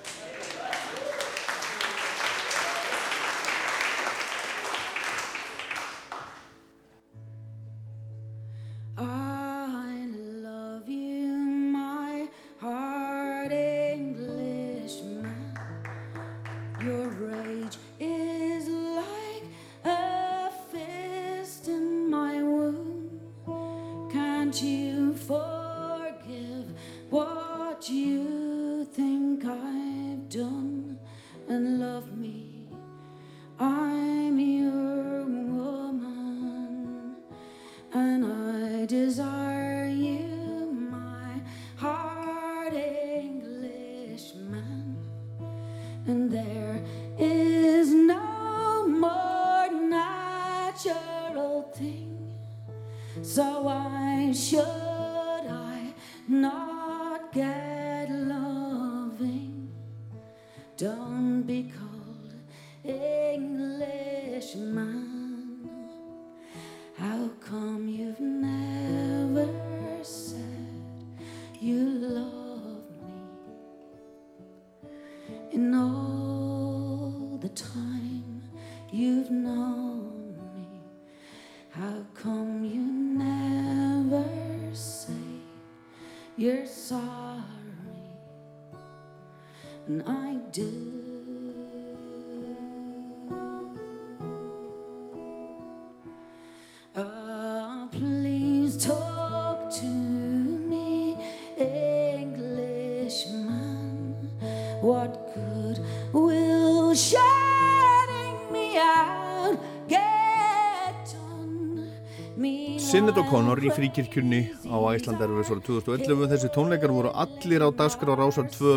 í 113.68 113.72
fríkirkjunni 113.76 114.40
á 114.70 114.78
Æslanderfis 114.94 115.50
árið 115.52 115.66
2011. 115.68 116.30
Þessi 116.32 116.50
tónleikar 116.56 116.94
voru 116.94 117.12
allir 117.24 117.64
á 117.66 117.70
dagskrá 117.70 118.16
rásar 118.18 118.48
2 118.54 118.76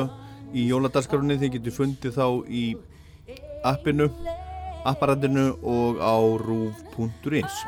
í 0.55 0.65
jóladagskráni. 0.71 1.37
Þið 1.41 1.53
getur 1.57 1.77
fundið 1.77 2.17
þá 2.19 2.27
í 2.49 2.65
appinu, 3.65 4.09
apparatinu 4.89 5.47
og 5.63 6.01
á 6.03 6.17
rúf.is. 6.45 7.61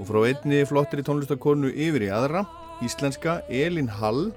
Og 0.00 0.08
frá 0.08 0.20
einni 0.30 0.64
flottri 0.68 1.04
tónlistakonu 1.04 1.70
yfir 1.70 2.08
í 2.08 2.12
aðra, 2.16 2.46
íslenska 2.84 3.40
Elin 3.48 3.90
Hall, 4.00 4.30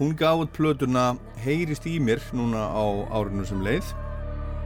hún 0.00 0.16
gaf 0.16 0.44
út 0.44 0.54
plötuna 0.56 1.14
Heyrist 1.44 1.88
í 1.88 1.96
mér 2.00 2.20
núna 2.36 2.68
á 2.68 2.84
árinu 3.16 3.48
sem 3.48 3.64
leið. 3.64 3.94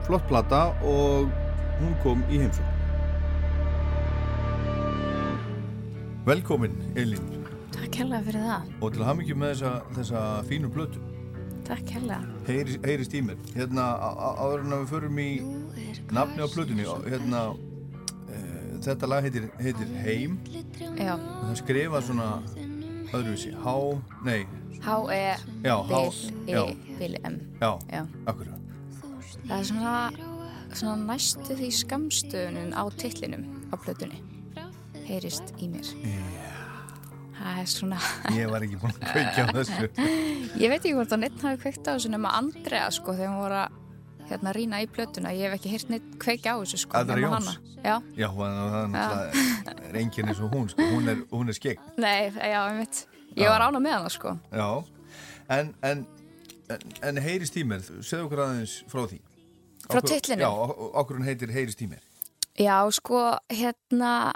Flott 0.06 0.26
plata 0.30 0.68
og 0.82 1.30
hún 1.80 1.98
kom 2.02 2.26
í 2.30 2.42
heimsókn. 2.42 2.73
Velkomin 6.24 6.72
Elin 6.96 7.20
Takk 7.74 7.96
hella 8.00 8.20
fyrir 8.24 8.40
það. 8.46 8.68
og 8.80 8.92
til 8.94 9.02
að 9.02 9.08
hafa 9.10 9.34
með 9.36 9.50
þessa, 9.52 9.72
þessa 9.96 10.22
fínu 10.48 10.70
plötu 10.72 11.02
Takk 11.64 11.90
hella. 11.96 12.18
Heyri, 12.46 12.78
heyrist 12.84 13.14
í 13.16 13.20
mér 13.24 13.38
hérna 13.56 13.84
áður 14.40 14.64
en 14.64 14.72
að 14.76 14.82
við 14.84 14.90
förum 14.92 15.20
í 15.20 15.28
nafni 16.12 16.44
á 16.44 16.48
plötunni 16.52 16.84
hérna 17.08 17.42
e, 18.28 18.40
þetta 18.84 19.08
lag 19.08 19.24
heitir, 19.24 19.50
heitir 19.60 19.94
Heim 20.04 20.38
Já. 20.96 21.14
það 21.16 21.54
skrifa 21.62 22.02
svona 22.04 22.28
öðruvísi 23.12 23.54
Há, 23.64 23.76
nei 24.24 24.44
H-E 24.84 25.22
Já, 25.64 25.76
H- 25.88 26.28
bil 26.98 27.16
já. 27.16 27.32
Já, 27.60 27.70
Já. 27.92 28.02
akkur 28.26 28.52
Það 29.44 29.58
er 29.58 29.64
svona, 29.68 29.96
svona 30.72 30.96
næstu 31.12 31.56
því 31.58 31.68
skamstöðunin 31.84 32.72
á 32.72 32.88
titlinum 32.96 33.44
á 33.68 33.76
plötunni. 33.76 34.16
Heyrist 35.04 35.54
í 35.60 35.68
mér. 35.68 35.88
Það 37.34 37.60
er 37.60 37.70
svona... 37.70 38.02
Ég 38.32 38.50
var 38.52 38.64
ekki 38.64 38.78
búin 38.80 38.94
að 38.94 39.08
kveikja 39.10 39.44
á 39.44 39.46
þessu 39.58 39.88
Ég 40.62 40.70
veit 40.70 40.78
ekki 40.80 40.94
hvort 40.96 41.14
að 41.16 41.24
neitt 41.24 41.40
hafi 41.42 41.60
kveikt 41.64 41.88
á 41.90 41.92
þessu 41.96 42.12
nema 42.14 42.30
Andrea 42.38 42.86
sko 42.94 43.16
þegar 43.16 43.32
hún 43.32 43.42
voru 43.42 43.58
að 43.64 43.80
hérna 44.30 44.54
rýna 44.56 44.80
í 44.80 44.86
plötuna. 44.88 45.34
Ég 45.36 45.50
hef 45.50 45.58
ekki 45.58 45.74
heyrt 45.74 45.90
neitt 45.92 46.06
kveikja 46.22 46.54
á 46.54 46.56
þessu 46.62 46.84
sko. 46.86 47.02
Andrea 47.02 47.26
nema 47.26 47.42
Jóns? 47.42 47.74
Já. 47.84 47.96
Já, 48.16 48.28
það 48.32 48.94
það 48.94 49.18
er 49.26 49.84
er 49.94 50.00
enginn 50.02 50.30
eins 50.30 50.40
og 50.42 50.54
hún 50.54 50.68
sko. 50.70 50.88
hún 50.94 51.10
er, 51.12 51.22
hún 51.30 51.52
er 51.52 51.56
skegg 51.56 51.82
Nei, 52.00 52.30
já, 52.32 52.58
ég 52.58 52.80
veit. 52.80 53.00
Ég 53.34 53.46
Já. 53.46 53.50
var 53.50 53.66
ána 53.66 53.80
með 53.82 53.96
hana 53.98 54.10
sko. 54.14 54.34
Já, 54.54 54.68
en, 55.56 55.70
en, 55.82 56.04
en, 56.70 56.84
en 57.10 57.22
heyrist 57.22 57.56
í 57.58 57.64
mér, 57.66 57.84
segðu 58.00 58.28
okkur 58.28 58.44
aðeins 58.46 58.76
frá 58.90 59.04
því 59.10 59.20
Frá 59.84 60.00
titlinum? 60.00 60.44
Já, 60.46 60.50
okkur 61.02 61.18
hún 61.18 61.28
heitir 61.28 61.52
heyrist 61.54 61.82
í 61.84 61.90
mér 61.90 62.02
Já, 62.54 62.78
sko, 62.94 63.24
hérna, 63.50 64.32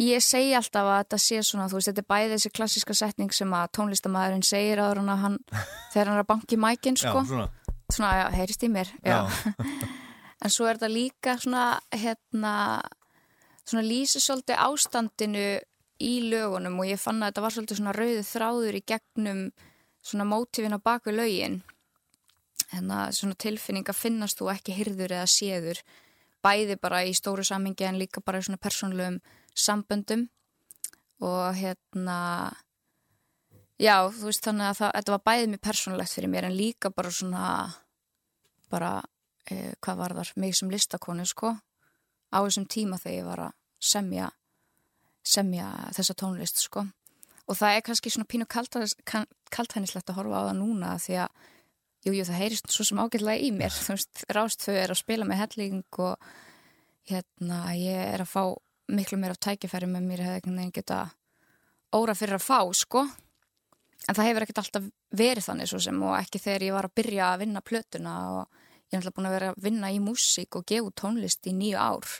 ég 0.00 0.22
segi 0.24 0.52
alltaf 0.56 0.86
að 0.88 0.98
þetta 1.02 1.18
sé 1.20 1.40
svona, 1.44 1.68
þú 1.68 1.78
veist, 1.78 1.90
þetta 1.90 2.02
er 2.02 2.10
bæði 2.12 2.34
þessi 2.34 2.50
klassíska 2.56 2.96
setning 2.96 3.34
sem 3.36 3.56
að 3.56 3.72
tónlistamæðurinn 3.76 4.46
segir 4.46 4.80
að 4.80 5.00
hann, 5.10 5.38
þegar 5.92 6.10
hann 6.10 6.16
er 6.16 6.22
að 6.22 6.30
banki 6.30 6.60
mækin, 6.60 6.96
sko. 7.00 7.20
Já, 7.20 7.32
svona. 7.32 7.48
Svona, 7.90 8.12
já, 8.20 8.26
heyrist 8.38 8.64
í 8.64 8.70
mér, 8.70 8.92
já. 9.04 9.18
en 10.42 10.52
svo 10.54 10.68
er 10.70 10.78
þetta 10.78 10.92
líka 10.92 11.34
svona, 11.42 11.64
hérna, 11.92 12.54
svona 13.64 13.82
lýsi 13.84 14.22
svolítið 14.22 14.62
ástandinu 14.62 15.48
í 16.00 16.12
lögunum 16.30 16.78
og 16.80 16.88
ég 16.88 17.00
fann 17.00 17.20
að 17.20 17.32
þetta 17.32 17.44
var 17.44 17.56
svolítið 17.56 17.80
svona 17.80 17.96
rauðu 17.96 18.22
þráður 18.24 18.78
í 18.78 18.84
gegnum 18.88 19.42
svona 20.00 20.26
mótífin 20.30 20.76
á 20.76 20.80
baku 20.80 21.12
lögin. 21.12 21.60
Hérna, 22.70 23.10
svona 23.12 23.36
tilfinning 23.36 23.90
að 23.90 23.98
finnast 23.98 24.38
þú 24.38 24.48
ekki 24.54 24.78
hyrður 24.78 25.18
eða 25.18 25.28
séður, 25.28 25.82
bæði 26.40 26.78
bara 26.80 27.02
í 27.04 27.12
stóru 27.12 27.44
samingi 27.44 27.84
en 27.84 27.98
líka 28.00 28.22
bara 28.24 28.40
í 28.40 28.46
svona 28.46 28.62
persónulegum 28.62 29.18
samböndum 29.54 30.28
og 31.20 31.54
hérna 31.58 32.18
já, 33.80 33.96
þú 34.08 34.28
veist 34.28 34.44
þannig 34.44 34.70
að 34.70 34.80
það, 34.80 34.92
þetta 34.98 35.14
var 35.16 35.24
bæðið 35.28 35.52
mér 35.52 35.62
persónulegt 35.68 36.16
fyrir 36.16 36.32
mér 36.32 36.48
en 36.48 36.56
líka 36.56 36.92
bara 36.94 37.12
svona 37.12 37.46
bara, 38.70 39.00
eh, 39.50 39.74
hvað 39.82 39.96
var 39.96 40.14
þar 40.20 40.32
mig 40.36 40.54
sem 40.54 40.70
listakonu, 40.70 41.26
sko 41.26 41.56
á 42.30 42.38
þessum 42.38 42.66
tíma 42.70 42.98
þegar 43.00 43.18
ég 43.18 43.26
var 43.26 43.42
að 43.48 43.56
semja 43.80 44.30
semja 45.26 45.68
þessa 45.96 46.16
tónlist, 46.16 46.62
sko. 46.64 46.86
Og 47.50 47.58
það 47.58 47.76
er 47.76 47.84
kannski 47.86 48.12
svona 48.12 48.28
pínu 48.30 48.46
kaltænislegt 48.46 50.10
að 50.10 50.16
horfa 50.16 50.38
á 50.38 50.48
það 50.48 50.60
núna 50.60 50.94
því 51.02 51.16
að, 51.24 51.40
jú, 52.06 52.14
jú, 52.14 52.24
það 52.28 52.40
heyrist 52.40 52.72
svo 52.72 52.86
sem 52.86 53.02
ágætlega 53.02 53.42
í 53.42 53.50
mér, 53.52 53.74
þú 53.84 53.96
veist, 53.96 54.24
rást 54.30 54.64
þau 54.64 54.74
er 54.78 54.94
að 54.94 55.02
spila 55.02 55.28
með 55.28 55.42
helling 55.44 56.00
og 56.06 56.30
hérna, 57.10 57.62
ég 57.76 58.14
er 58.14 58.24
að 58.24 58.32
fá 58.32 58.44
miklu 58.90 59.18
meira 59.20 59.36
tækifæri 59.38 59.88
með 59.90 60.06
mér 60.06 60.22
hefði 60.24 60.38
einhvern 60.38 60.60
veginn 60.60 60.76
geta 60.76 61.00
óra 61.96 62.14
fyrir 62.18 62.38
að 62.38 62.46
fá, 62.46 62.58
sko. 62.76 63.04
En 64.08 64.16
það 64.16 64.28
hefur 64.30 64.46
ekkert 64.46 64.62
alltaf 64.62 64.88
verið 65.20 65.46
þannig 65.46 65.70
svo 65.70 65.80
sem 65.84 66.02
og 66.06 66.16
ekki 66.16 66.40
þegar 66.40 66.66
ég 66.66 66.76
var 66.76 66.88
að 66.88 66.96
byrja 67.00 67.28
að 67.28 67.42
vinna 67.44 67.62
plötuna 67.64 68.14
og 68.34 68.60
ég 68.90 68.96
er 68.96 69.00
alltaf 69.02 69.16
búin 69.16 69.28
að 69.28 69.36
vera 69.36 69.52
að 69.52 69.62
vinna 69.66 69.92
í 69.92 70.00
músík 70.02 70.58
og 70.58 70.66
gefa 70.70 70.94
tónlist 71.02 71.46
í 71.50 71.54
nýju 71.56 71.78
ár. 71.78 72.14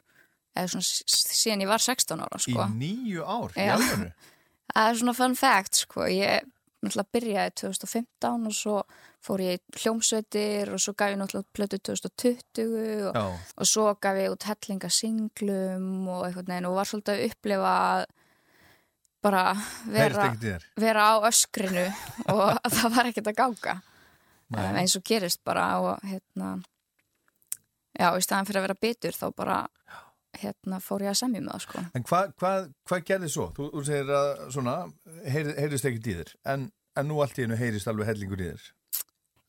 Eða 0.59 0.73
svona 0.75 0.89
síðan 1.15 1.65
ég 1.65 1.71
var 1.71 1.85
16 1.85 2.25
ára, 2.27 2.41
sko. 2.43 2.67
Í 2.67 2.79
nýju 2.83 3.27
ár, 3.27 3.57
Já. 3.57 3.77
Það 4.71 4.87
er 4.87 4.99
svona 5.01 5.15
fun 5.19 5.35
fact, 5.39 5.81
sko. 5.85 6.05
Ég 6.11 6.45
náttúrulega 6.81 7.13
byrjaði 7.17 7.53
2015 7.61 8.47
og 8.49 8.57
svo 8.57 8.77
fór 9.25 9.43
ég 9.45 9.59
í 9.59 9.83
hljómsveitir 9.83 10.73
og 10.73 10.81
svo 10.81 10.95
gaf 10.97 11.13
ég 11.13 11.21
náttúrulega 11.21 11.57
plötu 11.57 11.81
2020 11.91 13.11
og, 13.11 13.19
Já. 13.19 13.25
og 13.61 13.69
svo 13.69 13.87
gaf 14.01 14.21
ég 14.21 14.33
út 14.33 14.49
hellingasinglum 14.49 16.09
og 16.09 16.25
eitthvað 16.27 16.49
neginn 16.49 16.71
og 16.71 16.79
var 16.79 16.89
svolítið 16.89 17.19
að 17.19 17.27
upplifa 17.29 17.75
að 17.91 18.07
bara 19.21 19.45
vera, 19.93 20.31
vera 20.81 21.07
á 21.13 21.15
öskrinu 21.29 21.87
og 22.33 22.73
það 22.73 22.95
var 22.97 23.11
ekkert 23.11 23.33
að 23.35 23.41
Nei. 24.51 24.65
um, 24.65 24.79
eins 24.81 24.97
og 24.99 25.05
gerist 25.07 25.45
bara 25.47 25.67
og 25.79 26.07
hérna 26.09 26.57
já, 27.95 28.09
í 28.17 28.25
staðan 28.25 28.49
fyrir 28.49 28.63
að 28.63 28.67
vera 28.67 28.81
bitur 28.83 29.15
þá 29.15 29.27
bara 29.37 29.59
hérna 30.39 30.79
fór 30.83 31.03
ég 31.05 31.11
að 31.13 31.19
semja 31.21 31.41
með 31.43 31.53
það, 31.55 31.63
sko. 31.67 31.85
En 31.99 32.05
hvað 32.07 32.35
hva, 32.41 32.51
hva 32.89 32.99
gerði 33.09 33.31
svo? 33.33 33.47
Þú, 33.57 33.69
þú 33.75 33.85
segir 33.89 34.13
að 34.15 34.29
svona, 34.55 34.75
heyr, 35.27 35.51
heyrist 35.59 35.89
ekkert 35.91 36.07
í 36.11 36.17
þér, 36.21 36.35
en, 36.55 36.67
en 37.01 37.09
nú 37.11 37.19
allt 37.25 37.39
í 37.41 37.45
hennu 37.47 37.59
heyrist 37.59 37.91
alveg 37.91 38.11
hellingur 38.13 38.45
þér. 38.45 38.69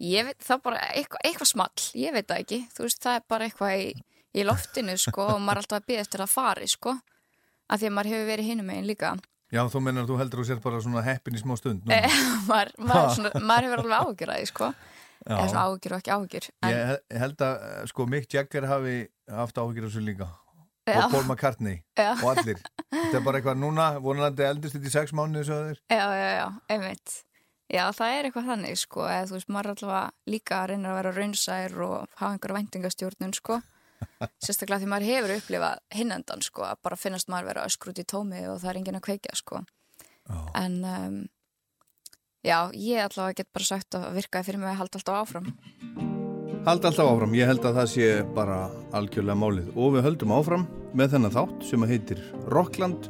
Ég 0.01 0.25
veit, 0.25 0.39
það 0.41 0.55
er 0.57 0.61
bara 0.65 0.79
eitthvað, 0.97 1.23
eitthvað 1.29 1.51
small, 1.51 1.87
ég 2.01 2.15
veit 2.15 2.29
það 2.31 2.39
ekki, 2.43 2.61
þú 2.73 2.85
veist, 2.87 3.01
það 3.03 3.19
er 3.19 3.25
bara 3.29 3.47
eitthvað 3.49 3.75
í, 3.83 3.89
í 4.33 4.45
loftinu, 4.47 4.95
sko, 4.97 5.27
og 5.35 5.41
maður 5.43 5.59
er 5.59 5.61
alltaf 5.65 5.77
að 5.81 5.89
byggja 5.91 6.05
eftir 6.07 6.23
að 6.25 6.31
fari, 6.33 6.69
sko, 6.71 6.95
að 7.69 7.83
því 7.83 7.89
að 7.91 7.95
maður 7.99 8.11
hefur 8.15 8.31
verið 8.31 8.49
hinum 8.49 8.71
megin 8.71 8.89
líka. 8.89 9.11
Já, 9.51 9.61
þú 9.67 9.81
mennar 9.83 10.05
að 10.07 10.13
þú 10.13 10.17
heldur 10.21 10.39
að 10.39 10.45
þú 10.45 10.47
sér 10.49 10.59
bara 10.63 10.81
svona 10.81 11.01
heppin 11.05 11.37
í 11.37 11.43
smá 11.43 11.53
stund. 11.59 11.85
Eh, 11.91 12.19
maður, 12.47 12.71
maður, 12.79 13.15
svona, 13.19 13.31
maður 13.45 13.67
hefur 13.67 13.93
alveg 13.99 14.25
því, 14.25 14.49
sko, 14.49 14.71
áhugjur 15.27 15.93
og 15.93 16.01
ekki 16.01 16.13
áhugjur. 16.15 16.47
En, 16.63 16.71
Ég 16.73 16.91
he- 16.95 17.19
held 17.21 17.43
að 17.45 17.65
sko 17.91 18.05
Mick 18.09 18.31
Jagger 18.33 18.65
hafi 18.71 18.95
haft 19.29 19.59
áhugir 19.61 19.85
af 19.85 19.91
þessu 19.91 20.05
líka 20.07 20.29
Já. 20.89 21.03
og 21.05 21.11
Paul 21.13 21.27
McCartney 21.27 21.81
Já. 21.97 22.15
og 22.15 22.31
allir 22.33 22.61
þetta 22.89 23.19
er 23.19 23.25
bara 23.25 23.37
eitthvað 23.37 23.59
núna, 23.61 23.89
vonandi 24.01 24.47
eldist 24.47 24.73
þetta 24.77 24.89
í 24.89 24.93
sex 24.93 25.13
mánuði 25.13 25.43
svo 25.45 25.59
þeir 25.67 25.81
já, 25.93 26.05
já, 26.17 26.29
já, 26.39 26.47
einmitt. 26.73 27.19
Já, 27.71 27.85
það 27.95 28.13
er 28.17 28.27
eitthvað 28.27 28.47
þannig, 28.51 28.79
sko, 28.81 29.03
eða 29.07 29.27
þú 29.29 29.35
veist, 29.37 29.51
maður 29.55 29.69
er 29.69 29.75
alltaf 29.77 30.31
líka 30.33 30.57
að 30.57 30.65
reyna 30.73 30.89
að 30.91 30.97
vera 30.97 31.13
raunsær 31.15 31.77
og 31.85 31.93
hafa 32.19 32.31
einhverja 32.33 32.57
væntingastjórnun, 32.57 33.35
sko, 33.37 33.59
sérstaklega 34.43 34.81
því 34.81 34.89
maður 34.91 35.07
hefur 35.07 35.35
upplifað 35.37 35.79
hinnendan, 35.95 36.43
sko, 36.43 36.65
að 36.67 36.83
bara 36.83 36.99
finnast 36.99 37.31
maður 37.31 37.53
vera 37.53 37.65
öskur 37.69 37.93
út 37.93 38.03
í 38.03 38.07
tómi 38.11 38.43
og 38.51 38.59
það 38.59 38.73
er 38.73 38.81
enginn 38.81 38.99
að 38.99 39.07
kveikja, 39.07 39.39
sko. 39.39 39.63
En, 40.59 40.79
um, 40.83 41.19
já, 42.43 42.57
ég 42.75 43.05
allavega 43.07 43.39
get 43.39 43.53
bara 43.55 43.71
sagt 43.71 44.01
að 44.01 44.11
virkaði 44.19 44.51
fyrir 44.51 44.65
mig 44.65 44.73
að 44.73 44.81
halda 44.83 44.99
alltaf 44.99 45.21
áfram. 45.23 46.10
Hald 46.61 46.83
alltaf 46.85 47.07
áfram, 47.09 47.31
ég 47.33 47.49
held 47.49 47.63
að 47.65 47.77
það 47.79 47.87
sé 47.89 48.07
bara 48.35 48.57
algjörlega 48.93 49.39
málið. 49.41 49.69
Og 49.73 49.95
við 49.95 50.03
höldum 50.05 50.33
áfram 50.35 50.65
með 50.93 51.15
þennan 51.15 51.33
þátt 51.33 51.63
sem 51.65 51.85
að 51.85 51.93
heitir 51.95 52.19
Rockland 52.53 53.07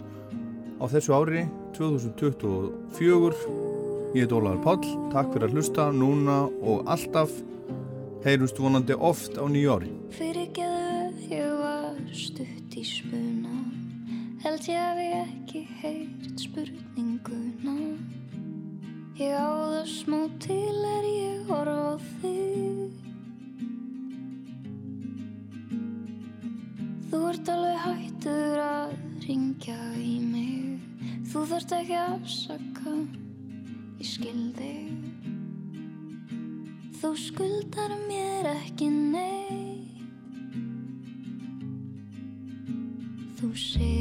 á 0.80 0.88
þessu 0.88 1.12
ári 1.18 1.42
2024 1.76 3.36
Ég 4.16 4.24
heit 4.24 4.36
Ólaður 4.36 4.64
Páll, 4.64 4.94
takk 5.12 5.34
fyrir 5.34 5.50
að 5.50 5.58
hlusta 5.58 5.90
núna 5.96 6.38
og 6.64 6.88
alltaf. 6.92 7.32
Heyrumst 8.24 8.60
vonandi 8.60 8.96
oft 8.96 9.36
á 9.36 9.44
nýju 9.44 9.76
ári. 9.76 9.92
Fyrirgeðu, 10.16 11.28
ég 11.32 11.52
var 11.60 12.00
stutt 12.16 12.76
í 12.80 12.84
spuna 12.88 13.62
Held 14.42 14.68
ég 14.72 14.80
að 14.82 15.00
ég 15.04 15.18
ekki 15.22 15.60
heyrt 15.84 16.40
spurninguna. 16.42 17.76
Ég 19.20 19.36
á 19.38 19.52
það 19.54 19.92
smá 19.92 20.22
til 20.42 20.86
er 20.96 21.06
ég 21.12 21.52
horf 21.52 22.00
á 22.00 22.00
þig 22.24 22.41
ert 27.32 27.50
alveg 27.54 27.78
hættur 27.86 28.58
að 28.60 28.90
ringja 29.24 29.78
í 29.96 30.18
mig. 30.20 30.82
Þú 31.32 31.46
þarft 31.54 31.76
ekki 31.78 31.96
að 31.96 32.16
afsaka, 32.18 32.96
ég 34.02 34.10
skil 34.10 34.44
þig. 34.58 35.12
Þú 37.00 37.14
skuldar 37.18 37.96
mér 38.10 38.52
ekki 38.52 38.92
nei 38.92 39.80
Þú 43.40 43.56
segist 43.58 44.01